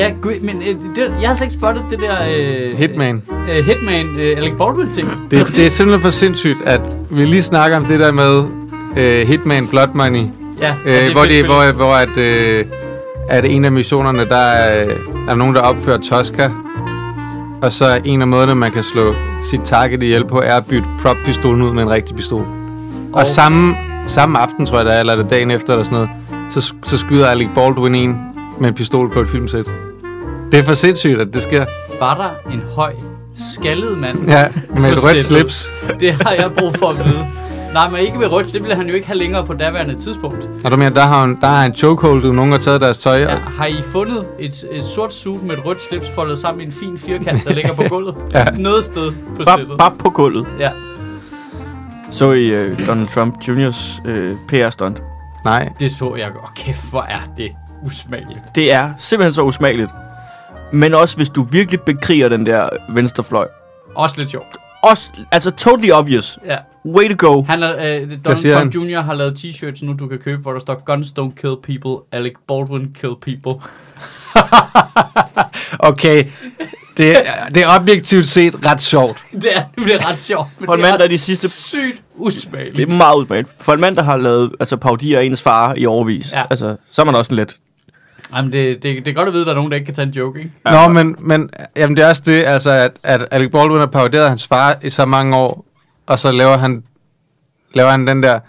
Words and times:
ja, 0.00 0.12
gud, 0.22 0.40
men 0.40 0.62
øh, 0.62 0.74
det, 0.96 1.14
jeg 1.20 1.28
har 1.28 1.34
slet 1.34 1.46
ikke 1.46 1.54
spottet 1.54 1.84
det 1.90 2.00
der... 2.00 2.16
Øh, 2.22 2.78
Hitman. 2.78 3.22
Øh, 3.50 3.64
Hitman, 3.64 4.06
øh, 4.20 4.36
Alec 4.36 4.52
Baldwin-ting. 4.58 5.08
Det, 5.30 5.46
det 5.56 5.66
er 5.66 5.70
simpelthen 5.70 6.02
for 6.02 6.10
sindssygt, 6.10 6.58
at 6.66 6.80
vi 7.10 7.24
lige 7.24 7.42
snakker 7.42 7.76
om 7.76 7.84
det 7.84 8.00
der 8.00 8.12
med 8.12 8.44
øh, 8.96 9.28
Hitman 9.28 9.66
Blood 9.68 9.88
Money. 9.94 10.24
Ja, 10.60 10.74
Øh, 10.86 10.92
er 10.92 11.12
hvor, 11.12 11.20
fedt 11.22 11.30
de, 11.32 11.38
spil. 11.38 11.46
hvor, 11.46 11.72
hvor 11.72 11.92
at, 11.94 12.16
øh, 12.18 12.64
at 13.28 13.44
en 13.44 13.64
af 13.64 13.72
missionerne, 13.72 14.24
der 14.28 14.36
er, 14.36 14.84
er 14.84 14.94
der 15.28 15.34
nogen, 15.34 15.54
der 15.54 15.60
opfører 15.60 15.98
Tosca. 15.98 16.50
Og 17.62 17.72
så 17.72 18.00
en 18.04 18.20
af 18.22 18.28
måderne, 18.28 18.54
man 18.54 18.70
kan 18.72 18.82
slå 18.82 19.14
sit 19.50 19.60
target 19.64 20.02
ihjel 20.02 20.24
på, 20.24 20.40
er 20.40 20.54
at 20.54 20.66
bytte 20.66 20.86
prop-pistolen 21.02 21.62
ud 21.62 21.72
med 21.72 21.82
en 21.82 21.90
rigtig 21.90 22.16
pistol. 22.16 22.40
Og, 22.40 23.20
Og- 23.20 23.26
samme, 23.26 23.74
samme 24.06 24.38
aften, 24.38 24.66
tror 24.66 24.76
jeg 24.76 24.86
det 24.86 24.94
er, 24.96 25.00
eller 25.00 25.12
er 25.12 25.16
det 25.16 25.30
dagen 25.30 25.50
efter, 25.50 25.72
eller 25.72 25.84
sådan 25.84 25.96
noget, 25.96 26.10
så, 26.50 26.74
så 26.86 26.98
skyder 26.98 27.26
Alec 27.26 27.48
Baldwin 27.54 27.94
en 27.94 28.18
med 28.60 28.68
en 28.68 28.74
pistol 28.74 29.10
på 29.12 29.20
et 29.20 29.28
filmsæt. 29.28 29.66
Det 30.52 30.58
er 30.58 30.62
for 30.62 30.74
sindssygt, 30.74 31.20
at 31.20 31.28
det 31.34 31.42
sker. 31.42 31.64
Var 32.00 32.14
der 32.14 32.52
en 32.52 32.62
høj, 32.74 32.92
skaldet 33.54 33.98
mand 33.98 34.28
Ja, 34.28 34.44
med 34.76 34.92
et 34.92 34.98
rødt 35.04 35.20
slips. 35.24 35.70
Det 36.00 36.12
har 36.12 36.32
jeg 36.32 36.50
brug 36.58 36.74
for 36.78 36.88
at 36.88 36.96
vide. 36.98 37.26
Nej, 37.74 37.90
men 37.90 38.00
ikke 38.00 38.18
med 38.18 38.26
rødt. 38.32 38.46
Det 38.52 38.62
ville 38.62 38.74
han 38.74 38.86
jo 38.88 38.94
ikke 38.94 39.06
have 39.06 39.18
længere 39.18 39.46
på 39.46 39.52
daværende 39.54 39.94
tidspunkt. 39.94 40.48
Og 40.64 40.70
du 40.70 40.76
mener, 40.76 40.90
der 40.90 41.02
har, 41.02 41.24
en, 41.24 41.38
der 41.40 41.48
er 41.48 41.66
en 41.66 41.74
chokehold, 41.74 42.22
du 42.22 42.32
nogen 42.32 42.52
har 42.52 42.58
taget 42.58 42.80
deres 42.80 42.98
tøj. 42.98 43.16
Ja, 43.18 43.34
Og, 43.34 43.40
har 43.40 43.66
I 43.66 43.82
fundet 43.92 44.26
et, 44.38 44.64
et 44.72 44.84
sort 44.84 45.12
suit 45.14 45.42
med 45.42 45.56
et 45.58 45.64
rødt 45.66 45.82
slips 45.82 46.06
foldet 46.14 46.38
sammen 46.38 46.60
i 46.62 46.64
en 46.64 46.72
fin 46.72 46.98
firkant, 46.98 47.44
der 47.44 47.54
ligger 47.54 47.74
på 47.74 47.82
gulvet? 47.94 48.14
Ja. 48.34 48.44
Noget 48.44 48.84
sted 48.84 49.12
på 49.36 49.42
Bare, 49.44 49.58
sættet. 49.58 49.78
bare 49.78 49.92
på 49.98 50.10
gulvet. 50.10 50.46
Ja. 50.58 50.70
Så 52.10 52.32
I 52.32 52.70
uh, 52.70 52.86
Donald 52.86 53.08
Trump 53.08 53.34
Jr.'s 53.48 54.00
uh, 54.04 54.36
PR-stunt. 54.48 55.02
nej, 55.44 55.68
Det 55.80 55.90
så 55.90 56.14
jeg. 56.18 56.28
Og 56.42 56.48
kæft, 56.56 56.90
hvor 56.90 57.02
er 57.02 57.20
det 57.36 57.50
usmageligt. 57.86 58.40
Det 58.54 58.72
er 58.72 58.90
simpelthen 58.98 59.34
så 59.34 59.42
usmageligt. 59.42 59.90
Men 60.72 60.94
også 60.94 61.16
hvis 61.16 61.28
du 61.28 61.42
virkelig 61.42 61.80
bekriger 61.80 62.28
den 62.28 62.46
der 62.46 62.68
venstrefløj. 62.88 63.48
Også 63.94 64.16
lidt 64.18 64.30
sjovt. 64.30 64.46
Også, 64.82 65.10
altså 65.32 65.50
totally 65.50 65.90
obvious. 65.92 66.38
Ja. 66.46 66.56
Way 66.86 67.08
to 67.16 67.28
go. 67.28 67.42
Han 67.42 67.62
er, 67.62 67.70
øh, 67.72 68.10
Donald 68.24 68.54
Trump 68.54 68.74
han? 68.74 68.82
Jr. 68.82 69.00
har 69.00 69.14
lavet 69.14 69.38
t-shirts 69.38 69.84
nu, 69.86 69.92
du 69.92 70.06
kan 70.06 70.18
købe, 70.18 70.42
hvor 70.42 70.52
der 70.52 70.60
står 70.60 70.82
Guns 70.86 71.08
don't 71.18 71.34
kill 71.40 71.56
people, 71.62 72.04
Alec 72.12 72.32
Baldwin 72.48 72.96
kill 73.00 73.12
people. 73.22 73.62
okay. 75.90 76.24
Det, 76.96 77.10
er- 77.10 77.48
det 77.54 77.62
er 77.62 77.66
objektivt 77.80 78.28
set 78.28 78.66
ret 78.66 78.82
sjovt. 78.82 79.18
Det 79.42 79.56
er 79.56 79.62
nemlig 79.76 80.06
ret 80.08 80.18
sjovt. 80.18 80.48
Men 80.58 80.66
For 80.66 80.74
en 80.74 80.80
det 80.80 80.86
er 80.86 80.90
mand, 80.90 81.02
der 81.02 81.08
de 81.08 81.18
sidste... 81.18 81.48
sygt 81.48 82.02
usmageligt. 82.16 82.76
Det 82.76 82.88
er 82.88 82.96
meget 82.96 83.16
udmærket. 83.16 83.50
For 83.60 83.72
en 83.72 83.80
mand, 83.80 83.96
der 83.96 84.02
har 84.02 84.16
lavet 84.16 84.52
altså, 84.60 84.76
paudier 84.76 85.18
af 85.18 85.24
ens 85.24 85.42
far 85.42 85.74
i 85.76 85.86
overvis. 85.86 86.32
Ja. 86.32 86.42
Altså, 86.50 86.76
så 86.90 87.02
er 87.02 87.06
man 87.06 87.14
også 87.14 87.34
lidt... 87.34 87.56
Jamen, 88.34 88.52
det, 88.52 88.82
det, 88.82 89.04
det 89.04 89.10
er 89.10 89.14
godt 89.14 89.28
at 89.28 89.32
vide, 89.32 89.42
at 89.42 89.46
der 89.46 89.52
er 89.52 89.56
nogen, 89.56 89.70
der 89.70 89.76
ikke 89.76 89.84
kan 89.84 89.94
tage 89.94 90.06
en 90.06 90.12
joke, 90.12 90.38
ikke? 90.38 90.52
Nå, 90.64 90.88
men, 90.88 91.16
men 91.18 91.50
jamen, 91.76 91.96
det 91.96 92.04
er 92.04 92.08
også 92.08 92.22
det, 92.26 92.44
altså, 92.46 92.70
at, 92.70 92.92
at 93.02 93.28
Alec 93.30 93.50
Baldwin 93.50 93.78
har 93.78 93.86
paroderet 93.86 94.28
hans 94.28 94.46
far 94.46 94.76
i 94.82 94.90
så 94.90 95.06
mange 95.06 95.36
år, 95.36 95.64
og 96.06 96.18
så 96.18 96.32
laver 96.32 96.56
han, 96.56 96.84
laver 97.74 97.90
han 97.90 98.06
den 98.06 98.22
der... 98.22 98.40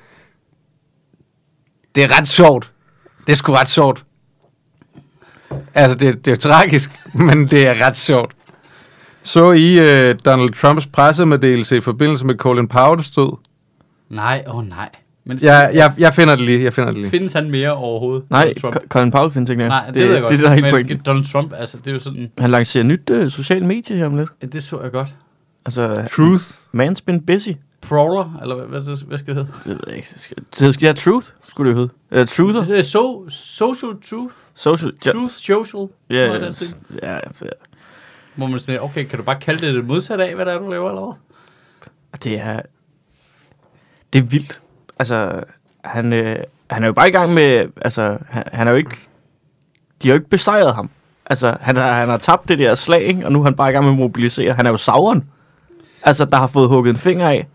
Det 1.96 2.04
er 2.04 2.20
ret 2.20 2.28
sjovt. 2.28 2.72
Det 3.28 3.32
er 3.32 3.36
sgu 3.36 3.54
ret 3.54 3.70
sjovt. 3.70 4.04
Altså, 5.74 5.98
det, 5.98 6.26
det 6.26 6.32
er 6.32 6.38
tragisk, 6.38 6.92
men 7.28 7.48
det 7.48 7.68
er 7.68 7.86
ret 7.88 7.98
sjovt. 7.98 8.36
Så 9.24 9.52
I 9.52 9.80
uh, 9.80 10.16
Donald 10.26 10.54
Trumps 10.54 10.88
pressemeddelelse 10.88 11.78
i 11.78 11.82
forbindelse 11.82 12.26
med 12.26 12.36
Colin 12.36 12.68
Powells 12.68 13.12
død? 13.12 13.38
Nej, 14.10 14.44
åh 14.48 14.56
oh, 14.56 14.66
nej. 14.66 14.90
Men 15.24 15.38
Ja, 15.38 15.54
jeg, 15.56 15.94
jeg 15.98 16.14
finder 16.14 16.36
det 16.36 16.46
lige, 16.46 16.64
jeg 16.64 16.74
finder 16.74 16.92
det 16.92 16.98
lige. 17.02 17.10
Findes 17.10 17.34
han 17.34 17.52
mere 17.52 17.72
overhovedet? 17.74 18.24
Nej, 18.30 18.54
Trump? 18.62 18.76
Colin 18.90 19.12
Powell 19.12 19.32
findes 19.32 19.50
ikke 19.50 19.58
mere. 19.58 19.70
Nej, 19.70 19.86
det, 19.86 19.96
det 19.96 20.04
ved 20.04 20.12
jeg 20.14 20.22
godt. 20.22 20.32
Det 20.32 20.44
er 20.46 20.50
det, 20.50 20.62
der 20.62 20.68
er 20.68 20.72
pointen. 20.72 21.02
Donald 21.06 21.26
Trump, 21.32 21.54
altså, 21.54 21.78
det 21.78 21.88
er 21.88 21.92
jo 21.92 22.00
sådan... 22.00 22.32
Han 22.38 22.50
lancerer 22.50 22.84
nyt 22.84 23.10
uh, 23.10 23.28
socialt 23.30 23.66
medie 23.66 23.98
her 23.98 24.06
om 24.06 24.16
lidt. 24.18 24.30
Ja, 24.42 24.48
det 24.48 24.64
så 24.64 24.82
jeg 24.82 24.92
godt. 24.92 25.16
Altså, 25.66 26.10
Truth. 26.12 26.44
man's 26.76 27.02
been 27.06 27.26
busy. 27.26 27.50
Prowler, 27.82 28.40
eller 28.42 28.56
hvad, 28.66 28.82
hvad, 28.82 28.98
hvad 29.08 29.18
skal 29.18 29.36
det 29.36 29.46
hedde? 29.46 29.58
Det 29.64 29.68
ved 29.70 29.80
jeg 29.88 29.96
ikke. 29.96 30.08
Det 30.14 30.22
skal, 30.22 30.38
det 30.60 30.74
skal 30.74 30.86
ja, 30.88 30.94
truth, 30.94 31.28
skulle 31.50 31.72
det 31.72 31.78
hedde. 32.12 32.22
Uh, 32.22 32.28
truther. 32.28 32.66
Det 32.66 32.78
er 32.78 32.82
so, 32.82 33.30
social 33.30 33.92
truth. 34.10 34.36
Social. 34.56 34.92
Ja, 35.06 35.12
Truth 35.12 35.34
social. 35.34 35.88
ja, 36.10 36.52
stil. 36.52 36.68
ja, 37.04 37.14
ja. 37.16 37.20
Hvor 38.36 38.48
man 38.48 38.60
sådan, 38.60 38.82
okay, 38.82 39.06
kan 39.06 39.20
du 39.20 39.24
bare 39.26 39.40
kalde 39.40 39.66
det 39.68 39.76
det 39.76 39.86
modsatte 39.86 40.26
af, 40.26 40.36
hvad 40.36 40.46
der 40.46 40.52
er, 40.54 40.60
du 40.60 40.70
laver, 40.70 40.90
eller 40.90 41.02
hvad? 41.06 42.20
Det 42.24 42.40
er... 42.40 42.62
Det 44.14 44.20
er 44.20 44.24
vildt. 44.24 44.61
Altså, 45.02 45.44
han, 45.84 46.14
øh, 46.14 46.38
han 46.70 46.84
er 46.84 46.88
jo 46.88 46.94
bare 46.94 47.08
i 47.08 47.12
gang 47.12 47.34
med... 47.34 47.70
Altså, 47.82 48.18
han, 48.30 48.44
han 48.54 48.68
er 48.68 48.72
jo 48.72 48.78
ikke... 48.78 48.96
De 50.04 50.08
har 50.08 50.14
jo 50.14 50.20
ikke 50.20 50.30
besejret 50.30 50.76
ham. 50.76 50.90
Altså, 51.26 51.58
han 51.62 51.76
har, 51.76 51.92
han 51.92 52.10
har 52.10 52.18
tabt 52.18 52.48
det 52.48 52.60
der 52.60 52.76
slag, 52.76 53.02
ikke? 53.02 53.26
og 53.26 53.32
nu 53.32 53.40
er 53.40 53.44
han 53.44 53.56
bare 53.56 53.70
i 53.70 53.74
gang 53.74 53.86
med 53.86 53.94
at 53.94 54.00
mobilisere. 54.00 54.54
Han 54.54 54.66
er 54.66 54.70
jo 54.70 54.78
savren. 54.78 55.30
Altså, 56.04 56.26
der 56.26 56.38
har 56.38 56.48
fået 56.48 56.70
hugget 56.70 56.92
en 56.92 56.98
finger 56.98 57.30
af. 57.30 57.48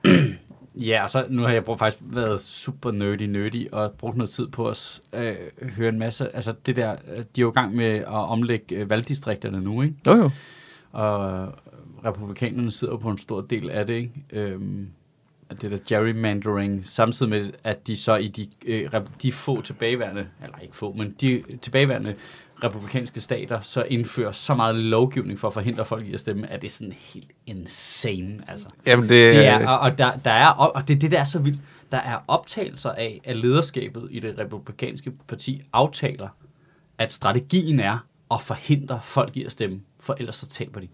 Ja, 0.80 1.02
og 1.02 1.10
så 1.10 1.24
nu 1.28 1.42
har 1.42 1.48
jeg 1.48 1.64
brugt, 1.64 1.78
faktisk 1.78 2.02
været 2.02 2.40
super 2.40 2.90
nerdy 2.90 3.22
nerdy 3.22 3.70
og 3.72 3.92
brugt 3.92 4.16
noget 4.16 4.30
tid 4.30 4.48
på 4.48 4.68
at 4.68 5.00
øh, 5.12 5.34
høre 5.76 5.88
en 5.88 5.98
masse. 5.98 6.36
Altså 6.36 6.54
det 6.66 6.76
der, 6.76 6.92
øh, 6.92 7.18
de 7.18 7.22
er 7.22 7.42
jo 7.42 7.50
i 7.50 7.52
gang 7.52 7.76
med 7.76 7.86
at 7.86 8.06
omlægge 8.06 8.76
øh, 8.76 8.90
valgdistrikterne 8.90 9.60
nu, 9.60 9.82
ikke? 9.82 9.94
Jo, 10.06 10.14
jo. 10.14 10.30
Og 10.92 11.48
republikanerne 12.04 12.70
sidder 12.70 12.96
på 12.96 13.10
en 13.10 13.18
stor 13.18 13.40
del 13.40 13.70
af 13.70 13.86
det, 13.86 13.94
ikke? 13.94 14.12
Øhm, 14.32 14.88
det 15.50 15.70
der 15.70 15.78
gerrymandering, 15.88 16.86
samtidig 16.86 17.30
med, 17.30 17.52
at 17.64 17.86
de 17.86 17.96
så 17.96 18.16
i 18.16 18.28
de, 18.28 18.48
øh, 18.66 18.90
de 19.22 19.32
få 19.32 19.60
tilbageværende, 19.60 20.26
eller 20.42 20.58
ikke 20.58 20.76
få, 20.76 20.92
men 20.92 21.14
de 21.20 21.42
tilbageværende 21.62 22.14
republikanske 22.64 23.20
stater, 23.20 23.60
så 23.60 23.82
indfører 23.82 24.32
så 24.32 24.54
meget 24.54 24.74
lovgivning 24.74 25.38
for 25.38 25.48
at 25.48 25.54
forhindre 25.54 25.84
folk 25.84 26.06
i 26.06 26.14
at 26.14 26.20
stemme, 26.20 26.50
at 26.50 26.62
det 26.62 26.68
er 26.68 26.72
sådan 26.72 26.94
helt 27.14 27.30
insane, 27.46 28.42
altså. 28.48 28.68
Jamen, 28.86 29.02
det, 29.02 29.34
Det 29.36 29.46
er, 29.46 29.68
og, 29.68 29.78
og, 29.78 29.98
der, 29.98 30.16
der 30.16 30.30
er, 30.30 30.48
og 30.48 30.76
og 30.76 30.88
det 30.88 30.94
er 30.94 30.98
det, 30.98 31.10
der 31.10 31.20
er 31.20 31.24
så 31.24 31.38
vildt. 31.38 31.60
Der 31.92 31.98
er 31.98 32.18
optagelser 32.28 32.90
af, 32.90 33.20
at 33.24 33.36
lederskabet 33.36 34.08
i 34.10 34.20
det 34.20 34.38
republikanske 34.38 35.12
parti 35.28 35.62
aftaler, 35.72 36.28
at 36.98 37.12
strategien 37.12 37.80
er 37.80 37.98
at 38.30 38.42
forhindre 38.42 39.00
folk 39.04 39.36
i 39.36 39.44
at 39.44 39.52
stemme, 39.52 39.80
for 40.00 40.16
ellers 40.18 40.36
så 40.36 40.48
taber 40.48 40.80
de. 40.80 40.88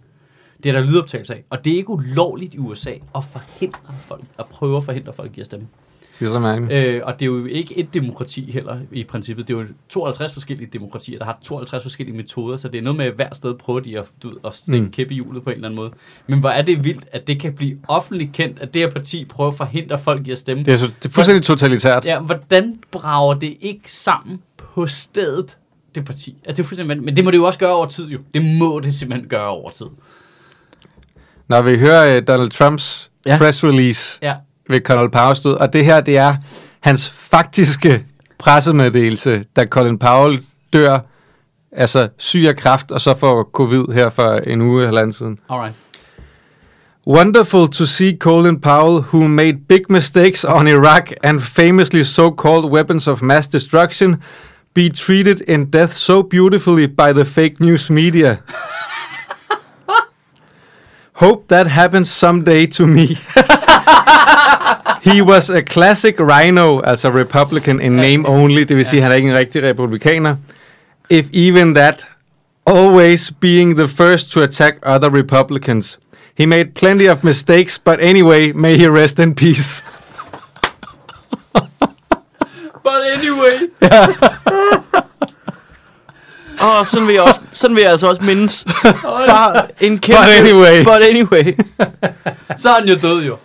Det 0.62 0.68
er 0.68 0.72
der 0.72 0.80
lydoptagelser 0.80 1.34
af. 1.34 1.44
Og 1.50 1.64
det 1.64 1.72
er 1.72 1.76
ikke 1.76 1.90
ulovligt 1.90 2.54
i 2.54 2.58
USA 2.58 2.90
at 3.14 3.24
forhindre 3.24 3.94
folk, 4.00 4.24
at 4.38 4.46
prøve 4.46 4.76
at 4.76 4.84
forhindre 4.84 5.12
folk 5.12 5.38
i 5.38 5.40
at 5.40 5.46
stemme. 5.46 5.66
det 6.20 6.26
er 6.28 6.32
så 6.32 6.38
mærkeligt. 6.38 6.72
Øh, 6.72 7.00
og 7.04 7.14
det 7.20 7.22
er 7.22 7.30
jo 7.30 7.44
ikke 7.46 7.78
et 7.78 7.94
demokrati 7.94 8.50
heller 8.50 8.78
i 8.92 9.04
princippet. 9.04 9.48
Det 9.48 9.54
er 9.54 9.58
jo 9.60 9.66
52 9.88 10.32
forskellige 10.32 10.68
demokratier, 10.72 11.18
der 11.18 11.24
har 11.24 11.38
52 11.42 11.82
forskellige 11.82 12.16
metoder, 12.16 12.56
så 12.56 12.68
det 12.68 12.78
er 12.78 12.82
noget 12.82 12.96
med 12.96 13.06
at 13.06 13.12
hver 13.12 13.28
sted 13.34 13.54
prøver 13.54 13.80
de 13.80 13.98
at, 13.98 14.06
du, 14.22 14.32
at 14.44 14.54
stikke 14.54 14.80
Mm. 14.86 14.90
kæppe 14.90 15.12
i 15.12 15.14
hjulet 15.14 15.42
på 15.44 15.50
en 15.50 15.54
eller 15.54 15.68
anden 15.68 15.76
måde. 15.76 15.90
Men 16.26 16.40
hvor 16.40 16.48
er 16.50 16.62
det 16.62 16.84
vildt, 16.84 17.04
at 17.12 17.26
det 17.26 17.40
kan 17.40 17.52
blive 17.52 17.78
offentligt 17.88 18.32
kendt, 18.32 18.58
at 18.60 18.74
det 18.74 18.82
her 18.82 18.90
parti 18.90 19.24
prøver 19.24 19.50
at 19.50 19.56
forhindre 19.56 19.98
folk 19.98 20.26
i 20.26 20.30
at 20.30 20.38
stemme. 20.38 20.64
Det 20.64 20.74
er, 20.74 20.78
så, 20.78 20.86
det 20.86 21.04
er 21.04 21.08
fuldstændig 21.12 21.44
totalitært. 21.44 22.04
Ja, 22.04 22.20
hvordan 22.20 22.76
brager 22.90 23.34
det 23.34 23.56
ikke 23.60 23.92
sammen 23.92 24.42
på 24.56 24.86
stedet, 24.86 25.58
det 25.94 26.04
parti? 26.04 26.36
Altså, 26.44 26.56
det 26.56 26.58
er 26.64 26.68
fuldstændig 26.68 26.88
vanvittigt. 26.88 27.04
Men 27.04 27.16
det 27.16 27.24
må 27.24 27.30
det 27.30 27.38
jo 27.38 27.44
også 27.44 27.58
gøre 27.58 27.72
over 27.72 27.86
tid, 27.86 28.08
jo. 28.08 28.18
Det 28.34 28.44
må 28.58 28.80
det 28.80 28.94
simpelthen 28.94 29.28
gøre 29.28 29.48
over 29.48 29.70
tid. 29.70 29.86
Når 31.52 31.62
vi 31.62 31.78
hører 31.78 32.16
uh, 32.16 32.22
Donald 32.28 32.50
Trumps 32.50 33.10
Ja. 33.26 33.38
press 33.38 33.64
release 33.64 34.18
Ja. 34.22 34.34
ved 34.68 34.80
Colin 34.80 35.10
Powell 35.10 35.36
stod, 35.36 35.54
og 35.54 35.72
det 35.72 35.84
her, 35.84 36.00
det 36.00 36.18
er 36.18 36.36
hans 36.80 37.10
faktiske 37.10 38.04
pressemeddelelse, 38.38 39.44
da 39.56 39.64
Colin 39.64 39.98
Powell 39.98 40.42
dør, 40.72 40.98
altså 41.72 42.08
syg 42.18 42.44
af 42.48 42.56
kræft, 42.56 42.92
og 42.92 43.00
så 43.00 43.14
får 43.18 43.50
covid 43.52 43.94
her 43.94 44.10
for 44.10 44.32
en 44.46 44.60
uge 44.60 44.86
eller 44.86 45.00
anden 45.00 45.12
siden. 45.12 45.38
Alright. 45.50 45.74
Wonderful 47.06 47.68
to 47.68 47.86
see 47.86 48.16
Colin 48.20 48.60
Powell, 48.60 49.04
who 49.12 49.28
made 49.28 49.54
big 49.68 49.80
mistakes 49.88 50.44
on 50.48 50.68
Iraq 50.68 51.12
and 51.22 51.40
famously 51.40 52.02
so-called 52.02 52.64
weapons 52.72 53.06
of 53.08 53.22
mass 53.22 53.48
destruction, 53.48 54.22
be 54.74 54.88
treated 54.88 55.40
in 55.48 55.70
death 55.70 55.92
so 55.92 56.22
beautifully 56.22 56.86
by 56.86 57.12
the 57.14 57.24
fake 57.24 57.54
news 57.60 57.90
media. 57.90 58.36
Hope 61.22 61.42
that 61.48 61.66
happens 61.66 62.08
someday 62.08 62.66
to 62.66 62.86
me. 62.86 63.06
He 65.02 65.22
was 65.22 65.50
a 65.50 65.62
classic 65.62 66.20
rhino, 66.20 66.80
altså 66.80 67.10
Republican 67.10 67.80
in 67.80 67.92
name 67.92 68.28
only, 68.28 68.62
det 68.62 68.76
vil 68.76 68.86
sige, 68.86 69.02
han 69.02 69.12
er 69.12 69.16
ikke 69.16 69.30
en 69.30 69.36
rigtig 69.36 69.62
republikaner. 69.62 70.36
If 71.10 71.26
even 71.32 71.74
that, 71.74 72.06
always 72.66 73.32
being 73.40 73.76
the 73.76 73.88
first 73.88 74.30
to 74.32 74.40
attack 74.40 74.78
other 74.86 75.10
Republicans. 75.10 75.98
He 76.38 76.46
made 76.46 76.64
plenty 76.74 77.10
of 77.10 77.24
mistakes, 77.24 77.78
but 77.78 77.98
anyway, 78.00 78.52
may 78.52 78.76
he 78.76 78.88
rest 78.88 79.18
in 79.18 79.34
peace. 79.34 79.84
But 82.84 83.02
anyway. 83.16 83.68
Og 86.62 86.86
sådan 86.86 87.06
vil 87.06 87.14
jeg, 87.14 87.22
også, 87.22 87.40
sådan 87.52 87.76
vil 87.76 87.82
jeg 87.82 87.90
altså 87.90 88.08
også 88.08 88.24
mindes. 88.24 88.64
Bare 89.28 89.62
en 89.80 89.98
kæmpe... 89.98 90.22
But 90.22 90.46
anyway. 90.46 90.84
But 90.84 91.02
anyway. 91.10 91.52
så 92.56 92.70
er 92.70 92.74
han 92.80 92.88
jo 92.88 92.98
død 93.02 93.24
jo. 93.24 93.36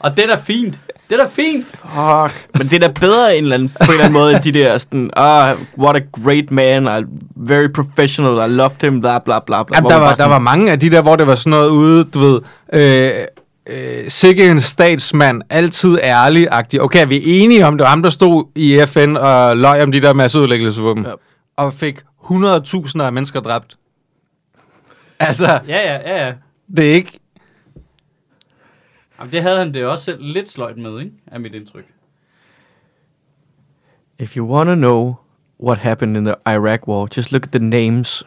Og 0.00 0.16
det 0.16 0.24
er 0.24 0.28
da 0.28 0.36
fint. 0.44 0.80
Det 1.08 1.20
er 1.20 1.24
da 1.24 1.30
fint. 1.32 1.66
Fuck. 1.66 2.48
Men 2.58 2.68
det 2.68 2.84
er 2.84 2.88
da 2.88 2.92
bedre 3.00 3.36
en 3.36 3.42
eller 3.42 3.54
anden, 3.54 3.68
på 3.68 3.84
en 3.84 3.90
eller 3.90 4.04
anden 4.04 4.20
måde, 4.20 4.34
end 4.34 4.42
de 4.42 4.52
der 4.52 4.78
sådan, 4.78 5.10
ah, 5.16 5.56
what 5.78 5.96
a 5.96 6.00
great 6.24 6.50
man, 6.50 6.84
I 6.84 7.04
very 7.36 7.68
professional, 7.74 8.50
I 8.50 8.54
loved 8.54 8.82
him, 8.82 9.00
bla 9.00 9.18
bla 9.18 9.38
bla 9.38 9.62
bla. 9.62 9.76
Jamen, 9.76 9.90
der, 9.90 9.96
var, 9.96 10.14
der 10.14 10.24
var 10.24 10.38
mange 10.38 10.72
af 10.72 10.80
de 10.80 10.90
der, 10.90 11.02
hvor 11.02 11.16
det 11.16 11.26
var 11.26 11.34
sådan 11.34 11.50
noget 11.50 11.68
ude, 11.68 12.04
du 12.04 12.18
ved, 12.18 12.40
øh, 12.72 13.10
øh, 13.66 14.10
sikke 14.10 14.50
en 14.50 14.60
statsmand, 14.60 15.42
altid 15.50 15.98
ærlig-agtig. 16.02 16.82
Okay, 16.82 17.08
vi 17.08 17.16
er 17.16 17.22
enige 17.24 17.66
om, 17.66 17.78
det 17.78 17.84
var 17.84 17.90
ham, 17.90 18.02
der 18.02 18.10
stod 18.10 18.44
i 18.54 18.82
FN 18.86 19.16
og 19.16 19.56
løg 19.56 19.82
om 19.82 19.92
de 19.92 20.00
der 20.00 20.12
masseudlæggelsesvåben. 20.12 21.04
Ja. 21.04 21.12
Og 21.56 21.74
fik 21.74 22.00
100.000 22.24 23.02
af 23.02 23.12
mennesker 23.12 23.40
dræbt. 23.40 23.76
Altså, 25.20 25.60
Ja, 25.68 25.94
ja, 25.94 25.96
ja, 25.96 26.26
ja. 26.26 26.32
det 26.76 26.90
er 26.90 26.94
ikke... 26.94 27.20
Jamen, 29.18 29.32
det 29.32 29.42
havde 29.42 29.58
han 29.58 29.74
det 29.74 29.84
også 29.86 30.04
selv 30.04 30.18
lidt 30.20 30.50
sløjt 30.50 30.76
med, 30.78 30.98
ikke? 31.00 31.12
Er 31.26 31.38
mit 31.38 31.54
indtryk. 31.54 31.84
If 34.18 34.36
you 34.36 34.46
want 34.54 34.68
to 34.68 34.74
know 34.74 35.14
what 35.62 35.78
happened 35.78 36.16
in 36.16 36.24
the 36.24 36.34
Iraq 36.46 36.88
war, 36.88 37.08
just 37.16 37.32
look 37.32 37.42
at 37.44 37.50
the 37.52 37.62
names 37.64 38.24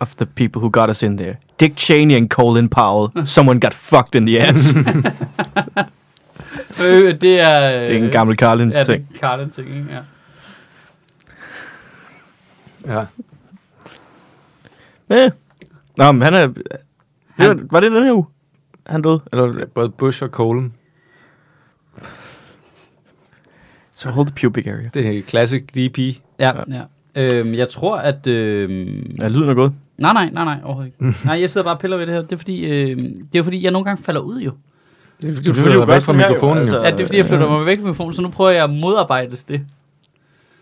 of 0.00 0.14
the 0.14 0.26
people 0.26 0.60
who 0.60 0.70
got 0.70 0.90
us 0.90 1.02
in 1.02 1.16
there. 1.16 1.36
Dick 1.60 1.76
Cheney 1.76 2.14
and 2.14 2.28
Colin 2.28 2.68
Powell. 2.68 3.10
Someone 3.26 3.60
got 3.60 3.74
fucked 3.74 4.14
in 4.14 4.26
the 4.26 4.40
ass. 4.40 4.74
Øh, 6.82 7.20
det 7.20 7.40
er... 7.40 7.70
det 7.84 7.90
er 7.90 8.04
en 8.04 8.10
gammel 8.10 8.36
Carlins 8.36 8.74
ja, 8.74 8.82
ting. 8.82 9.08
det 9.08 9.16
er 9.16 9.20
Carlin 9.20 9.50
ting, 9.50 9.68
ikke? 9.68 9.86
Ja. 9.90 9.98
Ja. 12.88 13.04
Ja. 15.10 15.30
Nå, 15.96 16.12
men 16.12 16.22
han 16.22 16.34
er... 16.34 16.46
Det 17.38 17.48
var, 17.48 17.58
var 17.70 17.80
det 17.80 17.92
den 17.92 18.02
her 18.02 18.12
uge? 18.14 18.26
Han 18.86 19.02
døde? 19.02 19.20
Eller, 19.32 19.66
Både 19.74 19.88
Bush 19.90 20.22
og 20.22 20.28
Colin. 20.28 20.72
so 23.94 24.10
hold 24.10 24.26
the 24.26 24.34
pubic 24.48 24.66
area. 24.66 24.90
Det 24.94 25.18
er 25.18 25.22
classic 25.22 25.62
DP. 25.66 25.98
Ja, 26.40 26.52
ja. 26.68 26.82
Øhm, 27.16 27.54
jeg 27.54 27.68
tror, 27.68 27.96
at... 27.96 28.26
Øhm, 28.26 29.16
Ja, 29.18 29.28
lyden 29.28 29.48
er 29.48 29.54
god. 29.54 29.70
Nej, 29.98 30.12
nej, 30.12 30.30
nej, 30.32 30.44
nej, 30.44 30.58
overhovedet 30.64 30.92
ikke. 31.00 31.18
nej, 31.26 31.40
jeg 31.40 31.50
sidder 31.50 31.64
bare 31.64 31.74
og 31.74 31.80
piller 31.80 31.96
ved 31.96 32.06
det 32.06 32.14
her. 32.14 32.22
Det 32.22 32.32
er 32.32 32.36
fordi, 32.36 32.64
øh, 32.64 32.96
det 33.32 33.38
er 33.38 33.42
fordi, 33.42 33.62
jeg 33.64 33.70
nogle 33.70 33.84
gange 33.84 34.02
falder 34.02 34.20
ud 34.20 34.40
jo. 34.40 34.52
Det 35.22 35.30
er 35.30 35.34
fordi, 35.34 35.48
er 35.48 35.52
du 35.54 35.60
flytter 35.60 35.72
du 35.80 35.86
gør 35.86 35.94
væk 35.94 36.02
fra 36.02 36.12
her 36.12 36.22
jo, 36.22 36.28
mikrofonen. 36.28 36.58
altså. 36.58 36.76
jo. 36.76 36.82
Ja, 36.82 36.90
det 36.90 37.00
er 37.00 37.04
fordi, 37.06 37.16
jeg 37.18 37.26
flytter 37.26 37.48
mig 37.50 37.66
væk 37.66 37.78
fra 37.78 37.84
mikrofonen, 37.84 38.12
så 38.12 38.22
nu 38.22 38.28
prøver 38.28 38.50
jeg 38.50 38.64
at 38.64 38.70
modarbejde 38.70 39.36
det. 39.48 39.66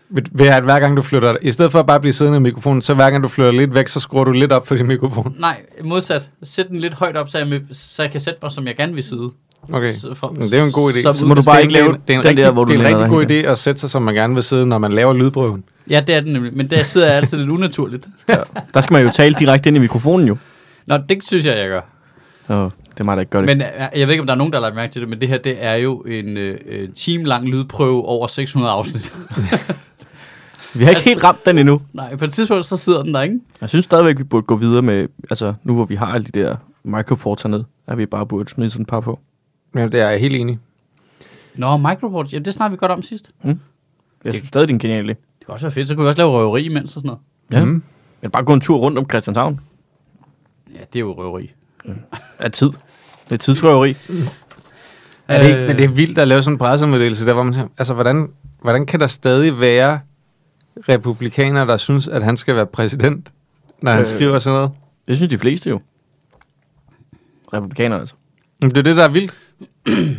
Ved- 0.09 0.47
at 0.47 0.63
hver 0.63 0.79
gang 0.79 0.97
du 0.97 1.01
flytter, 1.01 1.35
i 1.41 1.51
stedet 1.51 1.71
for 1.71 1.79
at 1.79 1.85
bare 1.85 1.99
blive 1.99 2.13
siddende 2.13 2.37
i 2.37 2.41
mikrofonen, 2.41 2.81
så 2.81 2.93
hver 2.93 3.09
gang 3.09 3.23
du 3.23 3.27
flytter 3.27 3.51
lidt 3.51 3.73
væk, 3.73 3.87
så 3.87 3.99
skruer 3.99 4.23
du 4.23 4.31
lidt 4.31 4.51
op 4.51 4.67
for 4.67 4.75
din 4.75 4.87
mikrofon. 4.87 5.35
Nej, 5.39 5.61
modsat. 5.83 6.29
Sæt 6.43 6.67
den 6.69 6.79
lidt 6.79 6.93
højt 6.93 7.17
op, 7.17 7.29
så 7.29 7.37
jeg, 7.37 7.47
med, 7.47 7.59
så 7.71 8.03
jeg 8.03 8.11
kan 8.11 8.21
sætte 8.21 8.39
mig, 8.43 8.51
som 8.51 8.67
jeg 8.67 8.75
gerne 8.75 8.93
vil 8.93 9.03
sidde. 9.03 9.29
Okay, 9.73 9.91
Så 9.91 10.13
for- 10.13 10.27
det 10.27 10.53
er 10.53 10.59
jo 10.59 10.65
en 10.65 10.71
god 10.71 10.91
idé. 10.91 11.01
så- 11.01 11.13
Så 11.13 11.25
må 11.25 11.33
du 11.33 11.41
bare 11.41 11.61
ikke 11.61 11.73
lave 11.73 11.85
det 11.87 11.93
er 11.93 11.97
en 11.97 12.01
den 12.07 12.25
rigtig, 12.29 12.45
der, 12.45 12.51
hvor 12.51 12.63
du 12.65 12.71
Det 12.73 12.81
er 12.81 12.87
en 12.89 12.95
rigtig 12.95 13.09
god 13.09 13.25
idé 13.25 13.33
at 13.51 13.57
sætte 13.57 13.81
sig, 13.81 13.89
som 13.89 14.01
man 14.01 14.15
gerne 14.15 14.33
vil 14.33 14.43
sidde, 14.43 14.65
når 14.65 14.77
man 14.77 14.93
laver 14.93 15.13
lydprøven. 15.13 15.63
Ja, 15.89 16.03
det 16.07 16.15
er 16.15 16.19
den 16.19 16.33
nemlig, 16.33 16.57
men 16.57 16.69
der 16.69 16.83
sidder 16.83 17.07
jeg 17.07 17.15
altid 17.15 17.37
lidt 17.37 17.49
unaturligt. 17.49 18.07
Der 18.73 18.81
skal 18.81 18.93
man 18.93 19.03
jo 19.03 19.09
tale 19.13 19.35
direkte 19.39 19.67
ind 19.69 19.77
i 19.77 19.79
mikrofonen 19.79 20.27
jo. 20.27 20.37
Nå, 20.87 20.97
det 21.09 21.23
synes 21.23 21.45
jeg, 21.45 21.57
jeg 21.57 21.69
gør. 21.69 21.81
Så 22.47 22.53
det 22.93 22.99
er 22.99 23.03
mig, 23.03 23.17
der 23.17 23.21
ikke 23.21 23.29
gør 23.29 23.41
det. 23.41 23.47
Men 23.47 23.61
øh, 23.61 23.67
jeg 23.99 24.07
ved 24.07 24.13
ikke, 24.13 24.21
om 24.21 24.27
der 24.27 24.33
er 24.33 24.37
nogen, 24.37 24.53
der 24.53 24.59
har 24.59 24.61
lagt 24.61 24.75
mærke 24.75 24.91
til 24.93 25.01
det, 25.01 25.09
men 25.09 25.21
det 25.21 25.27
her, 25.29 25.37
det 25.37 25.55
er 25.59 25.75
jo 25.75 25.99
en 25.99 26.37
øh, 26.37 26.57
øh, 26.69 26.89
time-lang 26.95 27.47
lydprøve 27.47 28.05
over 28.05 28.27
600 28.27 28.71
afsnit. 28.73 29.13
vi 30.75 30.83
har 30.83 30.89
ikke 30.89 31.01
helt 31.01 31.23
ramt 31.23 31.45
den 31.45 31.57
endnu. 31.57 31.81
Nej, 31.93 32.15
på 32.15 32.25
et 32.25 32.33
tidspunkt, 32.33 32.65
så 32.65 32.77
sidder 32.77 33.03
den 33.03 33.13
der, 33.13 33.21
ikke? 33.21 33.39
Jeg 33.61 33.69
synes 33.69 33.85
stadigvæk, 33.85 34.17
vi 34.17 34.23
burde 34.23 34.45
gå 34.45 34.55
videre 34.55 34.81
med, 34.81 35.07
altså 35.29 35.53
nu 35.63 35.75
hvor 35.75 35.85
vi 35.85 35.95
har 35.95 36.07
alle 36.07 36.27
de 36.27 36.39
der 36.39 36.55
microports 36.83 37.43
hernede, 37.43 37.65
at 37.87 37.97
vi 37.97 38.05
bare 38.05 38.25
burde 38.25 38.49
smide 38.49 38.69
sådan 38.69 38.81
et 38.81 38.87
par 38.87 38.99
på. 38.99 39.19
Ja, 39.75 39.87
det 39.87 40.01
er 40.01 40.09
jeg 40.09 40.19
helt 40.19 40.35
enig. 40.35 40.59
Nå, 41.57 41.77
microport, 41.77 42.33
jamen 42.33 42.45
det 42.45 42.53
snakkede 42.53 42.71
vi 42.71 42.79
godt 42.79 42.91
om 42.91 43.01
sidst. 43.01 43.31
Jeg 44.23 44.33
synes 44.33 44.47
stadig, 44.47 44.67
det 44.67 44.73
er 44.73 44.75
en 44.75 44.79
genial 44.79 45.05
idé. 45.05 45.07
Det 45.39 45.45
kan 45.45 45.53
også 45.53 45.65
være 45.65 45.71
fedt, 45.71 45.87
så 45.87 45.95
kunne 45.95 46.03
vi 46.03 46.09
også 46.09 46.17
lave 46.17 46.31
røveri 46.31 46.63
imens 46.63 46.95
og 46.95 47.01
sådan 47.01 47.07
noget. 47.07 47.21
Ja. 47.51 47.65
Mm. 47.65 47.83
Men 48.21 48.31
bare 48.31 48.43
gå 48.43 48.53
en 48.53 48.61
tur 48.61 48.77
rundt 48.77 48.97
om 48.97 49.09
Christianshavn. 49.09 49.59
Ja, 50.73 50.79
det 50.93 50.95
er 50.95 50.99
jo 50.99 51.11
røveri. 51.13 51.51
Af 52.39 52.51
tid. 52.51 52.69
Det 53.29 53.33
er 53.33 53.37
tidsrøveri. 53.37 53.95
Er 55.27 55.39
det 55.41 55.47
ikke, 55.47 55.59
Øh, 55.59 55.67
men 55.67 55.77
det 55.77 55.83
er 55.83 55.89
vildt 55.89 56.17
at 56.17 56.27
lave 56.27 56.43
sådan 56.43 56.53
en 56.53 56.57
pressemeddelelse 56.57 57.25
der, 57.25 57.33
hvor 57.33 57.43
man 57.43 57.53
siger, 57.53 57.67
altså 57.77 57.93
hvordan, 57.93 58.29
hvordan 58.61 58.85
kan 58.85 58.99
der 58.99 59.07
stadig 59.07 59.59
være 59.59 59.99
republikanere, 60.89 61.67
der 61.67 61.77
synes, 61.77 62.07
at 62.07 62.23
han 62.23 62.37
skal 62.37 62.55
være 62.55 62.65
præsident, 62.65 63.31
når 63.81 63.91
han 63.91 63.99
Øh. 63.99 64.05
skriver 64.05 64.39
sådan 64.39 64.57
noget? 64.57 64.71
Det 65.07 65.15
synes 65.17 65.29
de 65.29 65.37
fleste 65.37 65.69
jo. 65.69 65.81
Republikanere 67.53 67.99
altså. 67.99 68.15
Men 68.61 68.69
det 68.69 68.77
er 68.77 68.81
det, 68.81 68.95
der 68.95 69.03
er 69.03 69.09
vildt. 69.09 69.37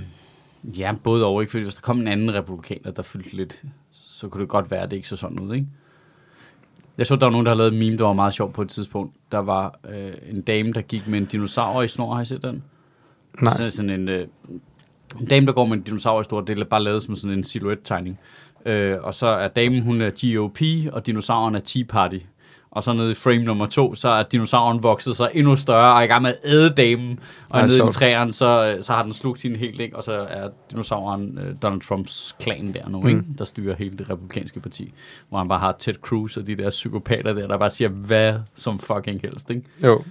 Ja, 0.78 0.94
både 1.04 1.26
og, 1.26 1.40
ikke? 1.40 1.50
Fordi 1.50 1.62
hvis 1.62 1.74
der 1.74 1.80
kom 1.80 2.00
en 2.00 2.08
anden 2.08 2.34
republikaner, 2.34 2.90
der 2.90 3.02
fyldte 3.02 3.36
lidt, 3.36 3.62
så 3.90 4.28
kunne 4.28 4.40
det 4.40 4.48
godt 4.48 4.70
være, 4.70 4.80
at 4.80 4.90
det 4.90 4.96
ikke 4.96 5.08
så 5.08 5.16
sådan 5.16 5.38
ud, 5.40 5.54
ikke? 5.54 5.66
Jeg 6.98 7.06
så, 7.06 7.16
der 7.16 7.26
var 7.26 7.30
nogen, 7.30 7.46
der 7.46 7.50
havde 7.52 7.58
lavet 7.58 7.72
en 7.72 7.78
meme, 7.78 7.96
der 7.96 8.04
var 8.04 8.12
meget 8.12 8.34
sjov 8.34 8.52
på 8.52 8.62
et 8.62 8.68
tidspunkt. 8.68 9.14
Der 9.32 9.38
var 9.38 9.78
øh, 9.88 10.12
en 10.30 10.42
dame, 10.42 10.72
der 10.72 10.80
gik 10.80 11.08
med 11.08 11.18
en 11.18 11.24
dinosaur 11.24 11.82
i 11.82 11.88
snor. 11.88 12.14
Har 12.14 12.22
I 12.22 12.24
set 12.24 12.42
den? 12.42 12.62
Nej. 13.42 13.54
Sådan, 13.54 13.70
sådan 13.70 13.90
en, 13.90 14.08
øh, 14.08 14.26
en 15.20 15.26
dame, 15.26 15.46
der 15.46 15.52
går 15.52 15.66
med 15.66 15.76
en 15.76 15.82
dinosaur 15.82 16.20
i 16.20 16.24
snor. 16.24 16.40
Det 16.40 16.58
er 16.58 16.64
bare 16.64 16.82
lavet 16.82 17.02
som 17.02 17.16
sådan 17.16 17.38
en 17.38 17.44
silhouette-tegning. 17.44 18.18
Øh, 18.66 18.96
og 19.02 19.14
så 19.14 19.26
er 19.26 19.48
damen, 19.48 19.82
hun 19.82 20.00
er 20.00 20.10
GOP, 20.36 20.60
og 20.94 21.06
dinosauren 21.06 21.54
er 21.54 21.60
Tea 21.60 21.82
Party. 21.88 22.18
Og 22.70 22.82
så 22.84 22.92
nede 22.92 23.10
i 23.10 23.14
frame 23.14 23.42
nummer 23.42 23.66
to, 23.66 23.94
så 23.94 24.08
er 24.08 24.22
dinosauren 24.22 24.82
vokset 24.82 25.16
sig 25.16 25.30
endnu 25.34 25.56
større, 25.56 25.92
og 25.92 25.98
er 25.98 26.02
i 26.02 26.06
gang 26.06 26.22
med 26.22 26.30
at 26.30 26.50
æde 26.50 26.70
damen. 26.70 27.20
Og 27.48 27.60
Ej, 27.60 27.66
nede 27.66 27.78
i 27.78 27.90
træerne, 27.90 28.32
så, 28.32 28.78
så 28.80 28.92
har 28.92 29.02
den 29.02 29.12
slugt 29.12 29.42
hende 29.42 29.56
helt, 29.56 29.80
ikke? 29.80 29.96
Og 29.96 30.04
så 30.04 30.12
er 30.12 30.48
dinosauren 30.70 31.38
øh, 31.38 31.54
Donald 31.62 31.80
Trumps 31.80 32.36
klan 32.40 32.72
der 32.72 32.88
nu, 32.88 33.00
Mm. 33.00 33.08
ikke? 33.08 33.22
Der 33.38 33.44
styrer 33.44 33.74
hele 33.76 33.98
det 33.98 34.10
republikanske 34.10 34.60
parti. 34.60 34.92
Hvor 35.28 35.38
han 35.38 35.48
bare 35.48 35.58
har 35.58 35.76
Ted 35.78 35.94
Cruz 35.94 36.36
og 36.36 36.46
de 36.46 36.56
der 36.56 36.70
psykopater 36.70 37.32
der, 37.32 37.46
der 37.46 37.58
bare 37.58 37.70
siger 37.70 37.88
hvad 37.88 38.34
som 38.54 38.78
fucking 38.78 39.20
helst, 39.20 39.50
ikke? 39.50 39.62
Jo. 39.84 40.02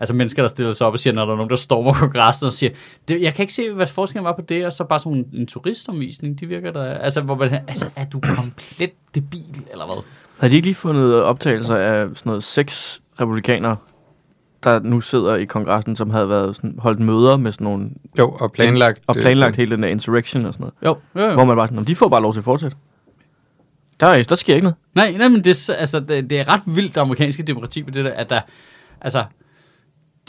Altså 0.00 0.14
mennesker, 0.14 0.42
der 0.42 0.48
stiller 0.48 0.72
sig 0.72 0.86
op 0.86 0.92
og 0.92 0.98
siger, 0.98 1.14
når 1.14 1.24
der 1.24 1.32
er 1.32 1.36
nogen, 1.36 1.50
der 1.50 1.56
stormer 1.56 1.92
kongressen 1.92 2.46
og 2.46 2.52
siger, 2.52 2.70
det, 3.08 3.22
jeg 3.22 3.34
kan 3.34 3.42
ikke 3.42 3.54
se, 3.54 3.74
hvad 3.74 3.86
forskellen 3.86 4.24
var 4.24 4.32
på 4.32 4.42
det, 4.48 4.66
og 4.66 4.72
så 4.72 4.84
bare 4.84 5.00
sådan 5.00 5.12
en, 5.18 5.26
en 5.32 5.46
turistomvisning, 5.46 6.40
de 6.40 6.46
virker 6.46 6.72
der. 6.72 6.82
Altså, 6.94 7.20
hvor 7.20 7.34
man, 7.34 7.52
altså, 7.68 7.86
er 7.96 8.04
du 8.04 8.20
komplet 8.36 8.90
debil, 9.14 9.60
eller 9.72 9.86
hvad? 9.86 10.02
Har 10.40 10.48
de 10.48 10.54
ikke 10.54 10.66
lige 10.66 10.74
fundet 10.74 11.22
optagelser 11.22 11.76
af 11.76 12.08
sådan 12.08 12.30
noget 12.30 12.44
seks 12.44 13.02
republikanere, 13.20 13.76
der 14.64 14.78
nu 14.80 15.00
sidder 15.00 15.34
i 15.34 15.44
kongressen, 15.44 15.96
som 15.96 16.10
havde 16.10 16.28
været 16.28 16.56
sådan, 16.56 16.74
holdt 16.78 17.00
møder 17.00 17.36
med 17.36 17.52
sådan 17.52 17.64
nogle... 17.64 17.90
Jo, 18.18 18.30
og 18.40 18.52
planlagt. 18.52 19.00
Og 19.06 19.14
planlagt 19.14 19.56
hele 19.56 19.70
den 19.70 19.82
der 19.82 19.88
insurrection 19.88 20.46
og 20.46 20.54
sådan 20.54 20.70
noget. 20.82 20.98
Jo, 21.16 21.20
jo, 21.20 21.28
jo. 21.28 21.34
Hvor 21.34 21.44
man 21.44 21.56
bare 21.56 21.66
sådan, 21.66 21.76
"Nå, 21.78 21.82
de 21.84 21.96
får 21.96 22.08
bare 22.08 22.22
lov 22.22 22.32
til 22.32 22.40
at 22.40 22.44
fortsætte. 22.44 22.76
Der, 24.00 24.06
er, 24.06 24.22
der 24.22 24.34
sker 24.34 24.54
ikke 24.54 24.64
noget. 24.64 24.76
Nej, 24.94 25.12
nej, 25.12 25.28
men 25.28 25.44
det, 25.44 25.50
er 25.50 25.54
så- 25.54 25.72
altså, 25.72 26.00
det, 26.00 26.30
det 26.30 26.40
er 26.40 26.48
ret 26.48 26.60
vildt, 26.66 26.94
det 26.94 27.00
amerikanske 27.00 27.42
demokrati 27.42 27.82
på 27.82 27.90
det 27.90 28.04
der, 28.04 28.12
at 28.12 28.30
der, 28.30 28.40
altså, 29.00 29.24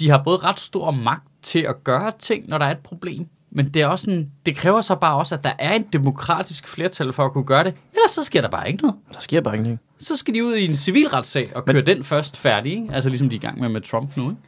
de 0.01 0.10
har 0.10 0.22
både 0.24 0.38
ret 0.38 0.60
stor 0.60 0.91
magt 0.91 1.24
til 1.41 1.60
at 1.60 1.84
gøre 1.84 2.12
ting, 2.20 2.50
når 2.50 2.58
der 2.58 2.65
er 2.65 2.72
et 2.72 2.77
problem, 2.77 3.27
men 3.51 3.70
det 3.70 3.81
er 3.81 3.88
også 3.88 4.05
sådan, 4.05 4.31
det 4.46 4.55
kræver 4.58 4.81
så 4.81 4.96
bare 4.96 5.15
også, 5.17 5.36
at 5.36 5.43
der 5.43 5.51
er 5.60 5.75
et 5.75 5.93
demokratisk 5.93 6.67
flertal 6.67 7.13
for 7.13 7.25
at 7.25 7.31
kunne 7.34 7.43
gøre 7.43 7.63
det, 7.63 7.74
ellers 7.93 8.12
så 8.12 8.24
sker 8.24 8.41
der 8.41 8.50
bare 8.50 8.67
ikke 8.72 8.81
noget. 8.84 8.96
Der 9.13 9.20
sker 9.20 9.41
bare 9.41 9.55
ingenting. 9.55 9.79
Så 10.00 10.15
skal 10.17 10.34
de 10.34 10.46
ud 10.46 10.55
i 10.55 10.65
en 10.65 10.75
civilretssag 10.75 11.51
og 11.55 11.63
Men- 11.67 11.74
køre 11.74 11.86
den 11.86 12.03
først 12.03 12.38
færdig, 12.38 12.72
ikke? 12.72 12.88
Altså 12.93 13.10
ligesom 13.10 13.29
de 13.29 13.36
er 13.36 13.39
i 13.39 13.41
gang 13.41 13.60
med 13.60 13.70
med 13.70 13.81
Trump 13.81 14.17
nu, 14.17 14.29
ikke? 14.29 14.41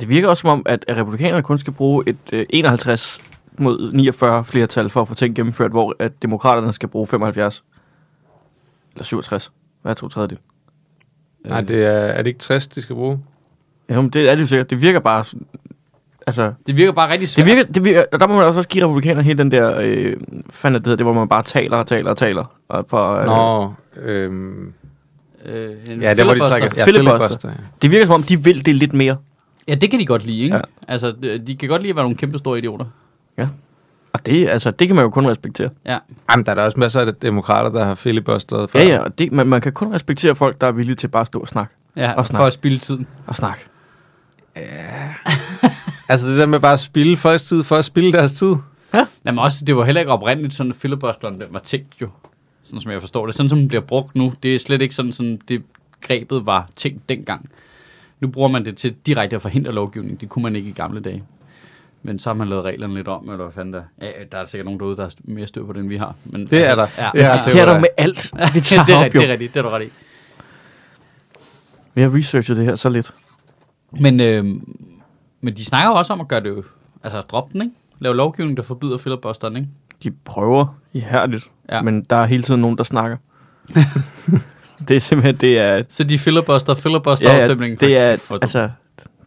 Det 0.00 0.08
virker 0.08 0.28
også 0.28 0.40
som 0.40 0.50
om, 0.50 0.62
at 0.66 0.84
at 0.88 0.96
republikanerne 0.96 1.42
kun 1.42 1.58
skal 1.58 1.72
bruge 1.72 2.04
et 2.08 2.16
øh, 2.32 2.46
51 2.50 3.20
mod 3.58 3.92
49 3.92 4.44
flertal 4.44 4.90
for 4.90 5.00
at 5.00 5.08
få 5.08 5.14
ting 5.14 5.36
gennemført, 5.36 5.70
hvor 5.70 5.96
at 5.98 6.22
demokraterne 6.22 6.72
skal 6.72 6.88
bruge 6.88 7.06
75. 7.06 7.64
Eller 8.92 9.04
67. 9.04 9.52
Hvad 9.82 9.92
er 9.92 9.94
to 9.94 10.08
tredjedel? 10.08 10.38
Nej, 11.44 11.60
det 11.60 11.84
er, 11.84 11.90
er 11.90 12.16
det 12.22 12.26
ikke 12.26 12.40
60, 12.40 12.66
de 12.68 12.82
skal 12.82 12.96
bruge? 12.96 13.20
Ja, 13.90 14.00
men 14.00 14.10
det 14.10 14.28
er 14.30 14.34
det 14.34 14.42
jo 14.42 14.46
sikkert. 14.46 14.70
Det 14.70 14.80
virker 14.82 15.00
bare 15.00 15.24
sådan, 15.24 15.46
altså, 16.26 16.52
Det 16.66 16.76
virker 16.76 16.92
bare 16.92 17.08
rigtig 17.10 17.20
det 17.20 17.28
svært. 17.28 17.46
virker, 17.46 17.62
det 17.62 17.84
virker, 17.84 18.04
og 18.12 18.20
der 18.20 18.26
må 18.26 18.34
man 18.36 18.44
også 18.44 18.68
give 18.68 18.84
republikanerne 18.84 19.22
hele 19.24 19.38
den 19.38 19.50
der, 19.50 19.80
øh, 19.82 20.16
fandt 20.50 20.74
det 20.78 20.86
hedder, 20.86 20.96
det 20.96 21.06
hvor 21.06 21.12
man 21.12 21.28
bare 21.28 21.42
taler 21.42 21.76
og 21.76 21.86
taler 21.86 22.10
og 22.10 22.16
taler. 22.16 22.54
Og 22.68 22.86
for, 22.88 23.12
øh, 23.14 23.26
Nå, 23.26 23.72
øhm, 24.02 24.72
Øh, 25.46 25.70
en 25.88 26.02
ja, 26.02 26.14
det 26.14 26.26
var 26.26 26.34
de 26.34 26.38
filibuster. 26.38 26.46
trækker. 26.46 26.68
Ja, 26.76 26.84
Filibuster. 26.84 27.18
filibuster. 27.18 27.48
Ja. 27.48 27.54
Det 27.82 27.90
virker 27.90 28.06
som 28.06 28.14
om, 28.14 28.22
de 28.22 28.44
vil 28.44 28.66
det 28.66 28.74
lidt 28.74 28.92
mere. 28.92 29.16
Ja, 29.68 29.74
det 29.74 29.90
kan 29.90 30.00
de 30.00 30.06
godt 30.06 30.26
lide, 30.26 30.42
ikke? 30.42 30.56
Ja. 30.56 30.62
Ja. 30.88 30.92
Altså, 30.92 31.12
de, 31.46 31.56
kan 31.56 31.68
godt 31.68 31.82
lide 31.82 31.90
at 31.90 31.96
være 31.96 32.04
nogle 32.04 32.16
kæmpe 32.16 32.38
store 32.38 32.58
idioter. 32.58 32.84
Og 34.14 34.26
det, 34.26 34.48
altså, 34.48 34.70
det 34.70 34.86
kan 34.88 34.96
man 34.96 35.02
jo 35.04 35.10
kun 35.10 35.26
respektere. 35.26 35.68
Ja. 35.86 35.98
Jamen, 36.30 36.44
der 36.46 36.50
er 36.50 36.54
der 36.54 36.62
også 36.64 36.80
masser 36.80 37.00
af 37.00 37.14
demokrater, 37.14 37.70
der 37.70 37.84
har 37.84 37.94
filibusteret 37.94 38.70
før. 38.70 38.80
Ja, 38.80 38.86
ja, 38.86 38.98
og 38.98 39.18
det, 39.18 39.32
man, 39.32 39.46
man 39.46 39.60
kan 39.60 39.72
kun 39.72 39.94
respektere 39.94 40.34
folk, 40.34 40.60
der 40.60 40.66
er 40.66 40.72
villige 40.72 40.96
til 40.96 41.08
bare 41.08 41.20
at 41.20 41.26
stå 41.26 41.38
og 41.40 41.48
snakke. 41.48 41.74
Ja, 41.96 42.12
Og 42.12 42.26
snak. 42.26 42.38
for 42.38 42.46
at 42.46 42.52
spille 42.52 42.78
tiden. 42.78 43.06
Og 43.26 43.36
snakke. 43.36 43.64
Altså 46.08 46.28
det 46.28 46.38
der 46.38 46.46
med 46.46 46.60
bare 46.60 46.72
at 46.72 46.80
spille 46.80 47.16
folks 47.16 47.42
tid 47.42 47.64
for 47.64 47.76
at 47.76 47.84
spille 47.84 48.12
deres 48.12 48.32
tid. 48.32 48.54
Jamen 49.26 49.38
også, 49.38 49.64
det 49.64 49.76
var 49.76 49.84
heller 49.84 50.00
ikke 50.00 50.12
oprindeligt 50.12 50.54
sådan, 50.54 50.72
at 50.72 50.78
filibusteren 50.78 51.34
den 51.40 51.46
var 51.50 51.58
tænkt 51.58 51.94
jo. 52.00 52.08
Sådan 52.64 52.80
som 52.80 52.92
jeg 52.92 53.00
forstår 53.00 53.26
det. 53.26 53.34
Sådan 53.34 53.48
som 53.50 53.58
den 53.58 53.68
bliver 53.68 53.80
brugt 53.80 54.14
nu, 54.14 54.32
det 54.42 54.54
er 54.54 54.58
slet 54.58 54.82
ikke 54.82 54.94
sådan, 54.94 55.12
sådan 55.12 55.40
det 55.48 55.62
grebet 56.00 56.46
var 56.46 56.68
tænkt 56.76 57.08
dengang. 57.08 57.50
Nu 58.20 58.28
bruger 58.28 58.48
man 58.48 58.64
det 58.64 58.76
til 58.76 58.94
direkte 59.06 59.36
at 59.36 59.42
forhindre 59.42 59.72
lovgivning. 59.72 60.20
Det 60.20 60.28
kunne 60.28 60.42
man 60.42 60.56
ikke 60.56 60.68
i 60.68 60.72
gamle 60.72 61.00
dage. 61.00 61.22
Men 62.02 62.18
så 62.18 62.28
har 62.28 62.34
man 62.34 62.48
lavet 62.48 62.64
reglerne 62.64 62.94
lidt 62.94 63.08
om, 63.08 63.30
eller 63.30 63.44
hvad 63.44 63.52
fanden 63.52 63.74
der 63.74 63.82
er. 63.98 64.06
Ja, 64.06 64.10
der 64.32 64.38
er 64.38 64.44
sikkert 64.44 64.64
nogen 64.64 64.80
derude, 64.80 64.96
der 64.96 65.02
har 65.02 65.12
mere 65.24 65.46
styr 65.46 65.64
på 65.66 65.72
det, 65.72 65.80
end 65.80 65.88
vi 65.88 65.96
har. 65.96 66.14
Men, 66.24 66.46
Det 66.46 66.66
er 66.66 66.74
der. 66.74 66.86
Ja, 66.98 67.10
Det 67.14 67.22
er 67.22 67.28
ja, 67.28 67.42
Det 67.44 67.60
er 67.60 67.64
der 67.66 67.80
med 67.80 67.88
alt, 67.96 68.32
vi 68.34 68.58
det, 68.58 68.62
tager 68.62 68.82
er, 68.88 69.06
op, 69.06 69.14
jo. 69.14 69.20
det 69.20 69.28
er 69.28 69.32
rigtigt, 69.32 69.54
det 69.54 69.60
er 69.60 69.64
du 69.64 69.68
ret 69.68 69.82
i. 69.82 69.88
Vi 71.94 72.02
har 72.02 72.16
researchet 72.16 72.56
det 72.56 72.64
her 72.64 72.74
så 72.74 72.88
lidt. 72.88 73.14
Men, 74.00 74.20
øh, 74.20 74.44
men 75.40 75.56
de 75.56 75.64
snakker 75.64 75.90
jo 75.90 75.94
også 75.96 76.12
om 76.12 76.20
at 76.20 76.28
gøre 76.28 76.40
det 76.40 76.48
jo, 76.48 76.62
altså 77.02 77.20
droppe 77.20 77.52
den, 77.52 77.62
ikke? 77.62 77.74
Lave 77.98 78.16
lovgivning, 78.16 78.56
der 78.56 78.62
forbyder 78.62 78.98
filibusteren, 78.98 79.56
ikke? 79.56 79.68
De 80.02 80.10
prøver 80.24 80.66
ihærdigt, 80.92 81.50
Ja. 81.68 81.76
ja. 81.76 81.82
men 81.82 82.02
der 82.10 82.16
er 82.16 82.26
hele 82.26 82.42
tiden 82.42 82.60
nogen, 82.60 82.78
der 82.78 82.84
snakker. 82.84 83.16
det 84.88 84.96
er 84.96 85.00
simpelthen, 85.00 85.36
det 85.36 85.58
er... 85.58 85.82
Så 85.88 86.04
de 86.04 86.18
filibuster, 86.18 86.74
filibuster 86.74 87.28
Ja, 87.30 87.34
ja, 87.36 87.42
afstemningen. 87.42 87.78
det 87.80 87.96
er, 87.98 88.16
for, 88.16 88.38
altså, 88.42 88.70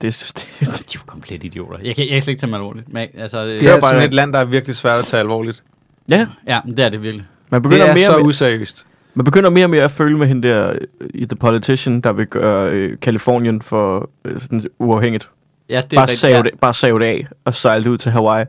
det 0.02 0.08
er, 0.08 0.34
det, 0.36 0.44
de 0.62 0.66
er 0.66 0.92
jo 0.96 1.00
komplet 1.06 1.44
idioter. 1.44 1.78
Jeg 1.84 1.96
kan, 1.96 2.06
jeg 2.06 2.14
kan 2.14 2.22
slet 2.22 2.32
ikke 2.32 2.40
tage 2.40 2.48
dem 2.48 2.54
alvorligt. 2.54 2.94
Men, 2.94 3.08
altså, 3.18 3.40
øh, 3.46 3.48
Det 3.60 3.64
er 3.70 3.74
er 3.76 3.82
bare- 3.82 3.92
sådan 3.94 4.08
et 4.08 4.14
land, 4.14 4.34
der 4.34 4.40
er 4.40 4.46
virkelig 4.46 4.76
svært 4.76 5.00
at 5.00 5.06
tage 5.06 5.20
alvorligt. 5.22 5.64
ja, 6.10 6.28
ja, 6.48 6.60
det 6.68 6.80
er 6.80 6.90
det 6.90 7.04
virkelig. 7.04 7.26
man 7.50 7.62
Det 7.64 7.70
begynder, 7.70 7.86
er 7.86 7.94
mere, 7.94 8.06
så 8.06 8.18
useriøst. 8.20 8.86
Man 9.18 9.24
begynder 9.24 9.50
mere 9.50 9.66
og 9.66 9.70
mere 9.70 9.84
at 9.84 9.92
føle 9.92 10.18
med 10.18 10.28
hende 10.28 10.48
der 10.48 10.70
øh, 11.02 11.10
i 11.14 11.26
The 11.26 11.36
Politician, 11.36 12.02
der 12.02 12.14
vil 12.14 12.26
gøre 12.26 12.72
øh, 12.72 12.98
Kalifornien 13.02 13.62
for 13.62 14.10
øh, 14.26 14.40
sådan 14.40 14.62
uafhængigt. 14.80 15.30
Ja, 15.70 15.82
det 15.92 15.98
er 15.98 16.02
Bare 16.02 16.08
save, 16.08 16.36
ja. 16.36 16.42
det, 16.42 16.52
bare 16.62 16.74
save 16.74 17.00
det 17.00 17.06
af 17.06 17.28
og 17.46 17.54
sejle 17.54 17.84
det 17.84 17.90
ud 17.90 17.98
til 17.98 18.12
Hawaii. 18.12 18.46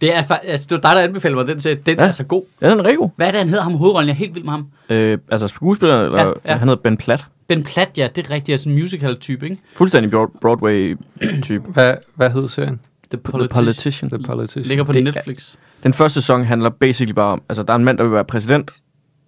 Det 0.00 0.14
er, 0.14 0.22
altså, 0.42 0.66
det 0.70 0.82
var 0.82 0.88
dig, 0.90 0.96
der 0.96 1.02
anbefalede 1.02 1.36
mig 1.36 1.46
den 1.46 1.60
til. 1.60 1.78
Den 1.86 1.98
ja. 1.98 2.04
Er 2.06 2.10
så 2.10 2.24
god. 2.24 2.42
Ja, 2.62 2.70
den 2.70 2.78
er 2.80 2.84
rigtig 2.84 2.98
god. 2.98 3.10
Hvad 3.16 3.26
er 3.26 3.30
det, 3.30 3.38
han 3.38 3.48
hedder 3.48 3.62
ham 3.62 3.74
hovedrollen? 3.74 4.08
Jeg 4.08 4.14
er 4.14 4.18
helt 4.18 4.34
vild 4.34 4.44
med 4.44 4.52
ham. 4.52 4.66
Øh, 4.90 5.18
altså 5.30 5.48
skuespilleren, 5.48 6.04
eller, 6.06 6.24
Ja, 6.24 6.32
ja, 6.44 6.52
han 6.56 6.68
hedder 6.68 6.82
Ben 6.82 6.96
Platt. 6.96 7.26
Ben 7.48 7.62
Platt, 7.62 7.98
ja, 7.98 8.08
det 8.16 8.26
er 8.26 8.30
rigtigt. 8.30 8.54
Altså 8.54 8.68
en 8.68 8.74
musical-type, 8.74 9.44
ikke? 9.44 9.62
Fuldstændig 9.76 10.10
Broad- 10.14 10.38
Broadway-type. 10.40 11.64
Hvad, 11.74 11.94
hvad 12.14 12.30
hed 12.30 12.48
serien? 12.48 12.80
The 13.10 13.18
The 13.38 13.48
Politician. 13.48 14.10
The 14.10 14.22
Politician. 14.22 14.64
Ligger 14.64 14.84
på 14.84 14.92
Det 14.92 15.00
er- 15.00 15.04
Netflix. 15.04 15.54
Den 15.82 15.94
første 15.94 16.20
sæson 16.20 16.44
handler 16.44 16.70
basically 16.70 17.12
bare 17.14 17.32
om, 17.32 17.42
altså 17.48 17.62
der 17.62 17.72
er 17.72 17.76
en 17.76 17.84
mand, 17.84 17.98
der 17.98 18.04
vil 18.04 18.12
være 18.12 18.24
præsident, 18.24 18.70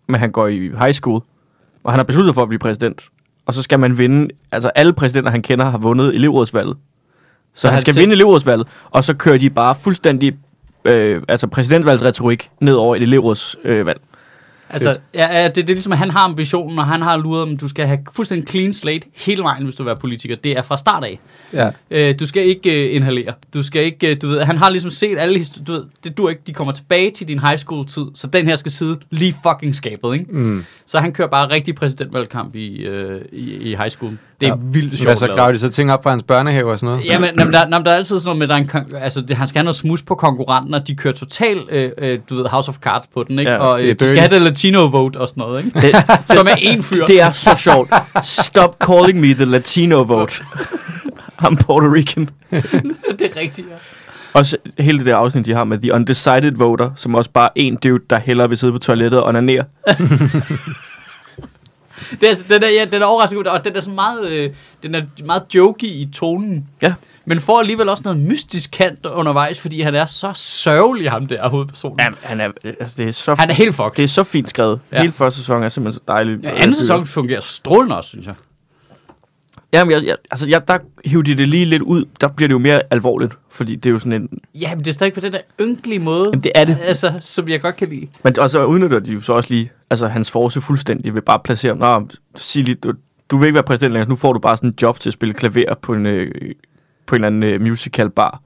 men 0.09 0.21
han 0.21 0.31
går 0.33 0.47
i 0.47 0.59
high 0.59 0.93
school, 0.93 1.21
og 1.85 1.93
han 1.93 1.99
har 1.99 2.05
besluttet 2.05 2.35
for 2.35 2.43
at 2.43 2.49
blive 2.49 2.59
præsident. 2.59 3.03
Og 3.47 3.55
så 3.55 3.63
skal 3.63 3.81
man 3.81 3.99
vinde, 3.99 4.29
altså 4.53 4.69
alle 4.69 4.93
præsidenter, 4.93 5.31
han 5.31 5.43
kender, 5.43 5.65
har 5.65 5.79
vundet 5.79 6.15
elevrådsvalget. 6.15 6.77
Så, 7.55 7.61
Så 7.61 7.67
han 7.69 7.73
han 7.73 7.81
skal 7.81 7.95
selv- 7.95 8.01
vinde 8.03 8.15
elevrådsvalget, 8.15 8.67
og 8.91 9.05
så 9.05 9.15
kører 9.15 9.39
de 9.39 9.51
bare 9.51 9.75
fuldstændig, 9.81 10.37
øh, 10.85 11.23
altså 11.29 11.47
præsidentvalgsretorik 11.47 12.51
ned 12.61 12.75
over 12.75 12.97
et 12.97 13.03
elevrådsvalg. 13.03 13.67
Øh, 13.67 13.87
valg. 13.87 14.01
Altså, 14.71 14.97
ja, 15.15 15.39
ja, 15.39 15.45
det, 15.47 15.57
det 15.57 15.63
er 15.63 15.67
ligesom, 15.67 15.93
at 15.93 15.99
han 15.99 16.11
har 16.11 16.21
ambitionen, 16.21 16.79
og 16.79 16.87
han 16.87 17.03
har 17.03 17.17
luret, 17.17 17.43
om 17.43 17.57
du 17.57 17.69
skal 17.69 17.87
have 17.87 17.99
fuldstændig 18.13 18.49
clean 18.49 18.73
slate 18.73 19.07
hele 19.17 19.43
vejen, 19.43 19.65
hvis 19.65 19.75
du 19.75 19.83
vil 19.83 19.87
være 19.87 19.97
politiker. 19.97 20.37
Det 20.37 20.53
er 20.53 20.63
fra 20.63 20.77
start 20.77 21.05
af. 21.05 21.21
Ja. 21.53 21.71
Øh, 21.91 22.19
du 22.19 22.27
skal 22.27 22.47
ikke 22.47 22.89
øh, 22.89 22.97
inhalere. 22.97 23.35
Du 23.55 23.63
skal 23.63 23.83
ikke, 23.83 24.11
øh, 24.11 24.17
du 24.23 24.29
ved, 24.29 24.43
han 24.43 24.57
har 24.59 24.71
ligesom 24.71 24.91
set 24.91 25.19
alle 25.19 25.39
historier, 25.39 25.65
du 25.65 25.73
ved, 25.73 25.85
det 26.05 26.19
du 26.19 26.29
ikke, 26.29 26.43
de 26.47 26.53
kommer 26.53 26.73
tilbage 26.73 27.11
til 27.11 27.29
din 27.29 27.39
high 27.39 27.59
school 27.59 27.87
tid, 27.87 28.05
så 28.15 28.27
den 28.27 28.47
her 28.47 28.57
skal 28.57 28.73
sidde 28.73 28.99
lige 29.11 29.37
fucking 29.43 29.75
skabet, 29.75 30.15
ikke? 30.15 30.27
Mm. 30.29 30.65
Så 30.87 30.99
han 30.99 31.13
kører 31.13 31.29
bare 31.29 31.51
rigtig 31.51 31.75
præsidentvalgkamp 31.75 32.57
i, 32.57 32.77
øh, 32.77 33.21
i, 33.33 33.53
i 33.55 33.77
high 33.77 33.91
school. 33.91 34.19
Det 34.41 34.49
er 34.49 34.51
ja. 34.51 34.57
Vildt 34.63 34.99
sjovt. 34.99 35.09
Hvad 35.09 35.17
så 35.17 35.27
lavet. 35.27 35.39
graver 35.39 35.53
de 35.53 35.59
så 35.59 35.69
ting 35.69 35.93
op 35.93 36.03
fra 36.03 36.11
hans 36.11 36.23
børnehave 36.23 36.73
og 36.73 36.79
sådan 36.79 36.95
noget? 36.95 37.07
Jamen, 37.07 37.31
jamen, 37.39 37.53
der, 37.53 37.61
jamen, 37.61 37.85
der 37.85 37.91
er 37.91 37.97
altid 37.97 38.19
sådan 38.19 38.27
noget 38.27 38.39
med, 38.39 38.49
der 38.49 38.55
er 38.55 38.59
en, 38.59 38.97
altså, 39.03 39.21
det, 39.21 39.37
han 39.37 39.49
skal 39.49 39.59
have 39.59 39.65
noget 39.65 39.77
smus 39.77 40.03
på 40.03 40.15
konkurrenten, 40.15 40.75
og 40.75 40.87
de 40.87 40.95
kører 40.95 41.15
total, 41.15 41.63
øh, 41.71 41.91
øh, 41.99 42.19
du 42.31 42.37
ved, 42.37 42.45
House 42.45 42.69
of 42.69 42.77
Cards 42.77 43.07
på 43.15 43.25
den, 43.29 43.39
ikke? 43.39 43.51
Ja, 43.51 43.59
og 43.59 43.79
det 43.79 43.85
øh, 43.85 43.91
er 43.91 43.95
de 43.95 44.09
skal 44.09 44.19
have 44.19 44.35
det 44.35 44.43
latino 44.43 44.87
vote 44.87 45.17
og 45.17 45.29
sådan 45.29 45.41
noget, 45.41 45.65
ikke? 45.65 45.81
Det, 45.81 45.95
Som 46.37 46.47
er 46.47 46.57
en 46.59 46.83
fyr. 46.83 47.05
det 47.05 47.21
er 47.21 47.33
så 47.33 47.57
sjovt. 47.57 47.95
Stop 48.23 48.77
calling 48.81 49.21
me 49.21 49.35
the 49.35 49.45
Latino 49.45 50.03
vote. 50.03 50.45
I'm 51.45 51.57
Puerto 51.65 51.87
Rican. 51.95 52.31
det 52.51 53.23
er 53.23 53.37
rigtigt, 53.37 53.67
ja. 53.71 53.75
Også 54.33 54.57
hele 54.79 54.99
det 54.99 55.07
der 55.07 55.17
afsnit, 55.17 55.47
de 55.47 55.55
har 55.55 55.65
med 55.65 55.79
The 55.79 55.95
Undecided 55.95 56.53
Voter, 56.57 56.91
som 56.97 57.15
også 57.15 57.31
bare 57.31 57.49
en 57.55 57.77
dude, 57.77 58.05
der 58.11 58.19
hellere 58.19 58.49
vil 58.49 58.59
sidde 58.59 58.73
på 58.73 58.79
toilettet 58.79 59.21
og 59.21 59.29
onanere. 59.29 59.65
Det 62.11 62.23
er, 62.23 62.29
altså- 62.29 62.45
den 62.49 62.63
er, 62.63 62.69
ja, 62.69 62.85
den 62.85 63.03
er 63.03 63.07
overraskende 63.07 63.45
god, 63.45 63.53
og 63.53 63.65
den 63.65 63.77
er 63.77 63.81
så 63.81 63.91
meget, 63.91 64.31
øh, 64.31 64.51
den 64.83 64.95
er 64.95 65.03
meget 65.25 65.43
jokey 65.55 65.87
i 65.87 66.09
tonen. 66.15 66.67
Ja. 66.83 66.95
Men 67.25 67.41
får 67.41 67.61
alligevel 67.61 67.89
også 67.89 68.03
noget 68.05 68.19
mystisk 68.21 68.71
kant 68.71 69.07
undervejs, 69.07 69.61
fordi 69.61 69.81
han 69.81 69.95
er 69.95 70.07
så 70.07 70.33
sørgelig, 70.35 71.11
ham 71.11 71.27
der 71.27 71.49
hovedpersonen. 71.49 71.99
Ja, 72.01 72.07
han 72.23 72.41
er, 72.41 72.51
altså, 72.81 72.95
det 72.99 73.09
er 73.09 73.13
så, 73.13 73.35
Han 73.39 73.51
er 73.51 73.55
helt 73.55 73.75
fucked. 73.75 73.93
det 73.97 74.05
er 74.05 74.09
så 74.09 74.25
fint 74.25 74.49
skrevet. 74.51 74.81
Ja. 74.93 75.01
Hele 75.01 75.13
første 75.13 75.41
sæson 75.41 75.63
er 75.63 75.69
simpelthen 75.69 75.99
så 76.01 76.05
dejligt. 76.09 76.43
Ja, 76.45 76.51
anden 76.57 76.75
sæson 76.75 77.07
fungerer 77.07 77.41
strålende 77.41 77.97
også, 77.97 78.09
synes 78.09 78.27
jeg. 78.27 78.35
Jamen, 79.73 79.93
jeg, 79.93 80.05
jeg, 80.07 80.17
altså, 80.31 80.49
jeg, 80.49 80.69
der 80.69 80.79
hiver 81.05 81.23
de 81.23 81.37
det 81.37 81.49
lige 81.49 81.65
lidt 81.65 81.83
ud. 81.83 82.05
Der 82.21 82.29
bliver 82.29 82.49
det 82.49 82.53
jo 82.53 82.59
mere 82.59 82.83
alvorligt, 82.91 83.33
fordi 83.51 83.77
det 83.77 83.87
er 83.87 83.93
jo 83.93 83.99
sådan 83.99 84.13
en... 84.13 84.29
Ja, 84.55 84.75
men 84.75 84.79
det 84.79 84.87
er 84.91 84.93
stadig 84.93 85.13
på 85.13 85.21
den 85.21 85.33
der 85.33 85.41
ynkelige 85.61 85.99
måde. 85.99 86.25
Jamen, 86.25 86.43
det 86.43 86.53
er 86.55 86.65
det. 86.65 86.79
Altså, 86.83 87.13
som 87.21 87.49
jeg 87.49 87.61
godt 87.61 87.77
kan 87.77 87.89
lide. 87.89 88.09
Men 88.25 88.39
og 88.39 88.51
så 88.51 88.65
udnytter 88.65 88.99
de 88.99 89.13
jo 89.13 89.21
så 89.21 89.33
også 89.33 89.51
lige 89.51 89.71
altså, 89.91 90.07
hans 90.07 90.31
force 90.31 90.61
fuldstændig 90.61 91.15
ved 91.15 91.23
bare 91.23 91.35
at 91.35 91.43
placere 91.43 91.77
ham. 91.77 92.03
Nå, 92.03 92.09
sig 92.37 92.65
lige, 92.65 92.75
du, 92.75 92.93
du 93.31 93.39
vil 93.39 93.47
ikke 93.47 93.55
være 93.55 93.63
præsident 93.63 93.93
længere, 93.93 94.09
nu 94.09 94.17
får 94.17 94.33
du 94.33 94.39
bare 94.39 94.57
sådan 94.57 94.71
en 94.71 94.75
job 94.83 95.01
til 95.01 95.09
at 95.09 95.13
spille 95.13 95.35
klaver 95.35 95.75
på 95.83 95.93
en, 95.93 96.07
øh, 96.07 96.55
på 97.07 97.15
en 97.15 97.25
eller 97.25 97.27
anden 97.27 97.43
øh, 97.43 97.61
musical 97.61 98.11
bar. 98.11 98.41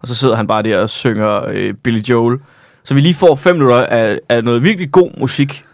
Og 0.00 0.08
så 0.08 0.14
sidder 0.14 0.36
han 0.36 0.46
bare 0.46 0.62
der 0.62 0.78
og 0.78 0.90
synger 0.90 1.44
øh, 1.48 1.74
Billy 1.74 2.00
Joel. 2.00 2.38
Så 2.84 2.94
vi 2.94 3.00
lige 3.00 3.14
får 3.14 3.34
fem 3.34 3.54
minutter 3.54 3.76
af, 3.76 4.18
af 4.28 4.44
noget 4.44 4.64
virkelig 4.64 4.90
god 4.90 5.10
musik, 5.18 5.64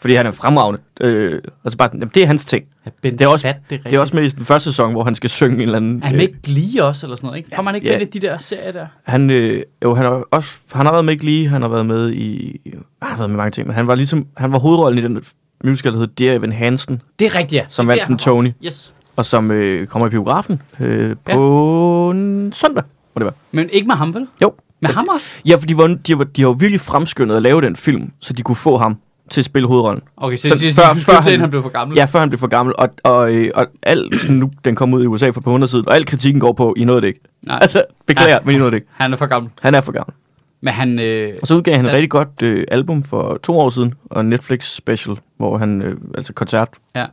fordi 0.00 0.14
han 0.14 0.26
er 0.26 0.30
fremragende. 0.30 0.80
Øh, 1.00 1.40
og 1.64 1.70
så 1.70 1.76
bare, 1.76 1.88
jamen, 1.92 2.10
det 2.14 2.22
er 2.22 2.26
hans 2.26 2.44
ting. 2.44 2.64
Ja, 2.86 2.90
ben 3.02 3.12
Det 3.12 3.20
er 3.20 3.28
også- 3.28 3.42
Fat, 3.48 3.56
det 3.70 3.78
er. 3.78 3.82
Det 3.90 3.94
er 3.96 4.00
også 4.00 4.16
med 4.16 4.24
i 4.24 4.28
den 4.28 4.44
første 4.44 4.70
sæson, 4.70 4.92
hvor 4.92 5.04
han 5.04 5.14
skal 5.14 5.30
synge 5.30 5.54
en 5.54 5.60
eller 5.60 5.76
anden... 5.76 6.02
Er 6.02 6.06
han 6.06 6.16
med 6.16 6.22
ikke 6.28 6.38
Glee 6.42 6.84
også, 6.84 7.06
eller 7.06 7.16
sådan 7.16 7.26
noget, 7.26 7.38
ikke? 7.38 7.50
Kommer 7.50 7.70
han 7.70 7.76
ikke 7.76 7.88
Ja. 7.92 7.98
med 7.98 8.06
i 8.06 8.10
de 8.10 8.26
der 8.26 8.38
serier 8.38 8.72
der? 8.72 8.86
Han, 9.04 9.30
øh, 9.30 9.62
jo, 9.84 9.94
han 9.94 10.04
har 10.04 10.22
også, 10.30 10.54
han 10.72 10.86
har 10.86 10.92
været 10.92 11.04
med 11.04 11.14
i 11.14 11.16
Glee, 11.16 11.48
han 11.48 11.62
har 11.62 11.68
været 11.68 11.86
med 11.86 12.12
i, 12.12 12.56
han 13.02 13.10
har 13.10 13.16
været 13.16 13.30
med 13.30 13.36
mange 13.36 13.50
ting, 13.50 13.66
men 13.66 13.76
han 13.76 13.86
var 13.86 13.94
ligesom, 13.94 14.26
han 14.36 14.52
var 14.52 14.58
hovedrollen 14.58 14.98
i 14.98 15.02
den 15.02 15.22
musical, 15.64 15.92
der 15.92 15.98
hed 15.98 16.06
Dear 16.06 16.34
Evan 16.34 16.52
Hansen, 16.52 17.02
Det 17.18 17.24
er 17.26 17.34
rigtigt, 17.34 17.60
ja. 17.62 17.66
som 17.68 17.86
vandt 17.88 18.02
den. 18.08 18.18
Tony, 18.18 18.50
Yes. 18.64 18.92
og 19.16 19.26
som 19.26 19.50
øh, 19.50 19.86
kommer 19.86 20.06
i 20.06 20.10
biografen 20.10 20.62
øh, 20.80 21.16
på 21.32 22.10
en 22.10 22.52
søndag, 22.52 22.82
må 23.14 23.18
det 23.18 23.24
være. 23.24 23.34
Men 23.52 23.70
ikke 23.70 23.86
med 23.86 23.94
ham, 23.94 24.14
vel? 24.14 24.26
Jo. 24.42 24.52
Med 24.82 24.90
Ja, 24.90 24.94
ham 24.94 25.08
også? 25.14 25.26
Ja, 25.46 25.56
for 25.56 25.66
de, 25.66 25.76
var, 25.76 25.86
de, 26.06 26.18
var, 26.18 26.24
de 26.24 26.40
har 26.42 26.48
jo 26.48 26.56
virkelig 26.58 26.80
fremskyndet 26.80 27.36
at 27.36 27.42
lave 27.42 27.60
den 27.62 27.76
film, 27.76 28.12
så 28.20 28.32
de 28.32 28.42
kunne 28.42 28.56
få 28.56 28.76
ham 28.78 28.96
til 29.30 29.40
at 29.40 29.44
spille 29.44 29.68
hovedrollen. 29.68 30.02
Okay, 30.16 30.36
så, 30.36 30.48
Så 30.48 30.54
så, 30.58 30.74
før- 30.74 30.94
så, 30.94 31.04
før 31.04 31.30
han, 31.30 31.40
han- 31.40 31.50
blev 31.50 31.62
for 31.62 31.68
gammel? 31.68 31.96
Ja, 31.98 32.04
før 32.04 32.20
han 32.20 32.28
blev 32.30 32.38
for 32.38 32.46
gammel, 32.46 32.74
og, 32.78 32.88
og, 33.04 33.34
øh, 33.34 33.50
og 33.54 33.66
alt, 33.82 34.20
sådan 34.20 34.36
nu, 34.36 34.50
den 34.64 34.74
kom 34.74 34.94
ud 34.94 35.02
i 35.02 35.06
USA 35.06 35.30
for 35.30 35.40
par 35.40 35.50
måneder 35.50 35.68
siden, 35.68 35.88
og 35.88 35.94
al 35.94 36.04
kritikken 36.06 36.40
går 36.40 36.52
på, 36.52 36.74
I 36.76 36.84
nåede 36.84 37.00
det 37.00 37.06
ikke. 37.06 37.20
Nej, 37.42 37.58
Altså, 37.62 37.82
beklager, 38.06 38.32
Ja. 38.32 38.38
men 38.44 38.54
I 38.54 38.58
nåede 38.58 38.70
det 38.70 38.76
ikke. 38.76 38.86
han 38.92 39.12
er 39.12 39.16
for 39.16 39.26
gammel. 39.26 39.50
Han 39.62 39.74
er 39.74 39.80
for 39.80 39.92
gammel. 39.92 40.14
Men 40.62 40.72
han... 40.74 40.98
Øh, 40.98 41.32
Og 41.40 41.46
så 41.46 41.54
udgav 41.56 41.74
han 41.76 41.84
et 41.84 41.88
Ja. 41.88 41.94
rigtig 41.94 42.10
godt 42.10 42.42
øh, 42.42 42.64
album 42.70 43.02
for 43.02 43.38
to 43.42 43.58
år 43.58 43.70
siden, 43.70 43.94
og 44.10 44.20
en 44.20 44.28
Netflix 44.28 44.64
special, 44.74 45.16
hvor 45.36 45.58
han, 45.58 45.82
øh, 45.82 45.96
altså 46.14 46.32
koncert. 46.32 46.68
Ja. 46.96 47.04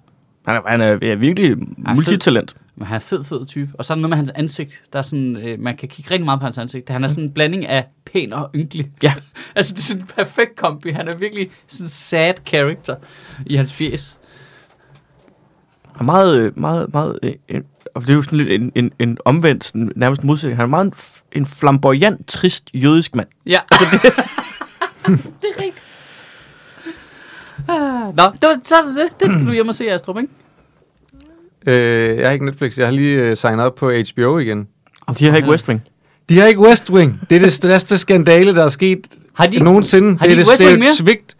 Han 0.48 0.55
er, 0.55 0.60
han 0.67 0.81
er, 0.81 0.98
er 1.01 1.15
virkelig 1.15 1.55
multitalent. 1.95 2.55
Men 2.75 2.88
han 2.88 2.96
er 2.96 3.00
fed, 3.00 3.24
fed 3.24 3.46
type. 3.46 3.72
Og 3.74 3.86
så 3.86 3.94
er 3.94 3.96
der 3.96 4.01
noget 4.01 4.10
med 4.10 4.17
hans 4.17 4.32
ansigt. 4.36 4.84
Der 4.94 5.00
er 5.00 5.03
sådan, 5.03 5.36
øh, 5.36 5.60
man 5.60 5.77
kan 5.77 5.89
kigge 5.89 6.12
rigtig 6.12 6.25
meget 6.25 6.39
på 6.39 6.44
hans 6.44 6.58
ansigt. 6.58 6.89
Han 6.89 7.03
er 7.03 7.08
sådan 7.08 7.24
en 7.24 7.32
blanding 7.32 7.65
af 7.65 7.88
pæn 8.05 8.34
og 8.34 8.50
ynkelig. 8.55 8.91
Ja. 9.03 9.13
altså, 9.55 9.74
det 9.74 9.79
er 9.79 9.84
sådan 9.84 10.01
en 10.01 10.08
perfekt 10.08 10.55
kombi. 10.55 10.89
Han 10.89 11.08
er 11.08 11.15
virkelig 11.15 11.50
sådan 11.67 11.86
en 11.86 11.89
sad 11.89 12.34
character 12.46 12.96
i 13.46 13.55
hans 13.55 13.74
fjes. 13.74 14.20
Han 15.96 16.01
er 16.01 16.03
meget, 16.12 16.38
øh, 16.38 16.60
meget, 16.60 16.94
meget, 16.94 17.20
øh, 17.24 17.34
en, 17.48 17.63
og 17.96 18.01
det 18.01 18.10
er 18.10 18.13
jo 18.13 18.22
sådan 18.22 18.38
lidt 18.38 18.62
en, 18.62 18.72
en, 18.75 18.91
en 19.00 19.17
omvendt, 19.25 19.65
sådan, 19.65 19.91
nærmest 19.96 20.24
modsætning. 20.24 20.58
Han 20.58 20.63
er 20.63 20.70
meget 20.70 20.86
en, 20.86 20.94
en 21.32 21.46
flamboyant, 21.46 22.27
trist 22.27 22.70
jødisk 22.74 23.15
mand. 23.15 23.27
Ja. 23.46 23.60
Altså, 23.72 23.86
det... 23.91 24.01
det 25.41 25.50
er 25.58 25.63
rigtigt. 25.63 25.84
Ah, 27.67 28.15
Nå, 28.15 28.24
det 28.41 28.50
var, 28.50 28.60
så 28.63 28.75
er 28.75 28.82
det 28.82 28.96
det. 28.96 29.20
Det 29.20 29.34
skal 29.34 29.48
du 29.48 29.51
hjem 29.51 29.67
og 29.67 29.75
se, 29.75 29.91
Astrup, 29.91 30.17
ikke? 30.17 30.34
Øh, 31.65 32.17
jeg 32.17 32.27
har 32.27 32.31
ikke 32.34 32.45
Netflix. 32.45 32.77
Jeg 32.77 32.88
har 32.88 32.91
lige 32.91 33.17
øh, 33.17 33.38
signet 33.38 33.65
op 33.65 33.75
på 33.75 33.91
HBO 33.91 34.38
igen. 34.38 34.67
De 35.19 35.25
har 35.25 35.36
ikke. 35.38 35.50
West 35.50 35.67
Wing. 35.69 35.81
De 36.29 36.39
har 36.39 36.48
ikke 36.48 36.60
West 36.62 36.89
Wing. 36.89 37.22
Det 37.29 37.36
er 37.36 37.39
det 37.39 37.53
største 37.53 37.98
skandale, 37.98 38.55
der 38.55 38.63
er 38.63 38.67
sket 38.67 39.07
Har 39.36 39.48
de, 39.48 39.60
nogensinde. 39.60 40.19
har 40.19 40.25
de 40.27 40.36
det 40.36 40.36
er 40.36 40.39
ikke 40.39 40.41
det, 40.43 40.50
West 40.51 40.62
er 40.62 40.67
Wing 40.67 40.79
mere? 40.79 40.95
svigt. 40.95 41.38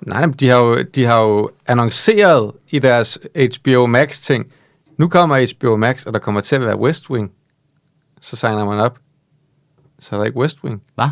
Nej, 0.00 0.26
men 0.26 0.32
de 0.34 0.48
har, 0.48 0.58
jo, 0.64 0.82
de 0.82 1.04
har 1.04 1.20
jo 1.22 1.50
annonceret 1.66 2.52
i 2.70 2.78
deres 2.78 3.18
HBO 3.36 3.86
Max-ting. 3.86 4.46
Nu 4.98 5.08
kommer 5.08 5.46
HBO 5.58 5.76
Max, 5.76 6.06
og 6.06 6.12
der 6.12 6.18
kommer 6.18 6.40
til 6.40 6.56
at 6.56 6.60
være 6.62 6.76
West 6.78 7.10
Wing. 7.10 7.30
Så 8.20 8.36
signer 8.36 8.64
man 8.64 8.78
op. 8.80 8.98
Så 9.98 10.14
er 10.14 10.18
der 10.18 10.24
ikke 10.26 10.38
West 10.38 10.64
Wing. 10.64 10.82
Hvad? 10.94 11.04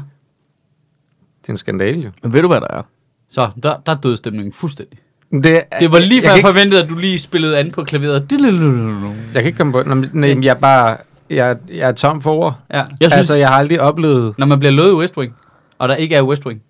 Det 1.42 1.48
er 1.48 1.52
en 1.52 1.56
skandale 1.56 2.00
jo. 2.00 2.10
Men 2.22 2.32
ved 2.32 2.42
du, 2.42 2.48
hvad 2.48 2.60
der 2.60 2.66
er? 2.70 2.82
Så, 3.28 3.50
der, 3.62 3.76
der 3.86 3.94
døde 3.94 4.16
stemningen 4.16 4.52
fuldstændig. 4.52 4.98
Det, 5.32 5.60
Det 5.80 5.92
var 5.92 5.98
lige 5.98 6.22
før 6.22 6.28
jeg, 6.28 6.36
jeg, 6.36 6.44
forventede, 6.44 6.82
at 6.82 6.88
du 6.88 6.94
lige 6.94 7.18
spillede 7.18 7.58
an 7.58 7.70
på 7.70 7.84
klaveret. 7.84 8.26
jeg 8.30 9.08
kan 9.34 9.44
ikke 9.46 9.56
komme 9.56 9.72
på 9.72 9.82
men- 9.94 10.10
Nej, 10.12 10.36
jeg 10.42 10.50
er 10.50 10.54
bare... 10.54 10.96
Jeg, 11.30 11.56
jeg 11.74 11.88
er 11.88 11.92
tom 11.92 12.22
for 12.22 12.34
ord. 12.34 12.58
Ja. 12.72 12.76
Jeg 12.78 12.86
synes, 13.00 13.14
altså, 13.16 13.34
jeg 13.36 13.48
har 13.48 13.54
aldrig 13.54 13.80
oplevet... 13.80 14.34
Når 14.38 14.46
man 14.46 14.58
bliver 14.58 14.72
lovet 14.72 14.90
i 14.90 14.94
West 14.94 15.16
Wing, 15.16 15.34
og 15.78 15.88
der 15.88 15.94
ikke 15.96 16.14
er 16.14 16.22
West 16.22 16.46
Wing, 16.46 16.62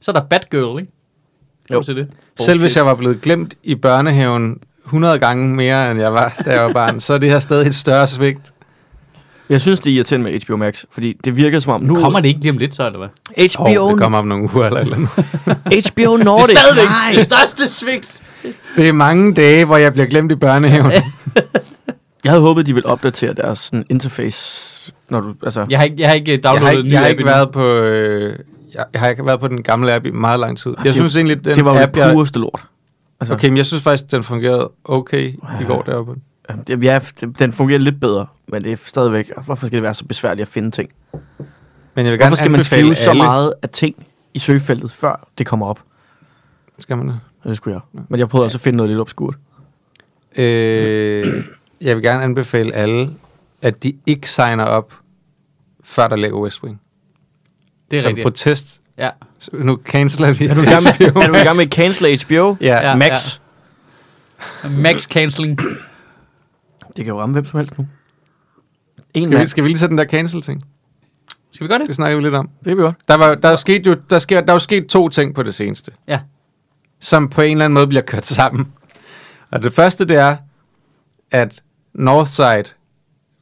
så 0.00 0.10
er 0.10 0.12
der 0.12 0.22
Batgirl, 0.22 0.80
ikke? 0.80 0.92
Jo. 1.72 1.82
Til 1.82 1.96
det. 1.96 2.08
Selv 2.40 2.60
hvis 2.60 2.76
jeg 2.76 2.86
var 2.86 2.94
blevet 2.94 3.20
glemt 3.20 3.54
i 3.62 3.74
børnehaven 3.74 4.58
100 4.84 5.18
gange 5.18 5.54
mere, 5.54 5.90
end 5.90 6.00
jeg 6.00 6.12
var, 6.12 6.40
da 6.44 6.52
jeg 6.52 6.62
var 6.62 6.72
barn, 6.72 7.00
så 7.00 7.14
er 7.14 7.18
det 7.18 7.30
her 7.30 7.38
stadig 7.38 7.66
et 7.66 7.74
større 7.74 8.06
svigt. 8.06 8.52
Jeg 9.48 9.60
synes, 9.60 9.80
det 9.80 9.90
er 9.90 9.94
irriterende 9.96 10.30
med 10.30 10.40
HBO 10.46 10.56
Max, 10.56 10.84
fordi 10.90 11.16
det 11.24 11.36
virker 11.36 11.60
som 11.60 11.72
om... 11.72 11.80
Nu 11.82 11.94
Kommer 11.94 12.20
det 12.20 12.28
ikke 12.28 12.40
lige 12.40 12.50
om 12.52 12.58
lidt 12.58 12.74
så, 12.74 12.86
eller 12.86 12.98
hvad? 12.98 13.08
HBO, 13.56 13.82
Oh, 13.84 13.90
det 13.90 14.00
kommer 14.00 14.18
om 14.18 14.26
nogle 14.26 14.50
uger 14.54 14.66
eller 14.66 14.80
eller 14.80 14.96
andet. 14.96 15.10
HBO 15.92 16.16
Nordic. 16.16 16.56
Nej. 16.76 17.12
det 17.14 17.24
største 17.24 17.68
svigt. 17.68 18.20
Det 18.76 18.88
er 18.88 18.92
mange 18.92 19.34
dage, 19.34 19.64
hvor 19.64 19.76
jeg 19.76 19.92
bliver 19.92 20.06
glemt 20.06 20.32
i 20.32 20.34
børnehaven. 20.34 20.92
Jeg 22.24 22.32
havde 22.32 22.42
håbet, 22.42 22.66
de 22.66 22.74
ville 22.74 22.86
opdatere 22.88 23.32
deres 23.34 23.58
sådan, 23.58 23.84
interface, 23.90 24.92
når 25.08 25.20
du... 25.20 25.34
Altså, 25.42 25.66
Jeg 25.70 25.78
har 25.78 25.84
ikke, 25.84 25.96
jeg 25.98 26.08
har 26.08 26.14
ikke 26.14 26.30
Jeg 26.32 26.44
downloadet 26.44 26.66
har 26.66 26.72
en 26.72 26.78
ikke, 26.78 26.88
ny 26.88 26.92
jeg 26.92 27.00
har 27.00 27.06
ikke 27.06 27.24
været 27.24 27.50
på... 27.50 27.62
Øh, 27.64 28.38
jeg, 28.74 28.84
jeg 28.92 29.00
har 29.00 29.08
ikke 29.08 29.26
været 29.26 29.40
på 29.40 29.48
den 29.48 29.62
gamle 29.62 29.94
app 29.94 30.06
i 30.06 30.10
meget 30.10 30.40
lang 30.40 30.58
tid. 30.58 30.74
Jeg 30.78 30.84
det- 30.84 30.94
synes 30.94 31.16
egentlig, 31.16 31.44
den 31.44 31.56
det 31.56 31.64
var 31.64 31.74
jo 31.74 31.80
app, 31.82 31.94
det 31.94 32.00
jeg, 32.00 32.12
pureste 32.12 32.38
lort. 32.38 32.62
Altså, 33.20 33.34
Okay, 33.34 33.48
men 33.48 33.56
jeg 33.56 33.66
synes 33.66 33.82
faktisk, 33.82 34.10
den 34.10 34.24
fungerede 34.24 34.70
okay 34.84 35.32
i 35.60 35.64
går 35.66 35.82
deroppe. 35.82 36.12
Ja, 36.68 36.98
det- 37.20 37.38
den 37.38 37.52
fungerer 37.52 37.78
lidt 37.78 38.00
bedre, 38.00 38.26
men 38.48 38.64
det 38.64 38.72
er 38.72 38.76
stadigvæk... 38.86 39.30
Hvorfor 39.44 39.66
skal 39.66 39.76
det 39.76 39.82
være 39.82 39.94
så 39.94 40.04
besværligt 40.04 40.42
at 40.46 40.52
finde 40.52 40.70
ting? 40.70 40.90
Men 41.94 42.04
jeg 42.04 42.04
vil 42.04 42.18
gerne 42.18 42.18
Hvorfor 42.30 42.36
skal 42.36 42.50
man 42.50 42.64
skrive 42.64 42.94
så 42.94 43.10
alle. 43.10 43.22
meget 43.22 43.54
af 43.62 43.68
ting 43.68 44.06
i 44.34 44.38
søgefeltet, 44.38 44.90
før 44.92 45.28
det 45.38 45.46
kommer 45.46 45.66
op? 45.66 45.80
Skal 46.78 46.96
man 46.96 47.08
det? 47.08 47.20
Og 47.42 47.48
det 47.48 47.56
skulle 47.56 47.74
jeg. 47.94 48.02
Men 48.08 48.18
jeg 48.20 48.28
prøvede 48.28 48.46
også 48.46 48.56
at 48.56 48.60
finde 48.62 48.76
noget 48.76 48.90
lidt 48.90 49.00
obskurt. 49.00 49.34
Øh, 50.38 50.44
jeg 51.80 51.96
vil 51.96 52.02
gerne 52.02 52.22
anbefale 52.22 52.74
alle, 52.74 53.10
at 53.62 53.82
de 53.82 53.92
ikke 54.06 54.30
signer 54.30 54.64
op, 54.64 54.92
før 55.84 56.08
der 56.08 56.16
ligger 56.16 56.38
West 56.38 56.62
Wing. 56.62 56.80
Det 57.90 57.96
er 57.96 58.00
Som 58.00 58.08
rigtigt. 58.08 58.24
protest. 58.24 58.80
Ja. 58.98 59.10
Så 59.38 59.50
nu 59.54 59.78
canceler 59.84 60.32
vi 60.32 60.46
Er 60.46 60.54
du 60.54 60.62
i 60.62 60.64
gang 60.64 60.82
med, 60.82 61.06
er 61.22 61.26
du 61.26 61.34
i 61.34 61.42
gang 61.44 61.56
med 61.56 61.64
at 61.66 61.72
cancel 61.72 62.20
HBO? 62.26 62.56
Ja, 62.60 62.66
Ja. 62.74 62.88
ja. 62.88 62.94
Max? 62.96 63.40
Max 64.70 65.02
canceling. 65.08 65.58
Det 66.96 67.04
kan 67.04 67.14
jo 67.14 67.20
ramme 67.20 67.32
hvem 67.32 67.44
som 67.44 67.58
helst 67.58 67.78
nu. 67.78 67.86
En 69.14 69.22
Skal, 69.22 69.30
vi, 69.30 69.36
mand. 69.36 69.48
skal 69.48 69.64
vi 69.64 69.68
lige 69.68 69.78
sætte 69.78 69.90
den 69.90 69.98
der 69.98 70.04
cancel-ting? 70.04 70.64
Skal 71.52 71.64
vi 71.64 71.68
gøre 71.68 71.78
det? 71.78 71.88
Det 71.88 71.96
snakker 71.96 72.16
vi 72.16 72.22
lidt 72.22 72.34
om. 72.34 72.50
Det 72.64 72.70
er 72.70 72.74
vi 72.74 72.82
godt. 72.82 72.96
Der, 73.08 73.14
var, 73.14 73.34
der, 73.34 73.48
er 73.48 73.56
sket 73.56 73.86
jo, 73.86 73.96
der, 74.10 74.18
sker, 74.18 74.40
der 74.40 74.48
er 74.48 74.54
jo 74.54 74.58
sket 74.58 74.86
to 74.86 75.08
ting 75.08 75.34
på 75.34 75.42
det 75.42 75.54
seneste, 75.54 75.90
Ja. 76.08 76.20
som 77.00 77.28
på 77.28 77.40
en 77.42 77.50
eller 77.50 77.64
anden 77.64 77.74
måde 77.74 77.86
bliver 77.86 78.02
kørt 78.02 78.26
sammen. 78.26 78.72
Og 79.50 79.62
det 79.62 79.72
første, 79.72 80.04
det 80.04 80.16
er, 80.16 80.36
at 81.30 81.62
Northside 81.94 82.64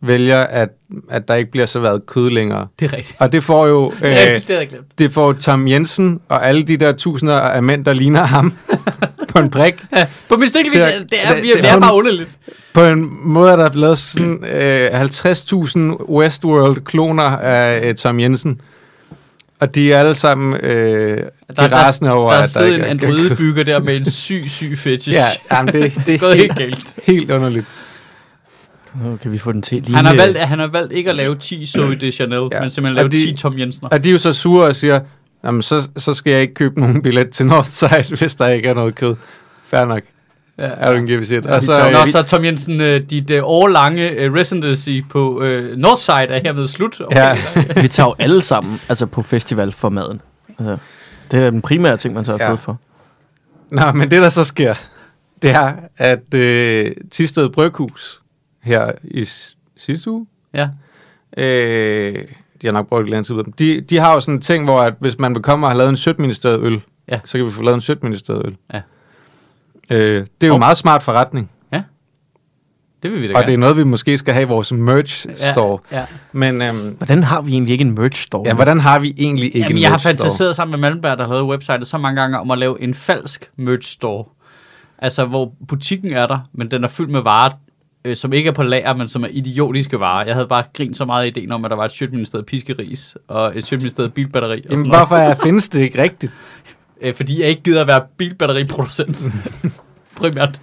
vælger, 0.01 0.41
at, 0.41 0.69
at 1.11 1.29
der 1.29 1.35
ikke 1.35 1.51
bliver 1.51 1.67
serveret 1.67 2.07
kød 2.07 2.31
længere. 2.31 2.67
Det 2.79 2.93
er 2.93 2.97
rigtigt. 2.97 3.17
Og 3.21 3.33
det 3.33 3.45
får 3.45 3.67
jo... 3.67 3.93
Øh, 4.03 4.11
Øh, 4.11 4.17
det 4.17 4.45
havde 4.45 4.61
jeg 4.61 4.69
glemt. 4.69 4.99
det 4.99 5.13
får 5.13 5.33
Tom 5.33 5.69
Jensen 5.69 6.21
og 6.29 6.47
alle 6.47 6.63
de 6.63 6.77
der 6.77 6.93
tusinder 6.93 7.37
af 7.41 7.63
mænd, 7.63 7.85
der 7.85 7.93
ligner 7.93 8.25
ham, 8.25 8.55
på 9.35 9.39
en 9.39 9.51
brik. 9.51 9.85
Ja, 9.97 10.07
på 10.29 10.37
min 10.37 10.49
stik, 10.49 10.67
Til 10.71 10.81
det, 10.81 10.89
det, 11.11 11.27
er, 11.27 11.35
det- 11.35 11.43
det, 11.43 11.55
det- 11.55 11.63
det 11.63 11.71
er 11.71 11.81
bare 11.81 11.95
underligt. 11.95 12.39
På 12.75 12.85
en 12.85 13.19
måde 13.29 13.53
er 13.53 13.57
der 13.57 13.71
blevet 13.71 13.99
sådan 13.99 14.45
øh, 14.45 15.01
50.000 15.03 16.11
Westworld-kloner 16.11 17.23
af 17.23 17.89
øh, 17.89 17.95
Tom 17.95 18.21
Jensen. 18.21 18.61
Og 19.61 19.75
de 19.75 19.93
er 19.93 19.99
alle 20.01 20.15
sammen 20.15 20.55
øh, 20.55 21.17
de 21.19 21.27
er 21.57 21.73
rasende 21.73 22.13
over, 22.13 22.31
der, 22.31 22.37
der 22.37 22.43
at 22.43 22.49
der 22.49 22.61
sidder 22.61 22.67
ikke 22.73 22.79
en 22.79 22.85
er- 22.85 22.91
androidebygger 22.91 23.63
der 23.65 23.79
med 23.81 23.97
en 23.97 24.05
syg, 24.11 24.45
syg 24.49 24.79
fetish. 24.79 25.11
Ja, 25.13 25.25
jamen 25.53 25.75
det, 25.75 26.07
det 26.07 26.23
er 26.23 26.29
helt, 26.35 26.41
helt 26.43 26.57
galt. 26.59 26.97
helt 27.05 27.31
underligt. 27.31 27.67
Nu 29.05 29.17
kan 29.23 29.33
vi 29.33 29.39
få 29.39 29.53
den 29.53 29.63
til 29.63 29.83
lige... 29.83 29.97
Han 29.97 30.05
har, 30.05 30.15
valgt, 30.15 30.39
han 30.39 30.59
har 30.59 30.67
valgt 30.67 30.93
ikke 30.93 31.11
at 31.11 31.17
lave 31.17 31.35
10 31.37 31.67
Zoe 31.67 31.95
de 31.95 32.11
Chanel, 32.13 32.49
Ja. 32.53 32.61
men 32.61 32.71
simpelthen 32.71 32.95
lave 32.95 33.09
de- 33.09 33.31
10 33.31 33.37
Tom 33.37 33.59
Jensener. 33.59 33.89
Og 33.89 34.05
de 34.05 34.09
er 34.09 34.13
jo 34.13 34.19
så 34.19 34.33
sure 34.33 34.67
og 34.67 34.77
siger, 34.77 35.01
jamen 35.45 35.63
så, 35.63 35.89
så 35.97 36.15
skal 36.15 36.31
jeg 36.33 36.41
ikke 36.43 36.55
købe 36.55 36.81
nogen 36.81 37.03
billet 37.03 37.31
til 37.31 37.47
Northside, 37.47 38.05
hvis 38.19 38.35
der 38.35 38.49
ikke 38.49 38.69
er 38.69 38.75
noget 38.75 38.95
kød. 38.95 39.17
Fair 39.67 39.85
nok. 39.85 40.03
Ja. 40.59 40.71
Er 40.77 40.93
du 40.93 40.99
en 40.99 41.07
give 41.07 41.21
a 41.21 41.25
shit? 41.25 41.47
Og 41.47 41.63
Så, 41.63 41.67
så, 41.67 41.91
Nå, 41.93 42.07
så 42.11 42.23
Tom 42.23 42.45
Jensen, 42.45 42.81
øh, 42.81 43.01
dit 43.11 43.31
øh, 43.31 43.41
årlange 43.45 44.11
øh, 44.11 44.33
residency 44.35 45.01
på 45.11 45.43
øh, 45.43 45.77
Northside 45.77 46.17
er 46.35 46.41
hermed 46.45 46.69
slut. 46.69 47.01
Okay. 47.01 47.17
ja, 47.17 47.37
vi 47.83 47.89
tager 47.89 48.07
jo 48.09 48.15
alle 48.19 48.41
sammen 48.43 48.81
altså 48.89 49.07
på 49.07 49.23
festival 49.23 49.73
for 49.73 49.89
maden. 49.89 50.21
Altså, 50.59 50.77
det 51.31 51.41
er 51.43 51.51
den 51.51 51.63
primære 51.63 51.97
ting, 51.97 52.15
man 52.15 52.25
tager 52.25 52.35
afsted 52.35 52.47
Ja. 52.47 52.51
ja. 52.51 52.57
for. 52.57 52.81
Nå, 53.71 53.93
men 53.99 54.11
det 54.11 54.23
der 54.23 54.29
så 54.29 54.45
sker, 54.45 54.75
det 55.43 55.51
er, 55.51 55.73
at 55.99 56.35
øh, 56.35 56.93
Tisted 57.11 57.49
Bryghus 57.49 58.21
her 58.63 58.93
i 59.05 59.29
sidste 59.77 60.11
uge, 60.11 60.27
Ja. 60.55 60.69
øh, 61.37 62.15
de 62.63 62.67
har 62.67 62.73
nok 62.73 62.89
brugt 62.89 63.01
et 63.01 63.05
eller 63.05 63.17
andet 63.17 63.27
tid 63.27 63.35
på 63.35 63.43
dem, 63.43 63.53
de, 63.53 63.81
de 63.81 63.99
har 63.99 64.15
jo 64.15 64.21
sådan 64.21 64.35
en 64.35 64.41
ting, 64.41 64.65
hvor 64.65 64.81
at 64.81 64.95
hvis 65.01 65.19
man 65.19 65.35
vil 65.35 65.43
komme 65.43 65.67
og 65.67 65.71
have 65.71 65.79
lavet 65.79 65.91
en 65.91 65.97
sødministeriet 65.97 66.61
øl, 66.61 66.81
Ja. 67.09 67.21
så 67.25 67.39
kan 67.39 67.47
vi 67.47 67.51
få 67.51 67.63
lavet 67.63 67.75
en 67.75 67.81
sødministeriet 67.81 68.47
øl. 68.47 68.57
Ja. 68.75 68.81
Øh, 69.91 69.99
det 70.01 70.27
er 70.43 70.47
jo 70.47 70.53
Og- 70.53 70.59
meget 70.59 70.77
smart 70.77 71.03
forretning, 71.03 71.51
Det 73.03 73.13
vil 73.13 73.23
vi 73.23 73.29
da 73.29 73.33
og 73.33 73.39
det 73.43 73.43
er 73.49 73.51
gerne. 73.53 73.61
noget, 73.61 73.77
vi 73.77 73.85
måske 73.85 74.19
skal 74.19 74.35
have 74.35 74.43
i 74.43 74.49
vores 74.49 74.73
merch 74.73 75.27
store. 75.53 75.79
Ja, 75.93 75.99
ja. 75.99 76.05
Men 76.33 76.63
øhm, 76.63 76.95
Hvordan 76.97 77.23
har 77.23 77.41
vi 77.43 77.53
egentlig 77.53 77.73
ikke 77.73 77.83
en 77.85 77.95
merch 77.95 78.23
store? 78.23 78.43
ja, 78.47 78.55
hvordan 78.55 78.81
har 78.81 78.99
vi 78.99 79.15
egentlig 79.19 79.45
ikke 79.47 79.59
Jamen, 79.59 79.77
en 79.77 79.83
jeg 79.83 79.91
har 79.91 79.99
fantaseret 79.99 80.57
sammen 80.57 80.81
med 80.81 80.91
Malmberg, 80.91 81.19
der 81.19 81.27
har 81.27 81.35
lavet 81.35 81.47
websitet 81.49 81.87
så 81.87 81.99
mange 81.99 82.21
gange, 82.21 82.39
om 82.39 82.51
at 82.51 82.59
lave 82.59 82.83
en 82.83 82.95
falsk 82.95 83.51
merch 83.57 83.93
store. 83.93 84.25
Altså, 84.99 85.25
hvor 85.25 85.53
butikken 85.69 86.13
er 86.13 86.27
der, 86.27 86.39
men 86.53 86.71
den 86.71 86.85
er 86.85 86.89
fyldt 86.89 87.11
med 87.11 87.21
varer, 87.21 87.51
øh, 88.05 88.17
som 88.17 88.33
ikke 88.33 88.49
er 88.49 88.53
på 88.53 88.63
lager, 88.63 88.95
men 88.95 89.09
som 89.09 89.25
er 89.25 89.29
idiotiske 89.31 90.01
varer. 90.01 90.25
Jeg 90.27 90.35
havde 90.35 90.47
bare 90.49 90.63
grint 90.77 90.97
så 90.97 91.05
meget 91.05 91.25
i 91.25 91.29
ideen 91.29 91.53
om, 91.53 91.65
at 91.65 91.71
der 91.71 91.77
var 91.77 91.85
et 91.85 91.93
sjøtministeriet 91.93 92.47
piskeris, 92.47 93.17
og 93.29 93.59
et 93.59 93.67
sjøtministeriet 93.67 94.15
bilbatteri. 94.15 94.53
Og 94.53 94.65
Jamen, 94.65 94.77
sådan 94.77 94.89
noget. 94.89 95.01
hvorfor 95.01 95.17
er, 95.17 95.35
findes 95.47 95.69
det 95.69 95.81
ikke 95.81 96.03
rigtigt? 96.03 96.33
Øh, 97.01 97.15
fordi 97.15 97.41
jeg 97.41 97.49
ikke 97.49 97.63
gider 97.63 97.81
at 97.81 97.87
være 97.87 98.03
bilbatteriproducent. 98.17 99.19
Primært. 100.17 100.61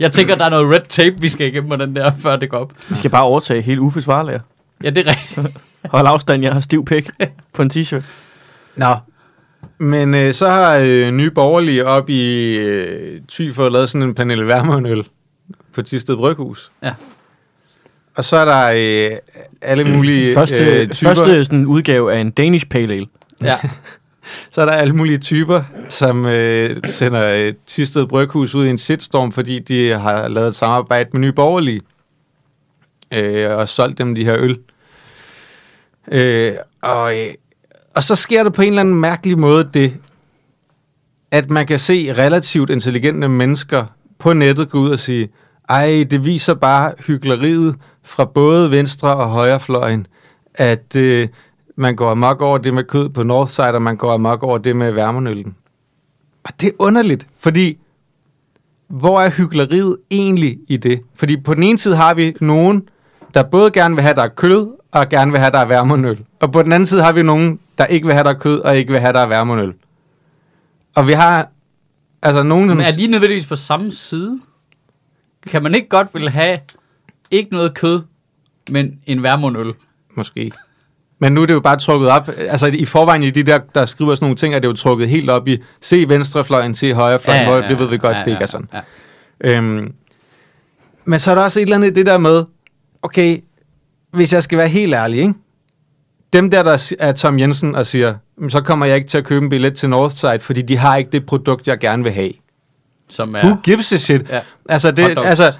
Jeg 0.00 0.12
tænker, 0.12 0.34
der 0.34 0.44
er 0.44 0.48
noget 0.50 0.76
red 0.76 0.80
tape, 0.88 1.20
vi 1.20 1.28
skal 1.28 1.46
igennem 1.46 1.68
på 1.70 1.76
den 1.76 1.96
der, 1.96 2.12
før 2.18 2.36
det 2.36 2.50
går 2.50 2.58
op. 2.58 2.72
Vi 2.88 2.94
skal 2.94 3.10
bare 3.10 3.22
overtage 3.24 3.62
hele 3.62 3.80
Uffes 3.80 4.06
varelager. 4.06 4.40
Ja, 4.84 4.90
det 4.90 5.06
er 5.06 5.10
rigtigt. 5.10 5.56
Hold 5.94 6.06
afstand, 6.06 6.42
jeg 6.42 6.52
har 6.52 6.60
stiv 6.60 6.84
pik 6.84 7.10
på 7.54 7.62
en 7.62 7.70
t-shirt. 7.74 8.02
Nå. 8.76 8.94
Men 9.78 10.14
øh, 10.14 10.34
så 10.34 10.48
har 10.48 10.76
øh, 10.76 11.10
Nye 11.10 11.30
Borgerlige 11.30 11.86
op 11.86 12.10
i 12.10 12.54
øh, 12.56 13.20
Thy 13.30 13.54
fået 13.54 13.72
lavet 13.72 13.90
sådan 13.90 14.08
en 14.08 14.14
Pernille 14.14 14.46
Vermund-øl 14.46 15.04
på 15.72 15.82
Tisted 15.82 16.16
Bryghus. 16.16 16.70
Ja. 16.82 16.92
Og 18.14 18.24
så 18.24 18.36
er 18.36 18.44
der 18.44 18.70
øh, 19.12 19.16
alle 19.62 19.84
mulige 19.84 20.34
Første, 20.34 20.82
øh, 20.82 20.88
typer. 20.88 21.08
første 21.14 21.44
sådan, 21.44 21.66
udgave 21.66 22.12
af 22.12 22.18
en 22.20 22.30
Danish 22.30 22.66
Pale 22.66 22.94
Ale. 22.94 23.06
Ja. 23.42 23.56
Så 24.50 24.60
er 24.60 24.66
der 24.66 24.72
alle 24.72 24.96
mulige 24.96 25.18
typer, 25.18 25.62
som 25.88 26.26
øh, 26.26 26.76
sender 26.84 27.34
øh, 27.34 27.54
Tisted 27.66 28.06
Bryghus 28.06 28.54
ud 28.54 28.66
i 28.66 28.70
en 28.70 28.78
shitstorm, 28.78 29.32
fordi 29.32 29.58
de 29.58 29.88
har 29.88 30.28
lavet 30.28 30.48
et 30.48 30.54
samarbejde 30.54 31.10
med 31.12 31.20
Nye 31.20 31.32
Borgerlige. 31.32 31.80
Øh, 33.14 33.56
og 33.56 33.68
solgt 33.68 33.98
dem 33.98 34.14
de 34.14 34.24
her 34.24 34.36
øl. 34.38 34.58
Øh, 36.12 36.52
og, 36.82 37.18
øh, 37.18 37.34
og 37.94 38.04
så 38.04 38.14
sker 38.14 38.42
der 38.42 38.50
på 38.50 38.62
en 38.62 38.68
eller 38.68 38.80
anden 38.80 39.00
mærkelig 39.00 39.38
måde 39.38 39.70
det, 39.74 39.94
at 41.30 41.50
man 41.50 41.66
kan 41.66 41.78
se 41.78 42.14
relativt 42.18 42.70
intelligente 42.70 43.28
mennesker 43.28 43.86
på 44.18 44.32
nettet 44.32 44.70
gå 44.70 44.78
ud 44.78 44.90
og 44.90 44.98
sige, 44.98 45.28
ej, 45.68 46.06
det 46.10 46.24
viser 46.24 46.54
bare 46.54 46.92
hyggeleriet 47.06 47.76
fra 48.02 48.24
både 48.24 48.70
venstre 48.70 49.16
og 49.16 49.28
højrefløjen, 49.28 50.06
at 50.54 50.96
øh, 50.96 51.28
man 51.76 51.96
går 51.96 52.10
amok 52.10 52.40
over 52.40 52.58
det 52.58 52.74
med 52.74 52.84
kød 52.84 53.08
på 53.08 53.22
Northside, 53.22 53.74
og 53.74 53.82
man 53.82 53.96
går 53.96 54.12
amok 54.12 54.42
over 54.42 54.58
det 54.58 54.76
med 54.76 54.92
værmenøllen. 54.92 55.56
Og 56.44 56.60
det 56.60 56.66
er 56.66 56.72
underligt, 56.78 57.26
fordi 57.38 57.78
hvor 58.88 59.20
er 59.20 59.30
hyggeleriet 59.30 59.96
egentlig 60.10 60.58
i 60.68 60.76
det? 60.76 61.00
Fordi 61.14 61.36
på 61.36 61.54
den 61.54 61.62
ene 61.62 61.78
side 61.78 61.96
har 61.96 62.14
vi 62.14 62.36
nogen, 62.40 62.88
der 63.34 63.42
både 63.42 63.70
gerne 63.70 63.94
vil 63.94 64.02
have, 64.02 64.14
der 64.14 64.22
er 64.22 64.28
kød, 64.28 64.68
og 64.92 65.08
gerne 65.08 65.30
vil 65.30 65.40
have, 65.40 65.50
der 65.50 65.58
er 65.58 65.64
værmenøl. 65.64 66.24
Og 66.40 66.52
på 66.52 66.62
den 66.62 66.72
anden 66.72 66.86
side 66.86 67.02
har 67.02 67.12
vi 67.12 67.22
nogen, 67.22 67.60
der 67.78 67.86
ikke 67.86 68.06
vil 68.06 68.14
have, 68.14 68.24
der 68.24 68.30
er 68.30 68.38
kød, 68.38 68.60
og 68.60 68.76
ikke 68.76 68.90
vil 68.90 69.00
have, 69.00 69.12
der 69.12 69.20
er 69.20 69.26
værmenøl. 69.26 69.74
Og 70.94 71.06
vi 71.06 71.12
har 71.12 71.48
altså 72.22 72.42
nogen, 72.42 72.68
Men 72.68 72.80
er 72.80 72.92
de 72.98 73.06
nødvendigvis 73.06 73.46
på 73.46 73.56
samme 73.56 73.92
side? 73.92 74.40
Kan 75.46 75.62
man 75.62 75.74
ikke 75.74 75.88
godt 75.88 76.08
vil 76.14 76.28
have 76.28 76.58
ikke 77.30 77.52
noget 77.52 77.74
kød, 77.74 78.02
men 78.70 79.00
en 79.06 79.22
værmundøl? 79.22 79.72
Måske. 80.14 80.52
Men 81.22 81.32
nu 81.32 81.42
er 81.42 81.46
det 81.46 81.54
jo 81.54 81.60
bare 81.60 81.76
trukket 81.76 82.08
op. 82.10 82.30
Altså 82.36 82.66
i 82.66 82.84
forvejen 82.84 83.22
i 83.22 83.30
de 83.30 83.42
der, 83.42 83.58
der 83.74 83.86
skriver 83.86 84.14
sådan 84.14 84.24
nogle 84.24 84.36
ting, 84.36 84.54
er 84.54 84.58
det 84.58 84.68
jo 84.68 84.72
trukket 84.72 85.08
helt 85.08 85.30
op 85.30 85.48
i 85.48 85.58
se 85.80 86.08
venstrefløjen, 86.08 86.74
se 86.74 86.92
højrefløjen, 86.94 87.42
ja, 87.44 87.50
ja, 87.56 87.62
ja, 87.62 87.68
det 87.68 87.78
ved 87.78 87.86
vi 87.88 87.98
godt, 87.98 88.16
ja, 88.16 88.22
det 88.24 88.30
ikke 88.30 88.42
er 88.42 88.46
sådan. 88.46 88.68
Ja, 88.74 88.80
Øhm, 89.44 89.92
men 91.04 91.18
så 91.18 91.30
er 91.30 91.34
der 91.34 91.42
også 91.42 91.60
et 91.60 91.62
eller 91.62 91.76
andet 91.76 91.96
det 91.96 92.06
der 92.06 92.18
med, 92.18 92.44
okay, 93.02 93.38
hvis 94.12 94.32
jeg 94.32 94.42
skal 94.42 94.58
være 94.58 94.68
helt 94.68 94.94
ærlig, 94.94 95.18
ikke? 95.18 95.34
dem 96.32 96.50
der, 96.50 96.62
der 96.62 96.92
er 97.00 97.12
Tom 97.12 97.38
Jensen 97.38 97.74
og 97.74 97.86
siger, 97.86 98.14
"Men 98.36 98.50
så 98.50 98.60
kommer 98.60 98.86
jeg 98.86 98.96
ikke 98.96 99.08
til 99.08 99.18
at 99.18 99.24
købe 99.24 99.44
en 99.44 99.48
billet 99.50 99.74
til 99.74 99.88
Northside, 99.88 100.40
fordi 100.40 100.62
de 100.62 100.76
har 100.76 100.96
ikke 100.96 101.10
det 101.10 101.26
produkt, 101.26 101.68
jeg 101.68 101.78
gerne 101.78 102.02
vil 102.02 102.12
have. 102.12 102.32
Som 103.08 103.36
Ja. 103.36 103.42
Who 103.42 103.52
er... 103.52 103.56
gives 103.62 103.92
a 103.92 103.96
shit? 103.96 104.28
Ja. 104.30 104.40
Altså, 104.68 104.90
det, 104.90 105.18
altså, 105.24 105.58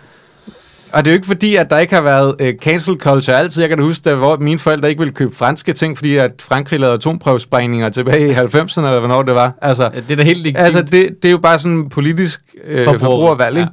og 0.92 1.05
det 1.05 1.11
er 1.11 1.14
jo 1.14 1.16
ikke 1.16 1.26
fordi, 1.26 1.57
at 1.57 1.70
der 1.70 1.79
ikke 1.79 1.94
har 1.94 2.03
været 2.03 2.35
uh, 2.42 2.59
cancel 2.62 2.96
culture 3.00 3.37
altid. 3.37 3.62
Jeg 3.62 3.68
kan 3.68 3.79
da 3.79 3.85
huske, 3.85 4.11
at 4.11 4.16
hvor 4.16 4.37
mine 4.37 4.59
forældre 4.59 4.88
ikke 4.88 4.98
ville 4.98 5.14
købe 5.14 5.35
franske 5.37 5.72
ting, 5.72 5.98
fordi 5.98 6.16
at 6.16 6.42
Frankrig 6.42 6.81
lavede 6.81 6.94
atomprøvesprængninger 6.94 7.88
tilbage 7.88 8.29
i 8.29 8.33
90'erne, 8.35 8.81
eller 8.81 8.98
hvornår 8.98 9.22
det 9.22 9.35
var. 9.35 9.55
Altså, 9.62 9.90
Ja, 9.94 10.00
Det 10.00 10.11
er 10.11 10.16
da 10.16 10.22
helt 10.22 10.38
legitimt. 10.38 10.59
Altså, 10.64 10.83
det, 10.83 11.09
det 11.22 11.24
er 11.29 11.31
jo 11.33 11.38
bare 11.38 11.59
sådan 11.59 11.76
en 11.79 11.88
politisk 11.88 12.40
øh, 12.64 12.85
Forbruger- 12.87 12.98
forbrugervalg, 12.98 13.57
ikke? 13.57 13.61
ja. 13.62 13.68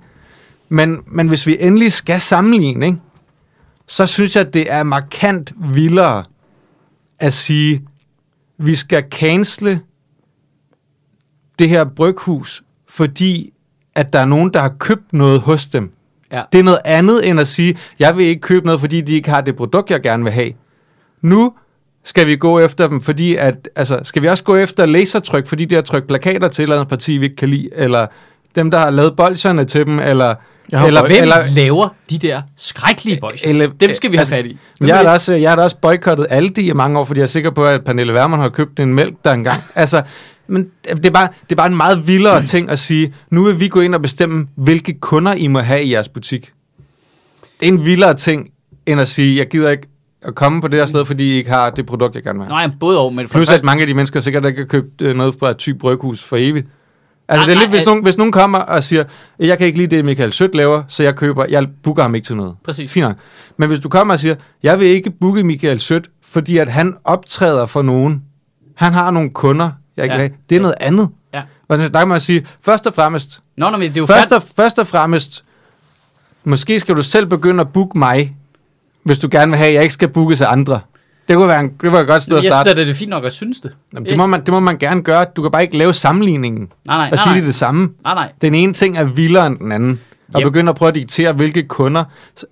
Men, 0.70 1.00
men 1.08 1.28
hvis 1.28 1.48
vi 1.48 1.58
endelig 1.60 1.92
skal 1.92 2.22
sammenligne, 2.22 2.86
ikke? 2.86 2.98
så 3.88 4.06
synes 4.06 4.36
jeg, 4.36 4.48
at 4.48 4.54
det 4.54 4.72
er 4.74 4.84
markant 4.84 5.54
vildere 5.74 6.24
at 7.20 7.34
sige, 7.34 7.82
vi 8.58 8.76
skal 8.76 9.04
cancele 9.12 9.80
det 11.60 11.70
her 11.70 11.84
bryghus, 11.84 12.64
fordi 12.90 13.54
at 13.96 14.14
der 14.14 14.20
er 14.20 14.26
nogen, 14.26 14.54
der 14.54 14.60
har 14.60 14.74
købt 14.80 15.14
noget 15.14 15.40
hos 15.40 15.68
dem. 15.68 15.92
Ja. 16.32 16.42
Det 16.52 16.60
er 16.60 16.64
noget 16.64 16.80
andet 16.86 17.28
end 17.28 17.40
at 17.40 17.48
sige, 17.48 17.78
jeg 18.00 18.18
vil 18.18 18.26
ikke 18.26 18.42
købe 18.42 18.66
noget, 18.66 18.82
fordi 18.82 19.02
de 19.02 19.16
ikke 19.16 19.30
har 19.30 19.42
det 19.42 19.56
produkt, 19.56 19.92
jeg 19.92 20.02
gerne 20.02 20.24
vil 20.24 20.34
have. 20.34 20.52
Nu 21.22 21.54
skal 22.04 22.28
vi 22.28 22.36
gå 22.36 22.60
efter 22.60 22.88
dem, 22.88 23.02
fordi 23.02 23.36
at, 23.36 23.70
altså, 23.76 24.00
skal 24.04 24.22
vi 24.22 24.28
også 24.28 24.44
gå 24.44 24.56
efter 24.56 24.86
lasertryk, 24.86 25.48
fordi 25.48 25.66
de 25.66 25.76
har 25.76 25.82
trykt 25.82 26.08
plakater 26.08 26.48
til 26.48 26.62
et 26.62 26.64
eller 26.64 26.76
andet 26.76 26.90
parti, 26.90 27.18
vi 27.18 27.26
ikke 27.26 27.36
kan 27.36 27.50
lide, 27.50 27.70
eller 27.76 28.08
dem, 28.56 28.72
der 28.72 28.78
har 28.78 28.90
lavet 28.90 29.16
bolsjerne 29.16 29.66
til 29.66 29.86
dem, 29.86 30.00
eller... 30.00 30.36
Har 30.74 30.88
eller, 30.88 31.02
Hvem 31.08 31.22
eller, 31.22 31.36
laver 31.56 31.90
de 32.10 32.18
der 32.18 32.42
skrækkelige 32.58 33.18
boys? 33.22 33.44
eller- 33.44 33.68
Dem 33.68 33.96
skal 33.96 34.12
vi 34.12 34.16
have 34.16 34.22
altså, 34.22 34.36
fat 34.36 34.46
i. 34.46 34.58
Men 34.80 34.90
jeg 34.90 34.98
har 34.98 35.10
også, 35.10 35.34
jeg 35.34 35.52
har 35.52 35.56
da 35.56 35.62
også 35.64 35.78
boykottet 35.78 36.28
Aldi 36.30 36.70
i 36.70 36.74
mange 36.74 37.00
år, 37.00 37.04
fordi 37.04 37.20
jeg 37.20 37.24
er 37.24 37.28
sikker 37.28 37.50
på, 37.52 37.66
at 37.66 37.84
Pernille 37.84 38.14
Vermund 38.14 38.42
har 38.42 38.50
købt 38.50 38.80
en 38.80 38.94
mælk 38.94 39.16
der 39.26 39.32
engang. 39.32 39.62
altså, 39.76 40.02
men 40.48 40.70
det 40.84 41.06
er, 41.06 41.12
bare, 41.12 41.28
det 41.44 41.52
er 41.52 41.56
bare 41.56 41.68
en 41.68 41.78
meget 41.78 42.08
vildere 42.08 42.46
ting 42.54 42.70
at 42.70 42.80
sige, 42.80 43.14
nu 43.30 43.44
vil 43.44 43.60
vi 43.60 43.68
gå 43.68 43.82
ind 43.82 43.96
og 43.96 44.02
bestemme, 44.02 44.48
hvilke 44.56 44.94
kunder 44.94 45.34
I 45.34 45.48
må 45.48 45.60
have 45.60 45.84
i 45.84 45.94
jeres 45.94 46.10
butik. 46.10 46.52
Det 47.60 47.70
er 47.70 47.72
en 47.74 47.86
vildere 47.86 48.14
ting, 48.14 48.52
end 48.86 49.02
at 49.02 49.08
sige, 49.08 49.38
jeg 49.38 49.50
gider 49.50 49.70
ikke 49.70 49.88
at 50.22 50.36
komme 50.36 50.62
på 50.62 50.68
det 50.68 50.80
her 50.80 50.86
sted, 50.86 51.06
fordi 51.06 51.24
I 51.24 51.34
ikke 51.34 51.50
har 51.50 51.70
det 51.70 51.86
produkt, 51.86 52.16
jeg 52.16 52.24
gerne 52.24 52.40
vil 52.40 52.48
have. 52.48 52.68
Nej, 52.68 52.76
både 52.80 53.00
og. 53.00 53.14
Men 53.14 53.28
for 53.28 53.38
Plus 53.38 53.50
at 53.50 53.64
mange 53.64 53.82
af 53.82 53.88
de 53.88 53.94
mennesker 53.94 54.20
sikkert 54.20 54.46
ikke 54.46 54.60
har 54.60 54.66
købt 54.66 55.02
øh, 55.02 55.16
noget 55.16 55.36
fra 55.40 55.50
et 55.50 55.58
type 55.58 55.80
bryghus 55.80 56.24
for 56.24 56.38
evigt. 56.40 56.68
Altså 57.30 57.42
Nej, 57.42 57.46
det 57.46 57.52
er 57.52 57.56
nej, 57.56 57.64
lidt, 57.64 57.72
hvis 57.72 57.86
nogen, 57.86 58.04
hvis 58.04 58.18
nogen 58.18 58.32
kommer 58.32 58.60
og 58.60 58.84
siger, 58.84 59.04
jeg 59.40 59.58
kan 59.58 59.68
ikke 59.68 59.80
lide 59.80 59.96
det, 59.96 60.06
Michael 60.06 60.34
Sødt 60.34 60.56
laver, 60.56 60.84
så 60.88 61.04
jeg 61.04 61.16
køber, 61.16 61.46
jeg 61.50 61.68
booker 61.84 62.02
ham 62.02 62.16
ikke 62.16 62.26
til 62.26 62.36
noget. 62.36 62.56
Præcis. 62.64 62.92
Fint 62.92 63.08
nok. 63.08 63.16
Men 63.58 63.70
hvis 63.70 63.80
du 63.80 63.90
kommer 63.90 64.14
og 64.14 64.20
siger, 64.20 64.36
jeg 64.64 64.80
vil 64.80 64.88
ikke 64.88 65.12
booke 65.12 65.44
Michael 65.44 65.80
Sødt, 65.80 66.10
fordi 66.22 66.58
at 66.58 66.70
han 66.70 66.96
optræder 67.04 67.66
for 67.66 67.82
nogen, 67.82 68.24
han 68.76 68.94
har 68.94 69.12
nogle 69.12 69.30
kunder, 69.30 69.72
jeg 69.98 70.04
ikke 70.06 70.14
Ja. 70.16 70.22
vil 70.22 70.30
have, 70.30 70.38
det 70.50 70.56
er 70.56 70.60
noget 70.62 70.76
andet. 70.80 71.10
Ja. 71.34 71.42
Og 71.68 71.78
der 71.78 71.90
kan 72.00 72.08
man 72.08 72.20
sige, 72.20 72.48
først 72.62 72.88
og 72.88 72.94
fremmest, 72.94 73.40
Nå, 73.58 73.70
nå, 73.70 73.78
men 73.78 73.90
det 73.90 73.98
er 73.98 74.02
jo 74.02 74.06
først 74.06 74.32
og, 74.32 74.44
først 74.56 74.80
og 74.80 74.88
fremmest, 74.88 75.44
måske 76.44 76.80
skal 76.80 76.96
du 76.96 77.04
selv 77.04 77.26
begynde 77.26 77.62
at 77.62 77.74
booke 77.74 77.98
mig, 78.00 78.36
hvis 79.04 79.20
du 79.20 79.28
gerne 79.32 79.52
vil 79.52 79.58
have, 79.58 79.68
at 79.68 79.74
jeg 79.74 79.84
ikke 79.84 79.94
skal 79.94 80.08
bookes 80.08 80.42
af 80.42 80.52
andre. 80.52 80.80
Det 81.28 81.36
kunne 81.36 81.48
være, 81.48 81.60
en, 81.60 81.72
det 81.82 81.92
var 81.92 82.00
et 82.00 82.08
godt 82.08 82.24
sted 82.24 82.34
jeg 82.34 82.38
at 82.38 82.44
synes, 82.44 82.54
starte. 82.54 82.70
at 82.70 82.78
det 82.78 82.90
er 82.90 82.94
fint 82.94 83.10
nok 83.10 83.26
at 83.26 83.34
synes 83.34 83.60
det. 83.60 83.72
Jamen, 83.94 84.10
det, 84.10 84.18
må 84.18 84.26
man, 84.26 84.40
det 84.46 84.48
må 84.54 84.60
man 84.60 84.78
gerne 84.78 85.04
gøre. 85.04 85.26
Du 85.36 85.42
kan 85.42 85.52
bare 85.52 85.62
ikke 85.64 85.78
lave 85.78 85.94
sammenligningen 85.94 86.72
Nej, 86.86 86.98
nej, 86.98 87.06
og 87.06 87.10
nej, 87.12 87.18
sige 87.18 87.28
nej. 87.32 87.36
det 87.40 87.48
det 87.48 87.56
samme. 87.56 87.90
Nej, 88.04 88.14
nej. 88.14 88.32
Den 88.42 88.56
ene 88.56 88.74
ting 88.74 88.98
er 88.98 89.04
vildere 89.04 89.48
end 89.48 89.58
den 89.60 89.72
anden. 89.72 90.02
Og 90.34 90.42
Yep. 90.42 90.46
begynde 90.46 90.70
at 90.70 90.76
prøve 90.76 90.90
at 90.90 90.96
diktere, 90.96 91.34
hvilke 91.34 91.64
kunder, 91.64 92.04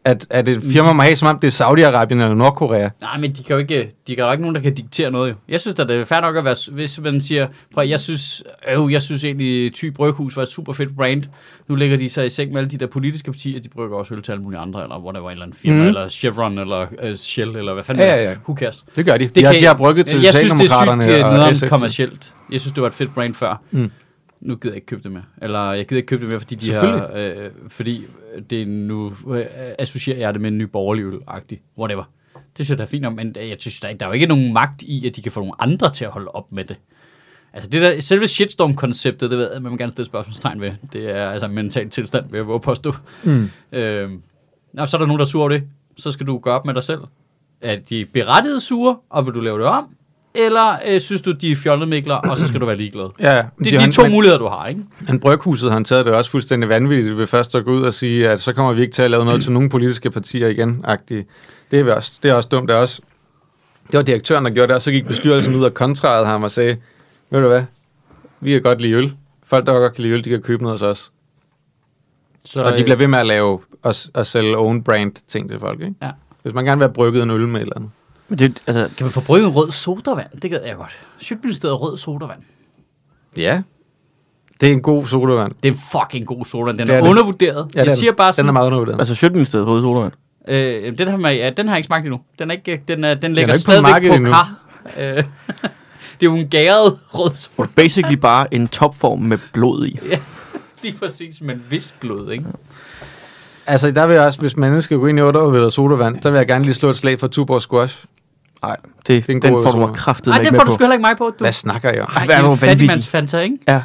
at, 0.05 0.27
at 0.29 0.49
et 0.49 0.61
firma 0.63 0.93
må 0.93 1.01
have, 1.01 1.15
som 1.15 1.27
om 1.27 1.39
det 1.39 1.47
er 1.59 1.65
Saudi-Arabien 1.65 2.11
eller 2.13 2.33
Nordkorea. 2.33 2.89
Nej, 3.01 3.17
men 3.17 3.31
de 3.33 3.43
kan 3.43 3.53
jo 3.53 3.57
ikke, 3.57 3.91
de 4.07 4.15
kan 4.15 4.25
jo 4.25 4.31
ikke 4.31 4.41
nogen, 4.41 4.55
der 4.55 4.61
kan 4.61 4.73
diktere 4.73 5.11
noget 5.11 5.29
jo. 5.29 5.35
Jeg 5.49 5.61
synes, 5.61 5.79
at 5.79 5.87
det 5.87 5.95
er 5.99 6.05
fair 6.05 6.19
nok 6.21 6.35
at 6.35 6.45
være, 6.45 6.55
hvis 6.71 6.99
man 7.01 7.21
siger, 7.21 7.47
prøv 7.73 7.87
jeg 7.87 7.99
synes, 7.99 8.43
øh, 8.77 8.91
jeg 8.91 9.01
synes 9.01 9.23
egentlig, 9.23 9.73
Thy 9.73 9.85
Bryghus 9.93 10.35
var 10.37 10.43
et 10.43 10.49
super 10.49 10.73
fedt 10.73 10.95
brand. 10.95 11.23
Nu 11.67 11.75
lægger 11.75 11.97
de 11.97 12.09
sig 12.09 12.25
i 12.25 12.29
seng 12.29 12.51
med 12.51 12.57
alle 12.61 12.69
de 12.69 12.77
der 12.77 12.87
politiske 12.87 13.31
partier, 13.31 13.59
de 13.59 13.69
brygger 13.69 13.97
også 13.97 14.13
øl 14.15 14.21
til 14.21 14.31
alle 14.31 14.43
mulige 14.43 14.59
andre, 14.59 14.83
eller 14.83 14.99
whatever, 15.03 15.25
en 15.29 15.31
eller 15.31 15.45
anden 15.45 15.57
firma, 15.61 15.81
mm. 15.81 15.87
eller 15.87 16.09
Chevron, 16.09 16.59
eller 16.59 16.81
uh, 16.81 17.15
Shell, 17.15 17.55
eller 17.55 17.73
hvad 17.73 17.83
fanden 17.83 18.03
Ja, 18.03 18.15
ja, 18.15 18.23
ja. 18.23 18.35
Who 18.47 18.55
cares? 18.55 18.85
Det 18.95 19.05
gør 19.05 19.17
de. 19.17 19.23
Det 19.23 19.35
de, 19.35 19.43
har, 19.43 19.51
kan- 19.51 19.61
de 19.61 19.65
har 19.67 19.73
brygget 19.73 20.05
til 20.05 20.21
jeg 20.21 20.33
synes, 20.33 20.53
det 20.53 20.61
er 20.61 20.67
sygt 21.03 21.17
øh, 21.19 21.25
og 21.25 21.33
noget 21.33 21.63
om 21.63 21.69
kommercielt. 21.69 22.33
Jeg 22.51 22.59
synes, 22.61 22.73
det 22.73 22.81
var 22.81 22.87
et 22.87 22.93
fedt 22.93 23.13
brand 23.13 23.33
før. 23.35 23.61
Mm. 23.71 23.91
Nu 24.45 24.55
gider 24.55 24.73
jeg 24.73 24.75
ikke 24.75 24.85
købe 24.85 25.03
det 25.03 25.11
mere. 25.11 25.23
Eller 25.41 25.71
jeg 25.71 25.87
gider 25.87 25.97
ikke 25.97 26.07
købe 26.07 26.21
det 26.21 26.29
mere, 26.31 26.39
fordi 26.39 26.55
de 26.55 26.73
har, 26.73 27.11
øh, 27.15 27.49
fordi 27.67 28.05
det 28.49 28.67
nu 28.67 29.13
øh, 29.27 29.45
associerer 29.79 30.17
jeg 30.19 30.33
det 30.33 30.41
med 30.41 30.51
en 30.51 30.57
ny 30.57 30.61
borgerlig. 30.63 31.05
Whatever. 31.77 32.03
Det 32.57 32.65
synes 32.65 32.69
jeg, 32.69 32.77
der 32.77 32.83
er 32.83 32.87
fint 32.87 33.05
om, 33.05 33.13
men 33.13 33.35
jeg 33.35 33.55
synes, 33.59 33.79
der, 33.79 33.87
er- 33.87 33.93
der 33.93 34.05
er 34.05 34.09
jo 34.09 34.13
ikke 34.13 34.25
nogen 34.27 34.53
magt 34.53 34.81
i, 34.81 35.07
at 35.07 35.15
de 35.15 35.21
kan 35.21 35.31
få 35.31 35.39
nogle 35.39 35.53
andre 35.61 35.89
til 35.89 36.05
at 36.05 36.11
holde 36.11 36.27
op 36.31 36.51
med 36.51 36.65
det. 36.65 36.75
Altså 37.53 37.69
det 37.69 37.81
der, 37.81 37.99
selve 38.01 38.27
shitstorm-konceptet, 38.27 39.29
det 39.29 39.37
ved 39.37 39.51
jeg, 39.53 39.61
man 39.61 39.71
må 39.71 39.77
gerne 39.77 39.91
stille 39.91 40.05
spørgsmålstegn 40.05 40.61
ved. 40.61 40.71
Det 40.93 41.09
er 41.09 41.29
altså 41.29 41.45
en 41.47 41.53
mental 41.55 41.89
tilstand, 41.89 42.29
vil 42.31 42.37
jeg 42.37 42.47
våge 42.47 42.59
påstå. 42.59 42.93
Mm. 43.23 43.49
Øhm, 43.71 44.21
nå, 44.73 44.85
så 44.85 44.97
er 44.97 44.99
der 44.99 45.07
nogen, 45.07 45.19
der 45.19 45.25
er 45.25 45.29
sure 45.29 45.41
over 45.41 45.49
det. 45.49 45.63
Så 45.97 46.11
skal 46.11 46.27
du 46.27 46.37
gøre 46.37 46.53
op 46.55 46.65
med 46.65 46.73
dig 46.73 46.83
selv. 46.83 46.99
Er 47.61 47.75
de 47.75 48.05
berettiget 48.05 48.61
sure, 48.61 48.97
og 49.09 49.25
vil 49.25 49.33
du 49.33 49.39
lave 49.39 49.57
det 49.59 49.65
om? 49.67 49.95
Eller 50.35 50.77
øh, 50.85 51.01
synes 51.01 51.21
du, 51.21 51.31
de 51.31 51.51
er 51.51 51.55
fjollemikler, 51.55 52.15
og 52.15 52.37
så 52.37 52.47
skal 52.47 52.61
du 52.61 52.65
være 52.65 52.77
ligeglad? 52.77 53.09
Ja, 53.19 53.43
Det 53.59 53.73
er 53.73 53.85
de 53.85 53.91
to 53.91 54.07
muligheder, 54.07 54.39
du 54.39 54.47
har, 54.47 54.67
ikke? 54.67 54.81
Men 55.07 55.19
Bryghuset 55.19 55.71
har 55.71 55.83
taget 55.83 56.05
det 56.05 56.13
også 56.13 56.31
fuldstændig 56.31 56.69
vanvittigt 56.69 57.17
ved 57.17 57.27
først 57.27 57.55
at 57.55 57.65
gå 57.65 57.71
ud 57.71 57.81
og 57.83 57.93
sige, 57.93 58.29
at 58.29 58.41
så 58.41 58.53
kommer 58.53 58.73
vi 58.73 58.81
ikke 58.81 58.93
til 58.93 59.01
at 59.01 59.11
lave 59.11 59.25
noget 59.25 59.41
til 59.43 59.51
nogle 59.51 59.69
politiske 59.69 60.11
partier 60.11 60.47
igen. 60.47 60.85
-agtigt. 60.87 61.23
Det 61.71 61.79
er, 61.79 61.95
også, 61.95 62.19
det 62.23 62.31
er 62.31 62.35
også 62.35 62.49
dumt. 62.51 62.69
Det, 62.69 62.75
er 62.75 62.79
også, 62.79 63.01
det 63.91 63.97
var 63.97 64.03
direktøren, 64.03 64.45
der 64.45 64.51
gjorde 64.51 64.67
det, 64.67 64.75
og 64.75 64.81
så 64.81 64.91
gik 64.91 65.07
bestyrelsen 65.07 65.55
ud 65.55 65.63
og 65.63 65.73
kontrarede 65.73 66.25
ham 66.25 66.43
og 66.43 66.51
sagde, 66.51 66.77
ved 67.29 67.41
du 67.41 67.47
hvad, 67.47 67.63
vi 68.39 68.51
kan 68.51 68.61
godt 68.61 68.81
lide 68.81 68.93
øl. 68.93 69.13
Folk, 69.43 69.67
der 69.67 69.73
godt 69.73 69.93
kan 69.93 70.01
lide 70.01 70.13
øl, 70.13 70.23
de 70.23 70.29
kan 70.29 70.41
købe 70.41 70.63
noget 70.63 70.73
hos 70.73 70.81
os. 70.81 71.11
Så, 72.45 72.63
Og 72.63 72.77
de 72.77 72.83
bliver 72.83 72.97
ved 72.97 73.07
med 73.07 73.19
at 73.19 73.27
lave 73.27 73.59
og, 73.83 73.95
og 74.13 74.27
sælge 74.27 74.57
own 74.57 74.83
brand 74.83 75.11
ting 75.27 75.49
til 75.49 75.59
folk, 75.59 75.81
ikke? 75.81 75.95
Ja. 76.01 76.09
Hvis 76.43 76.53
man 76.53 76.65
gerne 76.65 76.79
vil 76.79 76.87
have 76.87 76.93
brygget 76.93 77.23
en 77.23 77.29
øl 77.31 77.47
med 77.47 77.61
eller 77.61 77.75
andet. 77.75 77.91
Men 78.29 78.39
det, 78.39 78.61
altså, 78.67 78.89
Kan 78.97 79.03
man 79.05 79.11
få 79.11 79.21
brygget 79.21 79.47
en 79.47 79.55
rød 79.55 79.71
sodavand? 79.71 80.27
Det 80.41 80.51
gad 80.51 80.59
jeg 80.65 80.75
godt. 80.75 80.99
Sjøtministeriet 81.19 81.81
rød 81.81 81.97
sodavand. 81.97 82.39
Ja. 83.37 83.61
Det 84.61 84.69
er 84.69 84.73
en 84.73 84.81
god 84.81 85.07
sodavand. 85.07 85.51
Det 85.63 85.69
er 85.69 85.73
en 85.73 85.79
fucking 85.91 86.27
god 86.27 86.45
sodavand. 86.45 86.77
Den 86.77 86.87
Det 86.87 86.93
er, 86.93 86.97
er 86.97 87.01
det. 87.03 87.09
undervurderet. 87.09 87.71
Ja, 87.75 87.79
jeg 87.83 87.91
er 87.91 87.95
siger 87.95 88.11
den. 88.11 88.17
bare 88.17 88.27
Den 88.27 88.33
sådan, 88.33 88.49
er 88.49 88.53
meget 88.53 88.65
undervurderet. 88.67 88.99
altså 88.99 89.15
Sjøtministeriet 89.15 89.67
røde 89.67 89.81
sodavand. 89.81 90.13
øh, 90.47 90.97
den, 90.97 91.07
har 91.07 91.17
man, 91.17 91.35
ja, 91.35 91.49
den 91.57 91.67
har 91.67 91.75
jeg 91.75 91.79
ikke 91.79 91.87
smagt 91.87 92.05
endnu. 92.05 92.19
Den, 92.39 92.51
er 92.51 92.55
ikke, 92.55 92.81
den, 92.87 93.03
er, 93.03 93.13
den 93.13 93.33
ligger 93.33 93.53
ikke 93.53 93.65
på 93.65 93.71
stadigvæk 93.71 94.09
på, 94.11 94.15
endnu. 94.15 94.31
kar. 94.31 94.53
Øh, 94.97 95.03
det 96.19 96.27
er 96.27 96.31
jo 96.31 96.35
en 96.35 96.47
gæret 96.47 96.99
rød 97.13 97.33
sodavand. 97.33 97.75
Basically 97.75 98.15
bare 98.17 98.53
en 98.53 98.67
topform 98.67 99.19
med 99.19 99.37
blod 99.53 99.85
i. 99.87 99.99
Lige 100.83 100.97
præcis, 100.97 101.41
men 101.41 101.63
vis 101.69 101.95
blod, 101.99 102.31
ikke? 102.31 102.45
Altså, 103.67 103.91
der 103.91 104.07
vil 104.07 104.13
jeg 104.13 104.23
også, 104.25 104.39
hvis 104.39 104.57
man 104.57 104.81
skal 104.81 104.97
gå 104.97 105.05
ind 105.07 105.19
i 105.19 105.21
undervurderet 105.21 105.73
sodavand, 105.73 106.21
der 106.23 106.29
vil 106.31 106.37
jeg 106.37 106.47
gerne 106.47 106.63
lige 106.65 106.73
slå 106.73 106.89
et 106.89 106.97
slag 106.97 107.19
for 107.19 107.27
Tuborg 107.27 107.61
Squash. 107.61 108.05
Nej, 108.63 108.75
det, 108.97 109.07
Det 109.07 109.29
er 109.29 109.33
en 109.33 109.41
den 109.41 109.63
får 109.63 109.71
du 109.71 109.77
mig 109.77 109.95
kraftet 109.95 110.27
Nej, 110.27 110.37
den 110.41 110.51
med 110.51 110.59
får 110.59 110.65
du 110.65 110.73
sgu 110.73 110.83
heller 110.83 110.93
ikke 110.93 111.01
mig 111.01 111.17
på. 111.17 111.25
Du. 111.25 111.43
Hvad 111.43 111.53
snakker 111.53 111.89
jeg 111.89 112.01
om? 112.01 112.07
Ej, 112.15 112.25
Hvad 112.25 112.35
er 112.35 112.39
det 112.41 112.45
er 112.45 112.49
vanvittig? 112.49 112.69
fattigmandsfanta, 112.69 113.39
ikke? 113.39 113.57
Ja, 113.67 113.81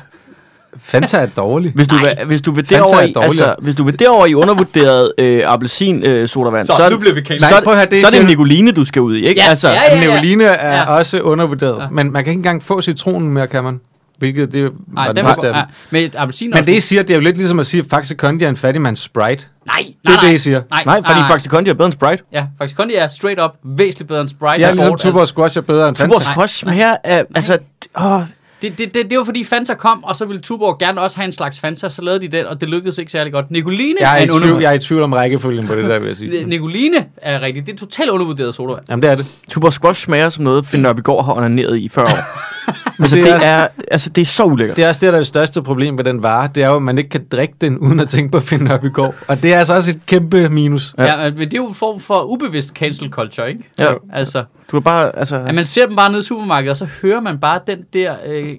Fanta 0.83 1.17
er 1.17 1.27
dårlig. 1.27 1.73
hvis 1.75 1.89
du, 1.89 1.95
Nej. 1.97 2.15
vil, 2.19 2.27
hvis 2.27 2.43
du 2.43 2.53
vil 2.53 2.67
Fanta 2.67 2.75
er 2.75 2.79
derover 2.87 3.03
i, 3.23 3.25
altså, 3.25 3.55
hvis 3.59 3.75
du 3.75 3.85
vil 3.85 3.99
derover 3.99 4.27
i 4.27 4.35
undervurderet 4.35 5.13
øh, 5.19 5.43
appelsin 5.47 6.05
øh, 6.05 6.29
sodavand, 6.29 6.67
Så, 6.67 6.73
så, 6.77 6.91
nu 6.91 6.99
bliver 6.99 7.15
vi 7.15 7.21
kendt. 7.21 7.43
så, 7.43 7.55
Nej, 7.55 7.65
prøv 7.65 7.73
at 7.73 7.79
høre, 7.79 7.91
det 7.91 7.99
så 7.99 8.07
er 8.07 8.11
det 8.11 8.27
Nicoline, 8.27 8.73
du 8.73 8.85
skal 8.85 9.03
ud 9.03 9.17
i, 9.17 9.27
ikke? 9.27 9.41
Ja, 9.41 9.49
altså, 9.51 9.69
ja, 9.69 9.77
ja. 9.91 10.01
Neoline 10.01 10.45
er 10.45 10.75
Ja. 10.77 10.85
også 10.97 11.21
undervurderet, 11.21 11.79
Ja. 11.83 11.89
men 11.91 12.13
man 12.13 12.25
kan 12.25 12.31
ikke 12.31 12.39
engang 12.39 12.63
få 12.63 12.81
citronen 12.81 13.31
mere, 13.33 13.47
kan 13.47 13.65
man? 13.65 13.81
Hvilket 14.21 14.53
det 14.53 14.73
Nej, 14.95 15.07
var 15.07 15.13
den 15.13 15.25
var, 15.25 15.37
af 15.43 15.65
men 15.91 16.11
appelsin 16.17 16.51
Men 16.55 16.67
det, 16.67 16.75
I 16.75 16.81
siger, 16.81 17.03
det 17.03 17.11
er 17.11 17.15
jo 17.15 17.21
lidt 17.21 17.37
ligesom 17.37 17.61
at 17.61 17.67
sige, 17.67 17.81
at 17.81 17.87
Faxe 17.91 18.15
Kondi 18.15 18.45
er 18.45 18.49
en 18.49 18.57
fattigmands 18.57 18.99
Sprite. 19.01 19.27
Nej, 19.27 19.37
nej, 19.67 19.85
Det 20.03 20.11
er 20.11 20.17
nej. 20.23 20.29
det, 20.29 20.35
I 20.35 20.39
siger. 20.39 20.63
Nej, 20.71 20.83
Nej, 20.87 21.03
fordi 21.07 21.21
faktisk 21.29 21.51
Kondi 21.51 21.71
er 21.71 21.75
bedre 21.75 21.87
end 21.87 21.93
Sprite. 21.93 22.23
Ja, 22.33 22.47
faktisk 22.59 22.77
Kondi 22.77 22.95
er 22.95 23.09
straight 23.09 23.41
up 23.41 23.51
væsentligt 23.65 24.09
bedre 24.09 24.21
end 24.21 24.29
Sprite. 24.29 24.55
Ja, 24.59 24.71
ligesom 24.73 24.97
Tuborg 24.99 25.29
Squash 25.29 25.57
er 25.59 25.61
bedre 25.63 25.89
end 25.89 25.97
Fanta. 25.97 26.07
Tuborg 26.15 26.23
Squash 26.23 26.55
smager 26.55 26.97
af, 27.05 27.25
altså, 27.35 27.59
åh, 28.01 28.21
Det, 28.63 28.79
det, 28.79 28.95
det, 28.95 29.11
det 29.11 29.19
var 29.19 29.25
fordi 29.25 29.45
Fanta 29.45 29.75
kom, 29.75 30.05
og 30.05 30.17
så 30.17 30.25
ville 30.25 30.43
Tuborg 30.43 30.79
gerne 30.79 31.01
også 31.01 31.17
have 31.17 31.25
en 31.27 31.33
slags 31.33 31.61
Fanta, 31.61 31.89
så 31.89 32.03
lavede 32.03 32.21
de 32.29 32.37
den, 32.37 32.47
og 32.47 32.61
det 32.61 32.69
lykkedes 32.71 32.99
ikke 32.99 33.13
særlig 33.13 33.33
godt. 33.33 33.51
Nicoline 33.51 33.95
Jeg 34.01 34.11
er, 34.11 34.15
er 34.15 34.19
i 34.19 34.23
en 34.23 34.29
tvivl, 34.29 34.37
undervurderet. 34.37 34.63
jeg 34.63 34.71
er 34.71 34.75
i 34.75 34.79
tvivl 34.79 35.03
om 35.03 35.13
rækkefølgen 35.13 35.67
på 35.67 35.75
det 35.75 35.85
der, 35.85 35.99
vil 35.99 36.09
jeg 36.09 36.17
sige. 36.17 36.45
Nicoline 36.45 37.05
er 37.17 37.41
rigtigt. 37.41 37.67
Det 37.67 37.73
er 37.73 37.77
totalt 37.77 38.11
undervurderet 38.11 38.55
sodavand. 38.55 38.85
Jamen, 38.91 39.03
det 39.03 39.11
er 39.11 39.15
det. 39.15 39.27
Tuborg 39.51 39.73
Squash 39.73 40.05
smager 40.05 40.29
som 40.29 40.45
noget, 40.45 40.67
Finn 40.67 40.83
Nørbegaard 40.83 41.25
har 41.25 41.33
onaneret 41.37 41.79
i 41.79 41.89
40 41.89 42.05
år. 42.05 42.09
altså, 43.01 43.17
det 43.17 43.25
det, 43.25 43.33
er 43.33 43.39
det 43.39 43.47
er, 43.47 43.69
altså, 43.91 44.11
det 44.11 44.23
er 44.23 44.27
så 44.27 44.45
ulækkert. 44.45 44.77
Det 44.77 44.85
er 44.85 44.89
også 44.89 45.01
det, 45.01 45.07
der 45.13 45.19
er 45.19 45.21
det 45.21 45.27
største 45.27 45.63
problem 45.63 45.95
med 45.95 46.05
den 46.05 46.23
vare. 46.23 46.49
Det 46.55 46.63
er 46.63 46.69
jo, 46.69 46.77
at 46.77 46.83
man 46.83 46.99
ikke 46.99 47.11
kan 47.11 47.25
drikke 47.33 47.55
den, 47.61 47.79
uden 47.79 48.01
at 48.01 48.09
tænke 48.09 48.31
på 48.31 48.37
at 48.37 48.43
finde 48.43 48.75
op 48.75 48.85
i 48.85 48.89
går. 48.89 49.15
Og 49.29 49.43
det 49.43 49.55
er 49.55 49.59
altså 49.59 49.75
også 49.75 49.91
et 49.91 50.01
kæmpe 50.07 50.49
minus. 50.49 50.95
Ja. 50.99 51.23
Ja. 51.25 51.31
men 51.31 51.39
det 51.41 51.53
er 51.55 51.57
jo 51.57 51.69
en 51.69 51.75
form 51.75 52.01
for 52.01 52.23
ubevidst 52.25 52.75
cancel 52.75 53.11
culture, 53.11 53.49
ikke? 53.49 53.65
Ja. 53.79 53.93
Altså, 54.13 54.45
Du 54.71 54.77
er 54.77 54.81
bare, 54.81 55.17
altså... 55.17 55.37
at 55.37 55.55
man 55.55 55.67
ser 55.67 55.87
dem 55.87 55.97
bare 55.97 56.11
nede 56.11 56.21
i 56.21 56.25
supermarkedet, 56.25 56.71
og 56.71 56.77
så 56.77 56.89
hører 57.03 57.21
man 57.21 57.39
bare 57.39 57.61
den 57.67 57.83
der 57.93 58.15
øh, 58.27 58.57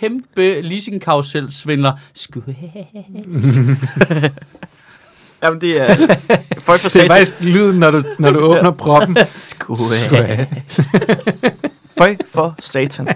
kæmpe 0.00 0.60
leasing 0.60 1.02
svindler 1.52 1.92
Jamen, 5.42 5.60
det 5.60 5.80
er... 5.80 5.96
Folk 6.58 6.80
for 6.80 6.84
Det 6.84 6.84
er 6.84 6.88
satan. 6.88 7.08
faktisk 7.08 7.34
lyden, 7.40 7.80
når 7.80 7.90
du, 7.90 8.02
når 8.18 8.30
du 8.30 8.38
åbner 8.38 8.70
proppen. 8.70 9.16
Føj 11.98 12.16
for 12.32 12.54
satan. 12.58 13.08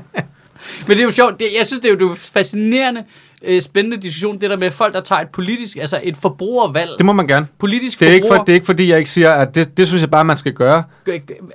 Men 0.88 0.96
det 0.96 1.02
er 1.02 1.04
jo 1.04 1.10
sjovt. 1.10 1.40
Det, 1.40 1.48
jeg 1.58 1.66
synes, 1.66 1.80
det 1.80 1.88
er 1.88 1.92
jo 1.92 1.98
det 1.98 2.16
er 2.16 2.20
fascinerende, 2.32 3.04
øh, 3.42 3.60
spændende 3.60 3.96
diskussion, 3.96 4.40
det 4.40 4.50
der 4.50 4.56
med 4.56 4.70
folk, 4.70 4.94
der 4.94 5.00
tager 5.00 5.20
et 5.20 5.28
politisk, 5.28 5.76
altså 5.76 6.00
et 6.02 6.16
forbrugervalg. 6.16 6.90
Det 6.98 7.06
må 7.06 7.12
man 7.12 7.26
gerne. 7.26 7.46
politisk 7.58 8.00
Det 8.00 8.08
er, 8.08 8.12
ikke 8.12 8.24
for, 8.24 8.28
forbruger, 8.28 8.44
det 8.44 8.52
er 8.52 8.54
ikke 8.54 8.66
fordi, 8.66 8.88
jeg 8.88 8.98
ikke 8.98 9.10
siger, 9.10 9.30
at 9.30 9.54
det, 9.54 9.76
det 9.78 9.86
synes 9.86 10.02
jeg 10.02 10.10
bare, 10.10 10.24
man 10.24 10.36
skal 10.36 10.52
gøre. 10.52 10.82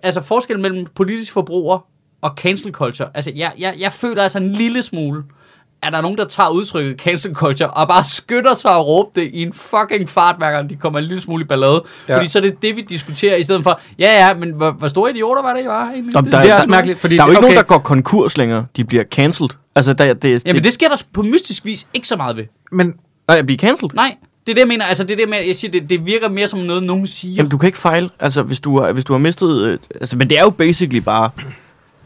altså 0.03 0.21
forskellen 0.21 0.61
mellem 0.61 0.87
politisk 0.95 1.33
forbruger 1.33 1.85
og 2.21 2.33
cancel 2.37 2.71
culture. 2.71 3.09
Altså, 3.13 3.31
jeg, 3.35 3.51
jeg, 3.57 3.75
jeg 3.79 3.93
føler 3.93 4.23
altså 4.23 4.37
en 4.37 4.51
lille 4.53 4.83
smule, 4.83 5.23
er 5.83 5.89
der 5.89 6.01
nogen, 6.01 6.17
der 6.17 6.25
tager 6.25 6.49
udtrykket 6.49 6.99
cancel 6.99 7.33
culture 7.33 7.69
og 7.69 7.87
bare 7.87 8.03
skynder 8.03 8.53
sig 8.53 8.71
og 8.75 8.87
råbe 8.87 9.21
det 9.21 9.29
i 9.33 9.41
en 9.41 9.53
fucking 9.53 10.09
fart, 10.09 10.35
hver 10.37 10.51
gang 10.51 10.69
de 10.69 10.75
kommer 10.75 10.99
en 10.99 11.05
lille 11.05 11.21
smule 11.21 11.43
i 11.43 11.47
ballade. 11.47 11.83
Ja. 12.07 12.17
Fordi 12.17 12.27
så 12.27 12.39
er 12.39 12.41
det 12.41 12.61
det, 12.61 12.75
vi 12.75 12.81
diskuterer, 12.81 13.35
i 13.35 13.43
stedet 13.43 13.63
for, 13.63 13.79
ja 13.99 14.27
ja, 14.27 14.33
men 14.33 14.51
hvor, 14.51 14.71
hvor 14.71 14.87
store 14.87 15.11
idioter 15.11 15.41
var 15.41 15.53
det, 15.53 15.63
I 15.63 15.67
var 15.67 15.89
egentlig? 15.89 16.15
Det- 16.15 16.31
der, 16.31 16.41
det 16.41 16.49
er 16.51 16.55
også 16.55 16.69
mærkeligt, 16.69 16.99
fordi 16.99 17.17
der 17.17 17.23
er 17.23 17.25
jo 17.27 17.31
ikke 17.31 17.37
okay. 17.37 17.45
nogen, 17.45 17.57
der 17.57 17.63
går 17.63 17.77
konkurs 17.77 18.37
længere. 18.37 18.65
De 18.77 18.83
bliver 18.85 19.03
cancelled. 19.03 19.49
Altså, 19.75 19.93
der, 19.93 20.13
det, 20.13 20.45
Jamen 20.45 20.63
det 20.63 20.73
sker 20.73 20.87
der 20.89 21.03
på 21.13 21.21
mystisk 21.23 21.65
vis 21.65 21.87
ikke 21.93 22.07
så 22.07 22.17
meget 22.17 22.37
ved. 22.37 22.43
Men 22.71 22.93
Nej, 23.27 23.37
at 23.37 23.45
blive 23.45 23.59
cancelled? 23.59 23.91
Nej, 23.95 24.15
det 24.45 24.51
er 24.51 24.55
det, 24.55 24.59
jeg 24.59 24.67
mener. 24.67 24.85
Altså, 24.85 25.03
det 25.03 25.11
er 25.11 25.15
det, 25.15 25.29
med, 25.29 25.45
jeg 25.45 25.55
siger, 25.55 25.71
det, 25.71 25.89
det 25.89 26.05
virker 26.05 26.29
mere 26.29 26.47
som 26.47 26.59
noget, 26.59 26.83
nogen 26.83 27.07
siger. 27.07 27.35
Jamen, 27.35 27.49
du 27.51 27.57
kan 27.57 27.67
ikke 27.67 27.77
fejle. 27.77 28.09
Altså, 28.19 28.41
hvis 28.43 28.59
du 28.59 28.79
har, 28.79 28.91
hvis 28.91 29.05
du 29.05 29.13
har 29.13 29.19
mistet... 29.19 29.61
Øh, 29.65 29.79
altså, 30.01 30.17
men 30.17 30.29
det 30.29 30.37
er 30.39 30.43
jo 30.43 30.49
basically 30.49 30.99
bare... 30.99 31.29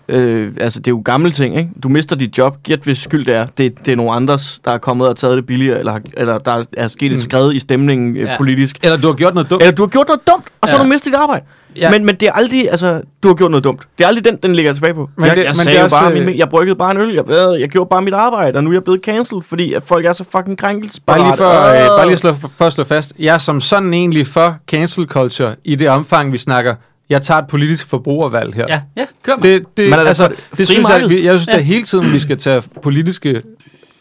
Øh, 0.10 0.52
altså, 0.60 0.80
det 0.80 0.88
er 0.88 0.92
jo 0.92 1.02
gamle 1.06 1.32
ting, 1.32 1.58
ikke? 1.58 1.70
Du 1.84 1.90
mister 1.90 2.16
dit 2.16 2.38
job. 2.38 2.58
Gæt, 2.64 2.80
hvis 2.80 2.98
skyld 2.98 3.26
det 3.26 3.36
er. 3.36 3.46
Det, 3.58 3.86
det 3.86 3.92
er 3.92 3.96
nogle 3.96 4.12
andres, 4.12 4.60
der 4.66 4.72
er 4.72 4.78
kommet 4.78 5.08
og 5.08 5.16
taget 5.18 5.38
det 5.38 5.46
billigere, 5.46 5.80
eller, 5.80 6.00
eller 6.18 6.38
der 6.38 6.64
er 6.78 6.88
sket 6.88 7.12
et 7.12 7.22
skred 7.22 7.54
i 7.54 7.60
stemningen 7.60 8.18
øh, 8.18 8.22
Ja. 8.24 8.38
politisk. 8.38 8.78
eller 8.84 8.98
du 8.98 9.08
har 9.08 9.14
gjort 9.14 9.34
noget 9.34 9.50
dumt. 9.50 9.62
Eller 9.62 9.76
du 9.76 9.82
har 9.82 9.88
gjort 9.88 10.08
noget 10.08 10.28
dumt, 10.28 10.44
og 10.62 10.68
så 10.70 10.76
Ja. 10.76 10.78
har 10.78 10.84
du 10.86 10.90
mistet 10.90 11.06
dit 11.14 11.20
arbejde. 11.20 11.46
Ja. 11.78 11.92
Men, 11.92 12.06
men 12.06 12.16
det 12.16 12.28
er 12.28 12.32
aldrig, 12.32 12.72
altså, 12.72 13.02
du 13.24 13.28
har 13.28 13.36
gjort 13.36 13.52
noget 13.52 13.64
dumt. 13.64 13.82
Det 13.98 14.04
er 14.04 14.08
aldrig 14.08 14.26
den, 14.26 14.38
den 14.44 14.56
ligger 14.56 14.74
tilbage 14.74 14.94
på. 14.94 15.10
Men 15.18 15.26
jeg, 15.26 15.36
det- 15.36 15.44
jeg 15.44 15.50
men 15.50 15.56
sagde 15.56 15.70
det 15.70 15.80
jo 15.80 15.84
også, 15.84 16.00
bare, 16.00 16.18
øh, 16.20 16.26
min, 16.26 16.38
jeg 16.38 16.50
bryggede 16.50 16.76
bare 16.76 16.92
en 16.92 16.98
øl. 16.98 17.14
Jeg, 17.14 17.24
jeg, 17.30 17.58
jeg 17.60 17.70
gjorde 17.70 17.88
bare 17.90 18.02
mit 18.02 18.14
arbejde, 18.14 18.58
og 18.58 18.64
nu 18.64 18.70
er 18.70 18.74
jeg 18.74 18.84
blevet 18.84 19.02
cancelled, 19.04 19.42
fordi 19.44 19.74
at 19.74 19.84
folk 19.86 20.06
er 20.06 20.14
så 20.14 20.24
fucking 20.32 20.58
krænkelsesparate. 20.58 21.20
Bare 21.22 21.30
lige 21.30 21.38
for, 21.38 21.94
øh, 21.94 22.00
bare 22.00 22.08
lige 22.08 22.18
slå, 22.18 22.34
for 22.58 22.66
at 22.66 22.74
slå 22.74 22.84
fast. 22.84 23.14
Jeg 23.20 23.34
er 23.34 23.38
som 23.38 23.62
sådan 23.62 23.94
egentlig 23.94 24.28
for 24.28 24.56
cancel 24.68 25.06
culture 25.06 25.56
i 25.64 25.76
det 25.76 25.90
omfang, 25.90 26.32
vi 26.32 26.38
snakker. 26.38 26.76
Jeg 27.10 27.22
tager 27.22 27.38
et 27.42 27.48
politisk 27.48 27.88
forbrugervalg 27.88 28.54
her. 28.54 28.66
Ja, 28.70 28.82
ja, 28.98 29.06
kør 29.24 29.36
mig. 29.36 29.44
Det, 29.44 29.78
det, 29.78 29.86
Men 29.90 29.94
er 29.94 30.04
altså, 30.04 30.24
for- 30.28 30.56
det 30.58 30.68
synes 30.68 30.88
jeg, 30.90 31.12
jeg 31.24 31.40
synes, 31.40 31.48
Ja. 31.48 31.58
at 31.58 31.66
hele 31.66 31.84
tiden, 31.84 32.14
vi 32.14 32.20
skal 32.20 32.38
tage 32.38 32.64
politiske 32.84 33.42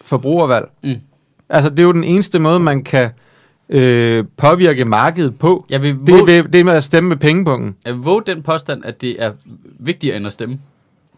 forbrugervalg. 0.05 0.69
Mm. 0.85 0.95
Altså, 1.49 1.71
det 1.71 1.79
er 1.79 1.83
jo 1.85 1.93
den 1.93 2.05
eneste 2.05 2.39
måde, 2.39 2.61
man 2.61 2.85
kan 2.85 3.11
øh, 3.69 4.25
påvirke 4.37 4.85
markedet 4.85 5.39
på. 5.39 5.67
Jeg 5.71 5.83
vil 5.83 5.95
Det, 5.95 6.09
våge, 6.09 6.27
det, 6.27 6.53
det 6.53 6.61
er 6.61 6.65
med 6.65 6.73
at 6.73 6.85
stemme 6.85 7.09
med 7.09 7.17
pengepunkten. 7.17 7.77
jeg 7.87 7.95
vil 7.95 8.03
våge 8.03 8.23
den 8.27 8.43
påstand, 8.43 8.85
at 8.85 9.01
det 9.01 9.23
er 9.23 9.33
vigtigere 9.79 10.17
end 10.17 10.27
at 10.27 10.33
stemme 10.33 10.59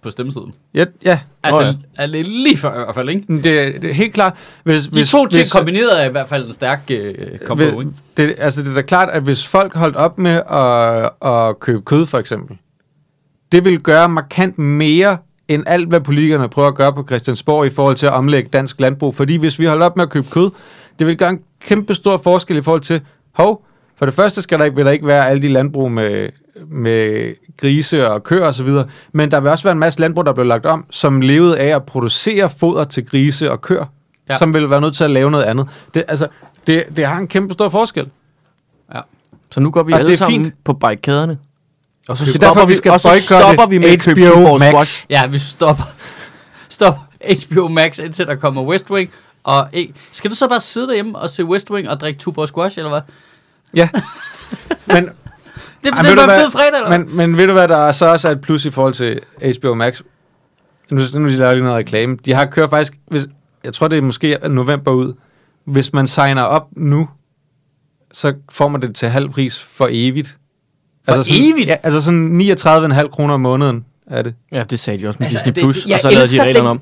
på 0.05 0.11
stemmesedlen. 0.11 0.55
Ja, 0.75 0.85
ja. 1.05 1.19
Altså, 1.43 1.61
Nå 1.73 1.79
ja. 1.99 2.07
det 2.07 2.25
lige 2.27 2.57
før 2.57 2.73
i 2.75 2.85
hvert 2.85 2.95
fald, 2.95 3.09
ikke? 3.09 3.27
Det, 3.37 3.43
det 3.83 3.91
er 3.91 3.95
helt 3.95 4.15
klart. 4.15 4.33
Hvis, 4.65 4.83
De 4.83 4.91
hvis, 4.93 5.11
to 5.11 5.27
ting 5.27 5.47
kombineret 5.53 6.03
er 6.03 6.09
i 6.09 6.11
hvert 6.11 6.29
fald 6.29 6.47
en 6.47 6.53
stærk 6.53 6.81
øh, 6.91 7.15
combo, 7.45 7.65
Ved- 7.65 7.79
ikke? 7.79 7.91
det, 8.17 8.35
altså 8.39 8.63
det 8.63 8.71
er 8.71 8.75
da 8.75 8.83
klart, 8.83 9.09
at 9.13 9.23
hvis 9.23 9.47
folk 9.47 9.75
holdt 9.75 9.97
op 9.97 10.19
med 10.19 10.43
at, 10.51 11.29
at 11.33 11.61
købe 11.61 11.83
kød, 11.83 12.07
for 12.07 12.19
eksempel, 12.19 12.57
det 13.53 13.65
vil 13.65 13.81
gøre 13.81 14.09
markant 14.09 14.59
mere 14.59 15.17
end 15.49 15.65
alt, 15.67 15.89
hvad 15.89 16.01
politikerne 16.01 16.49
prøver 16.49 16.69
at 16.69 16.75
gøre 16.75 16.93
på 16.93 17.05
Christiansborg 17.07 17.67
i 17.67 17.71
forhold 17.71 17.97
til 17.97 18.07
at 18.07 18.13
omlægge 18.13 18.49
dansk 18.53 18.81
landbrug. 18.81 19.15
Fordi 19.15 19.37
hvis 19.37 19.59
vi 19.59 19.65
holder 19.67 19.87
op 19.87 19.97
med 19.97 20.05
at 20.05 20.11
købe 20.11 20.27
kød, 20.31 20.51
det 20.99 21.07
vil 21.07 21.17
gøre 21.17 21.31
en 21.31 21.41
kæmpe 21.61 21.95
stor 21.95 22.17
forskel 22.17 22.57
i 22.57 22.63
forhold 22.63 22.81
til, 22.83 23.01
hov, 23.33 23.67
for 23.97 24.07
det 24.07 24.15
første 24.15 24.43
skal 24.43 24.59
der 24.59 24.65
ikke, 24.65 24.77
vil 24.77 24.85
der 24.85 24.91
ikke 24.91 25.07
være 25.07 25.29
alle 25.29 25.43
de 25.43 25.49
landbrug 25.49 25.91
med, 25.91 26.29
med 26.69 27.35
grise 27.57 28.11
og 28.11 28.25
køer 28.25 28.47
osv., 28.47 28.69
men 29.13 29.31
der 29.31 29.41
vil 29.41 29.51
også 29.51 29.65
være 29.65 29.73
en 29.73 29.79
masse 29.79 30.01
landbrug, 30.01 30.27
der 30.27 30.33
blev 30.33 30.47
lagt 30.47 30.67
om, 30.67 30.85
som 30.91 31.21
levede 31.21 31.59
af 31.59 31.77
at 31.77 31.83
producere 31.85 32.51
foder 32.51 32.85
til 32.85 33.07
grise 33.07 33.51
og 33.51 33.61
køer, 33.61 33.85
Ja. 34.29 34.37
som 34.39 34.55
vil 34.55 34.71
være 34.71 34.81
nødt 34.81 34.97
til 34.97 35.05
at 35.05 35.11
lave 35.11 35.31
noget 35.31 35.45
andet. 35.45 35.69
Det, 35.95 36.05
altså, 36.09 36.27
det, 36.67 36.85
det 36.97 37.07
har 37.07 37.17
en 37.19 37.29
kæmpe 37.29 37.55
stor 37.55 37.69
forskel. 37.69 38.09
Ja. 38.95 39.01
Så 39.51 39.61
nu 39.61 39.71
går 39.71 39.83
vi 39.83 39.93
Og 39.93 39.99
alle 39.99 40.09
det 40.09 40.15
er 40.15 40.19
sammen 40.19 40.45
fint. 40.45 40.55
på 40.65 40.73
barrikaderne. 40.73 41.39
Og 42.09 42.17
så 42.17 42.25
er 42.25 42.27
stopper 42.27 42.47
derfor, 42.47 42.67
vi, 42.67 42.75
skal 42.75 42.93
og 42.93 43.01
så 43.01 43.09
stopper 43.21 43.67
vi 43.67 43.79
med 43.79 43.89
at 43.89 44.03
købe 44.05 44.27
HBO 44.27 44.59
Max. 44.59 44.69
Squash. 44.71 45.07
Ja, 45.11 45.27
vi 45.27 45.39
stopper. 45.39 45.85
Stop 46.69 46.95
HBO 47.49 47.69
Max, 47.69 47.99
indtil 47.99 48.27
der 48.27 48.35
kommer 48.35 48.63
West 48.63 48.91
Wing. 48.91 49.11
Og 49.45 49.69
ikke. 49.73 49.95
Skal 50.13 50.31
du 50.31 50.37
så 50.37 50.49
bare 50.49 50.61
sidde 50.61 50.87
derhjemme 50.87 51.19
og 51.19 51.31
se 51.31 51.45
West 51.45 51.71
Wing 51.71 51.89
og 51.89 52.01
drikke 52.01 52.19
Tuborg 52.21 52.49
Squash, 52.49 52.79
eller 52.79 52.89
hvad? 52.91 53.01
Ja. 53.75 53.89
men, 54.95 55.11
Det, 55.85 55.93
Ej, 55.93 56.03
det 56.03 56.17
var 56.17 56.25
en 56.25 56.41
fed 56.41 56.51
fredag, 56.51 56.79
eller 56.85 56.99
men, 56.99 57.17
men 57.17 57.37
ved 57.37 57.47
du 57.47 57.53
hvad, 57.53 57.69
der 57.69 57.77
er 57.77 57.93
så 57.93 58.07
også 58.07 58.29
er 58.29 58.33
et 58.33 58.41
plus 58.41 58.65
i 58.65 58.71
forhold 58.71 58.95
til 58.95 59.21
HBO 59.61 59.75
Max? 59.75 60.03
Nu, 60.91 61.01
nu 61.15 61.27
laver 61.27 61.47
jeg 61.47 61.55
lige 61.57 61.65
noget 61.65 61.79
reklame. 61.79 62.19
De 62.25 62.33
har 62.35 62.45
kørt 62.47 62.71
faktisk, 62.71 62.93
hvis, 63.07 63.27
jeg 63.65 63.75
tror 63.75 63.89
det 63.89 63.99
er 63.99 64.03
måske 64.03 64.39
november 64.51 64.91
ud. 64.93 65.15
Hvis 65.65 65.93
man 65.93 66.07
signer 66.07 66.43
op 66.43 66.69
nu, 66.77 67.09
så 68.13 68.35
får 68.51 68.69
man 68.69 68.81
det 68.83 68.95
til 68.97 69.09
halv 69.09 69.29
pris 69.29 69.61
for 69.63 69.89
evigt. 69.91 70.37
For 71.09 71.23
sådan, 71.23 71.41
evigt? 71.53 71.69
Ja, 71.69 71.77
altså 71.83 72.01
sådan 72.03 72.41
39,5 72.41 73.09
kroner 73.09 73.35
om 73.35 73.41
måneden 73.41 73.85
er 74.07 74.23
det. 74.23 74.35
Ja, 74.55 74.65
det 74.65 74.79
sagde 74.79 75.03
de 75.03 75.09
også 75.09 75.17
med 75.21 75.27
Altså, 75.27 75.39
Disney+, 75.39 75.53
det- 75.55 75.63
Plus, 75.63 75.87
og 75.87 76.01
så 76.01 76.11
lavede 76.11 76.27
de 76.33 76.43
reglerne 76.43 76.59
den- 76.59 76.67
om. 76.67 76.81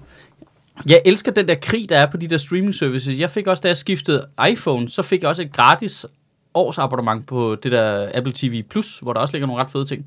Jeg 0.86 1.02
elsker 1.04 1.32
den 1.32 1.48
der 1.48 1.54
krig, 1.62 1.88
der 1.88 1.98
er 1.98 2.10
på 2.10 2.16
de 2.16 2.28
der 2.28 2.36
streaming 2.36 2.74
services. 2.74 3.18
Jeg 3.18 3.30
fik 3.30 3.46
også, 3.46 3.60
da 3.60 3.68
jeg 3.68 3.76
skiftede 3.76 4.26
iPhone, 4.50 4.88
så 4.88 5.02
fik 5.02 5.20
jeg 5.22 5.28
også 5.28 5.42
et 5.42 5.52
gratis 5.52 6.06
årsabonnement 6.54 7.26
på 7.26 7.56
det 7.62 7.72
der 7.72 8.08
Apple 8.14 8.32
TV 8.36 8.62
Plus, 8.70 8.98
hvor 8.98 9.12
der 9.12 9.20
også 9.20 9.34
ligger 9.34 9.46
nogle 9.46 9.62
ret 9.62 9.70
fede 9.70 9.84
ting. 9.84 10.06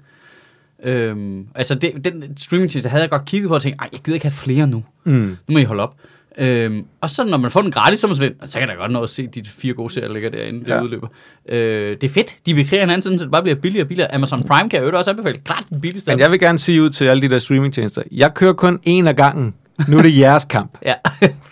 Øhm, 0.83 1.47
altså, 1.55 1.75
det, 1.75 1.91
den 2.05 2.37
streaming 2.37 2.73
der 2.73 2.89
havde 2.89 3.01
jeg 3.01 3.09
godt 3.09 3.25
kigget 3.25 3.47
på 3.47 3.53
og 3.55 3.61
tænkt, 3.61 3.81
ej, 3.81 3.89
jeg 3.93 3.99
gider 3.99 4.13
ikke 4.15 4.25
have 4.25 4.31
flere 4.31 4.67
nu. 4.67 4.83
Mm. 5.03 5.13
Nu 5.13 5.53
må 5.53 5.57
I 5.57 5.63
holde 5.63 5.83
op. 5.83 5.95
Øhm, 6.37 6.85
og 7.01 7.09
så 7.09 7.23
når 7.23 7.37
man 7.37 7.51
får 7.51 7.61
den 7.61 7.71
gratis, 7.71 7.99
så 7.99 8.07
man 8.07 8.15
sådan 8.15 8.33
så 8.43 8.59
kan 8.59 8.67
der 8.67 8.75
godt 8.75 8.91
nå 8.91 9.03
at 9.03 9.09
se 9.09 9.27
de 9.27 9.43
fire 9.45 9.73
gode 9.73 9.93
serier, 9.93 10.07
der 10.07 10.13
ligger 10.13 10.29
derinde, 10.29 10.59
det 10.59 10.67
Ja. 10.67 10.81
udløber. 10.83 11.07
Øh, 11.49 11.91
det 11.91 12.03
er 12.03 12.09
fedt. 12.13 12.35
De 12.45 12.53
vil 12.53 12.69
kreere 12.69 12.79
hinanden, 12.81 13.01
sådan, 13.01 13.19
så 13.19 13.25
det 13.25 13.31
bare 13.31 13.41
bliver 13.41 13.55
billigere 13.55 13.83
og 13.83 13.87
billigere. 13.87 14.15
Amazon 14.15 14.43
Prime 14.43 14.69
kan 14.69 14.77
jeg 14.77 14.79
øvrigt 14.81 14.97
også 14.97 15.11
anbefale. 15.11 15.37
Klart 15.45 15.63
den 15.69 15.81
billigste. 15.81 16.11
Men 16.11 16.19
jeg 16.19 16.31
vil 16.31 16.39
gerne 16.39 16.59
sige 16.59 16.81
ud 16.83 16.89
til 16.89 17.05
alle 17.05 17.21
de 17.21 17.29
der 17.29 17.39
streamingtjenester, 17.39 18.01
jeg 18.11 18.33
kører 18.33 18.53
kun 18.53 18.79
én 18.87 19.07
af 19.07 19.15
gangen. 19.15 19.53
Nu 19.87 19.97
er 19.97 20.01
det 20.01 20.17
jeres 20.17 20.43
kamp. 20.45 20.77
Ja. 20.85 20.93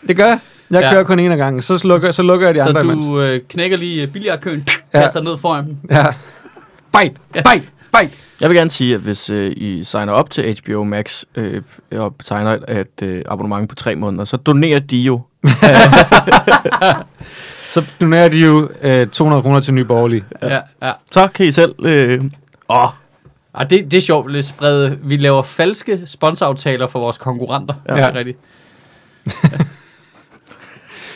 Det 0.08 0.18
gør 0.18 0.26
jeg. 0.26 0.40
Jeg 0.72 0.82
Ja. 0.82 0.88
ja. 0.88 0.94
kører 0.94 1.04
kun 1.04 1.20
én 1.20 1.32
af 1.32 1.38
gangen. 1.38 1.62
Så 1.62 1.78
slukker, 1.78 2.12
så 2.12 2.24
lukker 2.24 2.48
jeg 2.48 2.56
de 2.56 2.60
så 2.60 2.66
andre 2.68 2.82
imens. 2.82 3.06
du 3.06 3.22
øh, 3.22 3.40
knækker 3.50 3.78
lige 3.78 4.08
billiardkøen, 4.08 4.68
Ja. 4.94 5.02
kaster 5.02 5.22
ned 5.22 5.38
foran 5.38 5.66
dem. 5.66 5.78
Ja. 5.90 6.06
Fight! 6.98 7.18
Fight! 7.48 7.70
Fight! 7.98 8.14
Jeg 8.42 8.50
vil 8.50 8.58
gerne 8.58 8.70
sige, 8.70 8.96
at 8.96 9.02
hvis 9.02 9.30
øh, 9.30 9.52
I 9.58 9.84
signer 9.84 10.14
op 10.14 10.30
til 10.30 10.58
HBO 10.66 10.84
Max 10.84 11.24
øh, 11.36 11.62
og 11.92 12.16
betegner 12.16 12.52
et, 12.52 12.64
et 12.80 13.02
øh, 13.08 13.22
abonnement 13.28 13.70
på 13.70 13.76
tre 13.76 13.96
måneder, 13.96 14.26
så 14.26 14.38
donerer 14.38 14.80
de 14.80 14.98
jo. 14.98 15.22
Så 17.74 17.86
donerer 18.02 18.28
de 18.30 18.38
jo 18.38 18.70
øh, 18.82 19.08
200 19.08 19.42
kroner 19.44 19.60
til 19.60 19.74
Nye 19.74 19.86
Borgerlige. 19.86 20.24
Ja, 20.42 20.60
ja. 20.82 20.92
Så 21.12 21.28
kan 21.34 21.46
I 21.46 21.52
selv... 21.52 21.76
Øh, 21.86 22.24
åh, 22.70 22.90
Og 23.54 23.70
det, 23.70 23.92
det 23.92 23.98
er 23.98 24.02
sjovt, 24.02 24.32
lidt 24.32 24.46
sprede. 24.46 24.98
Vi 25.04 25.18
laver 25.18 25.42
falske 25.42 26.02
sponsoraftaler 26.06 26.88
for 26.88 27.00
vores 27.00 27.18
konkurrenter. 27.18 27.74
Ja. 27.88 27.96
Ja. 27.96 28.08
Det 28.08 28.10
er 28.10 28.16
rigtigt. 28.16 28.38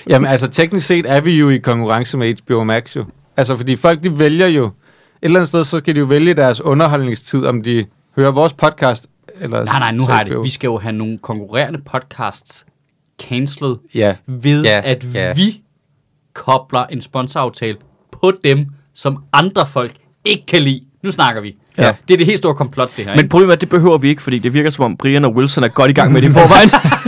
Jamen 0.09 0.29
altså, 0.31 0.47
teknisk 0.47 0.87
set 0.87 1.05
er 1.11 1.21
vi 1.21 1.31
jo 1.31 1.49
i 1.49 1.57
konkurrence 1.57 2.17
med 2.17 2.35
HBO 2.45 2.63
Max 2.63 2.95
jo. 2.95 3.05
Altså, 3.37 3.57
fordi 3.57 3.75
folk 3.75 4.03
de 4.03 4.19
vælger 4.19 4.47
jo... 4.47 4.65
Et 4.65 4.71
eller 5.21 5.39
andet 5.39 5.47
sted, 5.47 5.63
så 5.63 5.77
skal 5.77 5.95
de 5.95 5.99
jo 5.99 6.05
vælge 6.05 6.33
deres 6.33 6.61
underholdningstid, 6.61 7.45
om 7.45 7.61
de 7.63 7.85
hører 8.15 8.31
vores 8.31 8.53
podcast, 8.53 9.07
eller... 9.41 9.65
Nej, 9.65 9.79
nej, 9.79 9.91
nu 9.91 10.03
har 10.05 10.17
jeg 10.17 10.25
det. 10.29 10.43
Vi 10.43 10.49
skal 10.49 10.67
jo 10.67 10.77
have 10.77 10.93
nogle 10.93 11.17
konkurrerende 11.17 11.79
podcasts 11.91 12.65
cancelled 13.21 13.75
Ja. 13.95 14.15
ved, 14.27 14.63
Ja, 14.63 14.81
at 14.83 15.05
ja. 15.13 15.33
vi 15.33 15.61
kobler 16.33 16.85
en 16.85 17.01
sponsoraftale 17.01 17.77
på 18.11 18.31
dem, 18.43 18.65
som 18.93 19.23
andre 19.33 19.65
folk 19.67 19.91
ikke 20.25 20.45
kan 20.45 20.61
lide. 20.61 20.81
Nu 21.03 21.11
snakker 21.11 21.41
vi. 21.41 21.55
Ja. 21.77 21.95
Det 22.07 22.13
er 22.13 22.17
det 22.17 22.25
helt 22.25 22.37
store 22.37 22.55
komplot, 22.55 22.89
det 22.97 23.05
her. 23.05 23.15
men 23.15 23.29
problemet 23.29 23.51
er, 23.51 23.55
at 23.55 23.61
det 23.61 23.69
behøver 23.69 23.97
vi 23.97 24.07
ikke, 24.09 24.21
fordi 24.23 24.39
det 24.39 24.53
virker 24.53 24.69
som 24.69 24.85
om 24.85 24.97
Brian 24.97 25.25
og 25.25 25.35
Wilson 25.35 25.63
er 25.63 25.67
godt 25.67 25.91
i 25.91 25.93
gang 25.93 26.13
med 26.13 26.21
det 26.21 26.29
i 26.29 26.31
forvejen. 26.31 26.69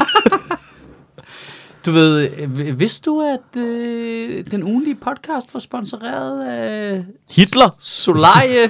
Du 1.86 1.92
ved, 1.92 2.30
øh, 2.38 2.80
vidste 2.80 3.06
du, 3.06 3.22
at 3.22 3.62
øh, 3.62 4.46
den 4.52 4.64
ugenlige 4.64 4.96
podcast 4.96 5.54
var 5.54 5.60
sponsoreret 5.60 6.46
af 6.46 7.04
Hitler? 7.32 7.76
Solarie 7.80 8.70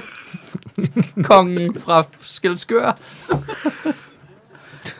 kongen 1.22 1.80
fra 1.80 2.02
Skelskør? 2.20 2.98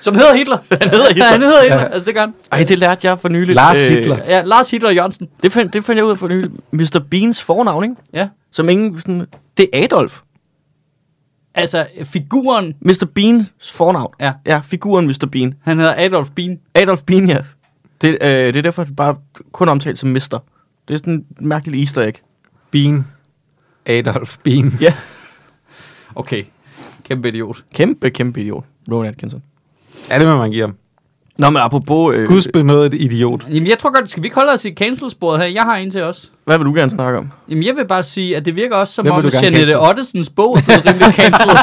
Som 0.01 0.15
hedder 0.15 0.35
Hitler. 0.35 0.59
Han 0.81 0.91
hedder 0.91 1.09
Hitler. 1.09 1.25
Ja, 1.27 1.31
han 1.33 1.43
hedder 1.43 1.63
Hitler. 1.63 1.79
Ja. 1.81 1.85
Altså, 1.85 2.05
det 2.07 2.15
gør 2.15 2.21
han. 2.21 2.35
Ej, 2.53 2.65
det 2.69 2.79
lærte 2.79 3.07
jeg 3.07 3.19
for 3.19 3.29
nylig. 3.29 3.55
Lars 3.55 3.79
Hitler. 3.89 4.19
Ja, 4.25 4.43
Lars 4.43 4.71
Hitler 4.71 4.91
Jørgensen. 4.91 5.29
Det 5.43 5.53
fandt, 5.53 5.73
det 5.73 5.85
fandt 5.85 5.97
jeg 5.97 6.05
ud 6.05 6.11
af 6.11 6.19
for 6.19 6.29
nylig. 6.29 6.51
Mr. 6.73 7.01
Beans 7.11 7.43
fornavn, 7.43 7.85
ikke? 7.85 7.97
Ja. 8.13 8.29
Som 8.53 8.69
ingen 8.69 8.99
sådan... 9.01 9.27
Det 9.57 9.69
er 9.73 9.85
Adolf. 9.85 10.21
Altså, 11.55 11.87
figuren, 12.05 12.75
Mr. 12.81 13.07
Beans 13.15 13.53
fornavn. 13.73 14.15
Ja. 14.21 14.33
Ja, 14.47 14.61
figuren 14.65 15.07
Mr. 15.07 15.29
Bean. 15.33 15.55
han 15.63 15.79
hedder 15.79 15.95
Adolf 16.07 16.29
Bean. 16.37 16.59
Adolf 16.75 17.03
Bean, 17.07 17.29
ja. 17.29 17.39
Det, 18.01 18.09
øh, 18.23 18.29
det 18.29 18.57
er 18.57 18.63
derfor 18.63 18.85
det 18.85 18.91
er 18.91 18.95
bare 18.95 19.17
kun 19.53 19.69
omtalt 19.69 19.99
som 19.99 20.09
Mister. 20.09 20.39
Det 20.89 20.95
er 20.95 20.99
sådan 20.99 21.13
en 21.13 21.49
mærkelig 21.49 21.81
easter 21.81 22.03
egg. 22.03 22.15
Bean. 22.71 23.05
Adolf 23.87 24.37
Bean. 24.45 24.73
Ja. 24.81 24.95
Okay, 26.15 26.45
kæmpe 27.05 27.29
idiot. 27.29 27.65
Kæmpe, 27.75 28.11
kæmpe 28.11 28.41
idiot. 28.41 28.65
Rowan 28.93 29.09
Atkinson. 29.09 29.43
Ja, 30.11 30.19
det 30.19 30.27
må 30.27 30.37
man 30.37 30.51
give 30.51 30.63
ham. 30.63 30.75
Nå, 31.39 31.51
men 31.51 31.63
apropos... 31.63 32.15
Øh, 32.17 32.29
Guds 32.29 32.49
benådet 32.53 32.95
idiot. 32.95 33.47
Jamen, 33.49 33.67
jeg 33.67 33.79
tror 33.79 33.95
godt, 33.95 34.11
skal 34.11 34.23
vi 34.23 34.27
ikke 34.27 34.35
holde 34.35 34.53
os 34.53 34.65
i 34.65 34.75
cancel-sporet 34.75 35.41
her? 35.41 35.47
Jeg 35.47 35.63
har 35.63 35.77
en 35.77 35.91
til 35.91 36.03
os. 36.03 36.33
hvad 36.45 36.59
vil 36.59 36.67
du 36.67 36.75
gerne 36.75 36.91
snakke 36.91 37.19
om? 37.19 37.31
Jamen, 37.49 37.65
jeg 37.65 37.77
vil 37.77 37.87
bare 37.87 38.03
sige, 38.03 38.37
at 38.37 38.45
det 38.45 38.57
virker 38.57 38.77
også 38.77 38.95
som 38.95 39.05
Hvem 39.05 39.15
om, 39.15 39.27
at 39.27 39.33
cancel? 39.33 39.77
Ottesens 39.77 40.31
bog 40.31 40.57
er 40.57 40.63
blevet 40.63 40.87
rimelig 40.87 41.15
cancelled. 41.15 41.57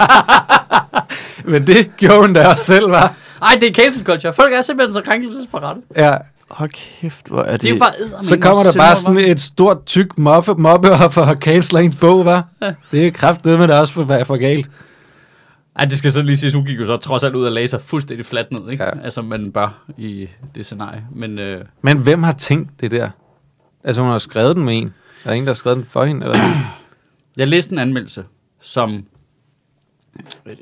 Men 1.52 1.68
det 1.68 1.98
gjorde 1.98 2.20
hun 2.20 2.34
da 2.34 2.48
også 2.48 2.66
selv, 2.66 2.92
var. 2.92 3.14
Ej, 3.42 3.58
det 3.60 3.70
er 3.70 3.74
cancel 3.74 4.06
culture. 4.06 4.34
Folk 4.34 4.54
er 4.54 4.62
simpelthen 4.62 4.94
så 4.94 5.02
krænkelsesparate. 5.02 5.82
Ja. 5.96 6.18
Hold 6.50 6.70
kæft, 6.70 7.28
hvor 7.28 7.42
er 7.42 7.52
det... 7.52 7.62
Det 7.62 7.70
er 7.70 7.80
bare 7.80 8.24
Så 8.24 8.38
kommer 8.40 8.64
der 8.64 8.74
bare 8.78 8.98
sådan 8.98 9.18
et 9.18 9.42
stort, 9.42 9.86
tyk 9.86 10.18
mobbe, 10.18 10.56
mobbe 10.56 10.90
op 10.92 11.18
og 11.18 11.36
canceler 11.36 11.80
ens 11.80 11.96
bog, 11.96 12.38
hva'? 12.38 12.42
Det 12.92 13.08
er 13.08 13.12
kraftedeme, 13.12 13.64
det 13.64 13.80
også 13.80 13.94
for, 13.94 14.24
for 14.24 14.38
galt. 14.38 14.70
Ej, 15.76 15.86
det 15.86 15.98
skal 15.98 16.12
så 16.12 16.22
lige 16.22 16.38
siges, 16.38 16.54
hun 16.54 16.66
gik 16.66 16.80
jo 16.80 16.86
så 16.86 16.98
trods 16.98 17.24
alt 17.24 17.36
ud 17.36 17.46
og 17.46 17.52
lagde 17.52 17.68
sig 17.68 17.82
fuldstændig 17.82 18.26
fladt 18.26 18.52
ned, 18.52 18.70
ikke? 18.72 18.84
Ja. 18.84 18.90
Ja. 18.98 19.04
Altså, 19.04 19.22
man 19.22 19.52
bør 19.52 19.84
i 19.98 20.28
det 20.56 20.66
scenarie. 20.66 21.06
Men 21.16 21.40
øh, 21.40 21.66
Men 21.82 21.98
hvem 21.98 22.24
har 22.24 22.32
tænkt 22.32 22.82
det 22.82 22.92
der? 22.92 23.10
Altså, 23.84 24.02
hun 24.02 24.12
har 24.12 24.20
skrevet 24.20 24.56
den 24.56 24.66
med 24.66 24.78
en. 24.78 24.86
Er 25.24 25.30
der 25.30 25.34
ingen, 25.34 25.48
der 25.48 25.54
har 25.54 25.56
skrevet 25.56 25.78
den 25.78 25.86
for 25.86 26.04
hende? 26.04 26.26
Eller? 26.26 26.40
jeg 27.38 27.48
læste 27.48 27.72
en 27.72 27.80
anmeldelse, 27.80 28.24
som... 28.62 29.06
Øh, 30.46 30.56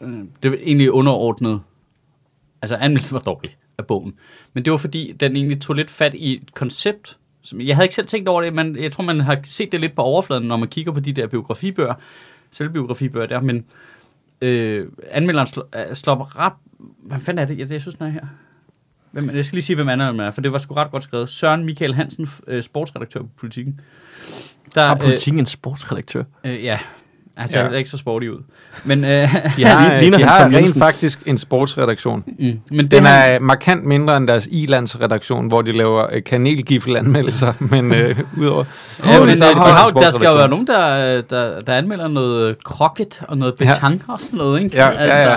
øh, 0.00 0.10
det 0.42 0.50
var 0.50 0.56
egentlig 0.62 0.90
underordnet. 0.92 1.60
Altså, 2.62 2.76
anmeldelsen 2.76 3.14
var 3.14 3.20
dårlig 3.20 3.56
af 3.78 3.86
bogen. 3.86 4.14
Men 4.52 4.64
det 4.64 4.70
var 4.70 4.76
fordi, 4.76 5.12
den 5.20 5.36
egentlig 5.36 5.60
tog 5.60 5.76
lidt 5.76 5.90
fat 5.90 6.14
i 6.14 6.36
et 6.36 6.54
koncept, 6.54 7.18
som 7.42 7.60
jeg 7.60 7.76
havde 7.76 7.84
ikke 7.84 7.94
selv 7.94 8.06
tænkt 8.06 8.28
over 8.28 8.42
det, 8.42 8.54
men 8.54 8.76
jeg 8.76 8.92
tror, 8.92 9.04
man 9.04 9.20
har 9.20 9.40
set 9.44 9.72
det 9.72 9.80
lidt 9.80 9.94
på 9.94 10.02
overfladen, 10.02 10.48
når 10.48 10.56
man 10.56 10.68
kigger 10.68 10.92
på 10.92 11.00
de 11.00 11.12
der 11.12 11.26
biografibøger, 11.26 11.94
selvbiografibøger 12.50 13.26
der, 13.26 13.40
men 13.40 13.64
øh, 14.40 14.88
anmelderen 15.10 15.46
slår, 15.46 15.68
øh, 15.76 15.96
slår 15.96 16.38
ret... 16.38 16.52
Hvad 17.02 17.18
fanden 17.18 17.42
er 17.42 17.46
det? 17.46 17.58
Jeg, 17.58 17.70
jeg 17.70 17.80
synes, 17.80 17.94
den 17.94 18.06
er 18.06 18.10
her. 18.10 18.26
Hvem, 19.10 19.30
jeg 19.34 19.44
skal 19.44 19.56
lige 19.56 19.64
sige, 19.64 19.76
hvem 19.76 19.88
anmelderen 19.88 20.20
er, 20.20 20.30
for 20.30 20.40
det 20.40 20.52
var 20.52 20.58
sgu 20.58 20.74
ret 20.74 20.90
godt 20.90 21.04
skrevet. 21.04 21.28
Søren 21.28 21.64
Michael 21.64 21.94
Hansen, 21.94 22.28
øh, 22.46 22.62
sportsredaktør 22.62 23.20
på 23.20 23.28
Politiken. 23.36 23.80
Der, 24.74 24.86
Har 24.86 24.94
politikken 24.94 25.38
en 25.40 25.46
sportsredaktør? 25.46 26.24
Øh, 26.44 26.54
øh, 26.54 26.64
ja, 26.64 26.78
altså 27.40 27.58
Ja. 27.58 27.64
ja. 27.64 27.70
er 27.72 27.76
ikke 27.78 27.90
så 27.90 27.98
sporty 27.98 28.26
ud. 28.26 28.42
Men, 28.84 29.04
øh, 29.04 29.10
De 29.10 29.50
Ja, 29.58 29.68
har, 29.68 30.00
ligner 30.00 30.18
de 30.18 30.24
han 30.24 30.52
har 30.52 30.58
rent 30.58 30.78
faktisk 30.78 31.18
en 31.26 31.38
sportsredaktion. 31.38 32.24
mm, 32.38 32.60
men 32.70 32.78
det 32.84 32.90
Den 32.90 33.04
han- 33.06 33.32
er 33.34 33.38
markant 33.38 33.84
mindre 33.84 34.16
end 34.16 34.28
deres 34.28 34.48
ilandsredaktion, 34.50 35.46
hvor 35.48 35.62
de 35.62 35.72
laver 35.72 36.06
øh, 36.12 36.22
kanelgifle-anmeldelser, 36.26 37.52
men 37.74 37.94
øh, 37.94 38.18
udover... 38.38 38.64
Ja, 39.06 39.18
men, 39.20 39.28
det, 39.28 39.38
så 39.38 39.44
er 39.44 39.50
øh, 39.96 40.02
der 40.02 40.10
skal 40.10 40.26
jo 40.28 40.34
være 40.36 40.48
nogen, 40.48 40.66
der, 40.66 41.20
der, 41.22 41.60
der 41.60 41.74
anmelder 41.74 42.08
noget 42.08 42.64
krokket 42.64 43.20
og 43.28 43.38
noget 43.38 43.54
Ja. 43.60 43.64
petanque 43.74 44.12
og 44.14 44.20
sådan 44.20 44.38
noget, 44.38 44.62
ikke? 44.62 44.76
Ja, 44.76 45.04
ja, 45.04 45.30
ja. 45.30 45.36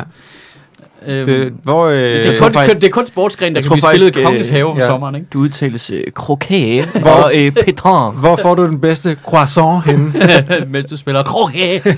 Øhm, 1.08 1.26
Det, 1.26 1.54
hvor, 1.64 1.86
øh, 1.86 1.96
det, 2.00 2.26
er 2.26 2.40
kun, 2.42 2.54
faktisk- 2.54 2.82
det 2.82 2.88
er 2.88 2.92
kun 2.92 3.06
sportsgren, 3.06 3.56
der 3.56 3.62
kan 3.62 3.72
blive 3.72 3.82
spillet 3.82 4.08
i 4.08 4.12
faktisk, 4.14 4.26
kongens 4.26 4.48
øh, 4.48 4.54
have 4.54 4.66
om 4.72 4.78
ja. 4.78 4.86
sommeren, 4.88 5.16
ikke? 5.16 5.28
Det 5.28 5.36
udtales 5.36 5.90
øh, 5.90 6.04
croquet 6.12 6.86
og 7.16 7.32
øh, 7.36 7.48
pétanque. 7.60 8.20
hvor 8.20 8.36
får 8.36 8.56
du 8.56 8.66
den 8.66 8.82
bedste 8.82 9.18
croissant 9.26 9.86
henne? 9.86 10.14
Mens 10.72 10.86
du 10.86 10.98
spiller 10.98 11.24
krokket. 11.24 11.82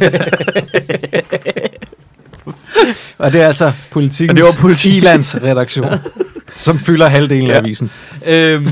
Og 3.17 3.33
det 3.33 3.41
er 3.41 3.47
altså 3.47 3.71
politikens 3.91 4.29
Og 4.29 4.35
det 4.35 4.43
var 4.43 4.51
Politiken. 4.61 4.97
ilandsredaktion, 4.97 5.85
som 6.55 6.79
fylder 6.79 7.07
halvdelen 7.07 7.51
af 7.51 7.57
avisen. 7.57 7.91
øhm, 8.25 8.63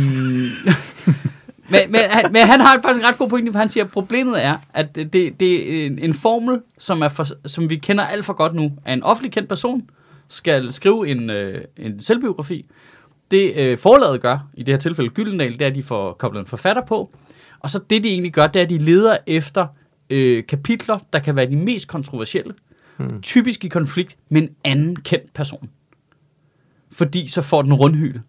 men, 1.69 1.79
men, 1.89 2.01
han, 2.09 2.25
men 2.31 2.41
han 2.41 2.61
har 2.61 2.79
faktisk 2.83 3.03
en 3.03 3.09
ret 3.09 3.17
god 3.17 3.29
pointe, 3.29 3.51
for 3.51 3.59
han 3.59 3.69
siger, 3.69 3.83
at 3.83 3.89
problemet 3.91 4.43
er, 4.45 4.55
at 4.73 4.95
det, 4.95 5.13
det 5.39 5.81
er 5.81 5.85
en, 5.85 5.99
en 5.99 6.13
formel, 6.13 6.59
som, 6.79 7.01
er 7.01 7.07
for, 7.09 7.27
som 7.47 7.69
vi 7.69 7.75
kender 7.75 8.03
alt 8.03 8.25
for 8.25 8.33
godt 8.33 8.53
nu, 8.53 8.71
at 8.85 8.93
en 8.93 9.03
offentlig 9.03 9.31
kendt 9.31 9.49
person 9.49 9.81
skal 10.33 10.73
skrive 10.73 11.07
en, 11.07 11.29
øh, 11.29 11.61
en 11.77 12.01
selvbiografi. 12.01 12.65
Det 13.31 13.55
øh, 13.55 13.77
forlaget 13.77 14.21
gør, 14.21 14.47
i 14.53 14.63
det 14.63 14.73
her 14.73 14.79
tilfælde 14.79 15.09
Gyldendal, 15.09 15.53
det 15.53 15.61
er, 15.61 15.67
at 15.67 15.75
de 15.75 15.83
får 15.83 16.13
koblet 16.13 16.39
en 16.39 16.45
forfatter 16.45 16.85
på. 16.85 17.15
Og 17.59 17.69
så 17.69 17.79
det, 17.89 18.03
de 18.03 18.09
egentlig 18.09 18.33
gør, 18.33 18.47
det 18.47 18.59
er, 18.59 18.63
at 18.63 18.69
de 18.69 18.77
leder 18.77 19.17
efter 19.27 19.67
øh, 20.09 20.43
kapitler, 20.47 20.99
der 21.13 21.19
kan 21.19 21.35
være 21.35 21.49
de 21.49 21.55
mest 21.55 21.87
kontroversielle. 21.87 22.53
Hmm. 22.97 23.21
Typisk 23.21 23.65
i 23.65 23.67
konflikt 23.67 24.17
med 24.29 24.41
en 24.41 24.49
anden 24.63 24.95
kendt 24.95 25.33
person. 25.33 25.69
Fordi 26.91 27.27
så 27.27 27.41
får 27.41 27.61
den 27.61 27.73
rundhyde 27.73 28.21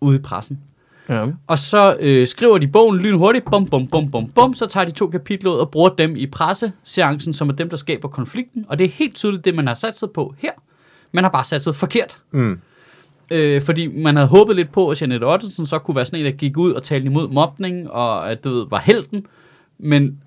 ude 0.00 0.16
i 0.16 0.18
pressen. 0.18 0.60
Ja. 1.08 1.26
Og 1.46 1.58
så 1.58 1.96
øh, 2.00 2.28
skriver 2.28 2.58
de 2.58 2.68
bogen 2.68 2.98
lynhurtigt, 2.98 3.44
bum, 3.44 3.66
bum, 3.66 3.86
bum, 3.86 4.10
bum, 4.10 4.30
bum, 4.30 4.54
så 4.54 4.66
tager 4.66 4.84
de 4.84 4.92
to 4.92 5.06
kapitler 5.06 5.50
ud 5.50 5.56
og 5.56 5.70
bruger 5.70 5.88
dem 5.88 6.16
i 6.16 6.26
presseseancen, 6.26 7.32
som 7.32 7.48
er 7.48 7.52
dem, 7.52 7.70
der 7.70 7.76
skaber 7.76 8.08
konflikten. 8.08 8.66
Og 8.68 8.78
det 8.78 8.84
er 8.84 8.88
helt 8.88 9.14
tydeligt 9.14 9.44
det, 9.44 9.54
man 9.54 9.66
har 9.66 9.74
sat 9.74 9.98
sig 9.98 10.08
på 10.14 10.34
her. 10.38 10.52
Man 11.12 11.24
har 11.24 11.30
bare 11.30 11.44
sat 11.44 11.62
sig 11.62 11.74
forkert. 11.74 12.18
Mm. 12.30 12.60
Øh, 13.30 13.62
fordi 13.62 13.86
man 13.86 14.16
havde 14.16 14.28
håbet 14.28 14.56
lidt 14.56 14.72
på, 14.72 14.88
at 14.90 15.00
Jeanette 15.00 15.24
Ottesen 15.24 15.66
så 15.66 15.78
kunne 15.78 15.96
være 15.96 16.06
sådan 16.06 16.18
en, 16.20 16.24
der 16.26 16.32
gik 16.32 16.56
ud 16.56 16.72
og 16.72 16.82
talte 16.82 17.06
imod 17.06 17.28
mobning, 17.28 17.90
og 17.90 18.30
at 18.30 18.44
du 18.44 18.50
ved, 18.50 18.66
var 18.70 18.78
helten. 18.78 19.26
Men 19.78 20.18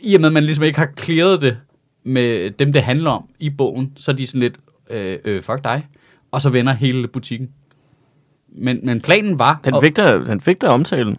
i 0.00 0.14
og 0.14 0.20
med, 0.20 0.26
at 0.28 0.32
man 0.32 0.44
ligesom 0.44 0.64
ikke 0.64 0.78
har 0.78 0.88
clearet 0.98 1.40
det 1.40 1.56
med 2.04 2.50
dem, 2.50 2.72
det 2.72 2.82
handler 2.82 3.10
om 3.10 3.28
i 3.38 3.50
bogen, 3.50 3.92
så 3.96 4.10
er 4.10 4.14
de 4.14 4.26
sådan 4.26 4.40
lidt, 4.40 4.56
øh, 4.90 5.18
øh, 5.24 5.42
fuck 5.42 5.64
dig. 5.64 5.86
Og 6.30 6.42
så 6.42 6.50
vender 6.50 6.72
hele 6.72 7.08
butikken. 7.08 7.48
Men, 8.48 8.80
men 8.82 9.00
planen 9.00 9.38
var... 9.38 9.60
Den 9.64 9.74
fik 9.82 9.96
der, 9.96 10.24
den 10.24 10.40
fik 10.40 10.60
der 10.60 10.68
omtalen. 10.68 11.16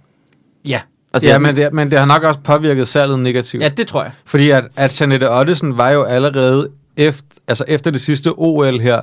Ja, 0.65 0.81
Altså, 1.13 1.29
Ja, 1.29 1.39
men 1.39 1.55
det, 1.55 1.73
men 1.73 1.91
det 1.91 1.99
har 1.99 2.05
nok 2.05 2.23
også 2.23 2.39
påvirket 2.39 2.87
salget 2.87 3.19
negativt. 3.19 3.63
ja, 3.63 3.69
det 3.69 3.87
tror 3.87 4.03
jeg. 4.03 4.11
Fordi 4.25 4.49
at, 4.49 4.67
at 4.75 5.01
Janette 5.01 5.31
Ottesen 5.31 5.77
var 5.77 5.89
jo 5.89 6.03
allerede 6.03 6.69
efter, 6.97 7.23
altså 7.47 7.65
efter 7.67 7.91
det 7.91 8.01
sidste 8.01 8.31
OL 8.37 8.79
her, 8.79 9.01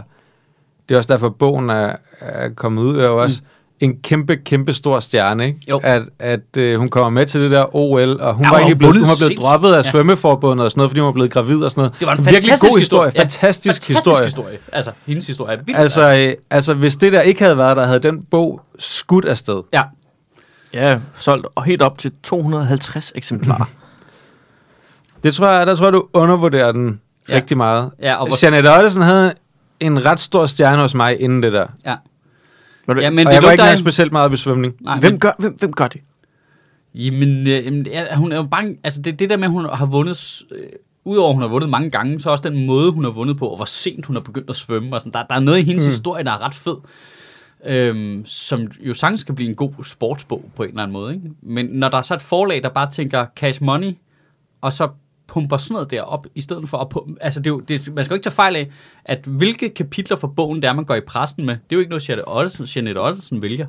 det 0.89 0.95
er 0.95 0.99
også 0.99 1.13
derfor, 1.13 1.29
bogen 1.29 1.71
er, 1.71 1.97
er 2.21 2.49
kommet 2.49 2.83
ud, 2.83 2.99
er 2.99 3.07
jo 3.07 3.23
også 3.23 3.41
mm. 3.43 3.47
en 3.81 3.97
kæmpe, 4.03 4.37
kæmpe 4.37 4.73
stor 4.75 5.01
stjerne, 5.01 5.47
ikke? 5.47 5.59
Jo. 5.69 5.81
At, 5.83 6.03
at 6.19 6.57
øh, 6.57 6.79
hun 6.79 6.89
kommer 6.89 7.11
med 7.11 7.27
til 7.27 7.41
det 7.41 7.51
der 7.51 7.77
OL, 7.77 8.21
og 8.21 8.35
hun 8.35 8.45
Ja, 8.45 8.51
var 8.51 8.57
hun 8.59 8.63
egentlig 8.63 8.69
har 8.69 8.75
blevet, 8.75 8.97
hun 8.97 9.03
var 9.09 9.27
blevet 9.27 9.39
droppet 9.39 9.73
af 9.73 9.83
Ja. 9.85 9.91
svømmeforbundet 9.91 10.65
og 10.65 10.71
sådan 10.71 10.79
noget, 10.79 10.91
fordi 10.91 11.01
hun 11.01 11.07
var 11.07 11.13
blevet 11.13 11.31
gravid 11.31 11.57
og 11.63 11.71
sådan 11.71 11.81
noget. 11.81 11.93
Det 12.01 12.07
var 12.07 12.13
en 12.13 12.19
virkelig 12.27 12.43
fantastisk 12.43 12.73
god 12.73 12.79
historie. 12.79 13.13
Ja, 13.15 13.21
Fantastisk, 13.21 13.67
fantastisk 13.75 13.89
historie. 13.89 14.25
historie. 14.25 14.59
Altså, 14.73 14.93
hendes 15.07 15.27
historie 15.27 15.57
er 15.57 15.63
vildt. 15.63 15.79
Altså, 15.81 16.19
øh, 16.29 16.33
altså, 16.51 16.75
hvis 16.75 16.97
det 16.97 17.13
der 17.13 17.21
ikke 17.21 17.43
havde 17.43 17.59
været 17.59 17.77
der, 17.77 17.87
havde 17.87 18.01
den 18.01 18.23
bog 18.31 18.61
skudt 18.79 19.25
afsted. 19.25 19.63
ja. 19.73 19.83
Ja, 20.73 20.99
solgt 21.15 21.47
og 21.55 21.65
helt 21.65 21.83
op 21.83 21.99
til 21.99 22.13
250 22.23 23.13
eksemplarer. 23.15 23.65
Det 25.23 25.35
tror 25.35 25.49
jeg, 25.49 25.67
der 25.67 25.75
tror 25.77 25.87
jeg, 25.87 25.93
du 25.93 26.05
undervurderer 26.13 26.73
den 26.73 27.01
Ja. 27.29 27.35
rigtig 27.35 27.57
meget. 27.57 27.91
Ja, 28.03 28.15
og 28.15 28.27
hvor- 28.27 28.45
Janette 28.47 28.69
Ottesen 28.79 29.03
havde 29.03 29.35
en 29.81 30.07
ret 30.07 30.21
stor 30.21 30.47
stjerne 30.47 30.83
hos 30.83 30.95
mig 30.95 31.21
inden 31.21 31.43
det 31.43 31.53
der. 31.53 31.67
ja. 31.87 31.97
Men, 32.89 32.99
ja, 32.99 33.11
men, 33.11 33.27
og 33.27 33.31
det 33.31 33.35
jeg 33.35 33.43
var 33.43 33.51
ikke 33.51 33.63
engang 33.63 33.79
specielt 33.79 34.13
meget 34.13 34.25
op 34.31 34.37
svømning. 34.37 34.75
Nej, 34.81 34.99
hvem, 35.01 35.13
men, 35.13 35.21
gør, 35.21 35.31
hvem, 35.39 35.53
hvem 35.59 35.73
gør 35.73 35.89
det? 35.89 36.01
jamen, 36.95 37.47
øh, 37.47 37.65
jamen, 37.65 37.87
ja, 37.87 38.17
hun 38.17 38.33
er 38.33 38.37
jo 38.37 38.43
bange. 38.43 38.77
Altså, 38.85 39.03
det, 39.03 39.19
det 39.19 39.31
der 39.31 39.37
med, 39.37 39.45
at 39.45 39.51
hun 39.51 39.65
har 39.73 39.87
vundet... 39.87 40.43
Øh, 40.53 40.67
Udover 41.07 41.29
at 41.29 41.35
hun 41.35 41.43
har 41.43 41.49
vundet 41.49 41.71
mange 41.71 41.91
gange, 41.91 42.21
så 42.21 42.31
også 42.31 42.43
den 42.51 42.67
måde, 42.67 42.93
hun 42.93 43.05
har 43.05 43.11
vundet 43.11 43.37
på, 43.37 43.49
og 43.49 43.57
hvor 43.57 43.65
sent 43.65 44.07
hun 44.07 44.17
har 44.17 44.21
begyndt 44.21 44.51
at 44.51 44.57
svømme. 44.57 44.97
Og 44.97 45.01
sådan. 45.01 45.13
Der, 45.13 45.23
der 45.31 45.35
er 45.35 45.41
noget 45.41 45.59
i 45.59 45.63
hendes 45.63 45.85
mm. 45.85 45.91
historie, 45.91 46.25
der 46.25 46.31
er 46.31 46.43
ret 46.43 46.55
fed. 46.55 46.77
Øhm, 47.67 48.25
som 48.27 48.61
jo 48.81 48.95
sagtens 48.95 49.21
skal 49.21 49.35
blive 49.35 49.49
en 49.51 49.55
god 49.57 49.85
sportsbog 49.85 50.45
på 50.57 50.63
en 50.63 50.69
eller 50.69 50.83
anden 50.83 50.93
måde. 50.93 51.15
Ikke? 51.15 51.31
Men 51.43 51.67
når 51.67 51.89
der 51.89 51.99
er 51.99 52.03
så 52.03 52.15
et 52.15 52.23
forlag, 52.23 52.63
der 52.63 52.69
bare 52.69 52.91
tænker 52.91 53.27
cash 53.37 53.63
money, 53.63 53.93
og 54.61 54.73
så 54.73 54.89
pumper 55.27 55.57
sådan 55.57 55.75
noget 55.75 55.91
derop, 55.91 56.27
i 56.35 56.41
stedet 56.41 56.69
for 56.69 56.79
at 56.79 56.89
pumpe, 56.89 57.23
altså 57.23 57.41
det 57.41 57.47
er 57.47 57.51
jo, 57.55 57.61
det, 57.61 57.95
man 57.95 58.05
skal 58.05 58.15
jo 58.15 58.17
ikke 58.17 58.25
tage 58.25 58.35
fejl 58.35 58.57
af, 58.57 58.71
at 59.05 59.19
hvilke 59.27 59.69
kapitler 59.69 60.17
fra 60.17 60.27
bogen, 60.27 60.63
der 60.63 60.73
man 60.73 60.85
går 60.85 60.95
i 60.95 61.01
pressen 61.01 61.47
med, 61.47 61.55
det 61.55 61.61
er 61.71 61.77
jo 61.77 61.79
ikke 61.79 61.91
noget, 61.91 62.09
Jeanette 62.09 62.29
Ottesen, 62.29 62.67
Jeanette 62.77 62.99
Ottesen 62.99 63.43
vælger. 63.43 63.67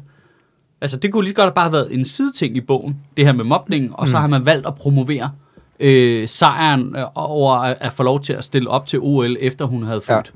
Altså 0.82 0.98
det 0.98 1.12
kunne 1.12 1.24
lige 1.24 1.32
så 1.32 1.36
godt 1.36 1.46
have 1.46 1.54
bare 1.56 1.72
været 1.72 1.94
en 1.94 2.06
sideting 2.06 2.58
i 2.58 2.62
bogen, 2.62 2.98
det 3.18 3.26
her 3.26 3.34
med 3.34 3.44
mobning, 3.46 3.96
og 3.96 4.08
så 4.08 4.18
har 4.18 4.28
man 4.28 4.46
valgt 4.46 4.68
at 4.68 4.76
promovere 4.76 5.32
øh, 5.80 6.28
sejren 6.28 6.96
øh, 6.96 7.06
over 7.16 7.54
at, 7.56 7.78
at 7.80 7.94
få 7.94 8.04
lov 8.04 8.22
til 8.22 8.34
at 8.34 8.44
stille 8.44 8.70
op 8.70 8.86
til 8.86 9.00
OL, 9.02 9.38
efter 9.40 9.66
hun 9.66 9.84
havde 9.84 10.02
Ja. 10.10 10.18
født. 10.18 10.34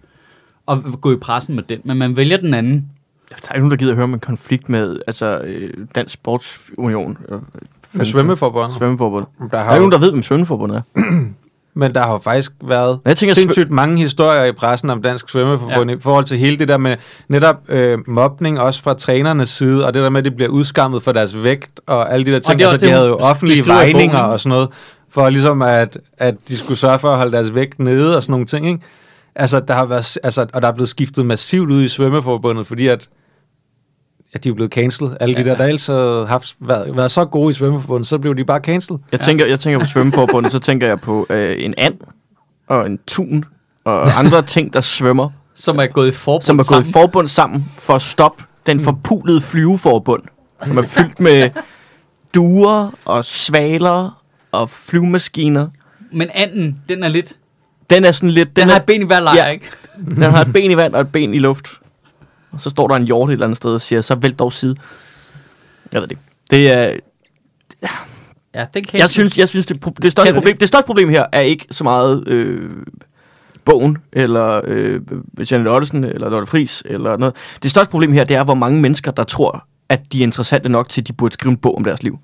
Og 0.66 0.84
gå 1.02 1.12
i 1.12 1.16
pressen 1.16 1.56
med 1.56 1.64
den. 1.64 1.82
Men 1.86 1.98
man 1.98 2.16
vælger 2.16 2.38
den 2.38 2.54
anden. 2.54 2.90
Der 3.30 3.36
er 3.50 3.54
ikke 3.54 3.60
nogen, 3.60 3.72
der 3.72 3.78
gider 3.78 3.92
at 3.92 3.96
høre 3.96 4.04
om 4.04 4.14
en 4.14 4.20
konflikt 4.20 4.70
med 4.70 5.00
altså, 5.08 5.42
øh, 5.44 5.74
Dansk 5.96 6.14
Sportsunion. 6.14 7.18
Med 7.94 8.06
svømmeforbundet. 8.06 8.78
Svømmeforbundet. 8.78 9.30
Der 9.40 9.48
Der 9.48 9.58
er 9.58 9.64
har 9.64 9.72
ikke 9.72 9.76
jo, 9.76 9.80
nogen, 9.80 9.92
der 9.92 9.98
ved, 9.98 10.12
hvem 10.12 10.24
svømmeforbundet 10.24 10.78
er. 10.78 10.82
men 11.80 11.96
der 11.96 12.02
har 12.02 12.12
jo 12.12 12.18
faktisk 12.18 12.52
været 12.64 13.00
jeg 13.06 13.18
tænker, 13.18 13.36
sindssygt 13.36 13.72
mange 13.72 13.98
historier 13.98 14.44
i 14.44 14.52
pressen 14.52 14.90
om 14.90 15.02
Dansk 15.02 15.30
Svømmeforbund 15.30 15.90
ja. 15.90 15.98
i 15.98 16.00
forhold 16.00 16.26
til 16.26 16.38
hele 16.38 16.58
det 16.58 16.68
der 16.68 16.78
med 16.78 16.96
netop 17.28 17.56
øh, 17.70 17.98
mobning, 18.08 18.60
også 18.60 18.82
fra 18.82 18.94
trænernes 18.94 19.50
side, 19.50 19.86
og 19.86 19.94
det 19.94 20.04
der 20.04 20.10
med, 20.10 20.20
at 20.20 20.26
de 20.26 20.32
bliver 20.32 20.50
udskammet 20.50 21.04
for 21.04 21.12
deres 21.12 21.44
vægt, 21.44 21.82
og 21.88 22.14
alle 22.14 22.26
de 22.26 22.32
der 22.32 22.40
ting. 22.40 22.60
det 22.60 22.66
er 22.66 22.70
Altså, 22.70 22.86
de 22.86 22.90
det, 22.90 22.96
havde 22.96 23.08
jo 23.08 23.16
offentlige 23.16 23.66
vejninger 23.66 24.20
og 24.20 24.40
sådan 24.40 24.50
noget, 24.50 24.70
for 25.10 25.30
ligesom 25.30 25.62
at, 25.62 25.98
at 26.18 26.36
de 26.48 26.58
skulle 26.58 26.78
sørge 26.78 27.00
for 27.00 27.12
at 27.12 27.18
holde 27.18 27.32
deres 27.32 27.54
vægt 27.54 27.80
nede 27.80 28.16
og 28.18 28.24
sådan 28.24 28.32
nogle 28.34 28.46
ting, 28.46 28.68
ikke? 28.68 28.80
Altså, 29.36 29.60
der 29.60 29.74
har 29.74 29.86
været, 29.86 30.18
altså, 30.24 30.46
og 30.54 30.62
der 30.62 30.68
er 30.68 30.72
blevet 30.72 30.90
skiftet 30.90 31.26
massivt 31.26 31.70
ud 31.72 31.84
i 31.84 31.88
Svømmeforbundet, 31.88 32.68
fordi 32.68 32.88
at 32.88 33.08
at 34.34 34.44
de 34.44 34.50
er 34.50 34.54
blevet 34.54 34.72
cancelled. 34.72 35.18
Alle 35.20 35.36
ja. 35.38 35.44
de 35.44 35.50
der, 35.50 35.58
der 35.58 35.66
ellers 35.66 35.88
havde 35.88 36.26
haft, 36.30 36.56
været, 36.60 36.96
været 36.98 37.12
så 37.12 37.26
gode 37.26 37.50
i 37.52 37.54
Svømmeforbundet, 37.54 38.08
så 38.08 38.18
blev 38.18 38.36
de 38.36 38.46
bare 38.46 38.60
cancelled. 38.60 39.00
Jeg, 39.12 39.20
tænker, 39.20 39.46
jeg 39.46 39.60
tænker 39.60 39.80
på 39.80 39.86
svømmeforbundet, 39.86 40.52
så 40.52 40.60
tænker 40.60 40.88
jeg 40.88 41.00
på 41.02 41.28
øh, 41.30 41.56
en 41.66 41.74
and 41.78 41.98
og 42.68 42.86
en 42.86 43.00
tun 43.08 43.44
og 43.86 44.20
andre 44.20 44.42
ting, 44.42 44.74
der 44.74 44.82
svømmer, 44.82 45.30
Som 45.56 45.78
er 45.80 45.86
gået 45.88 46.08
i 46.08 46.12
forbund 46.12 46.42
som 46.42 46.60
er 46.60 46.64
gået 46.64 46.68
sammen. 46.68 46.90
i 46.90 46.92
forbund 46.94 47.28
sammen 47.28 47.66
for 47.78 47.94
at 47.94 48.02
stoppe 48.02 48.44
den 48.66 48.80
forpulede 48.80 49.42
flyveforbund, 49.42 50.24
som 50.66 50.78
er 50.78 50.82
fyldt 50.82 51.20
med 51.20 51.50
duer 52.36 52.92
og 53.06 53.26
svaler 53.26 54.22
og 54.52 54.70
flyvemaskiner. 54.70 55.68
Men 56.12 56.30
anden, 56.34 56.82
den 56.90 57.04
er 57.04 57.08
lidt... 57.08 57.36
Den 57.90 58.06
er 58.06 58.12
sådan 58.12 58.30
lidt... 58.30 58.50
Den, 58.50 58.56
Den, 58.56 58.68
har 58.68 58.76
er, 58.76 58.80
et 58.80 58.86
ben 58.86 59.02
i 59.02 59.06
hver 59.06 59.20
lejr, 59.20 59.36
Ja. 59.36 59.46
ikke? 59.46 59.66
den 60.16 60.22
har 60.24 60.42
et 60.42 60.54
ben 60.54 60.72
i 60.72 60.78
vand 60.78 60.94
og 60.94 61.02
et 61.02 61.12
ben 61.12 61.34
i 61.34 61.40
luft. 61.40 61.68
Og 62.52 62.62
så 62.62 62.70
står 62.70 62.88
der 62.88 62.96
en 62.96 63.04
hjort 63.06 63.30
et 63.30 63.34
eller 63.34 63.46
andet 63.46 63.58
sted 63.58 63.72
og 63.74 63.82
siger, 63.82 64.02
så 64.02 64.16
vælt 64.16 64.40
dog 64.40 64.54
side. 64.54 64.76
Jeg 65.94 66.02
ved 66.02 66.08
det 66.08 66.12
ikke. 66.12 66.24
Det 66.50 66.72
er, 66.72 66.96
Ja, 68.56 68.66
den 68.74 68.84
kan 68.84 69.00
jeg 69.00 69.10
synes, 69.10 69.38
jeg 69.38 69.50
synes 69.50 69.66
det, 69.66 69.86
pro- 69.86 69.94
det, 70.02 70.12
største 70.12 70.34
problem, 70.34 70.58
det 70.58 70.68
største 70.68 70.86
problem 70.86 71.10
her 71.10 71.26
er 71.32 71.42
ikke 71.42 71.66
så 71.72 71.84
meget 71.84 72.28
øh, 72.28 72.70
bogen, 73.66 73.98
eller 74.14 74.62
øh, 74.64 75.02
Janet 75.52 75.68
Ottesen, 75.72 76.04
eller 76.04 76.30
Lotte 76.30 76.48
Friis, 76.48 76.84
eller 76.86 77.18
noget. 77.18 77.36
Det 77.64 77.72
største 77.72 77.92
problem 77.92 78.12
her, 78.12 78.24
det 78.24 78.36
er, 78.36 78.44
hvor 78.44 78.54
mange 78.54 78.82
mennesker, 78.82 79.12
der 79.12 79.24
tror, 79.24 79.66
at 79.90 80.02
de 80.12 80.20
er 80.20 80.24
interessante 80.24 80.70
nok 80.70 80.90
til, 80.90 81.02
at 81.02 81.08
de 81.08 81.14
burde 81.14 81.34
skrive 81.34 81.52
en 81.52 81.58
bog 81.58 81.78
om 81.78 81.84
deres 81.84 82.04
liv. 82.04 82.20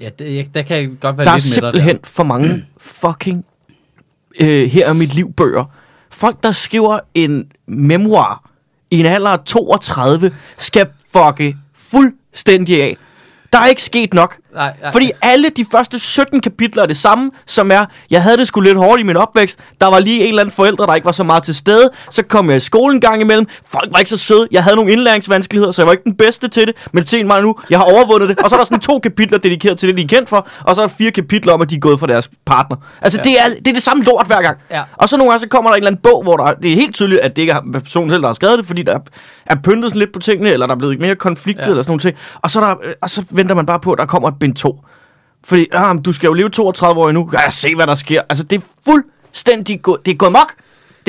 Ja, 0.00 0.10
det, 0.18 0.54
der 0.54 0.62
kan 0.62 0.76
jeg 0.76 0.90
godt 1.00 1.16
være 1.18 1.24
Der 1.24 1.32
er 1.32 1.36
lidt 1.36 1.62
med 1.62 1.62
dig 1.62 1.72
simpelthen 1.72 1.98
for 2.04 2.22
mange 2.24 2.66
fucking 2.78 3.44
øh, 4.40 4.66
her 4.68 4.88
er 4.88 4.92
mit 4.92 5.14
liv 5.14 5.32
bøger. 5.32 5.64
Folk, 6.10 6.42
der 6.42 6.50
skriver 6.50 6.98
en 7.14 7.50
memoir 7.66 8.47
i 8.90 9.00
en 9.00 9.06
alder 9.06 9.30
af 9.30 9.38
32, 9.46 10.36
skal 10.58 10.86
fucke 11.12 11.56
fuldstændig 11.74 12.82
af. 12.82 12.96
Der 13.52 13.58
er 13.58 13.66
ikke 13.66 13.82
sket 13.82 14.14
nok. 14.14 14.36
Nej, 14.58 14.72
nej. 14.82 14.92
Fordi 14.92 15.10
alle 15.22 15.48
de 15.56 15.64
første 15.72 15.98
17 15.98 16.40
kapitler 16.40 16.82
er 16.82 16.86
det 16.86 16.96
samme, 16.96 17.30
som 17.46 17.70
er, 17.70 17.84
jeg 18.10 18.22
havde 18.22 18.36
det 18.36 18.46
sgu 18.48 18.60
lidt 18.60 18.78
hårdt 18.78 19.00
i 19.00 19.02
min 19.02 19.16
opvækst, 19.16 19.58
der 19.80 19.86
var 19.86 19.98
lige 19.98 20.22
en 20.22 20.28
eller 20.28 20.42
anden 20.42 20.54
forældre, 20.54 20.86
der 20.86 20.94
ikke 20.94 21.04
var 21.04 21.12
så 21.12 21.22
meget 21.24 21.42
til 21.42 21.54
stede, 21.54 21.90
så 22.10 22.22
kom 22.22 22.48
jeg 22.48 22.56
i 22.56 22.60
skole 22.60 22.94
en 22.94 23.00
gang 23.00 23.20
imellem, 23.20 23.46
folk 23.72 23.88
var 23.92 23.98
ikke 23.98 24.10
så 24.10 24.16
søde, 24.16 24.48
jeg 24.50 24.62
havde 24.64 24.76
nogle 24.76 24.92
indlæringsvanskeligheder, 24.92 25.72
så 25.72 25.82
jeg 25.82 25.86
var 25.86 25.92
ikke 25.92 26.04
den 26.04 26.14
bedste 26.16 26.48
til 26.48 26.66
det, 26.66 26.74
men 26.92 27.06
se 27.06 27.24
mig 27.24 27.42
nu, 27.42 27.54
jeg 27.70 27.78
har 27.78 27.84
overvundet 27.84 28.28
det, 28.28 28.38
og 28.38 28.50
så 28.50 28.56
er 28.56 28.60
der 28.60 28.64
sådan 28.64 28.80
to 28.80 28.98
kapitler 28.98 29.38
dedikeret 29.38 29.78
til 29.78 29.88
det, 29.88 29.96
de 29.96 30.02
er 30.02 30.06
kendt 30.06 30.28
for, 30.28 30.48
og 30.60 30.74
så 30.74 30.82
er 30.82 30.86
der 30.86 30.94
fire 30.98 31.10
kapitler 31.10 31.52
om, 31.52 31.62
at 31.62 31.70
de 31.70 31.74
er 31.74 31.80
gået 31.80 32.00
fra 32.00 32.06
deres 32.06 32.30
partner. 32.46 32.76
Altså, 33.02 33.20
ja. 33.24 33.30
det, 33.30 33.40
er, 33.40 33.54
det 33.58 33.68
er 33.68 33.72
det 33.72 33.82
samme 33.82 34.04
lort 34.04 34.26
hver 34.26 34.42
gang. 34.42 34.56
Ja. 34.70 34.82
Og 34.96 35.08
så 35.08 35.16
nogle 35.16 35.30
gange, 35.32 35.42
så 35.42 35.48
kommer 35.48 35.70
der 35.70 35.74
en 35.74 35.78
eller 35.78 35.90
anden 35.90 36.02
bog, 36.02 36.22
hvor 36.22 36.36
der, 36.36 36.52
det 36.52 36.70
er 36.72 36.74
helt 36.74 36.94
tydeligt, 36.94 37.20
at 37.20 37.36
det 37.36 37.42
ikke 37.42 37.52
er 37.52 37.60
personen 37.72 38.10
selv, 38.10 38.22
der 38.22 38.28
har 38.28 38.34
skrevet 38.34 38.58
det, 38.58 38.66
fordi 38.66 38.82
der 38.82 38.98
er, 39.46 39.56
pyntet 39.64 39.96
lidt 39.96 40.12
på 40.12 40.18
tingene, 40.18 40.50
eller 40.50 40.66
der 40.66 40.74
er 40.74 40.78
blevet 40.78 41.00
mere 41.00 41.14
konflikt, 41.16 41.58
Ja. 41.58 41.64
eller 41.64 41.82
sådan 41.82 41.90
nogle 41.90 42.00
ting. 42.00 42.16
Og 42.34 42.50
så, 42.50 42.60
er 42.60 42.64
der, 42.64 42.74
øh, 42.84 42.92
og 43.02 43.10
så 43.10 43.24
venter 43.30 43.54
man 43.54 43.66
bare 43.66 43.80
på, 43.80 43.92
at 43.92 43.98
der 43.98 44.06
kommer 44.06 44.28
et 44.28 44.34
bind 44.48 44.56
2. 44.56 44.80
Fordi, 45.44 45.66
ah, 45.72 45.96
du 46.04 46.12
skal 46.12 46.26
jo 46.26 46.32
leve 46.32 46.48
32 46.50 47.00
år 47.00 47.08
endnu. 47.08 47.30
Ja, 47.32 47.40
jeg 47.40 47.52
se, 47.52 47.74
hvad 47.74 47.86
der 47.86 47.94
sker? 47.94 48.22
Altså, 48.28 48.44
det 48.44 48.56
er 48.56 48.66
fuldstændig 48.84 49.82
gået, 49.82 50.06
det 50.06 50.12
er 50.12 50.16
gået 50.16 50.32
mok. 50.32 50.54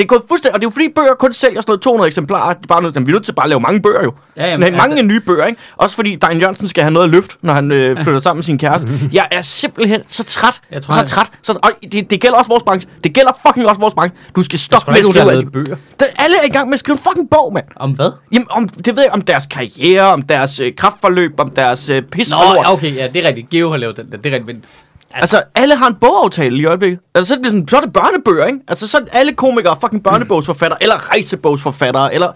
Det 0.00 0.04
er 0.06 0.08
gået 0.08 0.22
fuldstændig, 0.28 0.54
og 0.54 0.60
det 0.60 0.66
er 0.66 0.70
jo 0.70 0.70
fordi 0.70 0.88
bøger 0.96 1.14
kun 1.14 1.32
sælger 1.32 1.60
sådan 1.60 1.70
noget 1.70 1.80
200 1.82 2.08
eksemplarer. 2.08 2.54
Det 2.54 2.62
er 2.62 2.66
bare 2.66 2.82
noget, 2.82 2.94
jamen, 2.94 3.06
vi 3.06 3.10
er 3.10 3.14
nødt 3.14 3.24
til 3.24 3.32
bare 3.32 3.44
at 3.44 3.48
lave 3.48 3.60
mange 3.60 3.82
bøger 3.82 4.02
jo. 4.02 4.12
Ja, 4.36 4.46
jamen, 4.50 4.66
Sådan, 4.66 4.76
mange 4.78 4.94
altså- 4.96 5.06
nye 5.06 5.20
bøger, 5.20 5.46
ikke? 5.46 5.60
Også 5.76 5.96
fordi 5.96 6.14
Diane 6.16 6.40
Jørgensen 6.40 6.68
skal 6.68 6.82
have 6.82 6.90
noget 6.92 7.06
at 7.06 7.10
løfte, 7.10 7.36
når 7.42 7.52
han 7.52 7.72
øh, 7.72 7.98
flytter 8.02 8.20
sammen 8.20 8.38
med 8.38 8.44
sin 8.44 8.58
kæreste. 8.58 8.88
Jeg 9.12 9.28
er 9.30 9.42
simpelthen 9.42 10.00
så 10.08 10.24
træt. 10.24 10.60
Jeg 10.70 10.82
tror, 10.82 10.92
så 10.92 10.98
han- 10.98 11.06
træt. 11.06 11.26
Så, 11.42 11.58
og 11.62 11.70
det, 11.92 12.10
det, 12.10 12.20
gælder 12.20 12.38
også 12.38 12.48
vores 12.48 12.62
branche. 12.62 12.90
Det 13.04 13.14
gælder 13.14 13.32
fucking 13.46 13.66
også 13.68 13.80
vores 13.80 13.94
branche. 13.94 14.18
Du 14.36 14.42
skal 14.42 14.58
stoppe 14.58 14.90
med 14.92 14.98
at 14.98 15.04
skrive 15.04 15.50
bøger. 15.50 15.76
der, 16.00 16.06
alle 16.18 16.36
er 16.42 16.46
i 16.46 16.52
gang 16.52 16.68
med 16.68 16.74
at 16.74 16.80
skrive 16.80 16.94
en 16.94 17.02
fucking 17.02 17.30
bog, 17.30 17.52
mand. 17.52 17.64
Om 17.76 17.90
hvad? 17.90 18.10
Jamen, 18.32 18.46
om, 18.50 18.68
det 18.68 18.96
ved 18.96 19.02
jeg, 19.02 19.12
om 19.12 19.22
deres 19.22 19.46
karriere, 19.46 20.02
om 20.06 20.22
deres 20.22 20.60
øh, 20.60 20.72
kraftforløb, 20.76 21.40
om 21.40 21.50
deres 21.50 21.88
øh, 21.88 22.02
pis 22.02 22.30
Nå, 22.30 22.36
okay, 22.66 22.96
ja, 22.96 23.08
det 23.14 23.24
er 23.24 23.28
rigtigt. 23.28 23.50
Geo 23.50 23.70
har 23.70 23.76
lavet 23.76 23.96
den 23.96 24.10
der, 24.10 24.16
det 24.16 24.26
er 24.26 24.36
rigtigt. 24.38 24.46
Men, 24.56 24.64
Altså, 25.14 25.42
alle 25.54 25.76
har 25.76 25.88
en 25.88 25.94
bogaftale 25.94 26.58
i 26.58 26.64
øjeblikket. 26.64 26.98
Altså, 27.14 27.28
så 27.28 27.38
er 27.38 27.42
det, 27.42 27.46
sådan, 27.46 27.68
så 27.68 27.76
er 27.76 27.80
det 27.80 27.92
børnebøger, 27.92 28.46
ikke? 28.46 28.58
Altså, 28.68 28.88
så 28.88 28.98
er 28.98 29.02
alle 29.12 29.32
komikere 29.32 29.76
fucking 29.80 30.04
børnebogsforfattere, 30.04 30.82
eller 30.82 31.10
rejsebogsforfattere, 31.10 32.14
eller... 32.14 32.32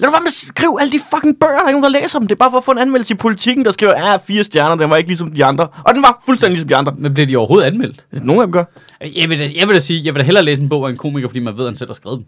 Lad 0.00 0.08
du 0.08 0.12
være 0.12 0.20
med 0.20 0.26
at 0.26 0.54
skrive 0.56 0.80
alle 0.80 0.92
de 0.92 1.00
fucking 1.14 1.36
bøger, 1.40 1.52
der 1.52 1.64
er 1.64 1.68
ikke 1.68 1.80
nogen, 1.80 1.94
der 1.94 2.00
læser 2.00 2.18
dem. 2.18 2.28
Det 2.28 2.34
er 2.34 2.38
bare 2.38 2.50
for 2.50 2.58
at 2.58 2.64
få 2.64 2.70
en 2.70 2.78
anmeldelse 2.78 3.14
i 3.14 3.16
politikken, 3.16 3.64
der 3.64 3.70
skriver, 3.70 3.92
ja, 3.92 4.16
fire 4.16 4.44
stjerner, 4.44 4.74
den 4.76 4.90
var 4.90 4.96
ikke 4.96 5.08
ligesom 5.08 5.32
de 5.32 5.44
andre. 5.44 5.68
Og 5.84 5.94
den 5.94 6.02
var 6.02 6.22
fuldstændig 6.26 6.52
ligesom 6.52 6.68
de 6.68 6.76
andre. 6.76 6.94
men 6.98 7.14
bliver 7.14 7.26
de 7.26 7.36
overhovedet 7.36 7.66
anmeldt? 7.66 8.06
Nogle 8.12 8.42
af 8.42 8.46
dem 8.46 8.52
gør. 8.52 8.64
Jeg 9.00 9.30
vil, 9.30 9.38
da, 9.38 9.50
jeg 9.54 9.68
vil 9.68 9.74
da 9.74 9.80
sige, 9.80 10.04
jeg 10.04 10.14
vil 10.14 10.20
da 10.20 10.24
hellere 10.24 10.44
læse 10.44 10.62
en 10.62 10.68
bog 10.68 10.86
af 10.86 10.90
en 10.90 10.96
komiker, 10.96 11.28
fordi 11.28 11.40
man 11.40 11.56
ved, 11.56 11.64
at 11.64 11.68
han 11.70 11.76
selv 11.76 11.88
har 11.90 11.94
skrevet 11.94 12.18
den. 12.18 12.26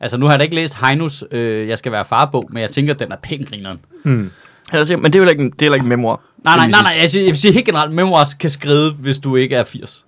Altså, 0.00 0.16
nu 0.16 0.26
har 0.26 0.32
jeg 0.32 0.38
da 0.38 0.42
ikke 0.42 0.54
læst 0.56 0.76
Heinos 0.84 1.24
øh, 1.30 1.68
Jeg 1.68 1.78
skal 1.78 1.92
være 1.92 2.04
farbog, 2.04 2.48
men 2.50 2.62
jeg 2.62 2.70
tænker, 2.70 2.94
at 2.94 3.00
den 3.00 3.12
er 3.12 3.16
pænt 3.22 3.48
grineren. 3.48 3.78
Jeg 4.04 4.30
siger, 4.72 4.96
men 4.96 5.12
det 5.12 5.18
er 5.18 5.22
jo 5.24 5.30
ikke 5.30 5.42
en, 5.42 5.50
det 5.50 5.68
er 5.68 5.74
ikke 5.74 5.84
en 5.84 5.88
memoir. 5.88 6.20
Nej, 6.44 6.56
nej, 6.56 6.66
Det 6.66 6.72
nej, 6.72 6.82
nej. 6.82 7.00
Jeg, 7.00 7.10
siger, 7.10 7.22
jeg 7.22 7.30
vil 7.30 7.40
sige 7.40 7.52
helt 7.52 7.66
generelt, 7.66 7.92
memoirs 7.92 8.34
kan 8.34 8.50
skrive, 8.50 8.92
hvis 8.92 9.18
du 9.18 9.36
ikke 9.36 9.54
er 9.54 9.64
80. 9.64 10.06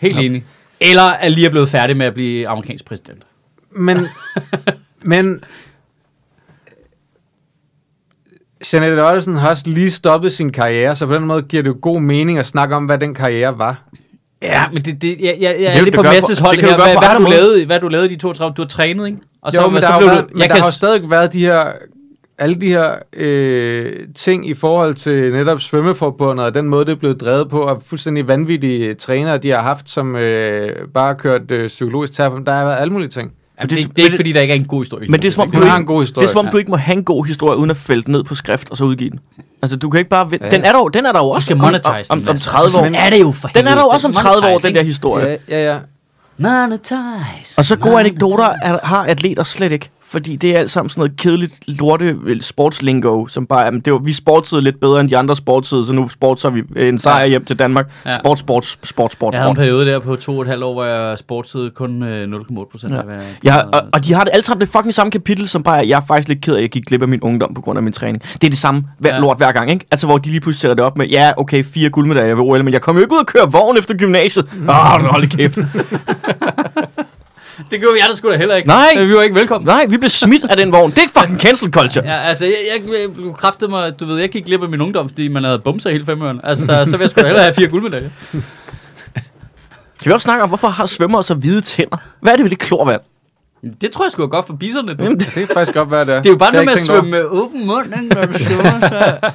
Helt 0.00 0.18
enig. 0.18 0.44
Eller 0.80 1.02
er 1.02 1.28
lige 1.28 1.46
er 1.46 1.50
blevet 1.50 1.68
færdig 1.68 1.96
med 1.96 2.06
at 2.06 2.14
blive 2.14 2.48
amerikansk 2.48 2.84
præsident. 2.84 3.22
Men, 3.70 4.06
men 5.02 5.44
Jeanette 8.72 9.00
Ottesen 9.00 9.36
har 9.36 9.48
også 9.48 9.64
lige 9.66 9.90
stoppet 9.90 10.32
sin 10.32 10.52
karriere, 10.52 10.96
så 10.96 11.06
på 11.06 11.14
den 11.14 11.24
måde 11.24 11.42
giver 11.42 11.62
det 11.62 11.70
jo 11.70 11.76
god 11.82 12.00
mening 12.00 12.38
at 12.38 12.46
snakke 12.46 12.76
om, 12.76 12.84
hvad 12.84 12.98
den 12.98 13.14
karriere 13.14 13.58
var. 13.58 13.82
Ja, 14.42 14.64
men 14.72 14.82
det, 14.84 15.02
det, 15.02 15.20
jeg, 15.20 15.36
jeg, 15.40 15.56
jeg 15.60 15.64
er 15.64 15.72
kan 15.72 15.84
lidt 15.84 15.94
på 15.94 16.02
Messes 16.02 16.38
hold 16.38 16.56
det 16.56 16.64
her. 16.64 16.76
Hvad, 16.76 16.94
på 16.94 17.00
hvad, 17.00 17.08
har 17.08 17.18
du 17.18 17.30
lavet, 17.30 17.66
hvad 17.66 17.76
har 17.76 17.80
du 17.80 17.88
lavet 17.88 18.10
i 18.10 18.14
de 18.14 18.20
32? 18.20 18.54
Du 18.54 18.62
har 18.62 18.68
trænet, 18.68 19.06
ikke? 19.06 19.18
Og 19.42 19.54
jo, 19.54 19.68
men 19.68 19.82
så 19.82 19.86
der, 19.86 19.92
har 19.92 19.98
blev 20.00 20.08
jo 20.08 20.14
du... 20.14 20.16
været, 20.16 20.34
men 20.34 20.48
der 20.48 20.54
har 20.54 20.66
jo 20.66 20.72
stadig 20.72 21.10
været 21.10 21.32
de 21.32 21.40
her 21.40 21.72
alle 22.42 22.54
de 22.54 22.68
her 22.68 22.94
øh, 23.12 23.92
ting 24.14 24.48
i 24.48 24.54
forhold 24.54 24.94
til 24.94 25.32
netop 25.32 25.60
svømmeforbundet 25.60 26.46
og 26.46 26.54
den 26.54 26.66
måde, 26.68 26.84
det 26.86 26.92
er 26.92 26.96
blevet 26.96 27.20
drevet 27.20 27.50
på, 27.50 27.60
og 27.60 27.82
fuldstændig 27.86 28.28
vanvittige 28.28 28.94
trænere, 28.94 29.38
de 29.38 29.50
har 29.50 29.62
haft, 29.62 29.90
som 29.90 30.16
øh, 30.16 30.70
bare 30.94 31.06
har 31.06 31.14
kørt 31.14 31.50
øh, 31.50 31.68
psykologisk 31.68 32.12
terapi. 32.12 32.42
Der 32.46 32.52
har 32.52 32.64
været 32.64 32.76
alle 32.80 32.92
mulige 32.92 33.08
ting. 33.08 33.32
Jamen, 33.58 33.70
det- 33.70 33.78
det, 33.78 33.84
det, 33.84 33.88
men 33.88 33.96
det, 33.96 34.02
er 34.02 34.04
ikke, 34.04 34.12
det- 34.12 34.18
fordi 34.18 34.32
der 34.32 34.40
ikke 34.40 34.52
er 34.52 34.58
en 34.58 34.64
god 34.64 34.80
historie. 34.80 35.06
Men 35.08 35.20
det 35.22 35.28
er 35.28 35.32
som 35.32 35.40
om, 35.42 35.50
du 35.50 35.62
ikke, 35.62 35.76
en 35.76 35.86
god 35.86 36.00
det 36.00 36.08
historie. 36.08 36.24
er 36.26 36.30
som 36.30 36.38
om, 36.38 36.44
ja. 36.44 36.50
du 36.50 36.56
ikke 36.56 36.70
må 36.70 36.76
have 36.76 36.96
en 36.98 37.04
god 37.04 37.26
historie, 37.26 37.58
uden 37.58 37.70
at 37.70 37.76
fælde 37.76 38.02
den 38.02 38.12
ned 38.12 38.24
på 38.24 38.34
skrift, 38.34 38.70
og 38.70 38.76
så 38.76 38.84
udgive 38.84 39.10
den. 39.10 39.20
Altså, 39.62 39.76
du 39.76 39.90
kan 39.90 39.98
ikke 39.98 40.10
bare... 40.10 40.30
vente. 40.30 40.46
Ja. 40.46 40.50
Den 40.52 40.64
er 40.64 40.72
der 40.72 40.78
jo, 40.78 40.88
den 40.88 41.06
er 41.06 41.12
der 41.12 41.18
jo 41.20 41.28
også 41.28 41.44
skal 41.44 41.54
om, 41.54 41.60
monetize 41.60 41.90
om, 41.90 42.04
om, 42.10 42.18
den, 42.18 42.28
om 42.28 42.32
altså. 42.32 42.50
30 42.50 42.64
år. 42.64 42.68
Sådan 42.70 42.94
er 42.94 43.10
det 43.10 43.20
jo 43.20 43.30
for 43.30 43.48
Den 43.48 43.66
er 43.66 43.74
der 43.74 43.82
jo 43.82 43.88
også 43.88 44.06
om 44.06 44.12
30 44.14 44.46
år, 44.54 44.58
den 44.58 44.74
der 44.74 44.82
historie. 44.82 45.26
Ja, 45.26 45.36
ja, 45.48 45.72
ja. 45.72 45.78
Monetize. 46.38 47.58
Og 47.58 47.64
så 47.64 47.76
gode 47.76 47.92
monetize. 47.92 48.10
anekdoter 48.10 48.44
er, 48.62 48.86
har 48.86 49.04
atleter 49.04 49.42
slet 49.42 49.72
ikke. 49.72 49.90
Fordi 50.12 50.36
det 50.36 50.54
er 50.54 50.58
alt 50.58 50.70
sammen 50.70 50.90
sådan 50.90 51.00
noget 51.00 51.16
kedeligt 51.20 51.54
lorte 51.80 52.16
øh, 52.24 52.40
sportslingo, 52.40 53.26
som 53.26 53.46
bare, 53.46 53.60
jamen, 53.60 53.80
det 53.80 53.92
var, 53.92 53.98
vi 53.98 54.12
sportsede 54.12 54.62
lidt 54.62 54.80
bedre 54.80 55.00
end 55.00 55.08
de 55.08 55.16
andre 55.16 55.36
sportsede, 55.36 55.86
så 55.86 55.92
nu 55.92 56.08
sportser 56.08 56.50
vi 56.50 56.62
øh, 56.76 56.88
en 56.88 56.98
sejr 56.98 57.26
hjem 57.26 57.44
til 57.44 57.58
Danmark. 57.58 57.92
Ja. 58.06 58.10
Sport, 58.18 58.38
sport, 58.38 58.64
sport, 58.84 59.12
sport, 59.12 59.34
Jeg 59.34 59.40
havde 59.40 59.50
en 59.50 59.56
sport. 59.56 59.64
periode 59.64 59.86
der 59.86 59.98
på 59.98 60.16
to 60.16 60.36
og 60.36 60.42
et 60.42 60.48
halvt 60.48 60.64
år, 60.64 60.72
hvor 60.72 60.84
jeg 60.84 61.18
sportsede 61.18 61.70
kun 61.70 62.02
øh, 62.02 62.32
0,8 62.40 62.70
procent. 62.70 62.92
Ja. 62.92 62.98
Ja, 63.44 63.56
og, 63.62 63.80
og 63.92 64.04
de 64.04 64.12
har 64.14 64.24
det 64.24 64.30
alle 64.32 64.44
sammen 64.44 64.60
det 64.60 64.68
fucking 64.68 64.94
samme 64.94 65.10
kapitel, 65.10 65.48
som 65.48 65.62
bare, 65.62 65.88
jeg 65.88 65.96
er 65.96 66.02
faktisk 66.08 66.28
lidt 66.28 66.40
ked 66.40 66.52
af, 66.52 66.56
at 66.58 66.62
jeg 66.62 66.70
gik 66.70 66.84
glip 66.86 67.02
af 67.02 67.08
min 67.08 67.20
ungdom 67.20 67.54
på 67.54 67.60
grund 67.60 67.76
af 67.78 67.82
min 67.82 67.92
træning. 67.92 68.22
Det 68.22 68.44
er 68.44 68.50
det 68.50 68.58
samme 68.58 68.82
hver, 68.98 69.14
Ja. 69.14 69.20
lort 69.20 69.36
hver 69.36 69.52
gang, 69.52 69.70
ikke? 69.70 69.86
Altså, 69.90 70.06
hvor 70.06 70.18
de 70.18 70.28
lige 70.28 70.40
pludselig 70.40 70.60
sætter 70.60 70.74
det 70.74 70.84
op 70.84 70.98
med, 70.98 71.06
ja, 71.06 71.32
okay, 71.36 71.64
fire 71.64 71.90
guldmedaljer 71.90 72.34
ved 72.34 72.42
OL, 72.44 72.64
men 72.64 72.72
jeg 72.72 72.80
kom 72.80 72.96
jo 72.96 73.02
ikke 73.02 73.12
ud 73.14 73.18
og 73.20 73.26
køre 73.26 73.52
vogn 73.52 73.78
efter 73.78 73.94
gymnasiet. 73.94 74.46
Åh, 74.68 74.94
oh, 74.94 75.02
hold 75.04 75.26
kæft. 75.36 75.58
Det 77.70 77.80
gjorde 77.80 77.98
jeg 78.00 78.06
da 78.10 78.14
sgu 78.16 78.30
da 78.30 78.36
heller 78.36 78.56
ikke. 78.56 78.68
Nej. 78.68 79.04
Vi 79.04 79.14
var 79.16 79.22
ikke 79.22 79.34
velkommen. 79.34 79.66
Nej, 79.66 79.86
vi 79.88 79.96
blev 79.96 80.10
smidt 80.10 80.44
af 80.44 80.56
den 80.56 80.72
vogn. 80.72 80.90
Det 80.90 80.98
er 80.98 81.20
fucking 81.20 81.40
cancel 81.40 81.72
culture. 81.72 82.04
Ja, 82.06 82.20
altså, 82.22 82.44
jeg, 82.44 82.54
jeg, 82.74 82.92
jeg 82.92 83.08
kræftet 83.34 83.70
mig, 83.70 84.00
du 84.00 84.06
ved, 84.06 84.18
jeg 84.18 84.28
gik 84.30 84.44
glip 84.44 84.62
af 84.62 84.68
min 84.68 84.80
ungdom, 84.80 85.08
fordi 85.08 85.28
man 85.28 85.44
havde 85.44 85.58
bumser 85.58 85.90
hele 85.90 86.06
femøren. 86.06 86.40
Altså, 86.44 86.64
så 86.84 86.90
vil 86.90 87.00
jeg 87.00 87.10
sgu 87.10 87.20
da 87.20 87.26
hellere 87.26 87.42
have 87.42 87.54
fire 87.54 87.68
guldmedaljer. 87.68 88.10
Kan 88.32 90.10
vi 90.10 90.12
også 90.12 90.24
snakke 90.24 90.42
om, 90.42 90.48
hvorfor 90.50 90.68
har 90.68 90.86
svømmere 90.86 91.22
så 91.22 91.34
hvide 91.34 91.60
tænder? 91.60 91.96
Hvad 92.20 92.32
er 92.32 92.36
det 92.36 92.42
ved 92.44 92.50
det 92.50 92.58
klorvand? 92.58 93.00
Det 93.80 93.90
tror 93.92 94.04
jeg 94.04 94.12
sgu 94.12 94.22
er 94.22 94.26
godt 94.26 94.46
for 94.46 94.54
bisserne. 94.54 94.94
Du. 94.94 95.04
Jamen, 95.04 95.18
Det 95.20 95.26
kan 95.26 95.48
faktisk 95.54 95.74
godt 95.76 95.90
være, 95.90 96.04
det 96.04 96.14
er. 96.14 96.18
Det 96.22 96.26
er 96.28 96.32
jo 96.32 96.38
bare 96.38 96.52
noget 96.52 96.66
med 96.66 96.72
at 96.72 96.80
svømme 96.80 97.10
med 97.10 97.24
åben 97.24 97.66
mund, 97.66 97.86
ikke, 98.02 98.14
når 98.14 98.26
du 98.26 98.38
svømmer. 98.38 98.88
Så. 98.88 99.30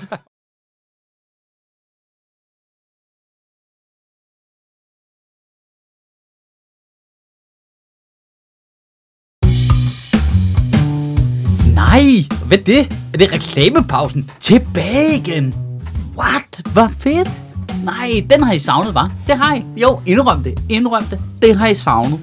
Nej, 11.97 12.23
hvad 12.47 12.57
det? 12.57 12.95
Er 13.13 13.17
det 13.17 13.33
reklamepausen? 13.33 14.29
Tilbage 14.39 15.17
igen. 15.17 15.53
What? 16.17 16.61
Hvor 16.73 16.91
fedt. 16.99 17.29
Nej, 17.85 18.23
den 18.29 18.43
har 18.43 18.53
I 18.53 18.59
savnet, 18.59 18.95
var? 18.95 19.11
Det 19.27 19.37
har 19.37 19.55
I. 19.55 19.63
Jo, 19.77 19.99
indrøm 20.05 20.43
det. 20.43 20.59
Indrøm 20.69 21.03
det. 21.03 21.19
Det 21.41 21.57
har 21.57 21.67
I 21.67 21.75
savnet. 21.75 22.19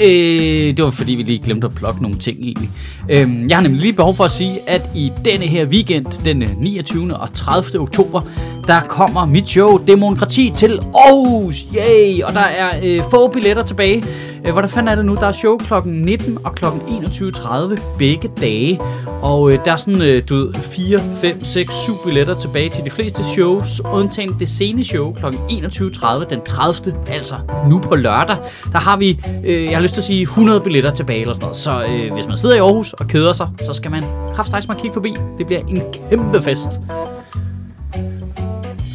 Øh, 0.00 0.76
det 0.76 0.84
var 0.84 0.90
fordi, 0.90 1.12
vi 1.12 1.22
lige 1.22 1.38
glemte 1.38 1.66
at 1.66 1.74
plukke 1.74 2.02
nogle 2.02 2.18
ting 2.18 2.38
egentlig. 2.42 2.70
Øh, 3.08 3.48
jeg 3.48 3.56
har 3.56 3.62
nemlig 3.62 3.82
lige 3.82 3.92
behov 3.92 4.16
for 4.16 4.24
at 4.24 4.30
sige, 4.30 4.70
at 4.70 4.90
i 4.94 5.12
denne 5.24 5.46
her 5.46 5.66
weekend, 5.66 6.06
den 6.24 6.42
øh, 6.42 6.48
29. 6.58 7.16
og 7.16 7.34
30. 7.34 7.80
oktober, 7.80 8.20
der 8.66 8.80
kommer 8.80 9.26
mit 9.26 9.48
show 9.48 9.78
Demokrati 9.86 10.52
til 10.56 10.80
Aarhus. 10.94 11.66
Yay! 11.76 12.22
Og 12.22 12.32
der 12.32 12.40
er 12.40 12.80
øh, 12.82 13.00
få 13.10 13.28
billetter 13.28 13.62
tilbage. 13.62 14.02
Øh, 14.46 14.54
der 14.54 14.66
fanden 14.66 14.88
er 14.88 14.94
det 14.94 15.04
nu? 15.04 15.14
Der 15.14 15.26
er 15.26 15.32
show 15.32 15.56
kl. 15.56 15.74
19 15.84 16.38
og 16.44 16.54
kl. 16.54 16.64
21.30 16.64 17.98
begge 17.98 18.30
dage. 18.40 18.80
Og 19.22 19.52
øh, 19.52 19.58
der 19.64 19.72
er 19.72 19.76
sådan, 19.76 20.02
øh, 20.02 20.22
du 20.28 20.34
ved, 20.34 20.54
4, 20.54 20.98
5, 21.20 21.44
6, 21.44 21.74
7 21.74 21.92
billetter 22.04 22.34
tilbage 22.34 22.68
til 22.68 22.84
de 22.84 22.90
fleste 22.90 23.24
shows, 23.24 23.80
undtagen 23.80 24.36
det 24.38 24.48
sene 24.48 24.84
show 24.84 25.12
kl. 25.12 25.26
21.30 25.26 26.24
den 26.24 26.40
30. 26.44 26.94
Altså 27.08 27.34
nu 27.68 27.78
på 27.78 27.94
lørdag. 27.94 28.36
Der 28.72 28.78
har 28.78 28.96
vi, 28.96 29.20
øh, 29.44 29.64
jeg 29.64 29.76
har 29.76 29.82
lyst 29.82 29.94
til 29.94 30.00
at 30.00 30.04
sige, 30.04 30.22
100 30.22 30.60
billetter 30.60 30.94
tilbage 30.94 31.20
eller 31.20 31.34
sådan 31.34 31.44
noget. 31.44 31.56
Så 31.56 31.84
øh, 31.88 32.12
hvis 32.14 32.26
man 32.26 32.36
sidder 32.36 32.56
i 32.56 32.58
Aarhus 32.58 32.92
og 32.92 33.08
keder 33.08 33.32
sig, 33.32 33.48
så 33.62 33.72
skal 33.72 33.90
man 33.90 34.04
kraftstejs 34.34 34.66
kigge 34.78 34.94
forbi. 34.94 35.14
Det 35.38 35.46
bliver 35.46 35.60
en 35.60 35.82
kæmpe 36.10 36.42
fest. 36.42 36.80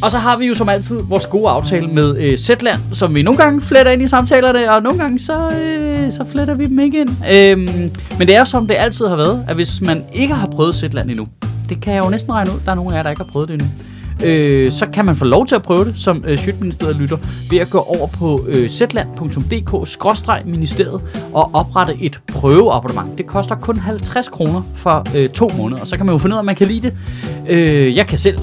Og 0.04 0.10
så 0.10 0.18
har 0.18 0.36
vi 0.36 0.46
jo 0.46 0.54
som 0.54 0.68
altid 0.68 1.00
vores 1.02 1.26
gode 1.26 1.48
aftale 1.48 1.88
med 1.88 2.16
øh, 2.18 2.38
Zetland, 2.38 2.80
som 2.92 3.14
vi 3.14 3.22
nogle 3.22 3.38
gange 3.38 3.60
fletter 3.60 3.92
ind 3.92 4.02
i 4.02 4.08
samtalerne, 4.08 4.72
og 4.72 4.82
nogle 4.82 4.98
gange 4.98 5.18
så, 5.18 5.48
øh, 5.48 6.12
så 6.12 6.24
fletter 6.32 6.54
vi 6.54 6.66
dem 6.66 6.78
ikke 6.78 7.00
ind. 7.00 7.10
Øhm, 7.32 7.90
men 8.18 8.28
det 8.28 8.36
er 8.36 8.44
som 8.44 8.66
det 8.66 8.74
altid 8.78 9.06
har 9.06 9.16
været, 9.16 9.44
at 9.48 9.54
hvis 9.54 9.80
man 9.80 10.04
ikke 10.12 10.34
har 10.34 10.46
prøvet 10.46 10.74
Zetland 10.74 11.10
endnu, 11.10 11.28
det 11.68 11.80
kan 11.80 11.94
jeg 11.94 12.04
jo 12.04 12.10
næsten 12.10 12.32
regne 12.32 12.50
ud. 12.50 12.56
Der 12.64 12.70
er 12.70 12.74
nogen 12.74 12.92
af 12.92 12.96
jer, 12.96 13.02
der 13.02 13.10
ikke 13.10 13.22
har 13.22 13.30
prøvet 13.32 13.48
det 13.48 13.54
endnu. 13.54 13.68
Øh, 14.24 14.72
så 14.72 14.86
kan 14.86 15.04
man 15.04 15.16
få 15.16 15.24
lov 15.24 15.46
til 15.46 15.54
at 15.54 15.62
prøve 15.62 15.84
det, 15.84 15.96
som 15.96 16.24
øh, 16.26 16.38
Sjøtministeriet 16.38 16.96
lytter, 16.96 17.16
ved 17.50 17.58
at 17.58 17.70
gå 17.70 17.78
over 17.78 18.06
på 18.06 18.44
øh, 18.48 18.68
zland.dk-ministeriet 18.68 21.00
og 21.32 21.50
oprette 21.54 21.96
et 22.00 22.20
prøveabonnement. 22.32 23.18
Det 23.18 23.26
koster 23.26 23.54
kun 23.54 23.76
50 23.76 24.28
kroner 24.28 24.62
for 24.76 25.06
øh, 25.16 25.28
to 25.28 25.50
måneder, 25.56 25.80
og 25.80 25.86
så 25.86 25.96
kan 25.96 26.06
man 26.06 26.12
jo 26.12 26.18
finde 26.18 26.34
ud 26.34 26.36
af, 26.36 26.40
om 26.40 26.46
man 26.46 26.56
kan 26.56 26.66
lide 26.66 26.80
det. 26.80 26.94
Øh, 27.48 27.96
jeg 27.96 28.06
kan 28.06 28.18
selv 28.18 28.38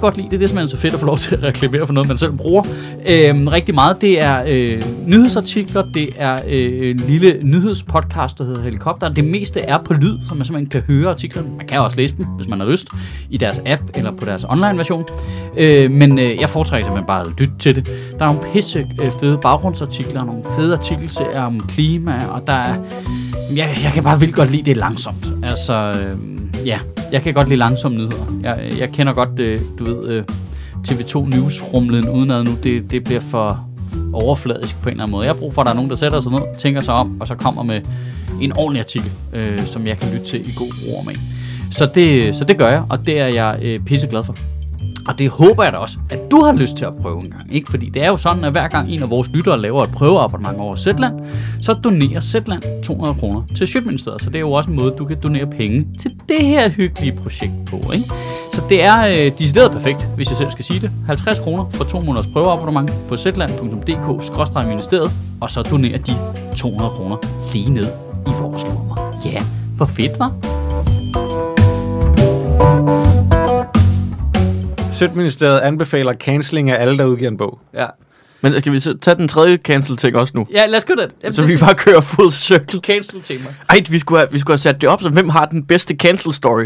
godt 0.00 0.16
lide 0.16 0.30
det. 0.30 0.40
Det 0.40 0.48
som 0.48 0.58
er 0.58 0.66
så 0.66 0.76
fedt 0.76 0.94
at 0.94 1.00
få 1.00 1.06
lov 1.06 1.18
til 1.18 1.34
at 1.34 1.42
reklamere 1.42 1.86
for 1.86 1.92
noget, 1.92 2.08
man 2.08 2.18
selv 2.18 2.32
bruger 2.32 2.62
øh, 3.06 3.46
rigtig 3.52 3.74
meget. 3.74 4.00
Det 4.00 4.20
er 4.20 4.44
øh, 4.48 4.82
nyhedsartikler, 5.06 5.84
det 5.94 6.08
er 6.16 6.38
øh, 6.48 6.90
en 6.90 6.96
lille 6.96 7.38
nyhedspodcast, 7.42 8.38
der 8.38 8.44
hedder 8.44 8.62
Helikopteren. 8.62 9.16
Det 9.16 9.24
meste 9.24 9.60
er 9.60 9.78
på 9.78 9.94
lyd, 9.94 10.18
så 10.28 10.34
man 10.34 10.46
simpelthen 10.46 10.66
kan 10.66 10.80
høre 10.80 11.10
artiklerne. 11.10 11.48
Man 11.56 11.66
kan 11.66 11.80
også 11.80 11.96
læse 11.96 12.16
dem, 12.16 12.26
hvis 12.26 12.48
man 12.48 12.60
har 12.60 12.66
lyst, 12.66 12.88
i 13.30 13.36
deres 13.36 13.62
app 13.66 13.82
eller 13.94 14.12
på 14.12 14.24
deres 14.24 14.44
online 14.48 14.78
version. 14.78 15.04
Øh, 15.56 15.90
men 15.90 16.18
øh, 16.18 16.40
jeg 16.40 16.48
foretrækker 16.48 16.86
simpelthen 16.86 17.06
bare 17.06 17.20
at 17.20 17.32
lytte 17.38 17.54
til 17.58 17.76
det. 17.76 17.90
Der 18.18 18.24
er 18.24 18.32
nogle 18.32 18.52
pisse 18.52 18.86
øh, 19.02 19.12
fede 19.20 19.38
baggrundsartikler, 19.42 20.24
nogle 20.24 20.42
fede 20.56 20.72
artikelserier 20.72 21.42
om 21.42 21.60
klima, 21.60 22.26
og 22.28 22.46
der 22.46 22.52
er... 22.52 22.74
Jeg, 23.56 23.68
jeg 23.84 23.92
kan 23.94 24.02
bare 24.02 24.20
vildt 24.20 24.34
godt 24.34 24.50
lide 24.50 24.62
det 24.62 24.76
langsomt. 24.76 25.26
Altså, 25.42 25.74
øh, 25.74 26.66
ja, 26.66 26.78
jeg 27.12 27.22
kan 27.22 27.34
godt 27.34 27.48
lide 27.48 27.58
langsomme 27.58 27.98
nyheder. 27.98 28.40
Jeg, 28.42 28.72
jeg 28.78 28.90
kender 28.92 29.12
godt, 29.12 29.40
øh, 29.40 29.60
du 29.78 29.84
ved, 29.84 30.08
øh, 30.08 30.24
TV2 30.88 31.28
News-rumlen 31.28 32.08
udenad 32.08 32.44
nu 32.44 32.50
det, 32.62 32.90
det 32.90 33.04
bliver 33.04 33.20
for 33.20 33.66
overfladisk 34.12 34.82
på 34.82 34.88
en 34.88 34.90
eller 34.90 35.02
anden 35.02 35.12
måde. 35.12 35.26
Jeg 35.26 35.34
har 35.34 35.38
brug 35.38 35.54
for, 35.54 35.62
at 35.62 35.66
der 35.66 35.72
er 35.72 35.76
nogen, 35.76 35.90
der 35.90 35.96
sætter 35.96 36.20
sig 36.20 36.32
ned, 36.32 36.40
tænker 36.58 36.80
sig 36.80 36.94
om, 36.94 37.20
og 37.20 37.28
så 37.28 37.34
kommer 37.34 37.62
med 37.62 37.80
en 38.40 38.52
ordentlig 38.56 38.80
artikel, 38.80 39.10
øh, 39.32 39.58
som 39.66 39.86
jeg 39.86 39.98
kan 39.98 40.12
lytte 40.12 40.26
til 40.26 40.40
i 40.48 40.52
god 40.56 40.72
ro 40.88 41.02
med. 41.02 41.14
Så 41.72 41.90
det, 41.94 42.36
så 42.36 42.44
det 42.44 42.58
gør 42.58 42.68
jeg, 42.68 42.82
og 42.90 43.06
det 43.06 43.20
er 43.20 43.26
jeg 43.26 43.58
øh, 43.62 43.80
pisseglad 43.80 44.24
for. 44.24 44.36
Og 45.08 45.18
det 45.18 45.30
håber 45.30 45.64
jeg 45.64 45.72
da 45.72 45.78
også, 45.78 45.98
at 46.10 46.30
du 46.30 46.40
har 46.40 46.52
lyst 46.52 46.76
til 46.76 46.84
at 46.84 46.92
prøve 47.02 47.20
en 47.20 47.30
gang. 47.30 47.54
Ikke? 47.54 47.70
Fordi 47.70 47.88
det 47.88 48.02
er 48.02 48.08
jo 48.08 48.16
sådan, 48.16 48.44
at 48.44 48.52
hver 48.52 48.68
gang 48.68 48.90
en 48.90 49.02
af 49.02 49.10
vores 49.10 49.28
lyttere 49.34 49.60
laver 49.60 49.82
et 49.84 49.90
prøveabonnement 49.90 50.58
over 50.58 50.76
Zetland, 50.76 51.20
så 51.62 51.74
donerer 51.74 52.20
Zetland 52.20 52.62
200 52.82 53.14
kroner 53.14 53.42
til 53.56 53.66
Sjøtministeriet. 53.66 54.22
Så 54.22 54.30
det 54.30 54.36
er 54.36 54.40
jo 54.40 54.52
også 54.52 54.70
en 54.70 54.76
måde, 54.76 54.94
du 54.98 55.04
kan 55.04 55.20
donere 55.22 55.46
penge 55.46 55.86
til 55.98 56.10
det 56.28 56.46
her 56.46 56.68
hyggelige 56.68 57.12
projekt 57.12 57.52
på. 57.66 57.92
Ikke? 57.92 58.10
Så 58.52 58.62
det 58.68 58.84
er 58.84 59.06
øh, 59.06 59.32
decideret 59.38 59.72
perfekt, 59.72 60.08
hvis 60.16 60.28
jeg 60.28 60.36
selv 60.36 60.50
skal 60.50 60.64
sige 60.64 60.80
det. 60.80 60.90
50 61.06 61.38
kroner 61.38 61.64
for 61.70 61.84
to 61.84 62.00
måneders 62.00 62.26
prøveabonnement 62.26 62.90
på 63.08 63.16
zetland.dk-ministeriet, 63.16 65.10
og 65.40 65.50
så 65.50 65.62
donerer 65.62 65.98
de 65.98 66.12
200 66.56 66.90
kroner 66.90 67.16
lige 67.52 67.70
ned 67.70 67.86
i 68.26 68.30
vores 68.40 68.62
lommer. 68.62 69.20
Ja, 69.24 69.42
hvor 69.76 69.86
fedt, 69.86 70.18
var? 70.18 70.59
Sødministeriet 75.00 75.60
anbefaler 75.60 76.14
cancelling 76.14 76.70
af 76.70 76.82
alle, 76.82 76.98
der 76.98 77.04
udgiver 77.04 77.30
en 77.30 77.36
bog. 77.36 77.58
Ja. 77.74 77.86
Men 78.40 78.52
skal 78.60 78.72
vi 78.72 78.80
så 78.80 78.98
tage 78.98 79.14
den 79.14 79.28
tredje 79.28 79.56
cancel 79.56 79.96
ting 79.96 80.16
også 80.16 80.32
nu? 80.36 80.46
Ja, 80.52 80.66
lad 80.66 80.76
os 80.76 80.84
gøre 80.84 80.96
det. 81.22 81.34
Så 81.34 81.44
vi 81.44 81.56
bare 81.56 81.74
kører 81.74 82.00
fuld 82.00 82.30
cirkel. 82.30 82.80
cancel 82.80 83.22
tema. 83.22 83.44
Ej, 83.70 83.82
vi 83.90 83.98
skulle, 83.98 84.18
have, 84.18 84.32
vi 84.32 84.38
skulle 84.38 84.52
have 84.52 84.58
sat 84.58 84.80
det 84.80 84.88
op, 84.88 85.02
så 85.02 85.08
hvem 85.08 85.28
har 85.28 85.46
den 85.46 85.64
bedste 85.64 85.94
cancel 85.94 86.32
story? 86.32 86.64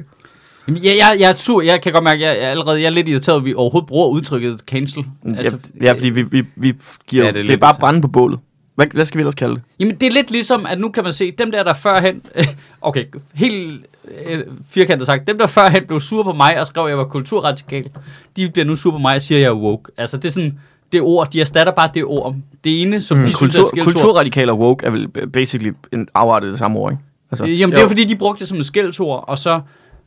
Jamen, 0.68 0.84
jeg, 0.84 0.96
jeg, 0.96 1.16
jeg 1.20 1.28
er 1.30 1.34
sur. 1.34 1.62
Jeg 1.62 1.82
kan 1.82 1.92
godt 1.92 2.04
mærke, 2.04 2.26
at 2.26 2.34
jeg, 2.34 2.42
jeg 2.42 2.50
allerede 2.50 2.80
jeg 2.80 2.86
er 2.86 2.90
lidt 2.90 3.08
irriteret, 3.08 3.36
at 3.36 3.44
vi 3.44 3.54
overhovedet 3.54 3.88
bruger 3.88 4.08
udtrykket 4.08 4.60
cancel. 4.60 5.04
Altså, 5.36 5.58
ja, 5.80 5.84
ja, 5.86 5.92
fordi 5.92 6.10
vi, 6.10 6.22
vi, 6.22 6.42
vi 6.56 6.74
giver, 7.06 7.24
Ja, 7.24 7.32
det 7.32 7.38
er 7.38 7.42
det, 7.42 7.52
er 7.52 7.56
bare 7.56 7.76
brænde 7.80 8.00
på 8.00 8.08
bålet. 8.08 8.38
Hvad, 8.74 8.86
hvad 8.92 9.04
skal 9.04 9.18
vi 9.18 9.20
ellers 9.20 9.34
kalde 9.34 9.54
det? 9.54 9.62
Jamen, 9.80 9.96
det 9.96 10.06
er 10.06 10.10
lidt 10.10 10.30
ligesom, 10.30 10.66
at 10.66 10.80
nu 10.80 10.88
kan 10.88 11.04
man 11.04 11.12
se, 11.12 11.30
dem 11.30 11.50
der, 11.50 11.62
der 11.62 11.72
førhen... 11.72 12.22
okay, 12.82 13.04
helt 13.34 13.86
øh, 14.26 14.40
firkantet 14.70 15.06
sagt. 15.06 15.26
Dem, 15.26 15.38
der 15.38 15.46
førhen 15.46 15.84
blev 15.86 16.00
sure 16.00 16.24
på 16.24 16.32
mig 16.32 16.60
og 16.60 16.66
skrev, 16.66 16.84
at 16.84 16.88
jeg 16.90 16.98
var 16.98 17.04
kulturradikal, 17.04 17.88
de 18.36 18.50
bliver 18.50 18.66
nu 18.66 18.76
sure 18.76 18.92
på 18.92 18.98
mig 18.98 19.14
og 19.14 19.22
siger, 19.22 19.38
at 19.38 19.42
jeg 19.42 19.48
er 19.48 19.54
woke. 19.54 19.92
Altså, 19.96 20.16
det 20.16 20.24
er 20.24 20.32
sådan... 20.32 20.58
Det 20.92 21.00
ord, 21.02 21.30
de 21.30 21.40
erstatter 21.40 21.72
bare 21.72 21.90
det 21.94 22.04
ord. 22.04 22.34
Det 22.64 22.82
ene, 22.82 23.00
som 23.02 23.18
mm, 23.18 23.24
de 23.24 23.36
synes 23.36 23.54
er 23.54 23.60
Kultur, 23.60 23.62
et 23.64 23.68
skældsord. 23.68 23.94
kulturradikal 23.94 24.50
og 24.50 24.58
woke 24.58 24.86
er 24.86 24.90
vel 24.90 25.08
basically 25.08 25.72
en 25.92 26.08
afart 26.14 26.44
af 26.44 26.50
det 26.50 26.58
samme 26.58 26.78
ord, 26.78 26.92
ikke? 26.92 27.02
Altså, 27.30 27.44
Jamen, 27.44 27.70
det 27.72 27.76
er 27.76 27.80
Jo. 27.80 27.84
jo 27.84 27.88
fordi, 27.88 28.04
de 28.04 28.16
brugte 28.16 28.40
det 28.40 28.48
som 28.48 28.58
et 28.58 28.66
skældsord, 28.66 29.24
og 29.28 29.38
så... 29.38 29.60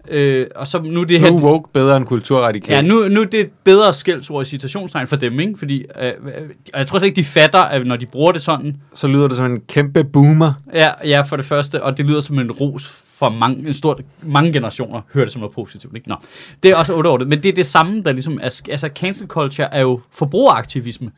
Øh, 0.10 0.48
og 0.56 0.68
så 0.68 0.82
nu 0.82 1.02
er 1.02 1.06
det 1.06 1.20
her... 1.20 1.32
Nu 1.32 1.38
er 1.38 1.42
woke 1.42 1.70
bedre 1.74 1.98
end 1.98 2.06
kulturradikal. 2.06 2.76
Ja, 2.76 2.82
nu, 2.82 3.08
nu 3.08 3.22
er 3.22 3.26
det 3.26 3.40
et 3.40 3.50
bedre 3.64 3.94
skældsord 3.94 4.46
i 4.46 4.50
citationstegn 4.50 5.08
for 5.08 5.16
dem, 5.16 5.40
ikke? 5.40 5.58
Fordi, 5.58 5.86
øh, 6.02 6.08
øh, 6.08 6.50
og 6.74 6.80
jeg 6.80 6.88
tror 6.88 7.00
slet 7.00 7.08
ikke, 7.08 7.16
de 7.16 7.26
fatter, 7.26 7.60
at 7.60 7.88
når 7.88 7.96
de 7.96 8.06
bruger 8.06 8.32
det 8.32 8.42
sådan, 8.42 8.78
Så 8.94 9.08
lyder 9.08 9.28
det 9.28 9.38
som 9.38 9.52
en 9.52 9.62
kæmpe 9.62 10.04
boomer. 10.04 10.54
Ja, 10.74 10.92
ja, 11.04 11.22
for 11.22 11.36
det 11.36 11.46
første, 11.46 11.84
og 11.84 11.98
det 11.98 12.06
lyder 12.06 12.22
som 12.22 12.40
en 12.40 12.52
ros 12.52 12.88
for 13.18 13.30
mange, 13.30 13.68
en 13.68 13.74
stor, 13.74 14.00
mange 14.22 14.54
generationer, 14.54 15.02
hører 15.14 15.26
det 15.26 15.34
som 15.34 15.40
noget 15.40 15.56
positivt. 15.56 15.96
Ikke? 15.96 16.10
Nå, 16.10 16.16
det 16.64 16.72
er 16.72 16.76
også 16.76 16.94
underordnet, 16.94 17.28
men 17.28 17.44
det 17.44 17.50
er 17.50 17.54
det 17.54 17.66
samme, 17.66 18.04
der 18.04 18.12
ligesom 18.12 18.40
er, 18.42 18.62
altså 18.70 18.90
cancel 18.96 19.28
culture 19.28 19.74
er 19.74 19.82
jo 19.82 20.02
forbrugeraktivisme. 20.12 21.12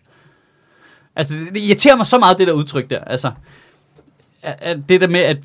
Altså, 1.16 1.34
det, 1.34 1.54
det 1.54 1.60
irriterer 1.60 1.96
mig 1.96 2.06
så 2.06 2.20
meget, 2.20 2.38
det 2.38 2.48
der 2.48 2.54
udtryk 2.54 2.90
der. 2.90 3.00
Altså, 3.00 3.32
at 4.44 4.78
det 4.90 5.02
der 5.02 5.08
med, 5.08 5.20
at 5.20 5.38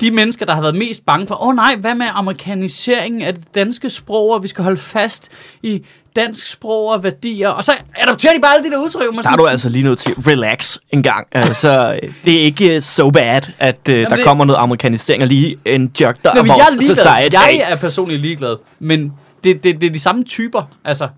de 0.00 0.10
mennesker, 0.10 0.46
der 0.46 0.54
har 0.54 0.60
været 0.62 0.74
mest 0.76 1.06
bange 1.06 1.26
for, 1.26 1.42
åh 1.42 1.48
oh, 1.48 1.54
nej, 1.56 1.76
hvad 1.76 1.94
med 1.94 2.06
amerikaniseringen 2.10 3.22
af 3.22 3.34
det 3.34 3.54
danske 3.54 3.90
sprog, 3.90 4.30
og 4.30 4.42
vi 4.42 4.48
skal 4.48 4.64
holde 4.64 4.76
fast 4.80 5.28
i 5.62 5.82
dansk 6.16 6.46
sprog 6.46 6.88
og 6.88 7.04
værdier, 7.04 7.48
og 7.48 7.64
så 7.64 7.72
adopterer 7.94 8.34
de 8.34 8.40
bare 8.40 8.54
alle 8.56 8.70
de 8.70 8.74
der 8.74 8.82
udtryk. 8.84 9.02
man 9.04 9.12
der 9.12 9.18
er 9.18 9.22
sådan- 9.22 9.38
du 9.38 9.46
altså 9.46 9.68
lige 9.68 9.84
nødt 9.84 9.98
til 9.98 10.14
relax 10.14 10.76
en 10.90 11.02
gang. 11.02 11.26
Altså, 11.32 12.00
det 12.24 12.36
er 12.36 12.40
ikke 12.40 12.80
so 12.80 13.10
bad, 13.10 13.40
at 13.58 13.78
uh, 13.88 13.94
der 13.94 14.08
det- 14.08 14.24
kommer 14.24 14.44
noget 14.44 14.58
amerikanisering 14.58 15.22
og 15.22 15.28
lige 15.28 15.56
en 15.64 15.92
jerk 16.00 16.22
der 16.22 16.34
Nå, 16.34 16.42
men 16.42 16.48
jeg 16.48 16.56
er 16.72 16.76
ligeglad. 16.78 16.96
society. 16.96 17.34
Jeg 17.58 17.70
er 17.72 17.76
personligt 17.76 18.20
ligeglad. 18.20 18.56
Men 18.78 19.12
det, 19.44 19.64
det, 19.64 19.80
det 19.80 19.86
er 19.86 19.90
de 19.90 20.00
samme 20.00 20.24
typer. 20.24 20.62
Altså, 20.84 21.08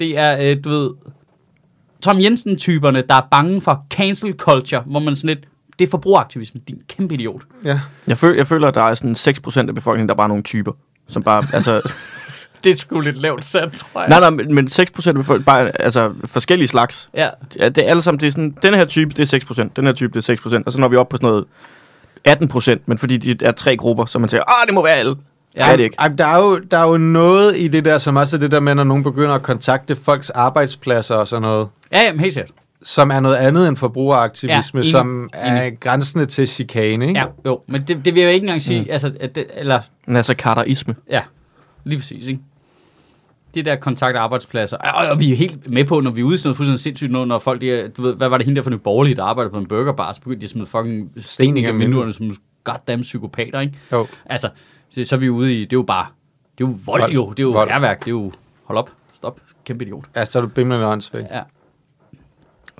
det 0.00 0.18
er, 0.18 0.36
øh, 0.40 0.56
du 0.64 0.68
ved, 0.70 0.90
Tom 2.02 2.20
Jensen-typerne, 2.20 3.02
der 3.08 3.14
er 3.14 3.26
bange 3.30 3.60
for 3.60 3.84
cancel 3.90 4.32
culture, 4.36 4.82
hvor 4.86 5.00
man 5.00 5.16
sådan 5.16 5.28
lidt, 5.28 5.38
det 5.78 5.86
er 5.86 5.90
forbrugeraktivisme, 5.90 6.60
din 6.68 6.78
kæmpe 6.88 7.14
idiot. 7.14 7.42
Ja. 7.64 7.80
Jeg, 8.06 8.18
føler, 8.18 8.36
jeg 8.36 8.46
føler, 8.46 8.68
at 8.68 8.74
der 8.74 8.82
er 8.82 8.94
sådan 8.94 9.16
6% 9.16 9.68
af 9.68 9.74
befolkningen, 9.74 10.08
der 10.08 10.14
er 10.14 10.16
bare 10.16 10.28
nogle 10.28 10.42
typer. 10.42 10.72
Som 11.08 11.22
bare, 11.22 11.44
altså, 11.56 11.80
Det 12.64 12.72
er 12.72 12.76
sgu 12.76 13.00
lidt 13.00 13.16
lavt 13.16 13.44
sat, 13.44 13.72
tror 13.72 14.00
jeg. 14.00 14.08
nej, 14.08 14.20
nej, 14.20 14.30
men, 14.30 14.54
men 14.54 14.66
6% 14.66 15.08
af 15.08 15.14
befolkningen, 15.14 15.44
bare, 15.44 15.82
altså 15.82 16.12
forskellige 16.24 16.68
slags. 16.68 17.08
Ja, 17.14 17.28
Ja, 17.58 17.68
det 17.68 17.84
er 17.84 17.90
alle 17.90 18.02
sammen, 18.02 18.20
det 18.20 18.26
er 18.26 18.30
sådan, 18.30 18.56
den 18.62 18.74
her 18.74 18.84
type, 18.84 19.10
det 19.16 19.32
er 19.32 19.38
6%, 19.38 19.68
den 19.76 19.84
her 19.84 19.92
type, 19.92 20.20
det 20.20 20.28
er 20.28 20.36
6%, 20.36 20.62
og 20.66 20.72
så 20.72 20.80
når 20.80 20.88
vi 20.88 20.96
op 20.96 21.08
på 21.08 21.16
sådan 21.16 21.28
noget 21.28 21.44
18%, 22.76 22.78
men 22.86 22.98
fordi 22.98 23.16
de 23.16 23.46
er 23.46 23.52
tre 23.52 23.76
grupper, 23.76 24.04
så 24.04 24.18
man 24.18 24.28
siger, 24.28 24.42
ah, 24.60 24.66
det 24.66 24.74
må 24.74 24.82
være 24.82 24.94
alle. 24.94 25.16
Ja, 25.56 25.64
det 25.64 25.72
er 25.72 25.76
det 25.76 25.84
ikke. 25.84 25.96
Ej, 25.98 26.08
der, 26.08 26.26
er 26.26 26.38
jo, 26.42 26.58
der 26.58 26.78
er 26.78 26.82
jo 26.86 26.96
noget 26.96 27.56
i 27.58 27.68
det 27.68 27.84
der, 27.84 27.98
som 27.98 28.16
også 28.16 28.36
er 28.36 28.40
det 28.40 28.50
der 28.50 28.60
med, 28.60 28.74
når 28.74 28.84
nogen 28.84 29.02
begynder 29.02 29.34
at 29.34 29.42
kontakte 29.42 29.96
folks 29.96 30.30
arbejdspladser 30.30 31.14
og 31.14 31.28
sådan 31.28 31.42
noget, 31.42 31.68
ja 31.92 32.00
jamen, 32.00 32.20
helt 32.20 32.34
sikkert. 32.34 32.54
Som 32.84 33.10
er 33.10 33.20
noget 33.20 33.36
andet 33.36 33.68
end 33.68 33.76
forbrugeraktivisme, 33.76 34.78
Ja, 34.78 34.82
enig, 34.82 34.90
som 34.90 35.30
er 35.32 35.62
enig. 35.66 35.80
grænsende 35.80 36.26
til 36.26 36.48
chikane, 36.48 37.08
ikke? 37.08 37.20
Ja, 37.20 37.26
jo, 37.46 37.60
men 37.68 37.80
det, 37.82 38.04
det 38.04 38.14
vil 38.14 38.22
jeg 38.22 38.32
ikke 38.34 38.44
engang 38.44 38.62
sige, 38.62 38.80
mm. 38.82 38.86
altså, 38.90 39.12
at 39.20 39.34
det, 39.34 39.46
eller, 39.54 39.80
Altså 40.06 40.34
karaisme. 40.34 40.94
ja, 41.10 41.20
lige 41.84 41.98
præcis, 41.98 42.28
ikke? 42.28 42.40
Det 43.54 43.64
der 43.64 43.76
kontakt 43.76 44.16
arbejdspladser. 44.16 44.76
Og, 44.76 45.06
og, 45.06 45.20
vi 45.20 45.32
er 45.32 45.36
helt 45.36 45.70
med 45.70 45.84
på, 45.84 46.00
når 46.00 46.10
vi 46.10 46.20
er 46.20 46.24
ude 46.24 46.34
i 46.34 46.38
sådan 46.38 46.48
noget 46.48 46.56
fuldstændig 46.56 46.80
sindssygt 46.80 47.10
noget, 47.10 47.28
når 47.28 47.38
folk, 47.38 47.60
de 47.60 47.88
du 47.88 48.02
ved, 48.02 48.14
hvad 48.14 48.28
var 48.28 48.36
det 48.36 48.44
hende 48.46 48.56
der 48.56 48.62
for 48.62 48.70
nogle 48.70 48.80
borgerlige, 48.80 49.14
der 49.16 49.24
arbejder 49.24 49.50
på 49.50 49.58
en 49.58 49.66
burgerbar, 49.66 50.12
så 50.12 50.20
begyndte 50.20 50.40
de 50.40 50.44
at 50.44 50.50
smide 50.50 50.66
fucking 50.66 51.10
sten 51.16 51.44
igennem 51.44 51.56
igennem 51.64 51.80
vinduerne 51.80 52.12
som 52.12 52.36
goddamn 52.64 53.02
psykopater, 53.02 53.60
ikke? 53.60 53.74
Jo. 53.92 54.06
Altså, 54.26 54.48
så, 54.90 55.04
så 55.04 55.14
er 55.14 55.18
vi 55.18 55.28
ude 55.28 55.54
i, 55.54 55.60
det 55.60 55.72
er 55.72 55.76
jo 55.76 55.82
bare, 55.82 56.06
det 56.58 56.64
er 56.64 56.68
jo 56.68 56.76
vold, 56.86 57.00
Vold. 57.00 57.12
jo, 57.12 57.30
det 57.30 57.38
er 57.40 57.42
jo 57.44 57.50
Vold. 57.52 57.70
herværk, 57.70 57.98
det 58.00 58.06
er 58.06 58.10
jo, 58.10 58.32
hold 58.64 58.78
op, 58.78 58.90
stop, 59.12 59.40
kæmpe 59.64 59.84
idiot. 59.84 60.04
Ja, 60.16 60.24
så 60.24 60.38
er 60.38 60.40
du 60.42 60.48
bimlende 60.48 60.86
åndssvagt. 60.86 61.26
Ja. 61.30 61.40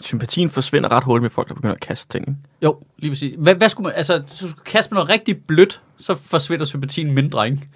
Sympatien 0.01 0.51
forsvinder 0.51 0.93
ret 0.93 1.05
hurtigt 1.05 1.23
med 1.23 1.31
folk, 1.31 1.49
der 1.49 1.55
begynder 1.55 1.75
at 1.75 1.81
kaste 1.81 2.19
ting. 2.19 2.39
Jo, 2.63 2.77
lige 2.99 3.11
præcis. 3.11 3.35
Hvad, 3.39 3.55
hvad 3.55 3.69
skulle 3.69 3.85
man, 3.85 3.93
altså, 3.97 4.23
så 4.29 4.37
skulle 4.37 4.53
du 4.53 4.61
kaste 4.65 4.95
med 4.95 4.97
noget 4.97 5.09
rigtig 5.11 5.37
blødt, 5.47 5.81
så 5.99 6.15
forsvinder 6.15 6.65
sympatien 6.65 7.13
mindre, 7.13 7.47
ikke? 7.47 7.69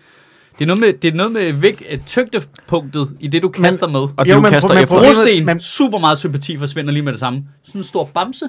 Det 0.58 0.62
er 0.64 0.66
noget 0.66 0.80
med, 0.80 0.92
det 0.92 1.08
er 1.08 1.14
noget 1.14 1.32
med 1.32 1.52
væk, 1.52 1.84
øh, 1.90 1.98
tyngdepunktet 2.06 3.16
i 3.20 3.28
det, 3.28 3.42
du 3.42 3.48
kaster 3.48 3.88
med. 3.88 4.00
Og 4.16 4.26
det, 4.26 4.34
du 4.34 4.40
kaster 4.42 4.74
men 4.74 4.82
efter. 4.82 4.94
problemet- 4.94 5.16
Brosten, 5.16 5.44
men- 5.46 5.60
super 5.60 5.98
meget 5.98 6.18
sympati 6.18 6.58
forsvinder 6.58 6.92
lige 6.92 7.02
med 7.02 7.12
det 7.12 7.20
samme. 7.20 7.44
Sådan 7.64 7.78
en 7.78 7.82
stor 7.84 8.04
bamse. 8.14 8.44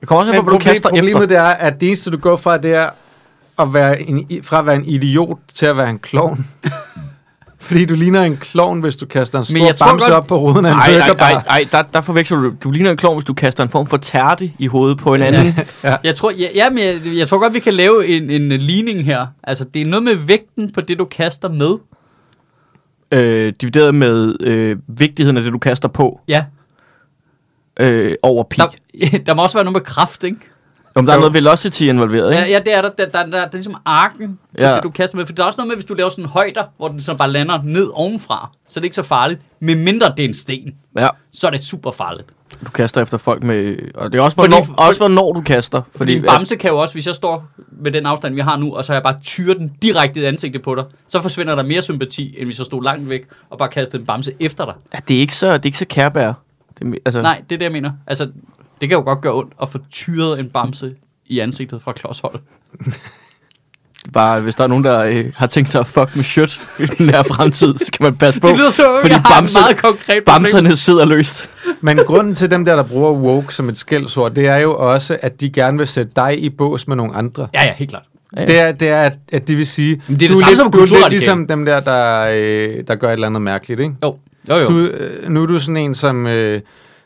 Det 0.00 0.08
kommer 0.08 0.20
også 0.20 0.32
an 0.32 0.38
på, 0.38 0.42
Men 0.42 0.50
hvad 0.50 0.58
du 0.60 0.64
kaster 0.64 0.88
problemet 0.88 1.10
efter. 1.10 1.26
det 1.26 1.36
er, 1.36 1.42
at 1.42 1.80
det 1.80 1.86
eneste, 1.86 2.10
du 2.10 2.16
går 2.18 2.36
fra, 2.36 2.58
det 2.58 2.74
er 2.74 2.90
at 3.58 3.74
være 3.74 4.02
en, 4.02 4.42
fra 4.42 4.58
at 4.58 4.66
være 4.66 4.76
en 4.76 4.84
idiot 4.84 5.38
til 5.54 5.66
at 5.66 5.76
være 5.76 5.90
en 5.90 5.98
klovn. 5.98 6.46
Fordi 7.72 7.84
du 7.84 7.94
ligner 7.94 8.22
en 8.22 8.36
klovn, 8.36 8.80
hvis 8.80 8.96
du 8.96 9.06
kaster 9.06 9.38
en 9.38 9.44
Men 9.52 9.66
jeg 9.66 9.74
stor 9.76 9.86
bamse 9.86 10.04
godt- 10.04 10.14
op 10.14 10.26
på 10.26 10.36
ruden 10.38 10.64
af 10.66 10.70
en 10.70 10.76
Nej, 10.76 10.98
nej, 10.98 11.08
nej, 11.32 11.42
nej 11.46 11.66
der, 11.72 11.82
der 11.82 12.00
forveksler 12.00 12.38
du. 12.38 12.52
Du 12.64 12.70
ligner 12.70 12.90
en 12.90 12.96
klovn, 12.96 13.16
hvis 13.16 13.24
du 13.24 13.34
kaster 13.34 13.62
en 13.62 13.68
form 13.70 13.86
for 13.86 13.96
tærte 13.96 14.52
i 14.58 14.66
hovedet 14.66 14.98
på 14.98 15.14
en 15.14 15.22
anden. 15.22 15.54
Jeg 16.04 16.14
tror, 16.14 16.30
ja, 16.30 16.48
ja, 16.54 16.70
men 16.70 16.78
jeg, 16.84 17.00
jeg 17.16 17.28
tror 17.28 17.38
godt, 17.38 17.54
vi 17.54 17.58
kan 17.60 17.74
lave 17.74 18.06
en, 18.06 18.30
en 18.30 18.48
ligning 18.60 19.04
her. 19.04 19.26
Altså, 19.44 19.64
det 19.64 19.82
er 19.82 19.86
noget 19.86 20.02
med 20.02 20.14
vægten 20.14 20.72
på 20.72 20.80
det, 20.80 20.98
du 20.98 21.04
kaster 21.04 21.48
med. 21.48 21.74
øh, 23.14 23.52
divideret 23.60 23.94
med 23.94 24.34
øh, 24.40 24.76
vigtigheden 24.88 25.36
af 25.36 25.42
det, 25.42 25.52
du 25.52 25.58
kaster 25.58 25.88
på 25.88 26.20
Ja, 26.28 26.44
øh, 27.80 28.14
over 28.22 28.44
pi. 28.50 28.56
der, 28.56 29.18
der 29.26 29.34
må 29.34 29.42
også 29.42 29.56
være 29.56 29.64
noget 29.64 29.72
med 29.74 29.80
kraft, 29.80 30.24
ikke? 30.24 30.36
Om 30.94 31.06
der 31.06 31.12
er 31.12 31.16
Jo. 31.16 31.20
noget 31.20 31.34
velocity 31.34 31.82
involveret, 31.82 32.30
ikke? 32.32 32.42
Ja, 32.42 32.48
ja, 32.50 32.58
det 32.58 32.74
er 32.74 32.80
der. 32.82 32.88
Der, 32.90 33.04
der, 33.06 33.22
der, 33.22 33.30
der 33.30 33.38
er 33.38 33.48
ligesom 33.52 33.76
arken, 33.84 34.38
ja. 34.58 34.74
Det 34.74 34.82
du 34.82 34.90
kaster 34.90 35.16
med. 35.16 35.26
For 35.26 35.32
der 35.32 35.42
er 35.42 35.46
også 35.46 35.56
noget 35.56 35.68
med, 35.68 35.76
hvis 35.76 35.84
du 35.84 35.94
laver 35.94 36.10
sådan 36.10 36.24
højder, 36.24 36.62
hvor 36.76 36.88
den 36.88 37.00
så 37.00 37.14
bare 37.14 37.30
lander 37.30 37.60
ned 37.64 37.90
ovenfra, 37.94 38.50
så 38.68 38.80
er 38.80 38.80
det 38.80 38.84
ikke 38.84 38.96
så 38.96 39.02
farligt. 39.02 39.40
Men 39.60 39.84
mindre 39.84 40.12
det 40.16 40.24
er 40.24 40.28
en 40.28 40.34
sten, 40.34 40.74
ja. 40.98 41.08
så 41.32 41.46
er 41.46 41.50
det 41.50 41.64
super 41.64 41.90
farligt. 41.90 42.28
Du 42.66 42.70
kaster 42.70 43.02
efter 43.02 43.18
folk 43.18 43.42
med... 43.42 43.76
Og 43.94 44.12
det 44.12 44.18
er 44.18 44.22
også, 44.22 44.34
Fordi- 44.36 44.48
hvornår, 44.54 44.74
også 44.86 45.00
hvornår 45.00 45.32
du 45.32 45.40
kaster. 45.40 45.78
Fordi 45.82 45.96
Fordi, 45.98 46.14
en 46.16 46.22
bamse 46.22 46.56
kan 46.56 46.70
jo 46.70 46.78
også, 46.78 46.94
hvis 46.94 47.06
jeg 47.06 47.14
står 47.14 47.44
med 47.70 47.90
den 47.92 48.06
afstand, 48.06 48.34
vi 48.34 48.40
har 48.40 48.56
nu, 48.56 48.74
og 48.76 48.84
så 48.84 48.92
har 48.92 48.96
jeg 48.96 49.02
bare 49.02 49.16
tyret 49.22 49.56
den 49.58 49.72
direkte 49.82 50.20
i 50.20 50.24
ansigtet 50.24 50.62
på 50.62 50.74
dig, 50.74 50.84
så 51.08 51.22
forsvinder 51.22 51.54
der 51.54 51.62
mere 51.62 51.82
sympati, 51.82 52.34
end 52.38 52.44
hvis 52.46 52.58
jeg 52.58 52.66
stod 52.66 52.82
langt 52.84 53.08
væk 53.08 53.22
og 53.50 53.58
bare 53.58 53.68
kastede 53.68 54.00
en 54.00 54.06
bamse 54.06 54.32
efter 54.40 54.64
dig. 54.64 54.74
ja, 54.94 54.98
det, 55.08 55.16
er 55.16 55.20
ikke 55.20 55.34
så, 55.36 55.46
det 55.46 55.54
er 55.54 55.66
ikke 55.66 55.78
så 55.78 55.86
kærbær. 55.88 56.32
Det, 56.78 56.86
er 56.88 56.92
altså, 57.04 57.22
Nej, 57.22 57.42
det 57.50 57.54
er 57.54 57.58
det, 57.58 57.64
jeg 57.64 57.72
mener. 57.72 57.90
Altså, 58.06 58.28
det 58.82 58.88
kan 58.90 58.98
jo 58.98 59.04
godt 59.04 59.20
gøre 59.20 59.34
ondt 59.34 59.52
at 59.62 59.68
få 59.68 59.78
tyret 59.90 60.40
en 60.40 60.50
bamse 60.50 60.92
i 61.26 61.38
ansigtet 61.38 61.82
fra 61.82 61.92
klodshold. 61.92 62.34
Bare, 64.12 64.40
hvis 64.40 64.54
der 64.54 64.64
er 64.64 64.68
nogen, 64.68 64.84
der 64.84 65.04
øh, 65.04 65.24
har 65.36 65.46
tænkt 65.46 65.70
sig 65.70 65.80
at 65.80 65.86
fuck 65.86 66.16
med 66.16 66.24
shit 66.24 66.62
i 66.80 66.82
den 66.86 67.10
her 67.10 67.22
fremtid, 67.22 67.78
så 67.78 67.84
skal 67.86 68.04
man 68.04 68.16
passe 68.16 68.40
på. 68.40 68.48
Det 68.48 68.56
lyder 68.56 68.70
så, 68.70 68.98
fordi 69.00 69.14
jeg 69.14 69.22
bamse- 69.26 69.60
meget 69.60 69.76
konkret 69.76 70.24
problem. 70.24 70.24
Bamserne 70.26 70.76
sidder 70.76 71.06
løst. 71.06 71.50
Men 71.80 71.96
grunden 72.06 72.34
til 72.34 72.50
dem 72.50 72.64
der, 72.64 72.76
der 72.76 72.82
bruger 72.82 73.12
woke 73.12 73.54
som 73.54 73.68
et 73.68 73.78
skældsord, 73.78 74.34
det 74.34 74.48
er 74.48 74.56
jo 74.56 74.76
også, 74.76 75.18
at 75.22 75.40
de 75.40 75.50
gerne 75.50 75.78
vil 75.78 75.86
sætte 75.86 76.12
dig 76.16 76.42
i 76.42 76.50
bås 76.50 76.88
med 76.88 76.96
nogle 76.96 77.14
andre. 77.14 77.48
Ja, 77.54 77.64
ja, 77.64 77.72
helt 77.72 77.90
klart. 77.90 78.02
Ja. 78.36 78.46
Det 78.46 78.60
er, 78.60 78.72
det 78.72 78.88
er 78.88 79.00
at, 79.00 79.18
at 79.32 79.48
de 79.48 79.54
vil 79.54 79.66
sige, 79.66 80.02
Men 80.08 80.20
det 80.20 80.24
er 80.26 80.28
det 80.28 80.34
du 80.34 80.40
samme 80.40 80.50
lidt, 80.50 80.58
som 80.58 80.70
du 80.70 80.78
er 80.78 80.86
lidt 80.86 81.10
ligesom 81.10 81.46
dem 81.46 81.64
der, 81.64 81.80
der, 81.80 82.20
øh, 82.20 82.84
der 82.88 82.94
gør 82.94 83.08
et 83.08 83.12
eller 83.12 83.26
andet 83.26 83.42
mærkeligt, 83.42 83.80
ikke? 83.80 83.94
Jo, 84.02 84.18
jo, 84.48 84.56
jo. 84.56 84.68
Du, 84.68 84.78
øh, 84.78 85.28
nu 85.30 85.42
er 85.42 85.46
du 85.46 85.58
sådan 85.58 85.76
en, 85.76 85.94
som, 85.94 86.26
øh, 86.26 86.60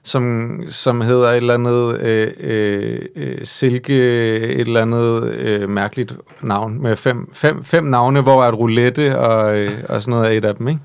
som, 0.06 0.50
som 0.70 1.00
hedder 1.00 1.28
et 1.28 1.36
eller 1.36 1.54
andet 1.54 2.00
øh, 2.00 2.28
øh, 2.40 2.98
øh, 3.16 3.38
Silke, 3.44 3.94
et 4.38 4.60
eller 4.60 4.80
andet 4.82 5.22
øh, 5.34 5.68
mærkeligt 5.68 6.14
navn, 6.42 6.82
med 6.82 6.96
fem, 6.96 7.30
fem, 7.32 7.64
fem 7.64 7.84
navne, 7.84 8.20
hvor 8.20 8.42
at 8.42 8.58
roulette 8.58 9.18
og, 9.18 9.58
øh, 9.58 9.72
og 9.88 10.02
sådan 10.02 10.10
noget 10.10 10.32
er 10.32 10.38
et 10.38 10.44
af 10.44 10.54
dem, 10.54 10.68
ikke? 10.68 10.80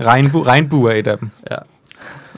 Regnbu, 0.00 0.42
regnbue 0.42 0.92
er 0.92 0.96
et 0.96 1.06
af 1.06 1.18
dem. 1.18 1.28
ja. 1.50 1.56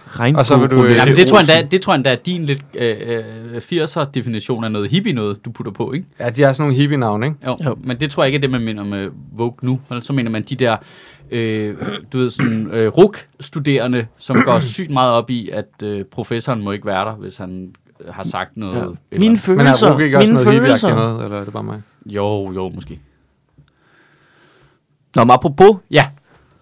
Regnbue, 0.06 0.40
Og 0.40 0.46
så 0.46 0.56
vil 0.56 0.70
du, 0.70 0.84
øh, 0.84 0.96
Jamen, 0.96 1.16
det, 1.16 1.26
tror 1.28 1.38
jeg 1.38 1.58
endda, 1.60 1.68
det 1.70 1.80
tror 1.80 1.92
jeg 1.92 1.96
endda 1.96 2.10
er 2.12 2.16
din 2.26 2.44
lidt 2.46 2.62
øh, 2.74 2.96
øh, 3.06 3.56
80'er 3.56 4.04
definition 4.14 4.64
af 4.64 4.72
noget 4.72 4.90
hippie 4.90 5.12
noget, 5.12 5.44
du 5.44 5.50
putter 5.50 5.72
på, 5.72 5.92
ikke? 5.92 6.06
Ja, 6.20 6.30
de 6.30 6.42
har 6.42 6.52
sådan 6.52 6.62
nogle 6.68 6.80
hippie-navn, 6.82 7.22
ikke? 7.24 7.36
Jo, 7.46 7.50
Jo. 7.50 7.56
jo. 7.70 7.76
men 7.84 8.00
det 8.00 8.10
tror 8.10 8.22
jeg 8.22 8.28
ikke 8.28 8.36
er 8.36 8.40
det, 8.40 8.50
man 8.50 8.60
mener 8.62 8.84
med 8.84 9.08
Vogue 9.36 9.54
nu. 9.62 9.80
Eller 9.90 10.02
så 10.02 10.12
mener 10.12 10.30
man 10.30 10.42
de 10.42 10.54
der, 10.56 10.76
øh, 11.30 11.76
du 12.12 12.18
ved, 12.18 12.30
sådan 12.30 12.70
øh, 12.72 12.88
RUK-studerende, 12.88 14.06
som 14.18 14.36
går 14.44 14.60
sygt 14.74 14.90
meget 14.90 15.12
op 15.12 15.30
i, 15.30 15.48
at 15.50 15.82
øh, 15.82 16.04
professoren 16.04 16.64
må 16.64 16.72
ikke 16.72 16.86
være 16.86 17.04
der, 17.04 17.14
hvis 17.14 17.36
han 17.36 17.74
har 18.08 18.24
sagt 18.24 18.56
noget. 18.56 18.74
Ja. 18.76 18.80
eller- 18.80 18.96
Mine 19.12 19.28
Men 19.28 19.38
følelser. 19.38 19.86
er 19.86 19.92
Ruge 19.94 20.04
ikke 20.04 20.16
også 20.16 20.26
mine 20.32 20.44
noget 20.44 20.60
følelser. 20.62 20.94
noget, 20.94 21.24
eller 21.24 21.40
er 21.40 21.44
det 21.44 21.52
bare 21.52 21.62
mig? 21.62 21.82
Jo, 22.06 22.52
jo, 22.52 22.68
måske. 22.68 23.00
Nå, 25.14 25.24
men 25.24 25.30
apropos 25.30 25.76
Ja. 25.90 26.06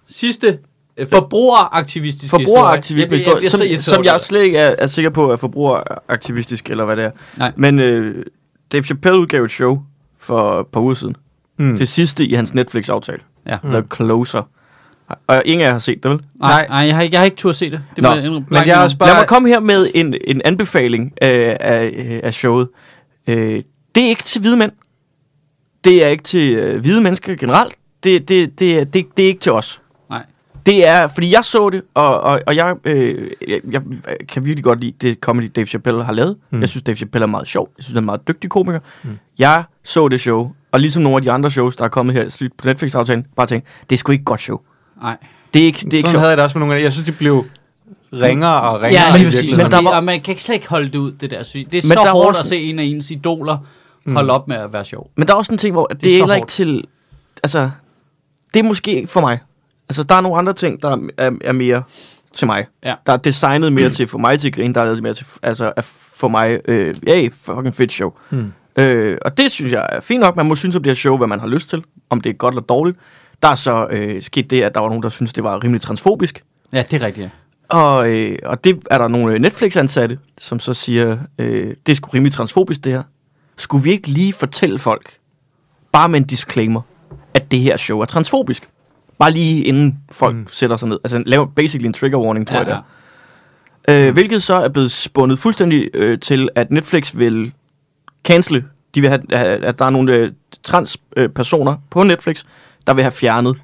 Sidste 0.06 0.58
øh, 0.96 1.08
forbrugeraktivistisk 1.08 2.30
forbrugeraktivisme, 2.30 3.16
historie. 3.16 3.34
Jeg, 3.36 3.42
jeg, 3.42 3.42
jeg, 3.42 3.50
som, 3.50 3.66
jeg, 3.70 3.82
som 3.82 4.04
jeg 4.04 4.20
slet 4.20 4.42
ikke 4.42 4.58
er, 4.58 4.74
er 4.78 4.86
sikker 4.86 5.10
på 5.10 5.32
er 5.32 5.36
forbrugeraktivistisk, 5.36 6.70
eller 6.70 6.84
hvad 6.84 6.96
det 6.96 7.04
er. 7.04 7.10
Nej. 7.36 7.52
Men 7.56 7.78
øh, 7.78 8.24
Dave 8.72 8.82
Chappelle 8.82 9.18
udgav 9.20 9.42
et 9.42 9.50
show 9.50 9.82
for 10.18 10.60
et 10.60 10.66
par 10.66 10.80
uger 10.80 10.94
siden. 10.94 11.16
Mm. 11.58 11.76
Det 11.78 11.88
sidste 11.88 12.26
i 12.26 12.32
hans 12.34 12.54
Netflix-aftale. 12.54 13.18
Ja. 13.46 13.58
The 13.64 13.82
Closer. 13.94 14.42
Og 15.26 15.42
ingen 15.44 15.60
af 15.60 15.66
jer 15.66 15.72
har 15.72 15.78
set 15.78 16.02
det, 16.02 16.10
vel? 16.10 16.20
Nej, 16.40 16.66
nej 16.68 16.78
jeg, 16.86 16.94
har, 16.96 17.02
ikke- 17.02 17.14
jeg 17.14 17.20
har 17.20 17.24
ikke 17.24 17.36
tur 17.36 17.50
at 17.50 17.56
se 17.56 17.70
det. 17.70 17.82
det 17.96 18.02
Nå, 18.04 18.14
Men 18.14 18.46
jeg 18.66 18.68
er 18.68 18.76
også 18.84 18.98
bare... 18.98 19.08
Lad 19.08 19.16
mig 19.16 19.26
komme 19.28 19.48
her 19.48 19.60
med 19.60 19.86
en, 19.94 20.14
en 20.26 20.40
anbefaling 20.44 21.12
af, 21.22 21.56
af, 21.60 22.20
af 22.22 22.34
showet. 22.34 22.68
Øh, 23.28 23.34
det 23.94 24.04
er 24.04 24.08
ikke 24.08 24.22
til 24.22 24.40
hvide 24.40 24.56
mænd. 24.56 24.72
Det 25.84 26.04
er 26.04 26.08
ikke 26.08 26.24
til 26.24 26.54
øh, 26.54 26.80
hvide 26.80 27.00
mennesker 27.00 27.34
generelt. 27.34 27.74
Det, 28.04 28.28
det, 28.28 28.58
det, 28.58 28.78
er- 28.80 28.84
det, 28.84 29.06
det 29.16 29.22
er 29.22 29.28
ikke 29.28 29.40
til 29.40 29.52
os. 29.52 29.80
Nej. 30.10 30.22
Det 30.66 30.86
er, 30.88 31.06
fordi 31.08 31.32
jeg 31.32 31.44
så 31.44 31.70
det, 31.70 31.82
og, 31.94 32.20
og, 32.20 32.40
og 32.46 32.56
jeg, 32.56 32.74
øh, 32.84 33.28
jeg, 33.48 33.60
jeg 33.70 33.82
kan 34.28 34.44
virkelig 34.44 34.64
godt 34.64 34.80
lide 34.80 34.92
det 35.00 35.18
comedy, 35.20 35.50
Dave 35.56 35.66
Chappelle 35.66 36.04
har 36.04 36.12
lavet. 36.12 36.36
Mm. 36.50 36.60
Jeg 36.60 36.68
synes, 36.68 36.82
Dave 36.82 36.96
Chappelle 36.96 37.22
er 37.22 37.26
meget 37.26 37.48
sjov. 37.48 37.68
Jeg 37.78 37.84
synes, 37.84 37.92
han 37.92 37.96
er 37.96 38.00
en 38.00 38.06
meget 38.06 38.28
dygtig 38.28 38.50
komiker. 38.50 38.80
Mm. 39.02 39.10
Jeg 39.38 39.64
så 39.84 40.08
det 40.08 40.20
show, 40.20 40.50
og 40.72 40.80
ligesom 40.80 41.02
nogle 41.02 41.16
af 41.16 41.22
de 41.22 41.30
andre 41.30 41.50
shows, 41.50 41.76
der 41.76 41.84
er 41.84 41.88
kommet 41.88 42.14
her 42.14 42.24
i 42.24 42.30
slut 42.30 42.50
på 42.58 42.66
Netflix-aftalen, 42.66 43.26
bare 43.36 43.46
tænkte, 43.46 43.70
det 43.90 43.96
er 43.96 43.98
sgu 43.98 44.12
ikke 44.12 44.22
et 44.22 44.26
godt 44.26 44.40
show. 44.40 44.58
Nej. 45.02 45.16
Det 45.54 45.62
er 45.62 45.66
ikke, 45.66 45.78
det 45.78 45.92
er 45.92 45.96
ikke 45.96 46.08
Sådan 46.08 46.18
havde 46.20 46.30
jeg 46.30 46.36
det 46.36 46.44
også 46.44 46.58
med 46.58 46.66
nogle 46.66 46.80
af 46.80 46.82
Jeg 46.84 46.92
synes, 46.92 47.06
de 47.06 47.12
blev 47.12 47.44
ringere 48.12 48.60
og 48.60 48.82
ringere 48.82 49.02
Ja, 49.08 49.14
i 49.14 49.18
lige 49.18 49.26
præcis. 49.26 49.56
Men, 49.56 49.70
der 49.70 49.76
det, 49.78 49.84
var- 49.84 49.96
og 49.96 50.04
man 50.04 50.20
kan 50.20 50.32
ikke 50.32 50.42
slet 50.42 50.54
ikke 50.54 50.68
holde 50.68 50.86
det 50.88 50.98
ud, 50.98 51.12
det 51.12 51.30
der. 51.30 51.42
Det 51.42 51.60
er 51.60 51.66
Men 51.72 51.82
så 51.82 51.98
hårdt 52.12 52.28
også- 52.28 52.40
at 52.40 52.46
se 52.46 52.62
en 52.62 52.78
af 52.78 52.84
ens 52.84 53.10
idoler 53.10 53.58
holde 54.06 54.32
op 54.32 54.48
med 54.48 54.56
at 54.56 54.72
være 54.72 54.84
sjov. 54.84 55.10
Men 55.16 55.26
der 55.28 55.32
er 55.34 55.38
også 55.38 55.52
en 55.52 55.58
ting, 55.58 55.72
hvor 55.74 55.86
det, 55.86 56.00
Det 56.00 56.10
er 56.12 56.14
er 56.16 56.18
heller 56.22 56.34
ikke 56.34 56.46
til... 56.46 56.84
Altså, 57.42 57.70
det 58.54 58.60
er 58.60 58.64
måske 58.64 58.94
ikke 58.96 59.08
for 59.08 59.20
mig. 59.20 59.38
Altså, 59.88 60.02
der 60.02 60.14
er 60.14 60.20
nogle 60.20 60.38
andre 60.38 60.52
ting, 60.52 60.82
der 60.82 61.08
er, 61.18 61.30
er 61.44 61.52
mere 61.52 61.82
til 62.34 62.46
mig. 62.46 62.66
Ja. 62.84 62.94
Der 63.06 63.12
er 63.12 63.16
designet 63.16 63.72
mere 63.72 63.90
til 63.90 64.06
for 64.08 64.18
mig 64.18 64.40
til 64.40 64.48
at 64.48 64.54
grine, 64.54 64.74
der 64.74 64.80
er 64.80 64.84
lavet 64.84 65.02
mere 65.02 65.14
til, 65.14 65.26
altså, 65.42 65.72
er 65.76 65.82
for 66.14 66.28
mig, 66.28 66.58
øh, 66.68 66.94
hey, 67.06 67.32
fucking 67.42 67.74
fedt 67.74 67.92
show. 67.92 68.12
Mm. 68.30 68.52
Øh, 68.78 69.18
og 69.22 69.38
det 69.38 69.50
synes 69.50 69.72
jeg 69.72 69.88
er 69.92 70.00
fint 70.00 70.20
nok. 70.20 70.36
Man 70.36 70.46
må 70.46 70.54
synes 70.56 70.76
om 70.76 70.82
det 70.82 70.90
her 70.90 70.94
show, 70.94 71.16
hvad 71.16 71.26
man 71.26 71.40
har 71.40 71.46
lyst 71.48 71.70
til. 71.70 71.84
Om 72.10 72.20
det 72.20 72.30
er 72.30 72.34
godt 72.34 72.52
eller 72.54 72.62
dårligt. 72.62 72.98
Der 73.44 73.50
er 73.50 73.54
så 73.54 73.86
øh, 73.90 74.22
sket 74.22 74.50
det, 74.50 74.62
at 74.62 74.74
der 74.74 74.80
var 74.80 74.88
nogen, 74.88 75.02
der 75.02 75.08
synes 75.08 75.32
det 75.32 75.44
var 75.44 75.64
rimelig 75.64 75.80
transfobisk. 75.80 76.44
Ja, 76.72 76.84
det 76.90 77.02
er 77.02 77.06
rigtigt. 77.06 77.24
Ja. 77.72 77.76
Og, 77.78 78.12
øh, 78.12 78.38
og 78.44 78.64
det 78.64 78.82
er 78.90 78.98
der 78.98 79.08
nogle 79.08 79.38
Netflix-ansatte, 79.38 80.18
som 80.38 80.60
så 80.60 80.74
siger, 80.74 81.16
øh, 81.38 81.74
det 81.86 81.92
er 81.92 81.96
sgu 81.96 82.10
rimelig 82.14 82.32
transfobisk 82.32 82.84
det 82.84 82.92
her. 82.92 83.02
Skulle 83.56 83.84
vi 83.84 83.90
ikke 83.90 84.08
lige 84.08 84.32
fortælle 84.32 84.78
folk, 84.78 85.16
bare 85.92 86.08
med 86.08 86.20
en 86.20 86.26
disclaimer, 86.26 86.80
at 87.34 87.50
det 87.50 87.60
her 87.60 87.76
show 87.76 88.00
er 88.00 88.04
transfobisk? 88.04 88.68
Bare 89.18 89.30
lige 89.30 89.64
inden 89.64 89.98
folk 90.10 90.36
Mm. 90.36 90.46
sætter 90.50 90.76
sig 90.76 90.88
ned. 90.88 90.98
Altså 91.04 91.22
lave 91.26 91.48
basically 91.56 91.86
en 91.86 91.92
trigger 91.92 92.18
warning, 92.18 92.46
tror 92.48 92.54
Ja, 92.56 92.60
jeg 92.60 92.66
det 92.66 93.92
ja. 93.92 94.06
Øh, 94.08 94.12
hvilket 94.12 94.42
så 94.42 94.54
er 94.54 94.68
blevet 94.68 94.90
spundet 94.90 95.38
fuldstændig 95.38 95.88
øh, 95.94 96.18
til, 96.20 96.48
at 96.54 96.70
Netflix 96.70 97.16
vil 97.16 97.52
cancele. 98.24 98.64
De 98.94 99.00
vil 99.00 99.10
have, 99.10 99.32
at 99.64 99.78
der 99.78 99.84
er 99.84 99.90
nogle 99.90 100.14
øh, 100.14 100.32
transpersoner 100.62 101.24
øh, 101.24 101.28
personer 101.28 101.76
på 101.90 102.02
Netflix, 102.02 102.44
der 102.86 102.94
vil 102.94 103.02
have 103.04 103.12
fjernet 103.12 103.56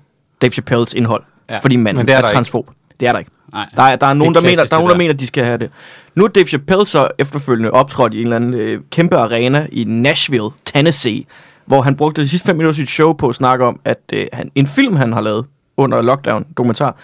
Dave 0.42 0.50
Chappelles 0.50 0.94
indhold. 0.94 1.22
Ja. 1.50 1.58
Fordi 1.58 1.76
manden 1.76 1.96
Men 1.96 2.06
det 2.06 2.12
er 2.12 2.18
er, 2.18 2.22
er 2.22 2.26
ikke. 2.26 2.34
transfob. 2.34 2.70
Det 3.00 3.08
er 3.08 3.12
der 3.12 3.18
ikke. 3.18 3.30
Nej. 3.52 3.66
Der 3.76 3.82
er, 3.82 3.96
der 3.96 4.06
er 4.06 4.14
nogen, 4.14 4.34
der 4.34 4.40
mener, 4.40 4.56
der, 4.56 4.62
er 4.62 4.78
nogen, 4.78 4.88
der 4.88 4.94
der. 4.94 4.98
mener, 4.98 5.14
de 5.14 5.26
skal 5.26 5.44
have 5.44 5.58
det. 5.58 5.70
Nu 6.14 6.24
er 6.24 6.28
Dave 6.28 6.46
Chappelle 6.46 6.86
så 6.86 7.08
efterfølgende 7.18 7.70
optrådt 7.70 8.14
i 8.14 8.16
en 8.18 8.22
eller 8.22 8.36
anden 8.36 8.54
øh, 8.54 8.80
kæmpe 8.90 9.16
arena 9.16 9.66
i 9.72 9.84
Nashville, 9.84 10.48
Tennessee, 10.64 11.24
hvor 11.66 11.82
han 11.82 11.96
brugte 11.96 12.22
de 12.22 12.28
sidste 12.28 12.46
fem 12.46 12.56
minutter 12.56 12.70
af 12.70 12.76
sit 12.76 12.88
show 12.90 13.12
på 13.12 13.28
at 13.28 13.34
snakke 13.34 13.64
om, 13.64 13.80
at 13.84 13.98
øh, 14.12 14.26
han, 14.32 14.50
en 14.54 14.66
film, 14.66 14.96
han 14.96 15.12
har 15.12 15.20
lavet 15.20 15.46
under 15.76 16.02
lockdown, 16.02 16.46
dokumentar, 16.56 16.96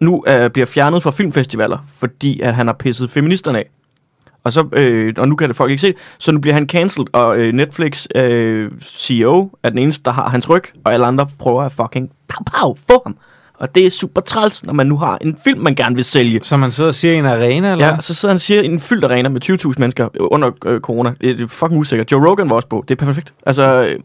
nu 0.00 0.24
øh, 0.28 0.50
bliver 0.50 0.66
fjernet 0.66 1.02
fra 1.02 1.10
filmfestivaler, 1.10 1.78
fordi 1.94 2.40
at 2.40 2.54
han 2.54 2.66
har 2.66 2.74
pisset 2.74 3.10
feministerne 3.10 3.58
af. 3.58 3.64
Og, 4.44 4.52
så, 4.52 4.68
øh, 4.72 5.14
og 5.18 5.28
nu 5.28 5.36
kan 5.36 5.48
det 5.48 5.56
folk 5.56 5.70
ikke 5.70 5.80
se 5.80 5.86
det, 5.86 5.96
så 6.18 6.32
nu 6.32 6.40
bliver 6.40 6.54
han 6.54 6.68
cancelled, 6.68 7.06
og 7.12 7.38
øh, 7.38 7.52
Netflix 7.52 8.06
øh, 8.14 8.70
CEO 8.82 9.50
er 9.62 9.70
den 9.70 9.78
eneste, 9.78 10.02
der 10.04 10.10
har 10.10 10.28
hans 10.28 10.50
ryg, 10.50 10.62
og 10.84 10.92
alle 10.92 11.06
andre 11.06 11.26
prøver 11.38 11.62
at 11.62 11.72
fucking 11.72 12.10
pow, 12.28 12.44
pow, 12.60 12.74
få 12.88 13.02
ham. 13.06 13.16
Og 13.58 13.74
det 13.74 13.86
er 13.86 13.90
super 13.90 14.20
træls, 14.20 14.64
når 14.64 14.72
man 14.72 14.86
nu 14.86 14.96
har 14.96 15.18
en 15.20 15.38
film, 15.44 15.60
man 15.60 15.74
gerne 15.74 15.94
vil 15.94 16.04
sælge. 16.04 16.40
Så 16.42 16.56
man 16.56 16.72
sidder 16.72 16.88
og 16.88 16.94
siger 16.94 17.14
i 17.14 17.18
en 17.18 17.26
arena, 17.26 17.72
eller 17.72 17.86
Ja, 17.86 18.00
så 18.00 18.14
sidder 18.14 18.32
han 18.32 18.36
og 18.36 18.40
siger 18.40 18.62
i 18.62 18.66
en 18.66 18.80
fyldt 18.80 19.04
arena 19.04 19.28
med 19.28 19.50
20.000 19.50 19.72
mennesker 19.78 20.08
under 20.20 20.50
øh, 20.66 20.80
corona. 20.80 21.14
Det 21.20 21.40
er 21.40 21.46
fucking 21.46 21.80
usikkert. 21.80 22.12
Joe 22.12 22.30
Rogan 22.30 22.50
var 22.50 22.56
også 22.56 22.68
på. 22.68 22.84
Det 22.88 23.00
er 23.00 23.06
perfekt. 23.06 23.34
Altså, 23.46 23.86
øh, 23.90 24.00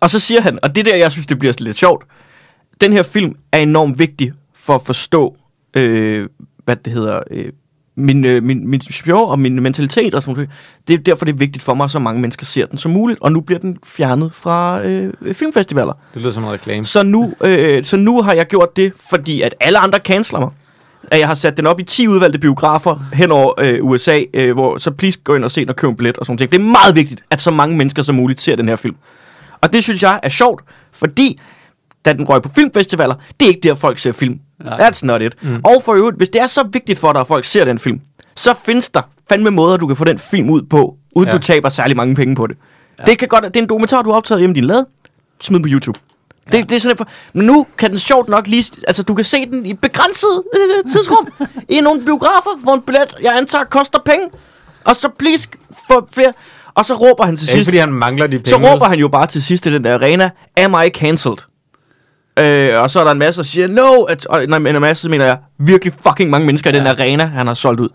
og 0.00 0.10
så 0.10 0.18
siger 0.20 0.40
han, 0.40 0.58
og 0.62 0.74
det 0.74 0.80
er 0.80 0.92
der, 0.92 0.96
jeg 0.96 1.12
synes, 1.12 1.26
det 1.26 1.38
bliver 1.38 1.54
lidt 1.58 1.76
sjovt. 1.76 2.04
Den 2.80 2.92
her 2.92 3.02
film 3.02 3.34
er 3.52 3.58
enormt 3.58 3.98
vigtig 3.98 4.32
for 4.54 4.74
at 4.74 4.82
forstå, 4.82 5.36
øh, 5.74 6.28
hvad 6.64 6.76
det 6.76 6.92
hedder, 6.92 7.20
øh, 7.30 7.52
min, 7.98 8.24
øh, 8.24 8.42
min, 8.42 8.68
min 8.68 8.80
show 8.80 9.18
og 9.18 9.38
min 9.38 9.62
mentalitet 9.62 10.14
og 10.14 10.22
sådan 10.22 10.34
noget. 10.34 10.50
Det 10.88 10.94
er 10.94 10.98
derfor, 10.98 11.24
det 11.24 11.32
er 11.32 11.36
vigtigt 11.36 11.64
for 11.64 11.74
mig, 11.74 11.84
at 11.84 11.90
så 11.90 11.98
mange 11.98 12.20
mennesker 12.20 12.46
ser 12.46 12.66
den 12.66 12.78
som 12.78 12.90
muligt. 12.90 13.18
Og 13.22 13.32
nu 13.32 13.40
bliver 13.40 13.58
den 13.58 13.76
fjernet 13.84 14.32
fra 14.32 14.84
øh, 14.84 15.12
filmfestivaler. 15.32 15.92
Det 16.14 16.22
lyder 16.22 16.32
som 16.32 16.44
en 16.44 16.50
reklame. 16.50 16.84
Så 16.84 17.02
nu, 17.02 17.32
øh, 17.44 17.84
så 17.84 17.96
nu 17.96 18.22
har 18.22 18.32
jeg 18.32 18.46
gjort 18.46 18.76
det, 18.76 18.92
fordi 19.10 19.42
at 19.42 19.54
alle 19.60 19.78
andre 19.78 19.98
canceler 19.98 20.40
mig. 20.40 20.50
At 21.10 21.18
jeg 21.18 21.28
har 21.28 21.34
sat 21.34 21.56
den 21.56 21.66
op 21.66 21.80
i 21.80 21.82
10 21.82 22.08
udvalgte 22.08 22.38
biografer 22.38 23.04
hen 23.12 23.32
over 23.32 23.52
øh, 23.60 23.84
USA, 23.84 24.22
øh, 24.34 24.52
hvor 24.52 24.78
så 24.78 24.90
please 24.90 25.18
gå 25.24 25.34
ind 25.34 25.44
og 25.44 25.50
se 25.50 25.60
den 25.60 25.68
og 25.68 25.76
køb 25.76 25.90
en 25.90 25.96
billet 25.96 26.18
og 26.18 26.26
sådan 26.26 26.38
noget. 26.40 26.52
Det 26.52 26.58
er 26.60 26.64
meget 26.64 26.94
vigtigt, 26.94 27.20
at 27.30 27.40
så 27.40 27.50
mange 27.50 27.76
mennesker 27.76 28.02
som 28.02 28.14
muligt 28.14 28.40
ser 28.40 28.56
den 28.56 28.68
her 28.68 28.76
film. 28.76 28.96
Og 29.60 29.72
det 29.72 29.84
synes 29.84 30.02
jeg 30.02 30.20
er 30.22 30.28
sjovt, 30.28 30.64
fordi 30.92 31.40
da 32.04 32.12
den 32.12 32.28
røg 32.28 32.42
på 32.42 32.50
filmfestivaler, 32.54 33.14
det 33.40 33.46
er 33.46 33.48
ikke 33.48 33.68
der, 33.68 33.74
folk 33.74 33.98
ser 33.98 34.12
film. 34.12 34.40
Nej. 34.64 34.88
That's 34.88 35.00
not 35.02 35.22
it. 35.22 35.42
Mm. 35.42 35.60
Og 35.64 35.82
for 35.84 35.94
øvrigt, 35.94 36.16
hvis 36.16 36.28
det 36.28 36.40
er 36.40 36.46
så 36.46 36.68
vigtigt 36.72 36.98
for 36.98 37.12
dig, 37.12 37.20
at 37.20 37.26
folk 37.26 37.44
ser 37.44 37.64
den 37.64 37.78
film, 37.78 38.00
så 38.36 38.54
findes 38.64 38.88
der 38.88 39.02
fandme 39.28 39.50
måder, 39.50 39.76
du 39.76 39.86
kan 39.86 39.96
få 39.96 40.04
den 40.04 40.18
film 40.18 40.50
ud 40.50 40.62
på, 40.62 40.96
uden 41.14 41.28
Ja. 41.28 41.32
ja. 41.32 41.38
du 41.38 41.42
taber 41.42 41.68
særlig 41.68 41.96
mange 41.96 42.14
penge 42.14 42.34
på 42.34 42.46
det. 42.46 42.56
Ja. 42.98 43.02
Ja. 43.02 43.10
Det 43.10 43.18
kan 43.18 43.28
godt, 43.28 43.44
det 43.44 43.56
er 43.56 43.60
en 43.62 43.68
dokumentar, 43.68 44.02
du 44.02 44.10
har 44.10 44.16
optaget 44.16 44.40
hjemme 44.40 44.54
din 44.54 44.64
lade, 44.64 44.86
smid 45.40 45.60
på 45.60 45.68
YouTube. 45.70 46.00
Det, 46.52 46.54
Ja. 46.58 46.62
det 46.62 46.72
er 46.72 46.78
sådan, 46.80 46.96
for, 46.96 47.08
men 47.32 47.46
nu 47.46 47.66
kan 47.78 47.90
den 47.90 47.98
sjovt 47.98 48.28
nok 48.28 48.46
lige, 48.46 48.64
altså 48.88 49.02
du 49.02 49.14
kan 49.14 49.24
se 49.24 49.46
den 49.46 49.66
i 49.66 49.70
et 49.70 49.80
begrænset 49.80 50.42
øh, 50.56 50.92
tidsrum, 50.92 51.28
i 51.76 51.80
nogle 51.80 52.04
biografer, 52.04 52.58
hvor 52.62 52.74
en 52.74 52.80
billet, 52.82 53.14
jeg 53.22 53.36
antager, 53.36 53.64
koster 53.64 53.98
penge, 54.04 54.28
og 54.84 54.96
så 54.96 55.08
please 55.18 55.48
få 55.88 56.08
flere, 56.12 56.32
Og 56.74 56.84
så 56.84 56.94
råber 56.94 57.24
han 57.24 57.36
til 57.36 57.48
sidst, 57.48 57.64
fordi 57.66 57.76
han 57.76 57.92
mangler 57.92 58.26
de 58.26 58.38
penge. 58.38 58.50
så 58.50 58.56
råber 58.56 58.86
han 58.86 58.98
jo 58.98 59.08
bare 59.08 59.26
til 59.26 59.42
sidst 59.42 59.66
i 59.66 59.72
den 59.72 59.84
der 59.84 59.94
arena, 59.94 60.30
am 60.56 60.74
I 60.86 60.88
cancelled? 60.90 61.38
Øh, 62.38 62.82
og 62.82 62.90
så 62.90 63.00
er 63.00 63.04
der 63.04 63.10
en 63.10 63.18
masse, 63.18 63.38
der 63.38 63.44
siger, 63.44 63.68
no, 63.68 64.02
at, 64.02 64.26
og, 64.26 64.46
nej, 64.48 64.58
men 64.58 64.74
en 64.74 64.80
masse, 64.80 65.10
mener 65.10 65.24
jeg, 65.24 65.38
virkelig 65.58 65.92
fucking 66.06 66.30
mange 66.30 66.46
mennesker 66.46 66.70
i 66.70 66.72
den 66.72 66.82
Ja. 66.82 66.90
arena, 66.90 67.24
han 67.24 67.46
har 67.46 67.54
solgt 67.54 67.80
ud. 67.80 67.88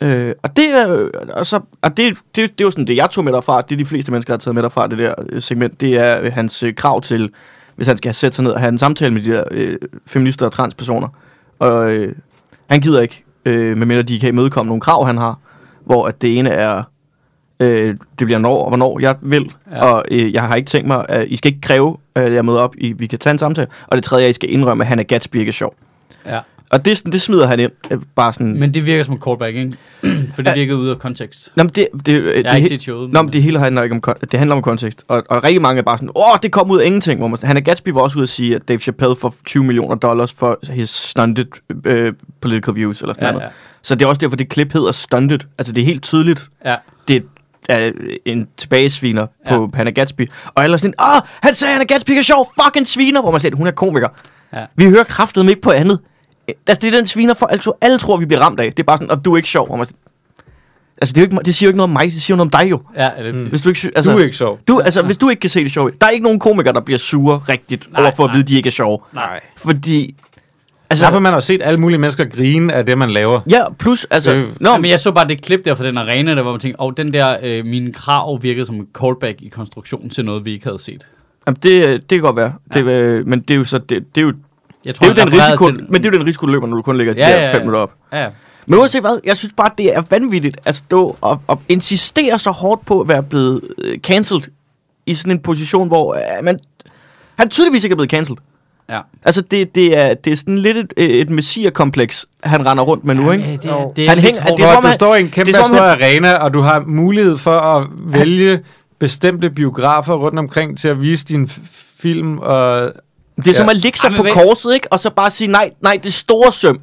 Øh, 0.00 0.34
og 0.42 0.56
det 0.56 0.88
øh, 0.88 1.10
og 1.34 1.46
så, 1.46 1.60
og 1.82 1.96
det, 1.96 2.18
det, 2.18 2.18
det 2.36 2.44
er 2.44 2.64
jo 2.64 2.70
sådan 2.70 2.86
det, 2.86 2.96
jeg 2.96 3.10
tog 3.10 3.24
med 3.24 3.32
derfra, 3.32 3.60
det 3.60 3.78
de 3.78 3.84
fleste 3.84 4.12
mennesker 4.12 4.32
har 4.32 4.38
taget 4.38 4.54
med 4.54 4.62
derfra, 4.62 4.86
det 4.86 4.98
der 4.98 5.14
øh, 5.28 5.42
segment, 5.42 5.80
det 5.80 5.94
er 5.98 6.20
øh, 6.20 6.32
hans 6.32 6.62
øh, 6.62 6.74
krav 6.74 7.00
til, 7.00 7.30
hvis 7.76 7.86
han 7.86 7.96
skal 7.96 8.14
sætte 8.14 8.34
sig 8.34 8.42
ned 8.44 8.52
og 8.52 8.60
have 8.60 8.68
en 8.68 8.78
samtale 8.78 9.14
med 9.14 9.22
de 9.22 9.30
der 9.30 9.44
øh, 9.50 9.76
feminister 10.06 10.46
og 10.46 10.52
transpersoner. 10.52 11.08
Og 11.58 11.90
øh, 11.90 12.14
han 12.70 12.80
gider 12.80 13.00
ikke, 13.00 13.24
øh, 13.44 13.76
medmindre 13.76 14.02
de 14.02 14.20
kan 14.20 14.28
imødekomme 14.28 14.68
nogle 14.68 14.80
krav, 14.80 15.06
han 15.06 15.18
har, 15.18 15.38
hvor 15.84 16.06
at 16.06 16.22
det 16.22 16.38
ene 16.38 16.50
er, 16.50 16.82
øh, 17.62 17.96
det 18.18 18.26
bliver 18.26 18.38
når 18.38 18.62
og 18.62 18.68
hvornår 18.68 19.00
jeg 19.00 19.16
vil, 19.22 19.50
Ja. 19.70 19.84
og 19.84 20.04
øh, 20.10 20.32
jeg 20.32 20.42
har 20.42 20.54
ikke 20.56 20.66
tænkt 20.66 20.86
mig, 20.88 21.06
at 21.08 21.26
I 21.28 21.36
skal 21.36 21.48
ikke 21.48 21.60
kræve, 21.60 21.96
at 22.14 22.32
jeg 22.32 22.44
møder 22.44 22.58
op, 22.58 22.74
I, 22.78 22.92
vi 22.92 23.06
kan 23.06 23.18
tage 23.18 23.32
en 23.32 23.38
samtale. 23.38 23.66
Og 23.86 23.96
det 23.96 24.04
tredje 24.04 24.24
er, 24.24 24.28
at 24.28 24.30
I 24.30 24.32
skal 24.32 24.52
indrømme, 24.52 24.84
at 24.84 24.88
han 24.88 24.98
er 24.98 25.02
Gatsby 25.02 25.36
ikke 25.36 25.48
er 25.50 25.52
sjov. 25.52 25.74
Ja. 26.26 26.40
Og 26.70 26.84
det, 26.84 27.02
det 27.06 27.22
smider 27.22 27.46
han 27.46 27.60
ind, 27.60 27.70
øh, 27.90 27.98
bare 28.16 28.32
sådan... 28.32 28.60
Men 28.60 28.74
det 28.74 28.86
virker 28.86 29.04
som 29.04 29.14
en 29.14 29.20
callback, 29.24 29.56
ikke? 29.56 29.72
For 30.34 30.42
det 30.42 30.54
virkede 30.54 30.78
ude 30.78 30.90
af 30.90 30.98
kontekst. 30.98 31.50
Nå, 31.56 31.62
men 31.62 31.70
det, 31.74 31.88
det, 31.92 32.06
det, 32.06 32.24
Jeg 32.24 32.50
har 32.50 32.56
ikke 32.56 32.68
det, 32.68 32.74
set 32.74 32.82
showet. 32.82 33.12
Nå, 33.12 33.22
men 33.22 33.32
det 33.32 33.42
hele 33.42 33.58
handler 33.58 33.82
ikke 33.82 33.94
om, 34.06 34.16
det 34.30 34.38
handler 34.38 34.56
om 34.56 34.62
kontekst. 34.62 35.04
Og, 35.08 35.22
og 35.28 35.44
rigtig 35.44 35.62
mange 35.62 35.78
er 35.78 35.82
bare 35.82 35.98
sådan, 35.98 36.10
åh, 36.16 36.38
det 36.42 36.52
kom 36.52 36.70
ud 36.70 36.78
af 36.80 36.86
ingenting. 36.86 37.18
Hvor 37.18 37.28
man, 37.28 37.38
han 37.42 37.56
er 37.56 37.60
Gatsby 37.60 37.88
var 37.88 38.00
også 38.00 38.18
ude 38.18 38.22
at 38.22 38.28
sige, 38.28 38.54
at 38.56 38.68
Dave 38.68 38.78
Chappelle 38.78 39.16
får 39.16 39.34
20 39.46 39.64
millioner 39.64 39.94
dollars 39.94 40.32
for 40.32 40.58
his 40.70 40.90
stunted 40.90 41.46
uh, 41.70 42.14
political 42.40 42.74
views, 42.74 43.00
eller 43.00 43.14
sådan 43.14 43.26
ja, 43.26 43.32
noget. 43.32 43.44
ja, 43.44 43.50
Så 43.82 43.94
det 43.94 44.04
er 44.04 44.08
også 44.08 44.18
derfor, 44.20 44.36
det 44.36 44.48
klip 44.48 44.72
hedder 44.72 44.92
stunted. 44.92 45.38
Altså, 45.58 45.72
det 45.72 45.80
er 45.80 45.84
helt 45.86 46.02
tydeligt, 46.02 46.48
ja. 46.64 46.74
det 47.08 47.16
er 47.16 47.20
en 48.24 48.48
tilbagesviner 48.56 49.26
Ja. 49.46 49.56
på 49.56 49.70
Hannah 49.74 49.94
Gatsby. 49.94 50.30
Og 50.54 50.62
alle 50.64 50.74
er 50.74 50.78
sådan, 50.78 50.94
åh, 51.00 51.20
han 51.42 51.54
sagde, 51.54 51.72
Hannah 51.72 51.86
Gatsby 51.86 52.10
er 52.10 52.22
sjov, 52.22 52.52
fucking 52.64 52.86
sviner. 52.86 53.20
Hvor 53.22 53.30
man 53.30 53.40
siger, 53.40 53.56
hun 53.56 53.66
er 53.66 53.70
komiker. 53.70 54.08
Ja. 54.52 54.64
Vi 54.76 54.84
hører 54.84 55.04
kraftet 55.04 55.48
ikke 55.48 55.62
på 55.62 55.70
andet. 55.70 55.98
Altså, 56.66 56.80
det 56.80 56.94
er 56.94 56.98
den 56.98 57.06
sviner, 57.06 57.34
for 57.34 57.46
alle, 57.46 57.62
alle 57.80 57.98
tror, 57.98 58.16
vi 58.16 58.26
bliver 58.26 58.40
ramt 58.40 58.60
af. 58.60 58.70
Det 58.72 58.78
er 58.78 58.84
bare 58.84 58.96
sådan, 58.98 59.10
og 59.10 59.24
du 59.24 59.32
er 59.32 59.36
ikke 59.36 59.48
sjov. 59.48 59.66
Hvor 59.66 59.76
man 59.76 59.86
siger, 59.86 59.96
altså, 61.00 61.12
det, 61.12 61.18
er 61.20 61.22
jo 61.22 61.30
ikke, 61.30 61.44
det 61.44 61.54
siger 61.54 61.66
jo 61.66 61.70
ikke 61.70 61.76
noget 61.76 61.88
om 61.88 61.92
mig, 61.92 62.12
det 62.12 62.22
siger 62.22 62.36
noget 62.36 62.54
om 62.54 62.60
dig 62.60 62.70
jo. 62.70 62.80
Ja, 62.96 63.10
det 63.18 63.28
er 63.28 63.32
Mm. 63.32 63.44
Hvis 63.46 63.60
du 63.62 63.68
ikke, 63.68 63.90
altså, 63.96 64.12
Du 64.12 64.18
er 64.18 64.24
ikke 64.24 64.36
sjov. 64.36 64.58
du, 64.68 64.80
altså, 64.80 65.02
hvis 65.02 65.16
du 65.16 65.28
ikke 65.28 65.40
kan 65.40 65.50
se 65.50 65.64
det 65.64 65.72
sjovt, 65.72 66.00
der 66.00 66.06
er 66.06 66.10
ikke 66.10 66.24
nogen 66.24 66.38
komikere, 66.38 66.72
der 66.74 66.80
bliver 66.80 66.98
sure 66.98 67.38
rigtigt 67.48 67.92
Nej, 67.92 68.02
over 68.02 68.10
for 68.16 68.24
at 68.24 68.28
nej. 68.28 68.34
vide, 68.34 68.42
at 68.44 68.48
de 68.48 68.54
ikke 68.56 68.66
er 68.66 68.70
sjove. 68.70 68.98
Nej. 69.12 69.40
Fordi, 69.56 70.14
Altså, 70.92 71.04
Derfor 71.04 71.18
man 71.18 71.32
har 71.32 71.40
set 71.40 71.60
alle 71.64 71.80
mulige 71.80 71.98
mennesker 71.98 72.24
grine 72.24 72.72
af 72.72 72.86
det, 72.86 72.98
man 72.98 73.10
laver. 73.10 73.40
ja, 73.50 73.60
plus, 73.78 74.04
altså, 74.10 74.34
nå, 74.34 74.46
Nå, 74.60 74.76
men 74.78 74.90
jeg 74.90 75.00
så 75.00 75.12
bare 75.12 75.28
det 75.28 75.42
klip 75.42 75.64
der 75.64 75.74
fra 75.74 75.84
den 75.84 75.98
arena, 75.98 76.34
der 76.34 76.42
hvor 76.42 76.50
man 76.50 76.60
tænkte, 76.60 76.80
åh, 76.80 76.86
oh, 76.86 76.92
den 76.96 77.12
der, 77.12 77.36
øh, 77.42 77.64
mine 77.64 77.92
krav 77.92 78.42
virkede 78.42 78.66
som 78.66 78.74
en 78.74 78.86
callback 79.00 79.42
i 79.42 79.48
konstruktionen 79.48 80.10
til 80.10 80.24
noget, 80.24 80.44
vi 80.44 80.52
ikke 80.52 80.64
havde 80.66 80.78
set. 80.82 81.06
jamen, 81.46 81.56
det, 81.62 81.92
det 82.00 82.08
kan 82.08 82.20
godt 82.20 82.36
være. 82.36 82.52
Det, 82.74 82.86
øh, 82.86 83.26
men 83.26 83.40
det 83.40 83.50
er 83.54 83.58
jo 83.58 83.64
så, 83.64 83.78
det, 83.78 83.88
det 84.14 84.20
er 84.20 84.24
jo, 84.26 84.32
Jeg 84.84 84.94
tror, 84.94 85.08
det 85.08 85.18
er 85.18 85.24
jo 85.24 85.30
den 85.30 85.40
risiko, 85.40 85.66
til- 85.70 85.86
men 85.90 86.02
det 86.02 86.08
er 86.08 86.12
jo 86.12 86.18
den 86.18 86.26
risiko, 86.26 86.46
du 86.46 86.52
løber, 86.52 86.66
når 86.66 86.76
du 86.76 86.82
kun 86.82 86.96
lægger 86.96 87.14
de 87.14 87.20
Ja, 87.20 87.26
der 87.28 87.38
ja, 87.38 87.46
ja. 87.46 87.52
fem 87.54 87.60
minutter 87.60 87.80
op. 87.80 87.92
Ja, 88.12 88.28
Men 88.66 88.78
uanset 88.78 89.00
hvad, 89.00 89.20
jeg 89.24 89.36
synes 89.36 89.54
bare, 89.56 89.70
det 89.78 89.96
er 89.96 90.02
vanvittigt 90.10 90.56
at 90.64 90.74
stå 90.74 91.16
og, 91.20 91.40
og 91.46 91.62
insistere 91.68 92.38
så 92.38 92.50
hårdt 92.50 92.86
på 92.86 93.00
at 93.00 93.08
være 93.08 93.22
blevet 93.22 93.60
øh, 93.84 93.98
cancelled 93.98 94.42
i 95.06 95.14
sådan 95.14 95.32
en 95.32 95.38
position, 95.38 95.88
hvor 95.88 96.14
øh, 96.14 96.44
man, 96.44 96.58
han 97.38 97.48
tydeligvis 97.48 97.84
ikke 97.84 97.92
er 97.94 97.96
blevet 97.96 98.10
cancelled. 98.10 98.38
Ja. 98.88 99.00
Altså, 99.24 99.40
det, 99.40 99.74
det, 99.74 99.98
er, 99.98 100.14
det 100.14 100.32
er 100.32 100.36
sådan 100.36 100.58
lidt 100.58 100.76
et, 100.76 100.92
øh, 100.96 101.04
et 101.08 101.30
messier-kompleks, 101.30 102.26
han 102.44 102.66
render 102.66 102.84
rundt 102.84 103.04
med 103.04 103.14
nu, 103.14 103.30
ikke? 103.30 103.44
Ja, 103.44 103.50
det, 103.52 103.62
det 103.96 104.04
er 104.04 104.08
Han 104.08 104.18
hænger- 104.18 104.42
det 104.42 104.64
er 104.64 104.74
som 104.74 104.82
du 104.84 104.90
står 104.92 105.14
i 105.14 105.20
en 105.20 105.30
kæmpe 105.30 105.52
det 105.52 105.56
som 105.60 105.74
stor 105.74 105.80
arena, 105.84 106.34
og 106.34 106.54
du 106.54 106.60
har 106.60 106.80
mulighed 106.86 107.36
for 107.36 107.58
at 107.58 107.86
vælge 108.06 108.60
bestemte 108.98 109.50
biografer 109.50 110.14
rundt 110.14 110.38
omkring 110.38 110.78
til 110.78 110.88
at 110.88 111.00
vise 111.02 111.24
din 111.24 111.50
film. 112.00 112.38
Og 112.38 112.92
Det 113.36 113.48
er 113.48 113.54
som 113.54 113.64
Ja. 113.64 113.70
at 113.70 113.76
ligge 113.76 113.98
sig 113.98 114.08
Ej, 114.08 114.16
på 114.16 114.22
hvad- 114.22 114.32
korset, 114.32 114.74
ikke? 114.74 114.92
Og 114.92 115.00
så 115.00 115.10
bare 115.10 115.30
sige, 115.30 115.48
nej, 115.48 115.70
nej, 115.80 116.00
det 116.02 116.12
store 116.12 116.52
søm. 116.52 116.80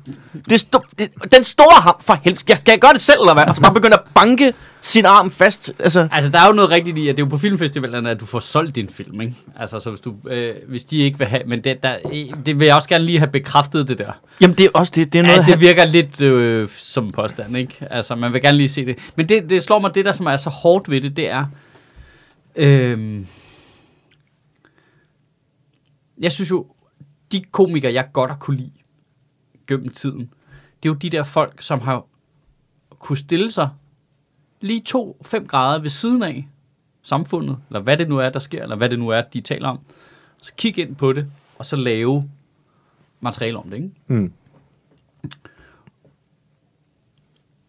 Det 0.49 0.63
sto- 0.63 0.89
det, 0.99 1.09
den 1.35 1.43
store 1.43 1.81
ham, 1.81 1.95
for 2.01 2.17
helvede. 2.23 2.39
Skal, 2.39 2.57
skal 2.57 2.71
jeg 2.71 2.79
gøre 2.79 2.93
det 2.93 3.01
selv, 3.01 3.19
eller 3.19 3.33
hvad? 3.33 3.43
Og 3.47 3.55
så 3.55 3.61
bare 3.61 3.73
begynde 3.73 3.93
at 3.93 4.01
banke 4.15 4.53
sin 4.81 5.05
arm 5.05 5.31
fast. 5.31 5.73
Altså, 5.79 6.07
Altså, 6.11 6.31
der 6.31 6.39
er 6.39 6.47
jo 6.47 6.53
noget 6.53 6.69
rigtigt 6.69 6.97
i, 6.97 7.07
at 7.07 7.17
det 7.17 7.21
er 7.21 7.25
jo 7.25 7.29
på 7.29 7.37
filmfestivalerne, 7.37 8.09
at 8.09 8.19
du 8.19 8.25
får 8.25 8.39
solgt 8.39 8.75
din 8.75 8.89
film, 8.89 9.21
ikke? 9.21 9.35
Altså, 9.55 9.79
så 9.79 9.89
hvis, 9.89 10.01
du, 10.01 10.15
øh, 10.27 10.55
hvis 10.67 10.85
de 10.85 10.97
ikke 10.97 11.17
vil 11.17 11.27
have... 11.27 11.43
Men 11.47 11.63
det, 11.63 11.83
der, 11.83 11.97
det 12.45 12.59
vil 12.59 12.65
jeg 12.65 12.75
også 12.75 12.89
gerne 12.89 13.05
lige 13.05 13.19
have 13.19 13.31
bekræftet, 13.31 13.87
det 13.87 13.97
der. 13.97 14.11
jamen, 14.41 14.57
det 14.57 14.65
er 14.65 14.69
også 14.73 14.91
det. 14.95 15.13
Det 15.13 15.19
er 15.19 15.23
noget, 15.23 15.47
Ja, 15.47 15.51
det 15.51 15.59
virker 15.61 15.85
lidt 15.85 16.21
øh, 16.21 16.69
som 16.69 17.05
en 17.05 17.11
påstand, 17.11 17.57
ikke? 17.57 17.87
Altså, 17.91 18.15
man 18.15 18.33
vil 18.33 18.41
gerne 18.41 18.57
lige 18.57 18.69
se 18.69 18.85
det. 18.85 19.11
Men 19.15 19.29
det, 19.29 19.49
det 19.49 19.63
slår 19.63 19.79
mig, 19.79 19.95
det 19.95 20.05
der, 20.05 20.11
som 20.11 20.25
er 20.25 20.37
så 20.37 20.49
hårdt 20.49 20.89
ved 20.89 21.01
det, 21.01 21.17
det 21.17 21.29
er... 21.29 21.45
Øh, 22.55 23.25
jeg 26.21 26.31
synes 26.31 26.51
jo, 26.51 26.67
de 27.31 27.43
komikere, 27.51 27.93
jeg 27.93 28.07
godt 28.13 28.31
har 28.31 28.37
kunne 28.37 28.57
lide 28.57 28.71
gennem 29.67 29.89
tiden, 29.89 30.19
det 30.83 30.89
er 30.89 30.93
jo 30.93 30.93
de 30.93 31.09
der 31.09 31.23
folk, 31.23 31.61
som 31.61 31.79
har 31.79 32.05
kunne 32.99 33.17
stille 33.17 33.51
sig 33.51 33.69
lige 34.61 34.81
to-fem 34.81 35.47
grader 35.47 35.81
ved 35.81 35.89
siden 35.89 36.23
af 36.23 36.47
samfundet, 37.03 37.57
eller 37.69 37.79
hvad 37.79 37.97
det 37.97 38.09
nu 38.09 38.17
er, 38.17 38.29
der 38.29 38.39
sker, 38.39 38.63
eller 38.63 38.75
hvad 38.75 38.89
det 38.89 38.99
nu 38.99 39.09
er, 39.09 39.21
de 39.21 39.41
taler 39.41 39.69
om. 39.69 39.79
Så 40.41 40.51
kig 40.57 40.77
ind 40.79 40.95
på 40.95 41.13
det, 41.13 41.27
og 41.59 41.65
så 41.65 41.75
lave 41.75 42.29
materiale 43.21 43.57
om 43.57 43.69
det, 43.69 43.75
ikke? 43.77 43.89
mm. 44.07 44.31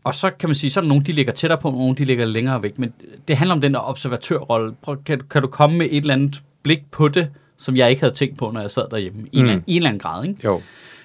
Og 0.04 0.14
så 0.14 0.30
kan 0.30 0.48
man 0.48 0.54
sige, 0.56 0.70
så 0.70 0.80
er 0.80 0.82
der 0.82 0.88
nogen, 0.88 1.04
de 1.04 1.12
ligger 1.12 1.32
tættere 1.32 1.60
på, 1.60 1.68
og 1.68 1.74
nogen, 1.74 1.94
de 1.96 2.04
ligger 2.04 2.24
længere 2.24 2.62
væk. 2.62 2.78
Men 2.78 2.92
det 3.28 3.36
handler 3.36 3.54
om 3.54 3.60
den 3.60 3.74
der 3.74 3.80
observatørrolle. 3.88 4.74
Prøv, 4.82 5.02
kan, 5.04 5.18
du- 5.18 5.26
kan 5.26 5.42
du 5.42 5.48
komme 5.48 5.78
med 5.78 5.86
et 5.90 5.96
eller 5.96 6.14
andet 6.14 6.42
blik 6.62 6.90
på 6.90 7.08
det, 7.08 7.30
som 7.56 7.76
jeg 7.76 7.90
ikke 7.90 8.02
havde 8.02 8.14
tænkt 8.14 8.38
på, 8.38 8.50
når 8.50 8.60
jeg 8.60 8.70
sad 8.70 8.84
derhjemme? 8.90 9.26
I, 9.32 9.42
mm. 9.42 9.48
en, 9.48 9.54
Mm. 9.56 9.62
i 9.66 9.72
en 9.72 9.76
eller 9.76 9.88
anden 9.88 10.00
grad, 10.00 10.24
ikke? 10.24 10.40
jo. 10.44 10.62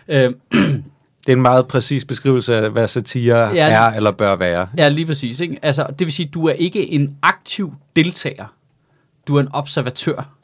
Øh, 0.07 0.33
Det 1.25 1.31
er 1.31 1.35
en 1.35 1.41
meget 1.41 1.67
præcis 1.67 2.05
beskrivelse 2.05 2.55
af, 2.55 2.69
hvad 2.69 2.87
satire 2.87 3.37
ja, 3.37 3.69
er 3.69 3.91
eller 3.91 4.11
bør 4.11 4.35
være. 4.35 4.67
Ja, 4.77 4.87
lige 4.87 5.05
præcis. 5.05 5.39
Ikke? 5.39 5.59
Altså, 5.61 5.87
det 5.99 6.07
vil 6.07 6.13
sige, 6.13 6.29
du 6.33 6.47
er 6.47 6.53
ikke 6.53 6.91
en 6.91 7.17
aktiv 7.21 7.73
deltager. 7.95 8.45
Du 9.27 9.35
er 9.35 9.41
en 9.41 9.49
observatør. 9.53 10.35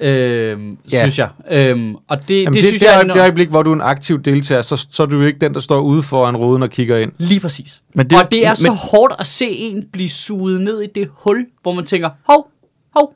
Øhm, 0.00 0.78
ja. 0.92 1.00
synes 1.00 1.18
jeg. 1.18 1.28
Øhm, 1.50 1.96
og 2.08 2.28
det, 2.28 2.42
Jamen 2.42 2.54
det, 2.54 2.54
det, 2.54 2.64
synes 2.64 2.82
det, 2.82 2.86
jeg... 2.86 3.00
Er, 3.00 3.02
det 3.02 3.20
øjeblik, 3.20 3.48
hvor 3.48 3.62
du 3.62 3.70
er 3.70 3.74
en 3.74 3.80
aktiv 3.80 4.22
deltager, 4.22 4.62
så, 4.62 4.86
så 4.90 5.02
er 5.02 5.06
du 5.06 5.20
jo 5.20 5.26
ikke 5.26 5.38
den, 5.38 5.54
der 5.54 5.60
står 5.60 5.80
ude 5.80 6.02
foran 6.02 6.36
ruden 6.36 6.62
og 6.62 6.70
kigger 6.70 6.98
ind. 6.98 7.12
Lige 7.18 7.40
præcis. 7.40 7.82
Men 7.94 8.10
det, 8.10 8.22
og 8.22 8.30
det 8.30 8.46
er 8.46 8.50
men, 8.50 8.56
så 8.56 8.70
hårdt 8.70 9.14
at 9.18 9.26
se 9.26 9.48
en 9.48 9.88
blive 9.92 10.08
suget 10.08 10.60
ned 10.60 10.82
i 10.82 10.86
det 10.94 11.10
hul, 11.12 11.46
hvor 11.62 11.72
man 11.72 11.86
tænker, 11.86 12.10
hov, 12.26 12.50
hov, 12.96 13.14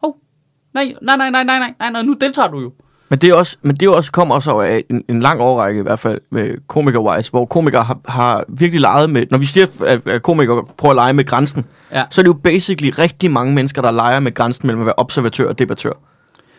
hov, 0.00 0.16
nej, 0.74 0.94
nej, 1.02 1.16
nej, 1.16 1.30
nej, 1.30 1.44
nej, 1.44 1.58
nej, 1.78 1.90
nej, 1.90 2.02
nu 2.02 2.16
deltager 2.20 2.48
du 2.48 2.60
jo. 2.60 2.72
Men 3.08 3.18
det, 3.18 3.28
er 3.30 3.34
også, 3.34 3.56
men 3.62 3.76
det 3.76 3.86
er 3.86 3.90
også 3.90 4.12
kommer 4.12 4.34
også 4.34 4.58
af 4.60 4.84
en, 4.90 5.02
en 5.08 5.20
lang 5.20 5.40
årrække, 5.40 5.80
i 5.80 5.82
hvert 5.82 5.98
fald 5.98 6.20
med 6.30 6.54
komiker-wise, 6.68 7.30
hvor 7.30 7.44
komikere 7.44 7.84
har, 7.84 7.98
har 8.08 8.44
virkelig 8.48 8.80
leget 8.80 9.10
med... 9.10 9.26
Når 9.30 9.38
vi 9.38 9.44
siger, 9.46 9.66
at 10.06 10.22
komikere 10.22 10.64
prøver 10.76 10.90
at 10.92 10.96
lege 10.96 11.12
med 11.12 11.24
grænsen, 11.26 11.64
Ja. 11.92 12.02
så 12.10 12.20
er 12.20 12.22
det 12.22 12.28
jo 12.28 12.32
basically 12.44 12.90
rigtig 12.98 13.30
mange 13.30 13.54
mennesker, 13.54 13.82
der 13.82 13.90
leger 13.90 14.20
med 14.20 14.34
grænsen 14.34 14.66
mellem 14.66 14.80
at 14.80 14.86
være 14.86 14.94
observatør 14.96 15.48
og 15.48 15.58
debattør. 15.58 15.92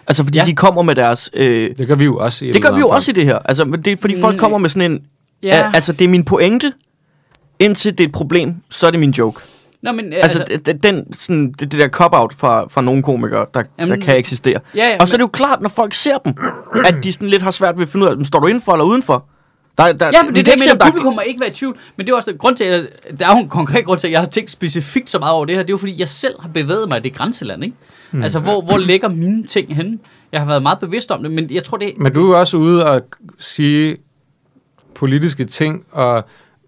Altså, 0.07 0.23
fordi 0.23 0.37
ja. 0.37 0.45
De 0.45 0.55
kommer 0.55 0.81
med 0.81 0.95
deres... 0.95 1.29
Øh, 1.33 1.69
Det 1.77 1.87
gør 1.87 1.95
vi 1.95 2.05
jo 2.05 2.17
også. 2.17 2.45
i 2.45 2.49
et 2.49 2.53
det 2.55 2.63
gør 2.63 2.71
vi 2.73 2.79
jo 2.79 2.87
også 2.89 3.11
i 3.11 3.13
det 3.13 3.25
her. 3.25 3.39
Altså, 3.45 3.65
men 3.65 3.81
det 3.81 3.99
fordi 3.99 4.19
folk 4.21 4.35
Mm. 4.35 4.39
kommer 4.39 4.57
med 4.57 4.69
sådan 4.69 4.91
en... 4.91 5.01
Ja, 5.43 5.57
Ja. 5.57 5.71
Altså, 5.73 5.91
det 5.93 6.05
er 6.05 6.09
min 6.09 6.23
pointe. 6.25 6.71
Indtil 7.59 7.91
det 7.97 8.03
er 8.03 8.07
et 8.07 8.13
problem, 8.13 8.55
så 8.69 8.87
er 8.87 8.91
det 8.91 8.99
min 8.99 9.11
joke. 9.11 9.41
Nå, 9.81 9.91
men, 9.91 10.13
øh, 10.13 10.19
Altså, 10.23 10.43
altså 10.49 10.73
den, 10.83 11.13
sådan, 11.13 11.51
det, 11.51 11.71
det 11.71 11.79
der 11.79 11.87
cop-out 11.87 12.33
fra, 12.33 12.67
fra 12.67 12.81
nogle 12.81 13.03
komikere, 13.03 13.45
der, 13.53 13.63
Jamen, 13.79 13.99
der 13.99 14.05
kan 14.05 14.17
eksistere. 14.17 14.59
ja, 14.75 14.87
ja, 14.89 14.97
Og 15.01 15.07
så 15.07 15.15
er 15.15 15.17
det 15.17 15.23
jo 15.23 15.27
klart, 15.27 15.61
når 15.61 15.69
folk 15.69 15.93
ser 15.93 16.17
dem, 16.17 16.33
at 16.85 16.95
de 17.03 17.13
sådan 17.13 17.27
lidt 17.27 17.41
har 17.41 17.51
svært 17.51 17.75
ved 17.77 17.83
at 17.83 17.89
finde 17.89 18.05
ud 18.05 18.11
af, 18.19 18.25
står 18.25 18.39
du 18.39 18.47
indenfor 18.47 18.71
eller 18.71 18.85
udenfor? 18.85 19.25
Der, 19.77 19.93
der, 19.93 20.05
Ja, 20.13 20.23
men 20.23 20.35
det 20.35 20.45
kan 20.45 20.51
er 20.51 20.55
ikke 20.55 20.71
det, 20.71 20.79
der- 20.81 20.85
publikum 20.85 21.13
må 21.13 21.21
ikke 21.21 21.39
være 21.39 21.49
i 21.49 21.53
tvivl. 21.53 21.77
Men 21.97 22.05
det 22.05 22.11
er 22.13 22.15
også 22.15 22.33
grund 22.39 22.55
til, 22.55 22.63
at 22.63 22.87
der 23.19 23.27
er 23.29 23.31
jo 23.31 23.37
en 23.43 23.49
konkret 23.49 23.85
grund 23.85 23.99
til, 23.99 24.07
at 24.07 24.11
jeg 24.11 24.19
har 24.19 24.25
tænkt 24.27 24.51
specifikt 24.51 25.09
så 25.09 25.19
meget 25.19 25.33
over 25.33 25.45
det 25.45 25.55
her. 25.55 25.61
Det 25.63 25.69
er 25.69 25.73
jo 25.73 25.77
fordi, 25.77 25.99
jeg 25.99 26.09
selv 26.09 26.35
har 26.41 26.49
bevæget 26.49 26.87
mig 26.87 26.97
i 26.97 27.01
det 27.01 27.13
grænseland, 27.13 27.63
ikke? 27.63 27.75
Mm. 28.11 28.23
Altså, 28.23 28.39
hvor, 28.39 28.61
hvor 28.61 28.77
ligger 28.77 29.07
mine 29.07 29.43
ting 29.43 29.75
henne? 29.75 29.97
Jeg 30.31 30.41
har 30.41 30.47
været 30.47 30.61
meget 30.61 30.79
bevidst 30.79 31.11
om 31.11 31.23
det, 31.23 31.31
men 31.31 31.47
jeg 31.51 31.63
tror, 31.63 31.77
det 31.77 31.93
Men 31.97 32.13
du 32.13 32.25
er 32.25 32.29
jo 32.29 32.39
også 32.39 32.57
ude 32.57 32.85
og 32.85 33.01
sige 33.39 33.97
politiske 34.95 35.45
ting, 35.45 35.85
og 35.91 36.25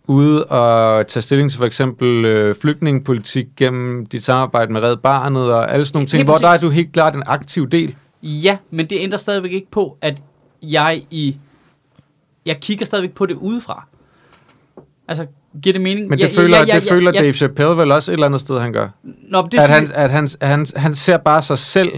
ude 0.09 0.45
og 0.45 1.07
tage 1.07 1.23
stilling 1.23 1.51
til 1.51 1.57
for 1.57 1.65
eksempel 1.65 2.25
øh, 2.25 2.55
flygtningepolitik 2.55 3.47
gennem 3.57 4.05
dit 4.05 4.23
samarbejde 4.23 4.73
med 4.73 4.81
Red 4.81 4.97
Barnet 4.97 5.53
og 5.53 5.73
alle 5.73 5.85
sådan 5.85 5.97
nogle 5.97 6.07
ting, 6.07 6.23
hvor 6.23 6.33
der 6.33 6.47
er 6.47 6.57
du 6.57 6.69
helt 6.69 6.93
klart 6.93 7.15
en 7.15 7.23
aktiv 7.25 7.69
del. 7.69 7.95
Ja, 8.23 8.57
men 8.69 8.85
det 8.85 8.97
ændrer 8.99 9.17
stadigvæk 9.17 9.51
ikke 9.51 9.71
på, 9.71 9.97
at 10.01 10.21
jeg 10.61 11.03
i... 11.09 11.37
Jeg 12.45 12.59
kigger 12.59 12.85
stadigvæk 12.85 13.11
på 13.11 13.25
det 13.25 13.33
udefra. 13.33 13.85
Altså, 15.07 15.25
giver 15.63 15.73
det 15.73 15.81
mening? 15.81 16.07
Men 16.07 16.19
ja, 16.19 16.25
det 16.25 16.35
føler, 16.35 16.57
ja, 16.57 16.65
ja, 16.67 16.75
det 16.79 16.85
ja, 16.85 16.91
føler 16.93 17.11
ja, 17.13 17.21
Dave 17.21 17.33
Chappelle 17.33 17.77
vel 17.77 17.91
også 17.91 18.11
et 18.11 18.13
eller 18.13 18.25
andet 18.25 18.41
sted, 18.41 18.59
han 18.59 18.73
gør. 18.73 18.89
Nå, 19.03 19.47
det 19.51 19.59
At, 19.59 19.69
han, 19.69 19.91
at 19.93 20.09
han, 20.09 20.29
han, 20.41 20.49
han, 20.51 20.65
han 20.75 20.95
ser 20.95 21.17
bare 21.17 21.41
sig 21.41 21.57
selv 21.57 21.89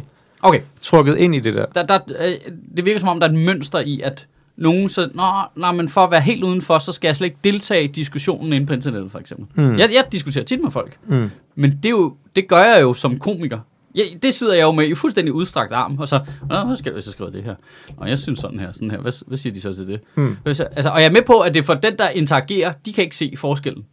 Okay, 0.42 0.62
trukket 0.82 1.18
ind 1.18 1.36
i 1.36 1.40
det 1.40 1.54
der. 1.54 1.66
der, 1.66 1.84
der, 1.84 2.00
øh, 2.20 2.36
det 2.78 2.86
virker 2.86 3.00
som 3.00 3.10
om, 3.10 3.20
der 3.20 3.28
er 3.28 3.32
et 3.32 3.40
mønster 3.40 3.80
i, 3.80 4.02
at 4.02 4.28
nogen 4.62 4.90
så, 4.90 5.10
nå, 5.14 5.24
nej, 5.56 5.72
men 5.72 5.90
for 5.90 6.02
at 6.02 6.12
være 6.12 6.22
helt 6.22 6.44
udenfor, 6.44 6.80
så 6.80 6.92
skal 6.92 7.08
jeg 7.08 7.16
slet 7.16 7.26
ikke 7.26 7.38
deltage 7.44 7.84
i 7.84 7.88
diskussionen 7.88 8.54
inde 8.54 8.68
på 8.68 8.74
internettet, 8.74 9.12
for 9.12 9.20
eksempel. 9.20 9.64
Mm. 9.64 9.78
Jeg, 9.78 9.90
jeg 9.94 10.06
diskuterer 10.12 10.46
tit 10.46 10.62
med 10.62 10.72
folk, 10.72 10.98
Mm. 11.08 11.30
men 11.56 11.72
det, 11.72 11.86
er 11.86 11.90
jo, 11.90 12.16
det 12.36 12.48
gør 12.48 12.64
jeg 12.64 12.82
jo 12.82 12.94
som 12.94 13.20
komiker. 13.20 13.60
Ja, 13.96 14.02
det 14.24 14.34
sidder 14.34 14.54
jeg 14.54 14.62
jo 14.64 14.72
med 14.72 14.88
i 14.88 14.96
fuldstændig 14.96 15.34
udstrakt 15.34 15.72
arm, 15.72 15.98
og 16.00 16.08
så, 16.08 16.20
Nå, 16.50 16.64
hvad 16.66 16.76
skal 16.76 16.90
jeg, 16.90 16.94
hvis 16.94 17.06
jeg 17.06 17.12
skriver 17.12 17.32
det 17.32 17.44
her? 17.44 17.56
Nå, 18.00 18.06
jeg 18.06 18.20
synes 18.20 18.40
sådan 18.40 18.60
her, 18.60 18.72
sådan 18.72 18.92
her. 18.92 18.98
Hvad, 18.98 19.28
hvad 19.28 19.38
siger 19.38 19.54
de 19.54 19.62
så 19.62 19.74
til 19.74 19.88
det? 19.88 20.00
Mm. 20.16 20.38
Jeg, 20.46 20.56
altså, 20.72 20.90
og 20.90 21.00
jeg 21.02 21.06
er 21.08 21.12
med 21.12 21.22
på, 21.28 21.40
at 21.40 21.54
det 21.54 21.60
er 21.60 21.64
for 21.64 21.74
den, 21.74 21.98
der 21.98 22.10
interagerer, 22.10 22.74
de 22.86 22.94
kan 22.94 23.04
ikke 23.04 23.16
se 23.16 23.34
forskellen. 23.38 23.86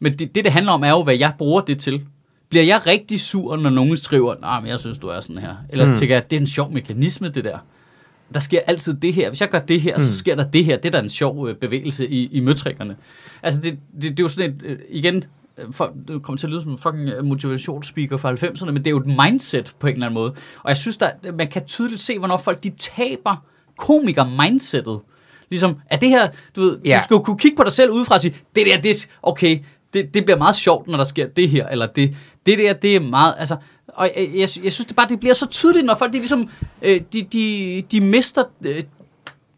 Men 0.00 0.12
det, 0.12 0.34
det, 0.34 0.44
det 0.44 0.52
handler 0.52 0.72
om, 0.72 0.82
er 0.84 0.88
jo, 0.88 1.02
hvad 1.02 1.16
jeg 1.16 1.32
bruger 1.38 1.60
det 1.60 1.78
til. 1.78 2.02
Bliver 2.48 2.64
jeg 2.64 2.86
rigtig 2.86 3.20
sur, 3.20 3.56
når 3.56 3.70
nogen 3.70 3.96
skriver, 3.96 4.34
nej, 4.40 4.60
men 4.60 4.68
jeg 4.70 4.80
synes, 4.80 4.98
du 4.98 5.06
er 5.08 5.20
sådan 5.20 5.42
her. 5.42 5.54
Eller 5.68 5.86
mm. 5.90 5.96
tænker 5.96 6.14
jeg, 6.14 6.30
det 6.30 6.36
er 6.36 6.40
en 6.40 6.46
sjov 6.46 6.72
mekanisme, 6.72 7.28
det 7.28 7.44
der. 7.44 7.58
Der 8.34 8.40
sker 8.40 8.60
altid 8.66 8.94
det 8.94 9.14
her. 9.14 9.28
Hvis 9.28 9.40
jeg 9.40 9.48
gør 9.48 9.58
det 9.58 9.80
her, 9.80 9.98
mm. 9.98 10.04
så 10.04 10.18
sker 10.18 10.34
der 10.34 10.44
det 10.44 10.64
her. 10.64 10.76
Det 10.76 10.86
er 10.86 10.90
da 10.90 10.98
en 10.98 11.08
sjov 11.08 11.48
øh, 11.48 11.56
bevægelse 11.56 12.08
i, 12.08 12.26
i 12.32 12.40
møtrikkerne. 12.40 12.96
Altså, 13.42 13.60
det, 13.60 13.78
det, 13.94 14.02
det 14.02 14.10
er 14.10 14.24
jo 14.24 14.28
sådan 14.28 14.50
et, 14.50 14.62
øh, 14.64 14.78
igen, 14.90 15.24
øh, 15.58 15.64
for, 15.72 15.92
det 16.08 16.22
kommer 16.22 16.38
til 16.38 16.46
at 16.46 16.50
lyde 16.50 16.62
som 16.62 16.70
en 16.70 16.78
fucking 16.78 17.08
øh, 17.08 17.24
motivationsspeaker 17.24 18.16
fra 18.16 18.32
90'erne, 18.32 18.64
men 18.64 18.76
det 18.76 18.86
er 18.86 18.90
jo 18.90 18.98
et 18.98 19.06
mindset 19.06 19.74
på 19.78 19.86
en 19.86 19.92
eller 19.92 20.06
anden 20.06 20.14
måde. 20.14 20.30
Og 20.62 20.68
jeg 20.68 20.76
synes, 20.76 20.96
der, 20.96 21.10
man 21.38 21.48
kan 21.48 21.64
tydeligt 21.66 22.00
se, 22.00 22.18
hvornår 22.18 22.36
folk 22.36 22.62
de 22.64 22.70
taber 22.70 23.44
komiker-mindsetet. 23.78 25.00
Ligesom, 25.50 25.76
er 25.90 25.96
det 25.96 26.08
her, 26.08 26.28
du 26.56 26.60
ved, 26.60 26.78
Ja. 26.84 26.98
du 26.98 27.04
skal 27.04 27.14
jo 27.14 27.22
kunne 27.22 27.38
kigge 27.38 27.56
på 27.56 27.64
dig 27.64 27.72
selv 27.72 27.90
udefra 27.90 28.14
og 28.14 28.20
sige, 28.20 28.34
det 28.56 28.66
der, 28.66 28.80
det 28.80 29.08
okay, 29.22 29.58
det, 29.92 30.14
det 30.14 30.24
bliver 30.24 30.38
meget 30.38 30.54
sjovt, 30.54 30.88
når 30.88 30.96
der 30.96 31.04
sker 31.04 31.26
det 31.28 31.48
her, 31.48 31.68
eller 31.68 31.86
det, 31.86 32.16
det 32.46 32.58
der, 32.58 32.72
det 32.72 32.96
er 32.96 33.00
meget, 33.00 33.34
altså, 33.38 33.56
og 33.94 34.10
jeg, 34.16 34.28
jeg, 34.34 34.48
jeg 34.64 34.72
synes 34.72 34.84
det 34.86 34.96
bare, 34.96 35.08
det 35.08 35.20
bliver 35.20 35.34
så 35.34 35.46
tydeligt, 35.46 35.86
når 35.86 35.94
folk, 35.94 36.12
de 36.12 36.18
ligesom, 36.18 36.48
øh, 36.82 37.00
de, 37.12 37.22
de, 37.22 37.82
de 37.92 38.00
mister 38.00 38.44
øh, 38.64 38.82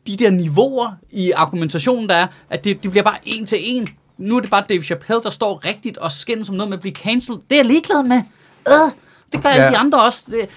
de 0.07 0.17
der 0.17 0.31
niveauer 0.31 0.91
i 1.11 1.31
argumentationen, 1.31 2.09
der 2.09 2.15
er, 2.15 2.27
at 2.51 2.65
det, 2.65 2.83
det 2.83 2.91
bliver 2.91 3.05
bare 3.05 3.19
en 3.25 3.47
til 3.47 3.59
en. 3.63 3.89
Nu 4.19 4.37
er 4.37 4.41
det 4.41 4.51
bare 4.51 4.65
Dave 4.69 4.83
Chappelle, 4.83 5.23
der 5.23 5.31
står 5.31 5.65
rigtigt 5.65 5.99
og 5.99 6.13
skændes 6.13 6.47
som 6.47 6.57
noget 6.57 6.69
med 6.69 6.77
at 6.77 6.81
blive 6.81 6.95
cancelled. 6.95 7.41
Det 7.51 7.57
er 7.57 7.59
jeg 7.59 7.67
ligeglad 7.67 8.03
med. 8.03 8.23
Øh, 8.69 8.93
det 9.33 9.43
gør 9.43 9.49
alle 9.49 9.65
Ja. 9.65 9.71
de 9.71 9.77
andre 9.77 10.03
også. 10.03 10.27
Det, 10.31 10.49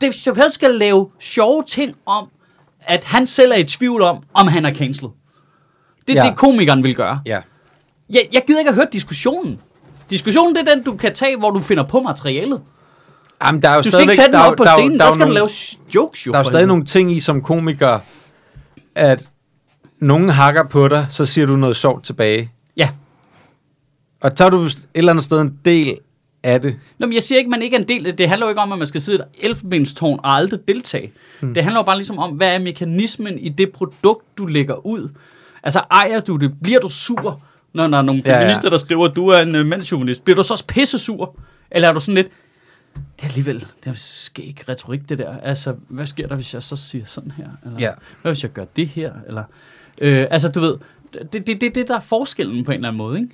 Dave 0.00 0.12
Chappelle 0.12 0.52
skal 0.52 0.70
lave 0.74 1.10
sjove 1.20 1.62
ting 1.66 1.94
om, 2.06 2.28
at 2.80 3.04
han 3.04 3.26
selv 3.26 3.52
er 3.52 3.56
i 3.56 3.64
tvivl 3.64 4.02
om, 4.02 4.22
om 4.34 4.48
han 4.48 4.64
er 4.64 4.74
cancelled. 4.74 5.10
Det 6.08 6.18
er 6.18 6.24
Ja. 6.24 6.30
det, 6.30 6.38
komikeren 6.38 6.84
vil 6.84 6.94
gøre. 6.94 7.20
Ja. 7.26 7.40
Jeg, 8.10 8.28
jeg 8.32 8.42
gider 8.46 8.58
ikke 8.58 8.68
at 8.68 8.74
høre 8.74 8.86
diskussionen. 8.92 9.60
Diskussionen, 10.10 10.54
det 10.56 10.68
er 10.68 10.74
den, 10.74 10.84
du 10.84 10.96
kan 10.96 11.14
tage, 11.14 11.36
hvor 11.36 11.50
du 11.50 11.60
finder 11.60 11.82
på 11.84 12.00
materialet. 12.00 12.62
Jamen, 13.46 13.62
der 13.62 13.68
er 13.68 13.74
jo 13.76 13.82
Du 13.82 13.90
skal 13.90 14.00
ikke 14.00 14.14
tage 14.14 14.26
den 14.26 14.32
der 14.32 14.40
op 14.40 14.56
på 14.56 14.64
der 14.64 14.70
scenen. 14.70 14.90
der 14.90 14.96
er 14.96 14.98
Der 14.98 15.06
jo 15.06 15.14
skal 15.14 15.26
du 15.26 15.32
lave 15.32 15.48
jokes 15.94 16.26
jo. 16.26 16.32
Der 16.32 16.38
er 16.38 16.42
jo 16.42 16.48
stadig 16.48 16.66
nogle 16.66 16.84
ting 16.84 17.12
i 17.12 17.20
som 17.20 17.42
komiker, 17.42 17.98
at 18.94 19.24
nogen 19.98 20.28
hakker 20.28 20.64
på 20.68 20.88
dig, 20.88 21.06
så 21.10 21.26
siger 21.26 21.46
du 21.46 21.56
noget 21.56 21.76
sjovt 21.76 22.04
tilbage. 22.04 22.50
Ja. 22.76 22.88
Og 24.20 24.36
tager 24.36 24.50
du 24.50 24.62
et 24.62 24.86
eller 24.94 25.12
andet 25.12 25.24
sted 25.24 25.40
en 25.40 25.58
del 25.64 25.98
af 26.42 26.60
det. 26.60 26.76
Nå, 26.98 27.06
men 27.06 27.14
jeg 27.14 27.22
siger 27.22 27.38
ikke, 27.38 27.50
man 27.50 27.62
ikke 27.62 27.76
er 27.76 27.80
en 27.80 27.88
del 27.88 28.06
af 28.06 28.12
det. 28.12 28.18
Det 28.18 28.28
handler 28.28 28.46
jo 28.46 28.48
ikke 28.48 28.60
om, 28.60 28.72
at 28.72 28.78
man 28.78 28.86
skal 28.88 29.00
sidde 29.00 29.18
i 29.18 29.20
et 29.44 29.50
elfenbenstårn 29.50 30.20
og 30.22 30.34
aldrig 30.36 30.60
deltage. 30.68 31.12
Hmm. 31.40 31.54
Det 31.54 31.62
handler 31.62 31.78
jo 31.80 31.84
bare 31.84 31.96
ligesom 31.96 32.18
om, 32.18 32.30
hvad 32.30 32.48
er 32.54 32.58
mekanismen 32.58 33.38
i 33.38 33.48
det 33.48 33.72
produkt, 33.72 34.38
du 34.38 34.46
lægger 34.46 34.86
ud. 34.86 35.08
Altså, 35.62 35.82
ejer 35.90 36.20
du 36.20 36.36
det? 36.36 36.52
Bliver 36.62 36.80
du 36.80 36.88
sur, 36.88 37.40
når 37.74 37.86
der 37.86 37.98
er 37.98 38.02
nogle 38.02 38.22
Ja, 38.24 38.32
ja. 38.32 38.38
feminister, 38.40 38.70
der 38.70 38.78
skriver, 38.78 39.08
at 39.08 39.16
du 39.16 39.28
er 39.28 39.38
en 39.38 39.56
uh, 39.56 39.66
mandsjuvenist? 39.66 40.24
Bliver 40.24 40.36
du 40.36 40.42
så 40.42 40.54
også 40.54 40.66
pisse 40.66 40.98
sur? 40.98 41.34
Eller 41.70 41.88
er 41.88 41.92
du 41.92 42.00
sådan 42.00 42.14
lidt, 42.14 42.28
det 42.94 43.22
er 43.22 43.28
alligevel, 43.28 43.60
det 43.60 43.86
er 43.90 43.92
skæg 43.92 44.60
retorik, 44.68 45.08
det 45.08 45.18
der. 45.18 45.36
Altså, 45.38 45.74
hvad 45.88 46.06
sker 46.06 46.28
der, 46.28 46.34
hvis 46.34 46.54
jeg 46.54 46.62
så 46.62 46.76
siger 46.76 47.04
sådan 47.04 47.30
her? 47.30 47.46
Eller, 47.64 47.78
Ja. 47.80 47.90
Hvad 48.22 48.32
hvis 48.32 48.42
jeg 48.42 48.52
gør 48.52 48.64
det 48.76 48.88
her? 48.88 49.12
Eller, 49.26 49.44
øh, 49.98 50.26
altså, 50.30 50.48
du 50.48 50.60
ved, 50.60 50.76
det 51.12 51.34
er 51.34 51.40
det, 51.44 51.60
det, 51.60 51.74
det, 51.74 51.88
der 51.88 51.96
er 51.96 52.00
forskellen 52.00 52.64
på 52.64 52.70
en 52.70 52.74
eller 52.74 52.88
anden 52.88 52.98
måde, 52.98 53.18
ikke? 53.20 53.30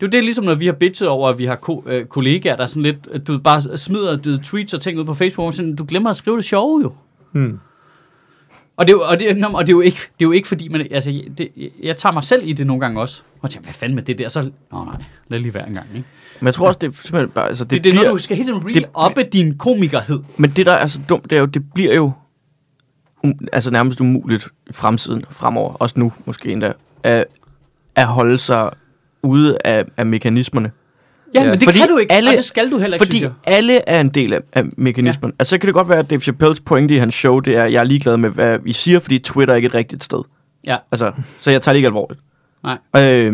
Det 0.00 0.06
er 0.06 0.10
jo 0.10 0.10
det, 0.10 0.24
ligesom 0.24 0.44
når 0.44 0.54
vi 0.54 0.66
har 0.66 0.72
bitchet 0.72 1.08
over, 1.08 1.28
at 1.28 1.38
vi 1.38 1.44
har 1.44 1.56
ko- 1.56 1.84
øh, 1.86 2.06
kollegaer, 2.06 2.56
der 2.56 2.66
sådan 2.66 2.82
lidt, 2.82 3.08
at 3.12 3.26
du 3.26 3.32
ved, 3.32 3.40
bare 3.40 3.78
smider 3.78 4.16
du 4.16 4.36
tweets 4.36 4.74
og 4.74 4.80
ting 4.80 4.98
ud 4.98 5.04
på 5.04 5.14
Facebook, 5.14 5.46
og 5.46 5.54
sådan, 5.54 5.76
du 5.76 5.84
glemmer 5.88 6.10
at 6.10 6.16
skrive 6.16 6.36
det 6.36 6.44
sjove 6.44 6.82
jo. 6.82 6.92
Hmm. 7.32 7.58
Og 8.76 8.86
det, 8.86 8.92
er 8.92 8.96
jo- 8.96 9.02
og 9.08 9.18
det, 9.20 9.44
og 9.54 9.66
det, 9.66 9.72
er 9.72 9.76
jo 9.76 9.80
ikke, 9.80 9.96
det 9.96 10.24
er 10.24 10.28
jo 10.28 10.32
ikke 10.32 10.48
fordi, 10.48 10.68
man, 10.68 10.86
altså, 10.90 11.22
det, 11.38 11.48
jeg 11.82 11.96
tager 11.96 12.12
mig 12.12 12.24
selv 12.24 12.42
i 12.48 12.52
det 12.52 12.66
nogle 12.66 12.80
gange 12.80 13.00
også. 13.00 13.22
Og 13.40 13.50
tænker, 13.50 13.66
hvad 13.66 13.74
fanden 13.74 13.94
med 13.94 14.02
det 14.02 14.18
der? 14.18 14.28
Så, 14.28 14.42
nå 14.72 14.84
nej, 14.84 15.02
lad 15.28 15.38
lige 15.38 15.54
være 15.54 15.68
en 15.68 15.74
gang, 15.74 15.86
ikke? 15.94 16.08
Men 16.42 16.46
jeg 16.46 16.54
tror 16.54 16.66
også, 16.66 16.78
det 16.78 16.86
er 16.86 16.90
simpelthen 16.92 17.28
bare... 17.28 17.48
Altså, 17.48 17.64
Det, 17.64 17.70
det, 17.70 17.84
det, 17.84 17.90
er 17.90 17.92
bliver, 17.92 18.04
noget, 18.04 18.18
du 18.18 18.24
skal 18.24 18.36
hele 18.36 18.48
tiden 18.48 18.84
re-oppe 18.84 19.22
din 19.32 19.58
komikerhed. 19.58 20.20
Men 20.36 20.50
det, 20.56 20.66
der 20.66 20.72
er 20.72 20.86
så 20.86 21.00
dumt, 21.08 21.30
det 21.30 21.36
er 21.36 21.40
jo, 21.40 21.46
det 21.46 21.62
bliver 21.74 21.94
jo 21.94 22.12
um, 23.24 23.32
altså 23.52 23.70
nærmest 23.70 24.00
umuligt 24.00 24.48
i 24.70 24.72
fremtiden, 24.72 25.24
fremover, 25.30 25.72
også 25.72 25.98
nu 25.98 26.12
måske 26.24 26.52
endda, 26.52 26.72
at, 27.02 27.24
at 27.96 28.06
holde 28.06 28.38
sig 28.38 28.70
ude 29.22 29.58
af, 29.64 29.84
af 29.96 30.06
mekanismerne. 30.06 30.70
Ja, 31.34 31.40
Ja, 31.42 31.50
men 31.50 31.60
det 31.60 31.68
fordi 31.68 31.78
kan 31.78 31.88
du 31.88 31.98
ikke, 31.98 32.12
alle- 32.12 32.30
og 32.30 32.36
det 32.36 32.44
skal 32.44 32.70
du 32.70 32.78
heller 32.78 32.94
ikke, 32.96 33.06
Fordi 33.06 33.24
alle 33.46 33.88
er 33.88 34.00
en 34.00 34.08
del 34.08 34.32
af, 34.32 34.40
af 34.52 34.64
mekanismen. 34.76 35.30
Ja. 35.30 35.34
Altså, 35.38 35.50
så 35.50 35.58
kan 35.58 35.66
det 35.66 35.74
godt 35.74 35.88
være, 35.88 35.98
at 35.98 36.10
Dave 36.10 36.20
Chappelles 36.20 36.60
pointe 36.60 36.94
i 36.94 36.96
hans 36.96 37.14
show, 37.14 37.40
det 37.40 37.56
er, 37.56 37.64
at 37.64 37.72
jeg 37.72 37.80
er 37.80 37.84
ligeglad 37.84 38.16
med, 38.16 38.30
hvad 38.30 38.58
vi 38.58 38.72
siger, 38.72 38.98
fordi 39.00 39.18
Twitter 39.18 39.54
er 39.54 39.56
ikke 39.56 39.66
et 39.66 39.74
rigtigt 39.74 40.04
sted. 40.04 40.22
Ja. 40.66 40.76
Altså, 40.92 41.12
så 41.38 41.50
jeg 41.50 41.62
tager 41.62 41.72
det 41.72 41.78
ikke 41.78 41.86
alvorligt. 41.86 42.20
Nej. 42.64 42.78
Øh, 42.96 43.32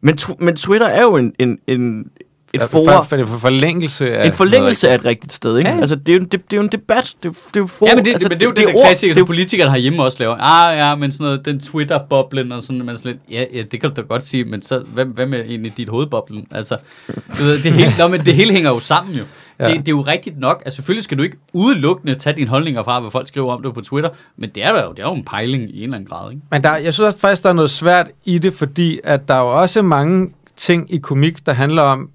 men, 0.00 0.18
men 0.38 0.56
Twitter 0.56 0.86
er 0.86 1.02
jo 1.02 1.16
en, 1.16 1.32
en, 1.38 1.58
en, 1.66 2.06
et 2.54 2.62
forum, 2.62 2.86
for, 2.86 3.16
for, 3.18 3.26
for 3.26 3.38
forlængelse 3.38 4.16
af 4.16 4.26
en 4.26 4.32
forlængelse 4.32 4.88
af 4.88 4.94
et 4.94 5.04
rigtigt 5.04 5.32
sted, 5.32 5.58
ikke? 5.58 5.70
Ja. 5.70 5.80
Altså, 5.80 5.96
det 5.96 6.08
er 6.08 6.16
jo, 6.16 6.20
det, 6.22 6.32
det 6.32 6.52
er 6.52 6.56
jo 6.56 6.62
en 6.62 6.68
debat. 6.72 7.14
Det, 7.22 7.28
er 7.28 7.28
jo- 7.28 7.32
det 7.48 7.56
er 7.56 7.60
jo 7.60 7.66
forum. 7.66 7.88
Ja, 7.88 7.94
men 7.94 8.04
det, 8.04 8.10
altså, 8.12 8.26
altså, 8.26 8.28
men 8.28 8.38
det 8.40 8.60
er 8.60 8.64
jo 8.64 8.68
det, 8.68 8.74
det, 8.74 8.84
klassiker, 8.86 9.14
det 9.14 9.20
er 9.20 9.24
som 9.24 9.26
politikere 9.26 9.70
herhjemme 9.70 10.02
også 10.02 10.16
laver. 10.20 10.36
Ah, 10.40 10.78
ja, 10.78 10.94
men 10.94 11.12
sådan 11.12 11.24
noget, 11.24 11.44
den 11.44 11.60
Twitter-boblen 11.60 12.52
og 12.52 12.62
sådan, 12.62 12.84
man 12.84 12.96
sådan 12.98 13.12
lidt, 13.12 13.22
ja, 13.38 13.44
ja, 13.58 13.62
det 13.62 13.80
kan 13.80 13.90
du 13.90 13.96
da 13.96 14.00
godt 14.00 14.26
sige, 14.26 14.44
men 14.44 14.62
så, 14.62 14.78
hvad, 14.78 15.04
hvad 15.04 15.26
med 15.26 15.40
egentlig 15.40 15.76
dit 15.76 15.88
hovedboblen? 15.88 16.46
Altså, 16.50 16.76
du 17.08 17.44
ved, 17.44 17.62
det 17.62 17.72
hele, 17.72 17.92
nå, 17.98 18.08
men 18.08 18.26
det 18.26 18.34
hele 18.34 18.52
hænger 18.52 18.70
jo 18.70 18.80
sammen 18.80 19.14
jo. 19.14 19.24
Ja. 19.60 19.68
Det, 19.68 19.76
det, 19.78 19.88
er 19.88 19.92
jo 19.92 20.00
rigtigt 20.02 20.38
nok. 20.38 20.62
Altså, 20.64 20.76
selvfølgelig 20.76 21.04
skal 21.04 21.18
du 21.18 21.22
ikke 21.22 21.36
udelukkende 21.52 22.14
tage 22.14 22.36
dine 22.36 22.48
holdninger 22.48 22.82
fra, 22.82 23.00
hvad 23.00 23.10
folk 23.10 23.28
skriver 23.28 23.52
om 23.54 23.62
det 23.62 23.74
på 23.74 23.80
Twitter, 23.80 24.10
men 24.36 24.50
det 24.54 24.64
er 24.64 24.72
der 24.72 24.84
jo, 24.84 24.90
det 24.90 24.98
er 24.98 25.08
jo 25.08 25.14
en 25.14 25.24
pejling 25.24 25.62
i 25.62 25.76
en 25.76 25.82
eller 25.82 25.96
anden 25.96 26.08
grad, 26.08 26.30
ikke? 26.30 26.42
Men 26.50 26.62
der, 26.64 26.76
jeg 26.76 26.94
synes 26.94 27.06
også 27.06 27.18
faktisk, 27.18 27.42
der 27.42 27.48
er 27.48 27.54
noget 27.54 27.70
svært 27.70 28.06
i 28.24 28.38
det, 28.38 28.52
fordi 28.54 29.00
at 29.04 29.28
der 29.28 29.34
er 29.34 29.40
jo 29.40 29.60
også 29.60 29.82
mange 29.82 30.30
ting 30.56 30.94
i 30.94 30.98
komik, 30.98 31.46
der 31.46 31.52
handler 31.52 31.82
om, 31.82 32.10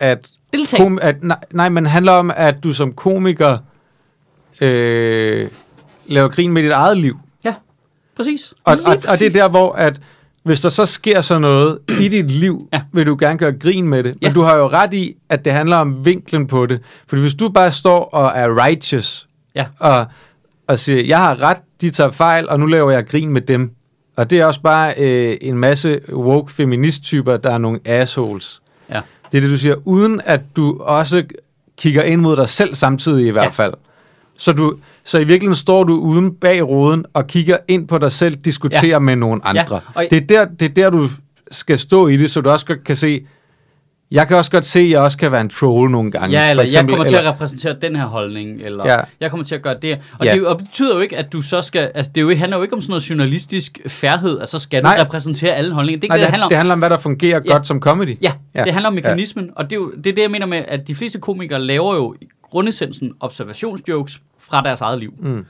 at, 0.00 0.30
Deltag. 0.52 0.80
kom, 0.80 0.98
at 1.02 1.22
nej, 1.24 1.36
nej, 1.50 1.68
men 1.68 1.86
handler 1.86 2.12
om, 2.12 2.32
at 2.36 2.64
du 2.64 2.72
som 2.72 2.92
komiker 2.92 3.58
øh, 4.60 5.48
laver 6.06 6.28
grin 6.28 6.52
med 6.52 6.62
dit 6.62 6.72
eget 6.72 6.98
liv. 6.98 7.16
Ja, 7.44 7.54
præcis. 8.16 8.54
Og, 8.64 8.72
og, 8.72 8.78
og 8.86 8.96
det 8.96 9.04
er 9.04 9.08
præcis. 9.08 9.32
der, 9.32 9.48
hvor 9.48 9.72
at 9.72 10.00
hvis 10.42 10.60
der 10.60 10.68
så 10.68 10.86
sker 10.86 11.20
sådan 11.20 11.40
noget 11.40 11.78
i 12.00 12.08
dit 12.08 12.30
liv, 12.30 12.68
Ja. 12.72 12.80
vil 12.92 13.06
du 13.06 13.16
gerne 13.20 13.38
gøre 13.38 13.52
grin 13.52 13.88
med 13.88 13.98
det. 14.04 14.14
Men 14.20 14.28
Ja. 14.28 14.32
du 14.34 14.40
har 14.42 14.56
jo 14.56 14.68
ret 14.68 14.94
i, 14.94 15.16
at 15.28 15.44
det 15.44 15.52
handler 15.52 15.76
om 15.76 16.04
vinklen 16.04 16.46
på 16.46 16.66
det. 16.66 16.80
Fordi 17.06 17.22
hvis 17.22 17.34
du 17.34 17.48
bare 17.48 17.72
står 17.72 18.04
og 18.04 18.32
er 18.34 18.64
righteous, 18.64 19.28
Ja. 19.54 19.66
og, 19.78 20.06
og 20.68 20.78
siger, 20.78 21.04
jeg 21.06 21.18
har 21.18 21.42
ret, 21.42 21.56
de 21.80 21.90
tager 21.90 22.10
fejl, 22.10 22.48
og 22.48 22.60
nu 22.60 22.66
laver 22.66 22.90
jeg 22.90 23.06
grin 23.06 23.28
med 23.30 23.40
dem. 23.40 23.70
Og 24.16 24.30
det 24.30 24.40
er 24.40 24.46
også 24.46 24.60
bare 24.60 24.94
øh, 24.98 25.36
en 25.40 25.58
masse 25.58 26.00
woke 26.12 26.52
feministtyper, 26.52 27.36
der 27.36 27.50
er 27.52 27.58
nogle 27.58 27.80
assholes. 27.84 28.62
Ja. 29.32 29.38
Det 29.38 29.38
er 29.38 29.40
det, 29.48 29.50
du 29.50 29.58
siger, 29.58 29.74
uden 29.84 30.20
at 30.24 30.40
du 30.56 30.78
også 30.80 31.24
kigger 31.78 32.02
ind 32.02 32.20
mod 32.20 32.36
dig 32.36 32.48
selv 32.48 32.74
samtidig 32.74 33.26
i 33.26 33.30
hvert 33.30 33.44
Ja. 33.44 33.48
fald. 33.50 33.74
Så, 34.38 34.52
du, 34.52 34.76
så 35.04 35.18
i 35.18 35.24
virkeligheden 35.24 35.54
står 35.56 35.84
du 35.84 35.94
uden 35.98 36.34
bag 36.34 36.68
roden 36.68 37.04
og 37.14 37.26
kigger 37.26 37.56
ind 37.68 37.88
på 37.88 37.98
dig 37.98 38.12
selv, 38.12 38.34
diskuterer 38.34 38.86
Ja. 38.86 38.98
med 38.98 39.16
nogle 39.16 39.40
andre. 39.46 39.80
og- 39.94 40.04
Det, 40.10 40.22
er 40.22 40.26
der, 40.26 40.44
det 40.44 40.62
er 40.70 40.74
der, 40.74 40.90
du 40.90 41.08
skal 41.50 41.78
stå 41.78 42.08
i 42.08 42.16
det, 42.16 42.30
så 42.30 42.40
du 42.40 42.50
også 42.50 42.76
kan 42.86 42.96
se, 42.96 43.26
jeg 44.10 44.28
kan 44.28 44.36
også 44.36 44.50
godt 44.50 44.66
se, 44.66 44.80
at 44.80 44.90
jeg 44.90 45.00
også 45.00 45.18
kan 45.18 45.32
være 45.32 45.40
en 45.40 45.48
troll 45.48 45.90
nogle 45.90 46.10
gange. 46.10 46.38
Ja, 46.40 46.50
eller 46.50 46.62
For 46.64 46.70
jeg 46.70 46.80
kommer 46.88 47.04
til 47.04 47.14
eller- 47.14 47.28
at 47.30 47.34
repræsentere 47.34 47.76
den 47.82 47.96
her 47.96 48.06
holdning, 48.06 48.60
eller 48.62 48.84
Ja. 48.92 48.96
jeg 49.20 49.30
kommer 49.30 49.44
til 49.44 49.54
at 49.54 49.62
gøre 49.62 49.76
det. 49.82 49.98
Og 50.18 50.26
Ja. 50.26 50.34
det 50.34 50.46
og 50.46 50.58
betyder 50.58 50.94
jo 50.94 51.00
ikke, 51.00 51.16
at 51.16 51.32
du 51.32 51.42
så 51.42 51.62
skal, 51.62 51.90
altså 51.94 52.10
det 52.14 52.20
er 52.20 52.22
jo, 52.22 52.36
handler 52.36 52.56
jo 52.56 52.62
ikke 52.62 52.74
om 52.74 52.80
sådan 52.80 52.90
noget 52.90 53.10
journalistisk 53.10 53.78
færdighed, 53.86 54.40
at 54.40 54.48
så 54.48 54.58
skal 54.58 54.82
Nej. 54.82 54.96
du 54.96 55.02
repræsentere 55.02 55.54
alle 55.54 55.72
holdninger. 55.74 55.98
Det 55.98 56.04
ikke 56.04 56.10
Nej, 56.10 56.16
det, 56.16 56.22
det, 56.24 56.30
handler 56.32 56.44
om. 56.44 56.48
det 56.48 56.56
handler 56.56 56.72
om, 56.72 56.78
hvad 56.78 56.90
der 56.90 56.96
fungerer 56.98 57.40
Ja. 57.46 57.52
godt 57.52 57.66
som 57.66 57.80
comedy. 57.80 58.18
Ja, 58.22 58.32
Ja. 58.54 58.64
det 58.64 58.72
handler 58.72 58.88
om 58.88 58.94
mekanismen, 58.94 59.44
ja. 59.44 59.50
og 59.56 59.64
det 59.64 59.72
er 59.72 59.76
jo 59.76 59.90
det, 59.96 60.06
er 60.06 60.14
det, 60.14 60.22
jeg 60.22 60.30
mener 60.30 60.46
med, 60.46 60.62
at 60.68 60.88
de 60.88 60.94
fleste 60.94 61.18
komikere 61.20 61.60
laver 61.60 61.94
jo 61.94 62.14
i 62.20 62.28
grundessensen 62.42 63.12
observationsjokes 63.20 64.20
fra 64.40 64.60
deres 64.62 64.80
eget 64.80 64.98
liv. 65.00 65.14
Mm. 65.22 65.44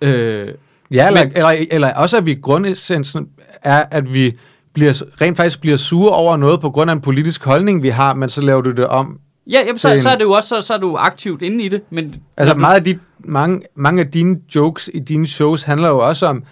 Øh, 0.00 0.48
Ja, 0.90 1.06
eller, 1.06 1.24
Men- 1.24 1.32
eller, 1.36 1.64
eller 1.70 1.94
også, 1.94 2.16
at 2.16 2.26
vi 2.26 2.34
grundessensen 2.34 3.28
er, 3.62 3.84
at 3.90 4.14
vi 4.14 4.34
bliver, 4.76 5.02
rent 5.20 5.36
faktisk 5.36 5.60
bliver 5.60 5.76
sure 5.76 6.10
over 6.10 6.36
noget 6.36 6.60
på 6.60 6.70
grund 6.70 6.90
af 6.90 6.94
en 6.94 7.00
politisk 7.00 7.44
holdning, 7.44 7.82
vi 7.82 7.88
har, 7.88 8.14
men 8.14 8.28
så 8.28 8.40
laver 8.40 8.60
du 8.60 8.70
det 8.70 8.86
om. 8.86 9.18
ja, 9.50 9.60
jamen, 9.60 9.78
så, 9.78 9.92
en- 9.92 10.00
så 10.00 10.08
er 10.08 10.14
det 10.14 10.24
jo 10.24 10.32
også 10.32 10.48
så, 10.48 10.60
så 10.60 10.74
er 10.74 10.78
du 10.78 10.96
aktivt 10.98 11.42
inde 11.42 11.64
i 11.64 11.68
det, 11.68 11.80
men 11.90 12.14
Altså 12.36 12.54
du- 12.54 12.60
meget 12.60 12.76
af 12.76 12.84
de, 12.84 12.98
mange, 13.18 13.62
mange 13.74 14.02
af 14.02 14.10
dine 14.10 14.36
jokes 14.54 14.90
i 14.94 14.98
dine 14.98 15.26
shows 15.26 15.62
handler 15.62 15.88
jo 15.88 15.98
også 15.98 16.26
om 16.26 16.44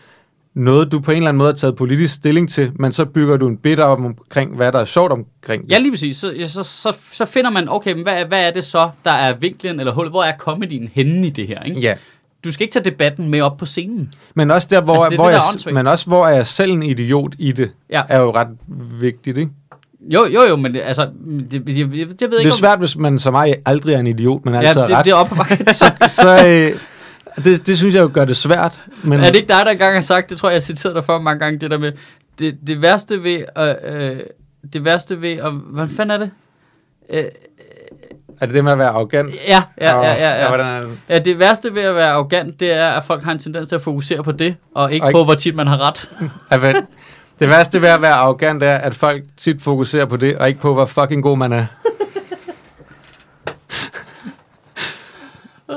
noget, 0.55 0.93
du 0.93 1.01
på 1.01 1.11
en 1.11 1.16
eller 1.16 1.29
anden 1.29 1.39
måde 1.39 1.49
har 1.53 1.57
taget 1.57 1.77
politisk 1.77 2.14
stilling 2.14 2.49
til, 2.51 2.72
men 2.75 2.93
så 2.93 3.05
bygger 3.05 3.37
du 3.37 3.49
en 3.49 3.57
bit 3.57 3.81
op 3.81 3.99
omkring, 4.01 4.57
hvad 4.57 4.72
der 4.72 4.79
er 4.79 4.85
sjovt 4.85 5.12
omkring 5.12 5.64
det. 5.64 5.70
Ja, 5.72 5.79
lige 5.79 5.93
præcis. 5.93 6.16
Så, 6.16 6.33
ja, 6.33 6.47
så, 6.47 6.62
så, 6.62 6.97
så 7.12 7.25
finder 7.25 7.51
man, 7.51 7.68
okay, 7.68 7.93
men 7.93 8.03
hvad, 8.03 8.25
hvad 8.25 8.47
er 8.47 8.51
det 8.51 8.64
så, 8.64 8.91
der 9.05 9.11
er 9.11 9.35
vinklen 9.37 9.81
eller 9.81 9.93
hullet? 9.93 10.12
Hvor 10.12 10.22
er 10.25 10.37
comedyen 10.39 10.89
henne 10.93 11.27
i 11.27 11.31
det 11.31 11.47
her? 11.49 11.62
Ikke? 11.62 11.81
ja. 11.81 11.95
Du 12.45 12.53
skal 12.53 12.64
ikke 12.64 12.72
tage 12.72 12.84
debatten 12.84 13.28
med 13.28 13.40
op 13.40 13.57
på 13.57 13.66
scenen. 13.66 14.14
Men 14.34 14.51
også 14.51 14.68
der, 14.70 14.80
hvor, 14.80 14.95
Altså, 14.95 15.09
det 15.11 15.18
hvor 15.18 15.24
det, 15.26 15.34
der 15.34 15.40
er 15.40 15.62
jeg, 15.66 15.74
men 15.74 15.86
også 15.86 16.07
hvor 16.07 16.26
er 16.26 16.34
jeg 16.36 16.47
selv 16.47 16.72
en 16.72 16.82
idiot 16.82 17.34
i 17.38 17.53
det, 17.53 17.70
Ja. 17.90 18.03
er 18.09 18.20
jo 18.20 18.30
ret 18.34 18.49
vigtigt, 19.01 19.38
ikke? 19.38 19.51
Jo, 20.01 20.26
jo, 20.26 20.42
jo, 20.49 20.57
men 20.57 20.74
det, 20.74 20.80
altså, 20.80 21.11
det, 21.51 21.62
jeg, 21.68 21.76
jeg, 21.76 21.88
ved 21.88 22.07
Det 22.07 22.22
ikke, 22.22 22.49
er 22.49 22.51
svært, 22.51 22.78
hvis 22.78 22.97
man 22.97 23.18
som 23.18 23.32
mig 23.34 23.55
aldrig 23.66 23.95
er 23.95 23.99
en 24.01 24.07
idiot, 24.07 24.45
men 24.45 24.55
altså 24.55 24.80
Ja, 24.80 24.86
det, 24.86 24.97
ret. 24.97 25.05
det 25.05 25.11
er 25.11 25.14
op 25.14 25.28
så, 25.80 25.92
så 26.09 26.47
øh, 26.49 26.78
det, 27.45 27.66
det 27.66 27.78
synes 27.78 27.95
jeg 27.95 28.03
jo 28.03 28.11
gør 28.12 28.24
det 28.24 28.36
svært. 28.36 28.84
Men, 29.03 29.20
Er 29.20 29.26
det 29.26 29.36
ikke 29.36 29.49
dig, 29.49 29.64
der 29.64 29.70
engang 29.70 29.95
har 29.95 30.01
sagt, 30.01 30.30
det 30.30 30.38
tror 30.38 30.49
jeg, 30.49 30.53
jeg 30.53 30.57
har 30.57 30.61
citeret 30.61 30.95
dig 30.95 31.05
for 31.05 31.18
mange 31.18 31.38
gange, 31.38 31.59
det 31.59 31.70
der 31.70 31.78
med, 31.78 31.92
det, 32.38 32.59
det 32.66 32.82
værste 32.82 33.22
ved, 33.22 33.45
øh, 33.59 33.74
øh, 34.11 34.16
det 34.72 34.84
værste 34.84 35.20
ved, 35.22 35.40
og, 35.40 35.51
hvad 35.53 35.86
fanden 35.86 36.11
er 36.11 36.18
det? 36.18 36.30
Øh, 37.11 37.24
er 38.41 38.47
det 38.47 38.55
det 38.55 38.64
med 38.64 38.72
at 38.72 38.78
være 38.78 38.89
arrogant? 38.89 39.35
ja, 39.49 39.62
ja, 39.80 40.01
ja, 40.03 40.12
ja, 40.14 40.43
ja. 40.43 40.49
hvordan 40.49 40.66
er 40.66 40.80
det? 40.80 40.91
ja. 41.09 41.18
det 41.18 41.39
værste 41.39 41.74
ved 41.74 41.82
at 41.82 41.95
være 41.95 42.11
arrogant, 42.11 42.61
det 42.61 42.72
er, 42.72 42.89
at 42.91 43.05
folk 43.05 43.24
har 43.24 43.32
en 43.32 43.39
tendens 43.39 43.68
til 43.68 43.74
at 43.74 43.82
fokusere 43.82 44.22
på 44.24 44.32
det, 44.32 44.57
og 44.74 44.93
ikke 44.93 45.05
Og 45.05 45.09
ikke- 45.11 45.18
på, 45.18 45.24
hvor 45.24 45.35
tit 45.35 45.55
man 45.55 45.66
har 45.66 45.80
ret. 45.89 46.11
Det 47.41 47.49
værste 47.49 47.82
ved 47.82 47.89
at 47.89 48.03
være 48.03 48.12
arrogant 48.12 48.62
er, 48.62 48.74
at 48.74 48.95
folk 48.95 49.22
tit 49.37 49.62
fokuserer 49.62 50.07
på 50.07 50.16
det, 50.16 50.37
og 50.39 50.49
ikke 50.49 50.61
på, 50.61 50.74
hvor 50.74 50.85
fucking 50.87 51.22
god 51.22 51.37
man 51.39 51.53
er. 51.53 51.66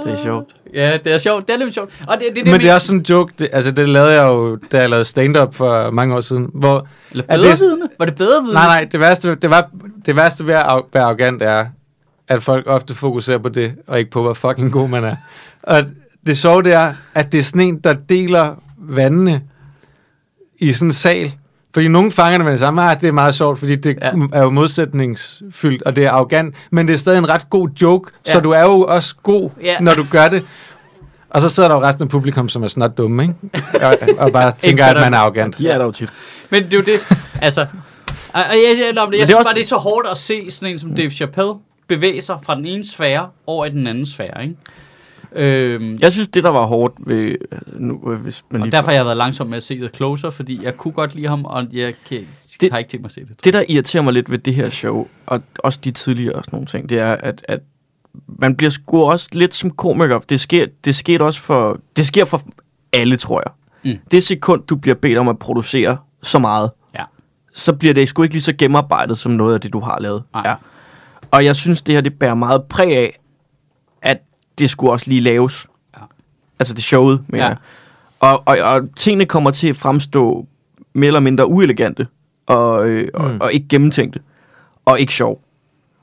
Det 0.03 0.11
er 0.11 0.15
sjovt. 0.23 0.49
Ja, 0.73 0.97
det 1.03 1.13
er 1.13 1.17
sjovt. 1.17 1.47
Det 1.47 1.53
er 1.53 1.57
lidt 1.57 1.73
sjovt. 1.73 1.89
Og 2.07 2.17
det, 2.19 2.27
det, 2.35 2.35
det, 2.45 2.51
Men 2.51 2.61
det 2.61 2.69
er 2.69 2.73
også 2.73 2.87
sådan 2.87 2.99
en 2.99 3.05
joke, 3.09 3.33
det, 3.39 3.49
altså 3.53 3.71
det 3.71 3.89
lavede 3.89 4.13
jeg 4.13 4.27
jo, 4.27 4.55
da 4.71 4.77
jeg 4.81 4.89
lavede 4.89 5.05
stand-up 5.05 5.55
for 5.55 5.91
mange 5.91 6.15
år 6.15 6.21
siden, 6.21 6.49
hvor 6.53 6.87
Eller 7.11 7.23
er 7.27 7.37
det- 7.37 7.43
bedrevidende? 7.43 7.87
Var 7.99 8.05
det 8.05 8.15
bedrevidende? 8.15 8.53
Nej, 8.53 8.65
nej, 8.67 8.87
det 8.91 8.99
værste, 8.99 9.35
det, 9.35 9.49
var, 9.49 9.69
det 10.05 10.15
værste 10.15 10.47
ved 10.47 10.53
at 10.53 10.61
være 10.93 11.03
arrogant 11.03 11.43
er, 11.43 11.65
at 12.27 12.43
folk 12.43 12.67
ofte 12.67 12.95
fokuserer 12.95 13.37
på 13.37 13.49
det, 13.49 13.75
og 13.87 13.99
ikke 13.99 14.11
på, 14.11 14.21
hvor 14.21 14.33
fucking 14.33 14.71
god 14.71 14.87
man 14.89 15.03
er. 15.03 15.15
Og 15.63 15.83
det 16.27 16.37
sjove 16.37 16.63
det 16.63 16.73
er, 16.73 16.93
at 17.15 17.31
det 17.31 17.37
er 17.39 17.43
sådan 17.43 17.61
en, 17.61 17.77
der 17.77 17.93
deler 17.93 18.55
vandene 18.77 19.41
i 20.59 20.73
sådan 20.73 20.87
en 20.89 20.93
sal. 20.93 21.31
Fordi 21.73 21.87
nogen 21.87 22.11
fanger 22.11 22.37
det 22.37 22.45
med 22.45 22.51
det 22.51 22.59
samme, 22.59 22.81
ah, 22.83 23.01
det 23.01 23.07
er 23.07 23.11
meget 23.11 23.35
sjovt, 23.35 23.59
fordi 23.59 23.75
det 23.75 23.97
Ja. 24.01 24.11
er 24.33 24.43
jo 24.43 24.49
modsætningsfyldt, 24.49 25.83
og 25.83 25.95
det 25.95 26.05
er 26.05 26.11
arrogant, 26.11 26.55
men 26.71 26.87
det 26.87 26.93
er 26.93 26.97
stadig 26.97 27.17
en 27.17 27.29
ret 27.29 27.49
god 27.49 27.69
joke, 27.81 28.11
ja. 28.27 28.31
så 28.33 28.39
du 28.39 28.51
er 28.51 28.61
jo 28.61 28.81
også 28.81 29.15
god, 29.23 29.49
Ja. 29.63 29.79
når 29.79 29.93
du 29.93 30.03
gør 30.11 30.27
det. 30.27 30.43
Og 31.29 31.41
så 31.41 31.49
sidder 31.49 31.69
der 31.69 31.75
jo 31.75 31.81
resten 31.83 32.03
af 32.03 32.09
publikum, 32.09 32.49
som 32.49 32.63
er 32.63 32.67
snart 32.67 32.97
dumme, 32.97 33.23
ikke? 33.23 33.35
Og, 33.85 33.97
og 34.17 34.31
bare 34.31 34.51
tænker, 34.59 34.85
at 34.85 34.95
man 34.95 35.03
er 35.03 35.09
det. 35.09 35.15
arrogant. 35.17 35.57
De 35.57 35.69
er 35.69 35.77
der 35.77 35.85
jo 35.85 35.91
tit. 35.91 36.09
Men 36.49 36.63
det 36.63 36.73
er 36.73 36.77
jo 36.77 36.83
det, 36.83 36.99
altså... 37.41 37.65
Og 38.33 38.39
jeg, 38.39 38.47
jeg, 38.63 38.77
jeg, 38.79 38.95
jeg, 38.95 39.07
det 39.11 39.21
er 39.21 39.25
synes 39.25 39.43
bare, 39.43 39.53
det 39.53 39.61
er 39.61 39.65
så 39.67 39.77
hårdt 39.77 40.07
at 40.07 40.17
se 40.17 40.51
sådan 40.51 40.69
en 40.73 40.79
som 40.79 40.95
Dave 40.95 41.09
Chappelle 41.09 41.53
bevæge 41.87 42.21
sig 42.21 42.39
fra 42.43 42.55
den 42.55 42.65
ene 42.65 42.85
sfære 42.85 43.29
over 43.47 43.65
i 43.65 43.69
den 43.69 43.87
anden 43.87 44.05
sfære, 44.05 44.43
ikke? 44.43 44.55
Øhm, 45.31 45.97
Jeg 46.01 46.11
synes, 46.11 46.27
det 46.27 46.43
der 46.43 46.49
var 46.49 46.65
hårdt 46.65 46.93
ved... 46.99 47.35
øh, 47.51 47.59
Nu, 47.81 48.11
øh, 48.11 48.19
hvis 48.19 48.43
man 48.49 48.61
og 48.61 48.71
derfor 48.71 48.91
har 48.91 48.95
jeg 48.95 49.05
været 49.05 49.17
langsom 49.17 49.47
med 49.47 49.57
at 49.57 49.63
se 49.63 49.75
The 49.77 49.89
Closer, 49.95 50.29
fordi 50.29 50.63
jeg 50.63 50.77
kunne 50.77 50.91
godt 50.91 51.15
lide 51.15 51.27
ham, 51.27 51.45
og 51.45 51.65
jeg 51.73 51.93
kan, 52.09 52.27
Det- 52.61 52.71
har 52.71 52.77
ikke 52.77 52.89
tænkt 52.91 53.01
mig 53.01 53.07
at 53.09 53.13
se 53.13 53.21
det. 53.21 53.43
det, 53.43 53.53
der 53.53 53.63
irriterer 53.69 54.03
mig 54.03 54.13
lidt 54.13 54.31
ved 54.31 54.37
det 54.37 54.55
her 54.55 54.69
show, 54.69 55.07
og 55.25 55.41
også 55.59 55.79
de 55.83 55.91
tidligere 55.91 56.33
og 56.35 56.43
sådan 56.45 56.55
nogle 56.55 56.65
ting, 56.67 56.89
det 56.89 56.99
er, 56.99 57.11
at, 57.13 57.45
at 57.47 57.59
man 58.27 58.55
bliver 58.55 58.69
sgu 58.69 59.03
også 59.03 59.29
lidt 59.33 59.53
som 59.55 59.71
komiker. 59.71 60.19
Det 60.19 60.39
sker, 60.39 60.65
det 60.85 60.95
sker 60.95 61.23
også 61.23 61.41
for, 61.41 61.79
det 61.97 62.07
sker 62.07 62.25
for 62.25 62.41
alle, 62.93 63.17
tror 63.17 63.41
jeg. 63.45 63.51
Mm. 63.93 63.99
Det 64.11 64.23
sekund, 64.23 64.63
du 64.67 64.75
bliver 64.75 64.95
bedt 64.95 65.17
om 65.17 65.27
at 65.27 65.39
producere 65.39 65.97
så 66.23 66.39
meget, 66.39 66.71
Ja. 66.95 67.03
så 67.55 67.73
bliver 67.73 67.93
det 67.93 68.09
sgu 68.09 68.23
ikke 68.23 68.33
lige 68.35 68.41
så 68.43 68.53
gennemarbejdet 68.57 69.17
som 69.17 69.31
noget 69.31 69.53
af 69.53 69.61
det, 69.61 69.73
du 69.73 69.79
har 69.79 69.99
lavet. 69.99 70.23
Nej. 70.33 70.43
Ja. 70.49 70.55
Og 71.31 71.45
jeg 71.45 71.55
synes, 71.55 71.81
det 71.81 71.93
her 71.95 72.01
det 72.01 72.19
bærer 72.19 72.35
meget 72.35 72.63
præg 72.63 72.97
af, 72.97 73.19
at 74.01 74.17
det 74.57 74.69
skulle 74.69 74.91
også 74.91 75.05
lige 75.09 75.21
laves. 75.21 75.67
Ja. 75.97 76.01
Altså 76.59 76.73
det 76.73 76.83
showet, 76.83 77.23
mener 77.27 77.43
Ja. 77.43 77.49
jeg. 77.49 77.57
Og, 78.19 78.43
og, 78.45 78.57
og 78.63 78.81
tingene 78.97 79.25
kommer 79.25 79.51
til 79.51 79.67
at 79.69 79.75
fremstå 79.75 80.47
mere 80.93 81.07
eller 81.07 81.19
mindre 81.19 81.47
uelegante, 81.47 82.07
og, 82.45 82.87
øh, 82.89 83.09
og, 83.13 83.31
Mm. 83.31 83.37
og 83.41 83.53
ikke 83.53 83.67
gennemtænkte, 83.67 84.19
og 84.85 84.99
ikke 84.99 85.13
sjov. 85.13 85.41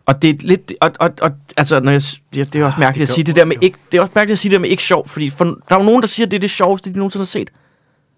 Og 0.06 0.22
det 0.22 0.30
er 0.30 0.34
lidt, 0.40 0.72
og, 0.80 0.90
og, 1.00 1.10
og 1.22 1.30
altså, 1.56 1.80
når 1.80 1.92
jeg, 1.92 2.02
det 2.52 2.56
er 2.60 2.64
også 2.64 2.76
Ah, 2.76 2.80
mærkeligt 2.80 3.08
det 3.08 3.12
at 3.12 3.14
sige 3.14 3.24
det 3.24 3.36
der 3.36 3.44
med 3.44 3.56
ikke, 3.60 3.78
det 3.92 3.98
er 3.98 4.02
også 4.02 4.12
mærkeligt 4.14 4.32
at 4.32 4.38
sige 4.38 4.50
det 4.50 4.54
der 4.56 4.60
med 4.60 4.68
ikke 4.68 4.82
sjov, 4.82 5.08
fordi 5.08 5.30
for, 5.30 5.44
der 5.44 5.52
er 5.68 5.78
jo 5.78 5.84
nogen, 5.84 6.00
der 6.00 6.06
siger, 6.08 6.26
at 6.26 6.30
det 6.30 6.36
er 6.36 6.40
det 6.40 6.50
sjoveste, 6.50 6.92
de 6.92 6.98
nogensinde 6.98 7.22
har 7.22 7.26
set. 7.26 7.50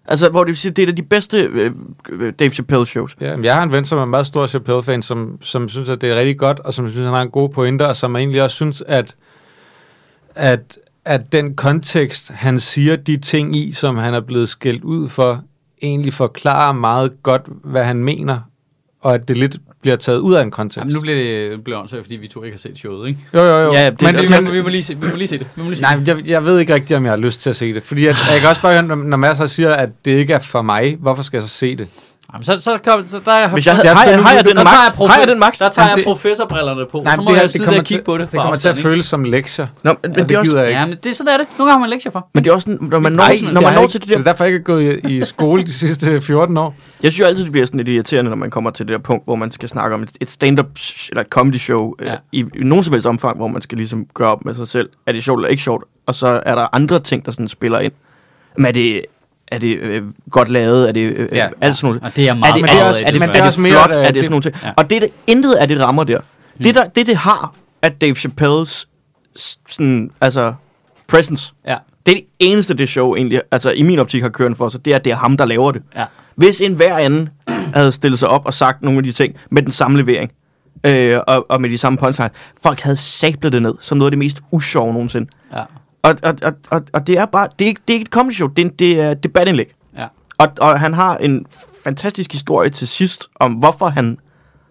Altså, 0.07 0.29
hvor 0.29 0.43
det 0.43 0.57
sige 0.57 0.71
det 0.71 0.89
er 0.89 0.93
de 0.93 1.03
bedste 1.03 1.37
øh, 1.37 1.71
øh, 2.09 2.33
Dave 2.39 2.49
Chappelle 2.49 2.85
shows. 2.85 3.15
Ja, 3.21 3.35
men 3.35 3.45
jeg 3.45 3.55
har 3.55 3.63
en 3.63 3.71
ven, 3.71 3.85
som 3.85 3.99
er 3.99 4.03
en 4.03 4.09
meget 4.09 4.27
stor 4.27 4.47
Chappelle-fan, 4.47 5.01
som, 5.01 5.37
som 5.41 5.69
synes, 5.69 5.89
at 5.89 6.01
det 6.01 6.09
er 6.09 6.15
rigtig 6.15 6.37
godt, 6.37 6.59
og 6.59 6.73
som 6.73 6.89
synes, 6.89 7.05
han 7.05 7.13
har 7.13 7.21
en 7.21 7.29
god 7.29 7.49
pointe, 7.49 7.87
og 7.87 7.97
som 7.97 8.15
egentlig 8.15 8.43
også 8.43 8.55
synes, 8.55 8.83
at, 8.87 9.15
at, 10.35 10.77
at 11.05 11.31
den 11.31 11.55
kontekst, 11.55 12.31
han 12.31 12.59
siger 12.59 12.95
de 12.95 13.17
ting 13.17 13.55
i, 13.55 13.71
som 13.71 13.97
han 13.97 14.13
er 14.13 14.21
blevet 14.21 14.49
skældt 14.49 14.83
ud 14.83 15.09
for, 15.09 15.43
egentlig 15.81 16.13
forklarer 16.13 16.71
meget 16.71 17.23
godt, 17.23 17.41
hvad 17.63 17.83
han 17.83 18.03
mener, 18.03 18.39
og 19.01 19.13
at 19.13 19.27
det 19.27 19.37
lidt 19.37 19.57
bliver 19.87 19.97
taget 19.97 20.19
ud 20.19 20.33
af 20.33 20.41
en 20.41 20.51
kontekst. 20.51 20.77
Jamen, 20.77 20.93
nu 20.93 21.01
bliver 21.01 21.15
det 21.49 21.63
bliver 21.63 21.79
åndssvagt, 21.79 22.03
fordi 22.03 22.15
vi 22.15 22.27
to 22.27 22.43
ikke 22.43 22.55
har 22.55 22.59
set 22.59 22.77
showet, 22.77 23.07
ikke? 23.07 23.19
jo, 23.33 23.39
jo, 23.43 23.57
jo. 23.59 23.73
Ja, 23.73 23.89
det- 23.89 24.01
men, 24.01 24.15
det- 24.15 24.29
men, 24.43 24.53
vi, 24.53 24.61
må 24.61 24.69
lige 24.69 24.83
se, 24.83 24.97
vi 25.01 25.07
må 25.11 25.15
lige 25.15 25.27
se 25.27 25.37
det. 25.37 25.47
Vi 25.55 25.61
må 25.61 25.69
lige 25.69 25.77
se 25.77 25.81
Nej, 25.81 25.95
det. 25.95 26.07
jeg, 26.07 26.29
jeg 26.29 26.45
ved 26.45 26.59
ikke 26.59 26.73
rigtigt, 26.73 26.97
om 26.97 27.03
jeg 27.03 27.11
har 27.11 27.17
lyst 27.17 27.41
til 27.41 27.49
at 27.49 27.55
se 27.55 27.73
det. 27.73 27.83
Fordi 27.83 28.07
at, 28.07 28.15
jeg 28.31 28.39
kan 28.39 28.49
også 28.49 28.61
bare 28.61 28.73
høre, 28.73 28.83
når, 28.83 29.17
Mads 29.17 29.51
siger, 29.51 29.73
at 29.73 29.89
det 30.05 30.11
ikke 30.11 30.33
er 30.33 30.39
for 30.39 30.61
mig, 30.61 30.95
hvorfor 30.99 31.23
skal 31.23 31.37
jeg 31.37 31.43
så 31.43 31.49
se 31.49 31.75
det? 31.75 31.87
Jamen, 32.33 32.43
så, 32.45 32.59
så, 32.59 32.77
kom, 32.83 33.07
så 33.07 33.19
der 33.25 33.31
er 33.31 33.47
Hvis 33.49 33.67
jeg, 33.67 33.79
Jeg 33.83 33.95
har, 33.97 34.05
jeg, 34.05 34.23
har, 34.23 34.33
jeg 34.33 34.45
den 34.47 34.55
der 34.55 34.63
tager 34.63 34.83
jeg, 34.83 34.93
magt? 34.99 35.11
Har 35.11 35.19
jeg 35.19 35.27
den 35.27 35.39
magt? 35.39 35.59
Der 35.59 35.69
tager 35.69 35.87
jeg 35.95 36.03
professorbrillerne 36.03 36.85
på. 36.91 37.01
Nej, 37.01 37.15
så 37.15 37.21
må 37.21 37.31
det, 37.31 37.41
jeg 37.41 37.49
sidde 37.49 37.65
det, 37.65 37.77
og 37.79 37.85
kigge 37.85 38.01
til, 38.01 38.05
på 38.05 38.17
det. 38.17 38.31
det 38.31 38.39
kommer 38.39 38.57
til 38.57 38.67
at 38.69 38.77
føles 38.77 39.05
som 39.05 39.23
lektier. 39.23 39.67
Nå, 39.83 39.89
men, 39.89 39.97
Ja, 40.03 40.09
men, 40.09 40.19
det 40.19 40.29
det 40.29 40.35
er 40.35 40.39
også, 40.39 40.51
gider 40.51 40.61
jeg 40.61 40.69
ikke. 40.69 40.79
Ja, 40.79 40.85
men 40.85 40.97
det 41.03 41.15
sådan 41.15 41.33
er 41.33 41.37
det. 41.37 41.47
Nogle 41.57 41.71
gange 41.71 41.71
har 41.71 41.79
man 41.79 41.89
lektier 41.89 42.11
for. 42.11 42.29
men 42.33 42.43
det 42.43 42.49
er 42.49 42.53
også, 42.53 42.77
når 42.81 42.99
man 42.99 43.11
når, 43.11 43.17
Nej, 43.17 43.37
når 43.41 43.47
det 43.47 43.53
man 43.53 43.63
har 43.63 43.81
når 43.81 43.87
til 43.87 44.01
det 44.01 44.09
der 44.09 44.17
Det 44.17 44.27
er 44.27 44.31
derfor, 44.31 44.43
jeg 44.43 44.53
ikke 44.53 44.61
er 44.61 44.63
gået 44.63 44.99
i, 45.09 45.17
i 45.17 45.23
skole 45.23 45.63
de 45.63 45.73
sidste 45.73 46.21
14 46.21 46.57
år. 46.57 46.75
Jeg 47.03 47.11
synes 47.11 47.19
jo 47.19 47.25
altid, 47.25 47.43
det 47.43 47.51
bliver 47.51 47.65
sådan 47.67 47.77
lidt 47.77 47.87
irriterende, 47.87 48.29
når 48.29 48.37
man 48.37 48.49
kommer 48.49 48.71
til 48.71 48.87
det 48.87 48.91
der 48.93 48.99
punkt, 48.99 49.25
hvor 49.25 49.35
man 49.35 49.51
skal 49.51 49.69
snakke 49.69 49.95
om 49.95 50.03
et, 50.21 50.31
stand-up 50.31 50.65
eller 51.09 51.21
et 51.21 51.27
comedy 51.29 51.55
show 51.57 51.93
Ja. 52.01 52.11
ja. 52.11 52.17
i, 52.31 52.39
i 52.39 52.63
nogen 52.63 52.83
som 52.83 52.93
helst 52.93 53.07
omfang, 53.07 53.37
hvor 53.37 53.47
man 53.47 53.61
skal 53.61 53.77
ligesom 53.77 54.05
gøre 54.13 54.31
op 54.31 54.45
med 54.45 54.55
sig 54.55 54.67
selv. 54.67 54.89
Er 55.07 55.11
det 55.11 55.23
sjovt 55.23 55.39
eller 55.39 55.49
ikke 55.49 55.63
sjovt? 55.63 55.83
Og 56.05 56.15
så 56.15 56.41
er 56.45 56.55
der 56.55 56.75
andre 56.75 56.99
ting, 56.99 57.25
der 57.25 57.31
sådan 57.31 57.47
spiller 57.47 57.79
ind. 57.79 57.93
Men 58.57 58.65
er 58.65 58.71
det, 58.71 59.01
er 59.47 59.57
det 59.57 59.77
øh, 59.77 60.03
godt 60.31 60.49
lavet? 60.49 60.87
Er 60.87 60.91
det 60.91 60.99
øh, 61.15 61.29
Ja. 61.31 61.47
alt 61.61 61.75
sådan 61.75 61.87
noget? 61.87 62.03
Og 62.03 62.15
det 62.15 62.25
er 62.27 62.29
Er 62.31 62.33
meget 62.33 62.53
det, 62.55 62.61
er 62.61 62.65
det 62.65 62.71
det, 62.73 62.79
er 62.79 62.83
er 62.83 62.87
også- 62.87 62.99
det, 62.99 63.07
er 63.07 63.11
det, 63.11 63.19
men 63.19 63.29
er 63.29 63.33
det 63.33 63.39
er 63.39 63.43
det 63.43 63.47
også 63.47 63.61
mere, 63.61 63.71
flot? 63.71 63.89
at, 63.89 63.97
Er 63.97 64.05
det 64.05 64.15
det- 64.15 64.23
sådan 64.23 64.31
nogle 64.31 64.43
ting? 64.43 64.55
ja. 64.63 64.71
Og 64.77 64.89
det, 64.89 64.95
er 64.95 64.99
det, 64.99 65.09
intet 65.27 65.53
af 65.53 65.67
det 65.67 65.79
rammer 65.81 66.03
der. 66.03 66.19
Det, 66.63 66.75
der, 66.75 66.83
det, 66.87 67.07
det 67.07 67.17
har, 67.17 67.53
at 67.81 68.01
Dave 68.01 68.15
Chappelles 68.15 68.87
sådan, 69.69 70.11
altså, 70.21 70.53
presence, 71.07 71.53
Ja, 71.67 71.77
det 72.05 72.11
er 72.11 72.15
det 72.15 72.25
eneste, 72.39 72.73
det 72.73 72.89
show 72.89 73.15
egentlig, 73.15 73.41
altså 73.51 73.71
i 73.71 73.81
min 73.81 73.99
optik 73.99 74.21
har 74.21 74.29
kørt 74.29 74.57
for 74.57 74.69
sig, 74.69 74.85
det 74.85 74.91
er, 74.91 74.95
at 74.95 75.05
det 75.05 75.11
er 75.11 75.15
ham, 75.15 75.37
der 75.37 75.45
laver 75.45 75.71
det. 75.71 75.81
ja. 75.95 76.05
Hvis 76.35 76.61
en 76.61 76.73
hver 76.73 76.97
anden 76.97 77.29
havde 77.73 77.91
stillet 77.91 78.19
sig 78.19 78.29
op 78.29 78.45
og 78.45 78.53
sagt 78.53 78.81
nogle 78.83 78.97
af 78.97 79.03
de 79.03 79.11
ting 79.11 79.35
med 79.51 79.61
den 79.61 79.71
samme 79.71 79.97
levering, 79.97 80.31
øh, 80.83 81.19
og, 81.27 81.45
og 81.49 81.61
med 81.61 81.69
de 81.69 81.77
samme 81.77 81.97
punchline, 81.97 82.29
folk 82.63 82.79
havde 82.79 82.97
sablet 82.97 83.53
det 83.53 83.61
ned 83.61 83.73
som 83.79 83.97
noget 83.97 84.07
af 84.07 84.11
det 84.11 84.19
mest 84.19 84.41
usjove 84.51 84.93
nogensinde. 84.93 85.27
ja. 85.53 85.63
Og, 86.07 86.15
og, 86.23 86.33
og, 86.43 86.53
og, 86.71 86.81
og 86.93 87.07
det 87.07 87.17
er 87.17 87.25
bare, 87.25 87.47
det 87.59 87.65
er, 87.65 87.69
ikke, 87.69 87.81
det 87.87 87.93
er 87.93 87.97
ikke 87.97 88.07
et 88.07 88.13
comedy 88.13 88.33
show, 88.33 88.47
det 88.47 88.65
er, 88.65 88.69
det 88.69 88.99
er 89.01 89.13
debatindlæg. 89.13 89.73
Ja. 89.97 90.07
Og, 90.37 90.47
og 90.61 90.79
han 90.79 90.93
har 90.93 91.17
en 91.17 91.45
fantastisk 91.83 92.31
historie 92.31 92.69
til 92.69 92.87
sidst 92.87 93.27
om, 93.35 93.53
hvorfor 93.53 93.87
han 93.89 94.17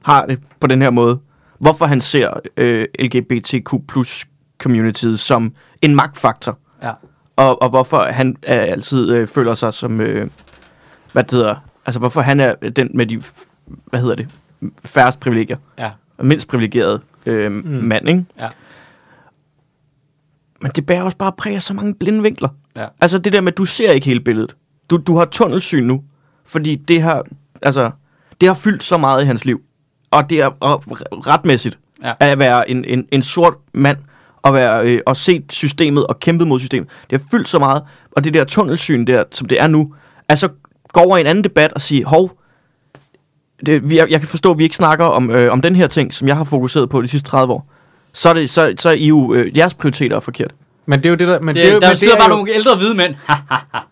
har 0.02 0.26
det 0.26 0.38
på 0.60 0.66
den 0.66 0.82
her 0.82 0.90
måde. 0.90 1.18
Hvorfor 1.58 1.86
han 1.86 2.00
ser 2.00 2.40
øh, 2.56 2.86
LGBTQ 2.98 3.74
plus 3.88 4.26
communityet 4.58 5.20
som 5.20 5.54
en 5.82 5.94
magtfaktor. 5.94 6.58
ja. 6.82 6.92
Og, 7.36 7.62
og 7.62 7.68
hvorfor 7.70 7.98
han 7.98 8.28
øh, 8.28 8.34
altid 8.44 9.10
øh, 9.10 9.28
føler 9.28 9.54
sig 9.54 9.74
som, 9.74 10.00
øh, 10.00 10.30
hvad 11.12 11.22
det 11.24 11.30
hedder, 11.32 11.54
altså 11.86 11.98
hvorfor 11.98 12.20
han 12.20 12.40
er 12.40 12.54
den 12.54 12.90
med 12.94 13.06
de, 13.06 13.22
hvad 13.66 14.00
hedder 14.00 14.14
det, 14.14 14.28
færrest 14.84 15.20
privilegier, 15.20 15.56
Ja, 15.78 15.90
mindst 16.18 16.48
privilegeret 16.48 17.00
øh, 17.26 17.52
mm. 17.52 17.64
mand, 17.64 18.08
ikke? 18.08 18.24
Ja. 18.38 18.48
Men 20.62 20.70
det 20.76 20.86
bærer 20.86 21.02
også 21.02 21.16
bare 21.16 21.32
præg 21.38 21.54
af 21.54 21.62
så 21.62 21.74
mange 21.74 21.94
blinde 21.94 22.22
vinkler. 22.22 22.48
Ja. 22.76 22.86
Altså 23.00 23.18
det 23.18 23.32
der 23.32 23.40
med, 23.40 23.52
at 23.52 23.58
du 23.58 23.64
ser 23.64 23.92
ikke 23.92 24.06
hele 24.06 24.20
billedet. 24.20 24.56
Du, 24.90 24.96
du 24.96 25.16
har 25.16 25.24
tunnelsyn 25.24 25.84
nu, 25.84 26.02
fordi 26.46 26.74
det 26.76 27.02
har, 27.02 27.24
altså, 27.62 27.90
det 28.40 28.48
har 28.48 28.54
fyldt 28.54 28.84
så 28.84 28.96
meget 28.98 29.22
i 29.22 29.26
hans 29.26 29.44
liv. 29.44 29.60
Og 30.10 30.30
det 30.30 30.40
er 30.40 30.46
og 30.60 30.82
retmæssigt 31.12 31.78
Ja. 32.04 32.12
at 32.20 32.38
være 32.38 32.70
en, 32.70 32.84
en, 32.84 33.06
en 33.12 33.22
sort 33.22 33.54
mand, 33.74 33.96
og, 34.42 34.54
være, 34.54 34.86
øh, 34.90 35.00
og 35.06 35.16
set 35.16 35.44
systemet 35.52 36.06
og 36.06 36.20
kæmpet 36.20 36.46
mod 36.48 36.58
systemet. 36.58 36.88
Det 37.10 37.20
har 37.20 37.26
fyldt 37.30 37.48
så 37.48 37.58
meget, 37.58 37.82
og 38.12 38.24
det 38.24 38.34
der 38.34 38.44
tunnelsyn 38.44 39.04
der, 39.06 39.24
som 39.32 39.48
det 39.48 39.60
er 39.62 39.66
nu, 39.66 39.94
altså 40.28 40.48
gå 40.88 41.00
over 41.00 41.16
i 41.16 41.20
en 41.20 41.26
anden 41.26 41.44
debat 41.44 41.72
og 41.72 41.80
sige, 41.80 42.04
hov, 42.04 42.30
det, 43.66 43.90
vi, 43.90 43.96
jeg, 43.98 44.10
jeg 44.10 44.20
kan 44.20 44.28
forstå, 44.28 44.50
at 44.50 44.58
vi 44.58 44.62
ikke 44.62 44.76
snakker 44.76 45.04
om, 45.04 45.30
øh, 45.30 45.52
om 45.52 45.60
den 45.60 45.76
her 45.76 45.86
ting, 45.86 46.14
som 46.14 46.28
jeg 46.28 46.36
har 46.36 46.44
fokuseret 46.44 46.90
på 46.90 47.02
de 47.02 47.08
sidste 47.08 47.28
30 47.30 47.52
år. 47.54 47.72
Så 48.16 48.28
er, 48.28 48.32
det, 48.32 48.50
så, 48.50 48.74
så 48.78 48.88
er 48.88 48.92
I 48.92 49.06
jo, 49.06 49.34
øh, 49.34 49.56
jeres 49.56 49.74
prioriteter 49.74 50.16
er 50.16 50.20
forkert. 50.20 50.54
Men 50.86 50.98
det 50.98 51.06
er 51.06 51.10
jo 51.10 51.16
det, 51.16 51.28
der... 51.28 51.40
Men 51.40 51.54
det, 51.54 51.62
det 51.62 51.68
er 51.68 51.74
jo, 51.74 51.80
der 51.80 51.88
men 51.88 51.96
sidder 51.96 52.14
det 52.14 52.20
bare 52.20 52.30
jo, 52.30 52.36
nogle 52.36 52.52
ældre 52.52 52.76
hvide 52.76 52.94
mænd. 52.94 53.14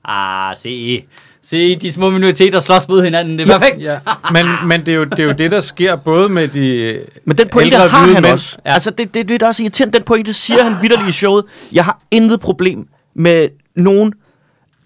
Ah, 0.04 0.56
se, 0.56 1.04
se 1.42 1.76
de 1.76 1.92
små 1.92 2.10
minoriteter 2.10 2.60
slås 2.60 2.88
mod 2.88 3.04
hinanden. 3.04 3.38
Det 3.38 3.50
er 3.50 3.58
perfekt. 3.58 3.80
Ja, 3.82 3.98
men, 4.32 4.46
men 4.68 4.80
det, 4.80 4.88
er 4.88 4.96
jo, 4.96 5.04
det 5.04 5.18
er 5.18 5.24
jo 5.24 5.32
det, 5.32 5.50
der 5.50 5.60
sker 5.60 5.96
både 5.96 6.28
med 6.28 6.48
de 6.48 6.98
Men 7.24 7.38
den 7.38 7.48
pointe 7.48 7.74
ældre 7.74 7.88
har 7.88 8.02
hvide 8.02 8.14
han 8.14 8.22
mænd. 8.22 8.32
også. 8.32 8.58
Ja. 8.66 8.72
Altså, 8.72 8.90
det, 8.90 9.14
det, 9.14 9.28
det 9.28 9.42
er 9.42 9.46
også 9.46 9.62
irriterende. 9.62 9.98
Den 9.98 10.04
pointe 10.04 10.32
siger 10.32 10.62
han 10.62 10.82
vidderligt 10.82 11.08
i 11.08 11.12
showet. 11.12 11.44
Jeg 11.72 11.84
har 11.84 12.00
intet 12.10 12.40
problem 12.40 12.86
med 13.14 13.48
nogen 13.76 14.12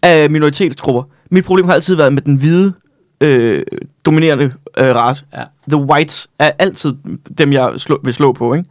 af 0.02 0.30
minoritetsgrupper. 0.30 1.02
Mit 1.30 1.44
problem 1.44 1.66
har 1.66 1.74
altid 1.74 1.94
været 1.94 2.12
med 2.12 2.22
den 2.22 2.36
hvide, 2.36 2.72
øh, 3.20 3.62
dominerende 4.04 4.44
øh, 4.78 4.94
race. 4.94 5.24
Ja. 5.34 5.42
The 5.68 5.76
whites 5.76 6.28
er 6.38 6.50
altid 6.58 6.92
dem, 7.38 7.52
jeg 7.52 7.72
slå, 7.76 8.00
vil 8.04 8.14
slå 8.14 8.32
på, 8.32 8.54
ikke? 8.54 8.68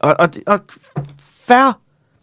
Og, 0.00 0.14
og, 0.18 0.28
og 0.46 0.60
fair. 1.46 1.78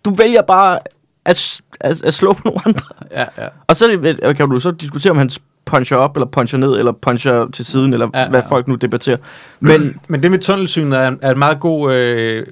Du 0.06 0.16
vælger 0.16 0.42
bare 0.42 0.80
at, 1.26 1.62
at, 1.82 2.04
at 2.04 2.14
slå 2.14 2.34
på 2.34 2.42
nogle 2.46 2.62
andre. 2.66 2.86
Ja, 3.12 3.26
ja. 3.44 3.48
Og 3.68 3.76
så 3.76 4.34
kan 4.38 4.50
du 4.50 4.60
så 4.60 4.72
diskutere, 4.72 5.12
om 5.12 5.18
han 5.18 5.30
puncher 5.66 5.98
op, 5.98 6.18
eller 6.18 6.28
puncher 6.28 6.60
ned, 6.60 6.78
eller 6.80 6.92
puncher 6.92 7.48
til 7.52 7.66
siden, 7.66 7.94
eller 7.94 8.10
Ja, 8.14 8.20
ja, 8.20 8.30
hvad 8.30 8.42
folk 8.50 8.68
nu 8.68 8.76
debatterer. 8.76 9.18
Men 9.60 10.00
Men 10.10 10.24
det 10.24 10.32
med 10.32 10.40
tunnelsyn 10.40 10.92
er, 10.94 11.08
en- 11.08 11.20
er 11.22 11.32
en 11.32 11.40
meget 11.40 11.60
god, 11.60 11.94
øh, 11.94 12.48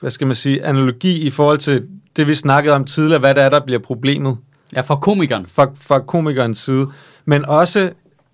hvad 0.00 0.10
skal 0.10 0.26
man 0.26 0.36
sige, 0.36 0.64
analogi 0.64 1.18
i 1.20 1.30
forhold 1.30 1.58
til 1.58 1.86
det, 2.16 2.26
vi 2.26 2.34
snakkede 2.34 2.74
om 2.74 2.84
tidligere, 2.84 3.18
hvad 3.20 3.34
det 3.34 3.42
er, 3.42 3.48
der 3.48 3.60
bliver 3.60 3.78
problemet 3.80 4.36
Ja, 4.72 4.80
for 4.80 4.96
komikeren. 4.96 5.46
fra, 5.54 5.66
fra 5.80 5.98
komikernes 6.00 6.58
side. 6.58 6.86
Men 7.24 7.44
også 7.46 7.90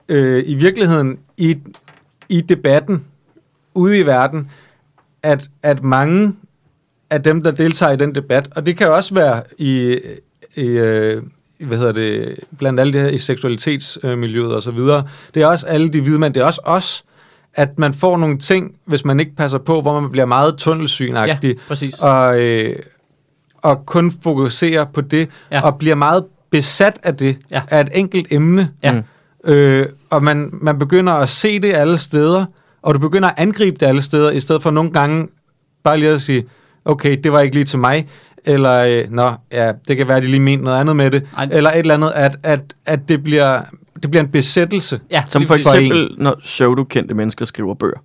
øh, 0.08 0.42
i 0.46 0.54
virkeligheden 0.54 1.18
i, 1.36 1.56
i 2.28 2.40
debatten 2.40 3.04
ude 3.74 3.98
i 3.98 4.06
verden, 4.06 4.50
at, 5.26 5.48
at 5.62 5.82
mange 5.82 6.32
af 7.10 7.22
dem, 7.22 7.42
der 7.42 7.50
deltager 7.50 7.92
i 7.92 7.96
den 7.96 8.14
debat, 8.14 8.48
og 8.56 8.66
det 8.66 8.76
kan 8.76 8.88
også 8.92 9.14
være 9.14 9.42
i, 9.58 9.98
i 10.56 10.62
øh, 10.62 11.22
i, 11.58 11.64
hvad 11.64 11.78
hedder 11.78 11.92
det, 11.92 12.36
blandt 12.58 12.80
alle 12.80 12.92
det 12.92 13.00
her 13.00 13.08
i 13.08 13.18
seksualitetsmiljøet 13.18 14.54
og 14.54 14.62
så 14.62 14.70
videre, 14.70 15.04
det 15.34 15.42
er 15.42 15.46
også 15.46 15.66
alle 15.66 15.88
de 15.88 16.00
hvide 16.00 16.18
mænd, 16.18 16.34
det 16.34 16.40
er 16.40 16.44
også 16.44 16.60
os, 16.64 17.04
at 17.54 17.78
man 17.78 17.94
får 17.94 18.16
nogle 18.16 18.38
ting, 18.38 18.74
hvis 18.84 19.04
man 19.04 19.20
ikke 19.20 19.36
passer 19.36 19.58
på, 19.58 19.80
hvor 19.82 20.00
man 20.00 20.10
bliver 20.10 20.24
meget 20.26 20.56
tunnelsynagtig, 20.56 21.50
Ja, 21.54 21.60
præcis. 21.68 21.94
og, 21.98 22.40
øh, 22.40 22.76
og 23.56 23.86
kun 23.86 24.12
fokuserer 24.22 24.84
på 24.84 25.00
det, 25.00 25.28
Ja. 25.52 25.60
og 25.60 25.78
bliver 25.78 25.94
meget 25.94 26.24
besat 26.50 27.00
af 27.02 27.16
det, 27.16 27.36
Ja. 27.50 27.62
af 27.68 27.80
et 27.80 27.88
enkelt 27.94 28.26
emne. 28.30 28.70
Ja. 28.82 29.02
Øh, 29.44 29.86
og 30.10 30.22
man, 30.24 30.50
man 30.52 30.78
begynder 30.78 31.12
at 31.12 31.28
se 31.28 31.60
det 31.60 31.74
alle 31.76 31.98
steder, 31.98 32.44
og 32.86 32.94
du 32.94 32.98
begynder 32.98 33.28
at 33.28 33.34
angribe 33.36 33.76
det 33.80 33.86
alle 33.86 34.02
steder, 34.02 34.30
i 34.30 34.40
stedet 34.40 34.62
for 34.62 34.70
nogle 34.70 34.90
gange 34.90 35.28
bare 35.84 35.98
lige 35.98 36.10
at 36.10 36.22
sige, 36.22 36.44
okay, 36.84 37.16
det 37.24 37.32
var 37.32 37.40
ikke 37.40 37.54
lige 37.56 37.64
til 37.64 37.78
mig, 37.78 38.08
eller, 38.44 38.72
øh, 38.72 39.04
nå, 39.10 39.32
ja, 39.52 39.72
det 39.88 39.96
kan 39.96 40.08
være, 40.08 40.16
at 40.16 40.22
de 40.22 40.28
lige 40.28 40.40
mente 40.40 40.64
noget 40.64 40.80
andet 40.80 40.96
med 40.96 41.10
det, 41.10 41.22
Ej. 41.36 41.48
eller 41.52 41.70
et 41.70 41.78
eller 41.78 41.94
andet, 41.94 42.12
at, 42.14 42.36
at, 42.42 42.60
at 42.86 43.08
det, 43.08 43.22
bliver, 43.22 43.60
det 44.02 44.10
bliver 44.10 44.22
en 44.24 44.30
besættelse, 44.30 45.00
Ja, 45.10 45.24
som 45.28 45.46
for 45.46 45.54
eksempel, 45.54 46.14
når 46.18 46.34
pseudo-kendte 46.38 47.14
mennesker 47.14 47.44
skriver 47.44 47.74
bøger. 47.74 47.98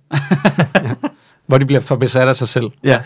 hvor 1.46 1.58
de 1.58 1.66
bliver 1.66 1.80
for 1.80 1.96
besat 1.96 2.28
af 2.28 2.36
sig 2.36 2.48
selv. 2.48 2.66
Ja. 2.84 3.00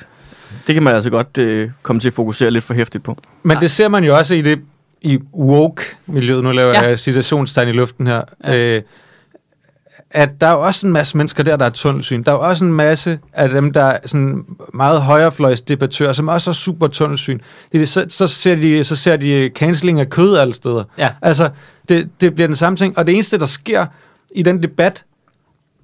Det 0.67 0.75
kan 0.75 0.83
man 0.83 0.95
altså 0.95 1.11
godt 1.11 1.39
øh, 1.39 1.71
komme 1.83 2.01
til 2.01 2.09
at 2.09 2.15
fokusere 2.15 2.51
lidt 2.51 2.65
for 2.65 2.75
hæftigt 2.75 3.05
på. 3.05 3.17
Men 3.43 3.57
Ja. 3.57 3.61
det 3.61 3.71
ser 3.71 3.89
man 3.89 4.05
jo 4.05 4.17
også 4.17 4.35
i 4.35 4.41
det 4.43 4.59
i 5.03 5.19
woke-miljøet, 5.35 6.45
nu 6.45 6.51
laver 6.53 6.71
Ja. 6.71 6.83
ja. 6.83 6.89
jeg 6.89 6.99
citationstegn 6.99 7.69
i 7.69 7.73
luften 7.73 8.07
her, 8.07 8.23
Ja. 8.45 8.53
ja. 8.53 8.77
øh, 8.77 8.83
at 10.17 10.41
der 10.41 10.47
er 10.47 10.53
jo 10.53 10.61
også 10.61 10.87
en 10.87 10.93
masse 10.93 11.17
mennesker 11.17 11.43
der, 11.43 11.57
der 11.57 11.65
er 11.65 11.71
tunnelsyn. 11.71 12.23
Der 12.23 12.33
er 12.33 12.37
jo 12.37 12.41
også 12.41 12.65
en 12.65 12.73
masse 12.73 13.19
af 13.33 13.49
dem, 13.49 13.73
der 13.73 13.85
er 13.85 13.99
sådan 14.07 14.45
meget 14.75 15.03
højrefløjsdebattører, 15.03 16.13
som 16.13 16.29
også 16.29 16.51
er 16.51 16.55
super 16.55 16.87
tunnelsyn. 16.87 17.39
Det 17.73 17.83
er 17.83 17.87
så, 17.87 18.05
så, 18.09 18.27
ser 18.27 18.55
de, 18.55 18.85
så 18.85 18.97
ser 18.97 19.17
de 19.17 19.51
canceling 19.55 20.01
af 20.01 20.11
kød 20.11 20.37
alle 20.37 20.55
steder. 20.55 20.85
Ja. 20.99 21.09
Altså, 21.23 21.51
det, 21.89 22.09
det 22.21 22.35
bliver 22.35 22.47
den 22.47 22.57
samme 22.57 22.77
ting. 22.77 22.99
Og 22.99 23.07
det 23.07 23.13
eneste, 23.15 23.39
der 23.39 23.47
sker 23.47 23.87
i 24.35 24.43
den 24.43 24.63
debat, 24.63 25.05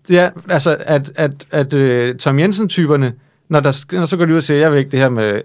det 0.08 0.18
er, 0.18 0.30
altså, 0.48 0.76
at, 0.80 1.12
at, 1.14 1.46
at 1.50 1.74
uh, 1.74 2.16
Tom 2.16 2.38
Jensen-typerne, 2.38 3.12
når, 3.52 3.60
der, 3.60 3.84
når 3.92 4.04
så 4.04 4.16
går 4.16 4.24
de 4.24 4.32
ud 4.32 4.36
og 4.36 4.42
siger, 4.42 4.58
jeg 4.60 4.72
vil 4.72 4.78
ikke 4.78 4.90
det 4.90 5.00
her 5.00 5.08
med 5.08 5.40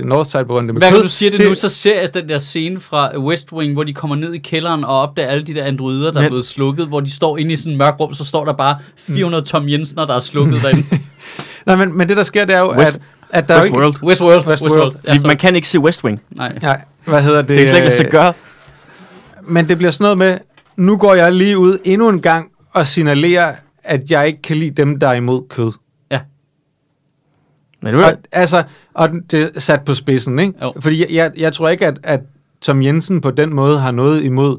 uh, 0.00 0.06
Northside 0.08 0.44
på 0.44 0.60
Hver 0.60 0.72
kød. 0.72 0.80
gang 0.80 1.02
du 1.02 1.08
siger 1.08 1.30
det, 1.30 1.40
det 1.40 1.48
nu, 1.48 1.54
så 1.54 1.68
ser 1.68 2.00
jeg 2.00 2.14
den 2.14 2.28
der 2.28 2.38
scene 2.38 2.80
fra 2.80 3.18
West 3.18 3.52
Wing, 3.52 3.72
hvor 3.72 3.84
de 3.84 3.94
kommer 3.94 4.16
ned 4.16 4.32
i 4.34 4.38
kælderen 4.38 4.84
og 4.84 5.00
opdager 5.00 5.28
alle 5.28 5.44
de 5.44 5.54
der 5.54 5.64
androider, 5.64 6.10
der 6.10 6.18
er 6.18 6.22
Men- 6.22 6.30
blevet 6.30 6.46
slukket, 6.46 6.86
hvor 6.86 7.00
de 7.00 7.10
står 7.10 7.38
inde 7.38 7.52
i 7.52 7.56
sådan 7.56 7.72
en 7.72 7.78
mørk 7.78 8.00
rum, 8.00 8.14
så 8.14 8.24
står 8.24 8.44
der 8.44 8.52
bare 8.52 8.78
400 8.98 9.44
Tom 9.44 9.68
Jensener, 9.68 10.06
der 10.06 10.14
er 10.14 10.20
slukket 10.20 10.60
derinde. 10.62 10.84
Nej, 11.66 11.76
men, 11.76 11.96
men 11.98 12.08
det 12.08 12.16
der 12.16 12.22
sker, 12.22 12.44
det 12.44 12.54
er 12.54 12.60
jo, 12.60 12.72
West- 12.72 12.94
at, 12.94 13.00
at 13.30 13.48
der 13.48 13.54
er 13.54 13.58
jo 13.58 13.64
ikke... 13.64 13.78
Westworld. 13.78 14.08
Westworld. 14.08 14.48
Westworld. 14.48 14.72
Westworld. 14.72 15.14
Ja, 15.22 15.26
man 15.26 15.36
kan 15.36 15.56
ikke 15.56 15.68
se 15.68 15.78
West 15.80 16.04
Wing. 16.04 16.20
Nej. 16.30 16.52
Nej, 16.62 16.80
hvad 17.04 17.22
hedder 17.22 17.38
det? 17.42 17.48
Det, 17.48 17.56
det 17.56 17.64
er 17.64 17.68
slet 17.68 17.98
ikke 18.00 18.04
øh, 18.06 18.10
gøre. 18.12 18.32
Men 19.42 19.68
det 19.68 19.78
bliver 19.78 19.90
sådan 19.90 20.04
noget 20.04 20.18
med, 20.18 20.38
nu 20.76 20.96
går 20.96 21.14
jeg 21.14 21.32
lige 21.32 21.58
ud 21.58 21.78
endnu 21.84 22.08
en 22.08 22.20
gang 22.20 22.50
og 22.72 22.86
signalerer, 22.86 23.52
at 23.84 24.10
jeg 24.10 24.26
ikke 24.26 24.42
kan 24.42 24.56
lide 24.56 24.70
dem, 24.70 25.00
der 25.00 25.08
er 25.08 25.14
imod 25.14 25.42
kød. 25.48 25.72
Men 27.82 27.94
det 27.94 28.04
Og, 28.04 28.12
altså, 28.32 28.62
og 28.94 29.08
det 29.30 29.50
er 29.54 29.60
sat 29.60 29.84
på 29.84 29.94
spidsen, 29.94 30.38
ikke? 30.38 30.54
Jo. 30.62 30.72
Fordi 30.80 31.00
jeg, 31.00 31.08
jeg, 31.10 31.32
jeg 31.36 31.52
tror 31.52 31.68
ikke, 31.68 31.86
at, 31.86 31.98
at 32.02 32.20
Tom 32.60 32.82
Jensen 32.82 33.20
på 33.20 33.30
den 33.30 33.54
måde 33.54 33.80
har 33.80 33.90
noget 33.90 34.22
imod 34.22 34.58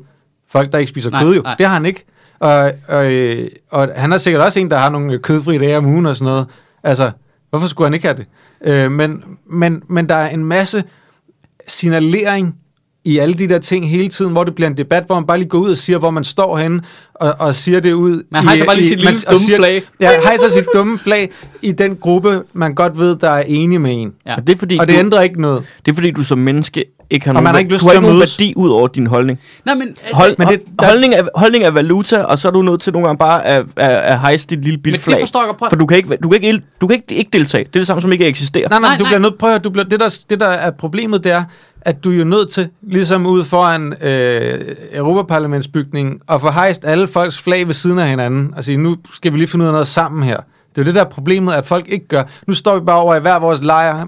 folk, 0.50 0.72
der 0.72 0.78
ikke 0.78 0.90
spiser 0.90 1.10
Nej, 1.10 1.24
kød, 1.24 1.36
jo. 1.36 1.42
nej. 1.42 1.56
Det 1.58 1.66
har 1.66 1.74
han 1.74 1.86
ikke. 1.86 2.06
Og, 2.40 2.72
og, 2.88 3.14
øh, 3.14 3.50
og 3.70 3.90
han 3.96 4.14
er 4.14 4.18
sikkert 4.18 4.44
også 4.44 4.60
en, 4.60 4.70
der 4.72 4.78
har 4.78 4.90
nogle 4.90 5.20
kødfri 5.20 5.58
dage 5.58 5.78
om 5.78 5.86
ugen 5.86 6.06
og 6.06 6.16
sådan 6.16 6.32
noget. 6.32 6.48
Altså, 6.84 7.12
hvorfor 7.50 7.68
skulle 7.68 7.86
han 7.86 7.94
ikke 7.94 8.08
have 8.08 8.18
det? 8.18 8.26
Øh, 8.62 8.92
men, 8.92 9.24
men, 9.46 9.84
men 9.88 10.10
der 10.10 10.16
er 10.16 10.30
en 10.30 10.46
masse 10.46 10.84
signalering 11.68 12.56
i 13.04 13.18
alle 13.18 13.34
de 13.34 13.50
der 13.50 13.60
ting 13.60 13.90
hele 13.90 14.08
tiden, 14.10 14.32
hvor 14.32 14.44
det 14.44 14.56
bliver 14.56 14.70
en 14.70 14.78
debat, 14.78 15.04
hvor 15.06 15.16
man 15.16 15.26
bare 15.28 15.38
lige 15.38 15.50
går 15.50 15.58
ud 15.60 15.72
og 15.72 15.78
siger, 15.78 16.00
hvor 16.00 16.12
man 16.12 16.24
står 16.24 16.58
henne, 16.58 16.82
og, 17.16 17.36
og 17.40 17.56
siger 17.56 17.80
det 17.80 17.94
ud. 17.94 18.24
Man 18.32 18.44
hejser 18.44 18.66
bare 18.66 18.76
lige 18.76 18.88
sit 18.88 19.00
lille 19.00 19.16
dumme 19.32 19.56
flag. 19.58 19.84
Ja, 20.00 20.10
hejser 20.24 20.50
sit 20.50 20.66
dumme 20.74 21.00
flag 21.00 21.32
i 21.62 21.72
den 21.72 21.96
gruppe, 21.96 22.42
man 22.54 22.76
godt 22.76 23.00
ved, 23.00 23.16
der 23.16 23.30
er 23.30 23.44
enige 23.48 23.80
med 23.80 23.92
en. 24.02 24.14
Ja. 24.26 24.36
Og 24.36 24.48
det 24.48 24.54
er 24.56 24.58
fordi, 24.60 24.78
Og 24.80 24.88
det 24.88 24.94
du, 24.96 25.00
ændrer 25.00 25.22
ikke 25.22 25.42
noget. 25.42 25.64
det 25.86 25.92
er 25.92 25.96
fordi, 25.96 26.12
du 26.12 26.24
som 26.24 26.38
menneske 26.38 26.84
ikke 27.10 27.26
har 27.26 27.32
Og 27.34 27.36
man 27.36 27.44
nogen, 27.44 27.56
har 27.56 27.60
ikke 27.60 27.72
lyst 27.74 27.82
du 27.82 27.86
har 27.86 27.92
til 27.94 27.98
ikke 27.98 28.08
at 28.08 28.10
nogen 28.14 28.20
værdi 28.20 28.54
ud 28.56 28.70
over 28.70 28.88
din 28.88 29.08
holdning. 29.08 29.40
Nej, 29.66 29.76
men... 29.76 29.96
Hold, 30.14 30.36
Men 30.38 30.48
men 30.48 30.48
det- 30.60 30.66
der- 30.80 30.86
holdning, 30.88 31.14
er, 31.14 31.24
holdning 31.36 31.64
er 31.64 31.72
valuta, 31.72 32.22
og 32.24 32.40
så 32.40 32.48
er 32.48 32.52
du 32.52 32.62
nødt 32.62 32.82
til 32.82 32.94
nogle 32.94 33.08
gange 33.08 33.18
bare 33.18 33.46
at, 33.46 33.66
at, 33.76 33.90
at 33.92 34.20
hejse 34.20 34.48
dit 34.48 34.62
lille 34.62 34.78
men 34.78 34.82
bitte 34.84 34.98
det 34.98 35.04
flag. 35.04 35.20
forstår 35.20 35.40
jeg 35.42 35.48
godt. 35.48 35.58
Prøv, 35.58 35.70
For 35.70 35.76
du 35.78 35.86
kan 35.86 35.98
ikke, 35.98 36.18
du 36.24 36.30
kan 36.30 36.44
ikke, 36.44 36.62
du 36.82 36.88
kan 36.88 36.96
ikke, 36.96 37.14
ikke 37.16 37.30
deltage. 37.34 37.64
Det 37.64 37.76
er 37.76 37.80
det 37.80 37.88
samme 37.88 38.02
som 38.02 38.12
ikke 38.12 38.24
at 38.26 38.30
eksistere. 38.30 38.70
Nej, 38.70 38.80
nej, 38.80 38.90
Nej, 38.90 38.98
du 38.98 39.04
nej. 39.04 39.10
bliver 39.12 39.20
nødt, 39.20 39.38
prøv 39.38 39.56
at 39.56 39.64
du 39.64 39.70
bliver, 39.70 39.86
det, 39.86 40.00
der, 40.00 40.20
det 40.30 40.40
der 40.40 40.48
er 40.48 40.72
problemet, 40.72 41.24
det 41.24 41.32
er, 41.32 41.44
at 41.82 42.04
du 42.04 42.12
er 42.12 42.16
jo 42.16 42.24
nødt 42.24 42.50
til, 42.50 42.70
ligesom 42.82 43.26
ude 43.28 43.44
foran 43.46 43.94
øh, 44.02 44.76
Europaparlamentsbygningen, 44.94 46.20
at 46.30 46.42
få 46.42 46.50
hejst 46.52 46.86
alle 46.86 47.08
folks 47.08 47.42
flag 47.42 47.68
ved 47.68 47.74
siden 47.74 48.00
af 48.00 48.08
hinanden, 48.10 48.54
og 48.58 48.64
sige, 48.64 48.78
nu 48.78 48.96
skal 49.14 49.34
vi 49.34 49.38
lige 49.38 49.48
finde 49.48 49.64
ud 49.64 49.68
af 49.68 49.74
noget 49.74 49.88
sammen 49.88 50.24
her. 50.24 50.38
Det 50.70 50.78
er 50.78 50.82
jo 50.82 50.86
det 50.86 50.96
der 50.96 51.02
er 51.02 51.10
problemet, 51.10 51.54
at 51.54 51.66
folk 51.66 51.86
ikke 51.90 52.08
gør. 52.08 52.24
Nu 52.48 52.54
står 52.54 52.80
vi 52.80 52.86
bare 52.86 53.00
over 53.00 53.16
i 53.16 53.20
hver 53.20 53.40
vores 53.40 53.64
lejr, 53.64 54.06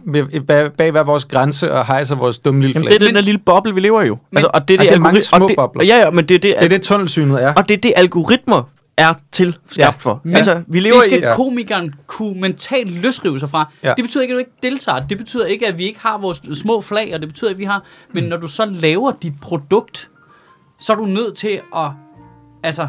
bag, 0.47 0.71
bag 0.77 0.91
hver 0.91 1.03
vores 1.03 1.25
grænse, 1.25 1.71
og 1.73 1.85
hejser 1.87 2.15
vores 2.15 2.39
dumme 2.39 2.61
lille 2.61 2.73
Jamen, 2.73 2.87
flag. 2.87 2.89
det 2.93 2.95
er 2.95 2.99
den 3.07 3.13
Men- 3.13 3.15
der 3.15 3.21
lille 3.21 3.39
boble, 3.45 3.73
vi 3.73 3.79
lever 3.79 4.01
i 4.01 4.07
jo. 4.07 4.17
Men- 4.31 4.37
altså, 4.37 4.49
og 4.53 4.67
det 4.67 4.73
er 4.73 4.79
Og 4.79 4.83
det, 4.83 4.89
det 4.91 4.95
er 4.97 4.99
mange 4.99 5.17
algori- 5.19 5.33
og 5.33 5.37
små 5.37 5.47
det, 5.47 5.55
bobler. 5.55 5.85
Ja, 5.85 5.97
ja, 5.97 6.11
men 6.11 6.25
det 6.25 6.35
er 6.35 6.39
det, 6.39 6.55
det 6.59 6.63
er 6.65 6.67
det, 6.67 6.81
tunnelsynet 6.81 7.43
er. 7.43 7.53
og 7.53 7.69
det 7.69 7.77
er 7.77 7.81
det, 7.81 7.93
algoritmer 7.95 8.61
er 8.97 9.13
til 9.31 9.57
skabt 9.65 9.77
Ja. 9.77 9.89
for. 9.97 10.21
Men 10.23 10.35
altså, 10.35 10.63
vi 10.67 10.79
lever 10.79 10.95
det 10.95 11.03
skal 11.03 11.19
i... 11.19 11.21
Ja. 11.21 11.35
komikeren 11.35 11.93
kunne 12.07 12.41
mentalt 12.41 12.99
løsrive 13.01 13.39
sig 13.39 13.49
fra. 13.49 13.71
Ja. 13.83 13.93
Det 13.97 14.03
betyder 14.03 14.21
ikke, 14.21 14.31
at 14.31 14.35
du 14.35 14.39
ikke 14.39 14.51
deltager. 14.63 14.99
Det 15.07 15.17
betyder 15.17 15.45
ikke, 15.45 15.67
at 15.67 15.77
vi 15.77 15.83
ikke 15.85 15.99
har 15.99 16.17
vores 16.17 16.41
små 16.53 16.81
flag, 16.81 17.13
og 17.13 17.19
det 17.19 17.29
betyder, 17.29 17.51
at 17.51 17.57
vi 17.57 17.63
har... 17.63 17.83
Men 18.11 18.23
når 18.23 18.37
du 18.37 18.47
så 18.47 18.65
laver 18.65 19.11
dit 19.11 19.33
produkt, 19.41 20.09
så 20.79 20.93
er 20.93 20.97
du 20.97 21.05
nødt 21.05 21.35
til 21.35 21.59
at... 21.75 21.89
Altså... 22.63 22.87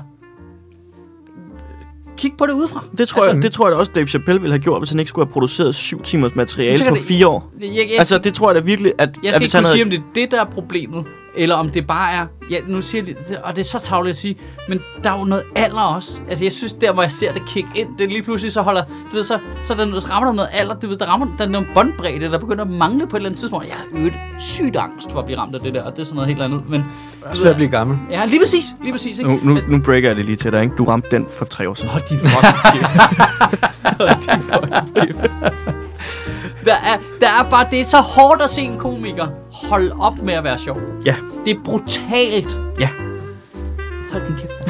Kigge 2.16 2.36
på 2.36 2.46
det 2.46 2.52
udefra. 2.52 2.84
Det 2.98 3.08
tror, 3.08 3.22
altså, 3.22 3.34
jeg, 3.36 3.42
det 3.42 3.52
tror 3.52 3.66
jeg 3.66 3.72
da 3.72 3.76
også, 3.76 3.92
Dave 3.94 4.06
Chappelle 4.06 4.40
ville 4.40 4.52
have 4.52 4.62
gjort, 4.62 4.80
hvis 4.80 4.90
han 4.90 4.98
ikke 4.98 5.08
skulle 5.08 5.26
have 5.26 5.32
produceret 5.32 5.74
syv 5.74 6.02
timers 6.02 6.34
materiale 6.34 6.88
på 6.88 6.94
det- 6.94 7.02
fire 7.04 7.28
år. 7.28 7.50
Jeg, 7.60 7.68
jeg, 7.74 7.98
Altså, 7.98 8.18
det 8.18 8.34
tror 8.34 8.48
jeg 8.50 8.54
da 8.54 8.60
virkelig, 8.60 8.92
at, 8.98 9.08
jeg 9.08 9.08
at 9.08 9.34
skal 9.34 9.38
hvis 9.40 9.54
ikke 9.54 9.56
han 9.56 9.62
kunne 9.62 9.66
havde... 9.66 9.74
sige, 9.74 9.84
om 9.84 9.90
det 9.90 9.98
er 9.98 10.02
det, 10.14 10.30
der 10.30 10.40
er 10.40 10.50
problemet, 10.50 11.04
eller 11.36 11.54
om 11.54 11.70
det 11.70 11.86
bare 11.86 12.12
er... 12.12 12.26
Ja, 12.50 12.58
nu 12.68 12.82
siger 12.82 13.04
jeg 13.06 13.14
det, 13.28 13.38
og 13.38 13.56
det 13.56 13.62
er 13.62 13.64
så 13.64 13.78
tavligt 13.78 14.14
at 14.14 14.16
sige, 14.16 14.36
men 14.68 14.80
der 15.04 15.10
er 15.10 15.18
jo 15.18 15.24
noget 15.24 15.44
alder 15.56 15.80
også. 15.80 16.20
Altså, 16.28 16.44
jeg 16.44 16.52
synes, 16.52 16.72
der 16.72 16.92
hvor 16.92 17.02
jeg 17.02 17.10
ser 17.10 17.32
det 17.32 17.42
kick 17.46 17.66
ind, 17.74 17.88
det 17.98 18.04
er 18.04 18.08
lige 18.08 18.22
pludselig 18.22 18.52
så 18.52 18.62
holder... 18.62 18.84
Du 18.84 19.16
ved, 19.16 19.22
så, 19.22 19.38
så 19.62 19.74
der 19.74 20.10
rammer 20.10 20.28
der 20.28 20.34
noget 20.34 20.48
alder, 20.52 20.74
du 20.74 20.88
ved, 20.88 20.96
der 20.96 21.06
rammer 21.06 21.26
der 21.38 21.44
er 21.44 21.48
noget 21.48 21.68
båndbredde, 21.74 22.30
der 22.30 22.38
begynder 22.38 22.64
at 22.64 22.70
mangle 22.70 23.06
på 23.06 23.16
et 23.16 23.20
eller 23.20 23.28
andet 23.28 23.40
tidspunkt. 23.40 23.66
Jeg 23.66 23.74
har 23.76 23.98
øvet 24.00 24.12
sygt 24.38 24.76
angst 24.76 25.12
for 25.12 25.18
at 25.18 25.24
blive 25.24 25.38
ramt 25.38 25.54
af 25.54 25.60
det 25.60 25.74
der, 25.74 25.82
og 25.82 25.92
det 25.92 25.98
er 25.98 26.04
sådan 26.04 26.14
noget 26.14 26.28
helt 26.28 26.42
andet. 26.42 26.62
Men, 26.68 26.80
Det 26.80 27.30
er 27.30 27.34
svært 27.34 27.50
at 27.50 27.56
blive 27.56 27.70
gammel. 27.70 27.98
Ja, 28.10 28.24
lige 28.24 28.40
præcis, 28.40 28.64
lige 28.82 28.92
præcis. 28.92 29.18
Ikke? 29.18 29.30
Nu, 29.30 29.54
nu, 29.54 29.60
nu 29.68 29.80
breaker 29.84 30.08
jeg 30.08 30.16
det 30.16 30.24
lige 30.24 30.36
til 30.36 30.52
dig, 30.52 30.62
ikke? 30.62 30.76
Du 30.76 30.84
ramte 30.84 31.08
den 31.10 31.26
for 31.38 31.44
tre 31.44 31.68
år 31.68 31.74
siden. 31.74 31.90
Hold 31.90 32.02
din 32.08 32.18
fucking 32.18 32.54
kæft. 32.72 32.96
Hold 34.00 34.20
din 34.20 34.42
fucking 34.42 34.94
kæft. 34.94 35.83
Der 36.64 36.72
er, 36.74 36.96
der 37.20 37.26
er 37.26 37.42
bare, 37.50 37.66
det 37.70 37.80
er 37.80 37.84
så 37.84 37.96
hårdt 37.96 38.42
at 38.42 38.50
se 38.50 38.60
en 38.62 38.78
komiker 38.78 39.26
holde 39.68 39.92
op 40.00 40.14
med 40.22 40.34
at 40.34 40.44
være 40.44 40.58
sjov. 40.58 40.76
Ja. 41.06 41.14
Det 41.44 41.50
er 41.50 41.56
brutalt. 41.64 42.60
Ja. 42.80 42.88
Hold 44.12 44.26
din 44.26 44.34
kæft. 44.36 44.54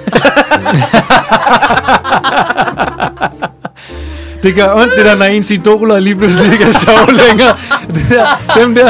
Det 4.43 4.55
gør 4.55 4.75
ondt, 4.75 4.93
det 4.97 5.07
der, 5.07 5.17
når 5.17 5.25
ens 5.25 5.51
idoler 5.51 5.99
lige 5.99 6.17
pludselig 6.17 6.53
ikke 6.53 6.65
er 6.65 6.73
sjove 6.73 7.19
længere. 7.29 7.57
Det 7.87 8.07
der, 8.11 8.27
dem 8.57 8.75
der, 8.75 8.89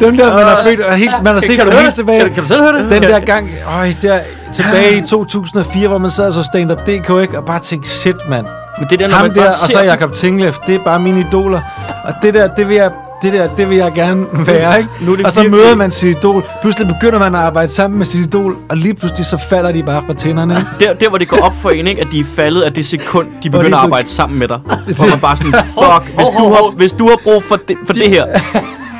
dem 0.00 0.16
der, 0.16 0.34
man 0.34 0.44
har 0.44 0.62
født, 0.62 0.80
og 0.80 0.94
helt, 0.96 1.22
man 1.22 1.34
har 1.34 1.40
set 1.40 1.56
Kan 1.58 1.66
du 1.66 1.72
helt 1.72 1.94
tilbage. 1.94 2.20
Kan, 2.20 2.28
du- 2.28 2.34
kan 2.34 2.42
du 2.42 2.48
selv 2.48 2.62
høre 2.62 2.72
det? 2.82 2.90
Den 2.90 3.02
der 3.02 3.20
gang, 3.20 3.48
øj, 3.78 3.92
der, 4.02 4.18
tilbage 4.52 4.96
i 4.98 5.02
2004, 5.02 5.88
hvor 5.88 5.98
man 5.98 6.10
sad 6.10 6.26
og 6.26 6.32
så 6.32 6.42
stand-up 6.42 6.78
DK, 6.78 6.88
ikke? 7.22 7.38
Og 7.38 7.44
bare 7.44 7.60
tænkte, 7.60 7.88
shit, 7.90 8.16
mand. 8.28 8.46
Men 8.78 8.88
det 8.90 8.98
der, 8.98 9.08
når 9.08 9.14
Ham 9.14 9.26
man 9.26 9.34
der, 9.34 9.46
og 9.48 9.68
så. 9.70 9.82
Jakob 9.82 10.12
Tinglef, 10.12 10.56
det 10.66 10.74
er 10.74 10.78
bare 10.84 10.98
mine 11.00 11.20
idoler. 11.20 11.60
Og 12.04 12.12
det 12.22 12.34
der, 12.34 12.54
det 12.54 12.68
vil 12.68 12.76
jeg, 12.76 12.90
det 13.22 13.32
der, 13.32 13.48
det 13.56 13.70
vil 13.70 13.78
jeg 13.78 13.92
gerne 13.92 14.26
være, 14.46 14.78
ikke? 14.78 14.90
Nu 15.00 15.12
er 15.12 15.16
det 15.16 15.26
Og 15.26 15.32
så 15.32 15.42
møder 15.48 15.76
man 15.76 15.90
sit 15.90 16.16
idol. 16.16 16.44
Pludselig 16.62 16.88
begynder 16.88 17.18
man 17.18 17.34
at 17.34 17.40
arbejde 17.40 17.72
sammen 17.72 17.98
med 17.98 18.06
sit 18.06 18.26
idol, 18.26 18.56
og 18.70 18.76
lige 18.76 18.94
pludselig 18.94 19.26
så 19.26 19.38
falder 19.48 19.72
de 19.72 19.82
bare 19.82 20.02
fra 20.06 20.14
tænderne. 20.14 20.66
Der, 20.80 20.94
der 20.94 21.08
hvor 21.08 21.18
det 21.18 21.28
går 21.28 21.36
op 21.38 21.54
for 21.62 21.70
en, 21.70 21.86
ikke, 21.86 22.00
at 22.00 22.06
de 22.12 22.20
er 22.20 22.24
faldet 22.36 22.62
af 22.62 22.72
det 22.72 22.86
sekund, 22.86 23.26
de 23.28 23.32
de 23.42 23.50
begynder 23.50 23.78
at 23.78 23.84
arbejde 23.84 24.08
sammen 24.08 24.38
med 24.38 24.48
dig. 24.48 24.58
Hvor 24.96 25.08
man 25.10 25.20
bare 25.20 25.36
sådan, 25.36 25.52
fuck, 25.52 26.14
hvis 26.16 26.26
du 26.38 26.48
har, 26.52 26.70
hvis 26.76 26.92
du 26.92 27.08
har 27.08 27.16
brug 27.24 27.44
for 27.44 27.56
det, 27.68 27.76
for 27.86 27.92
det 27.92 28.08
her, 28.08 28.26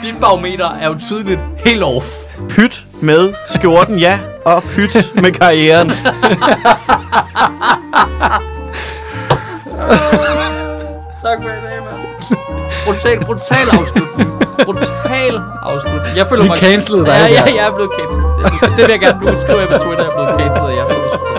Dit 0.03 0.15
barometer 0.21 0.69
er 0.81 0.87
jo 0.87 0.95
tydeligt 1.01 1.41
helt 1.67 1.83
off. 1.83 2.07
pyt 2.49 2.85
med 3.01 3.33
skjorten, 3.55 3.99
ja, 3.99 4.19
og 4.45 4.63
pyt 4.63 5.13
med 5.15 5.33
karrieren. 5.33 5.93
Tak 11.25 11.37
for 11.43 11.49
i 11.49 11.61
dag, 11.67 11.79
mand. 11.87 12.01
Brutal, 12.85 13.25
brutal 13.27 13.67
afslutning. 13.79 14.31
Brutal 14.65 15.35
afslutning. 15.63 16.17
Jeg 16.17 16.27
føler 16.27 16.43
Vi 16.43 16.49
mig... 16.49 16.59
cancellede 16.59 17.05
dig 17.07 17.13
Ja, 17.13 17.27
ja, 17.27 17.43
jeg 17.59 17.67
er 17.67 17.75
blevet 17.75 17.93
cancelled. 17.99 18.29
Det, 18.39 18.77
det 18.77 18.83
vil 18.87 18.91
jeg 18.97 19.01
gerne 19.01 19.19
nu 19.27 19.37
skrive 19.41 19.67
på 19.67 19.79
Twitter, 19.85 20.05
jeg 20.05 20.13
er 20.13 20.17
blevet 20.17 20.41
cancelled. 20.41 21.32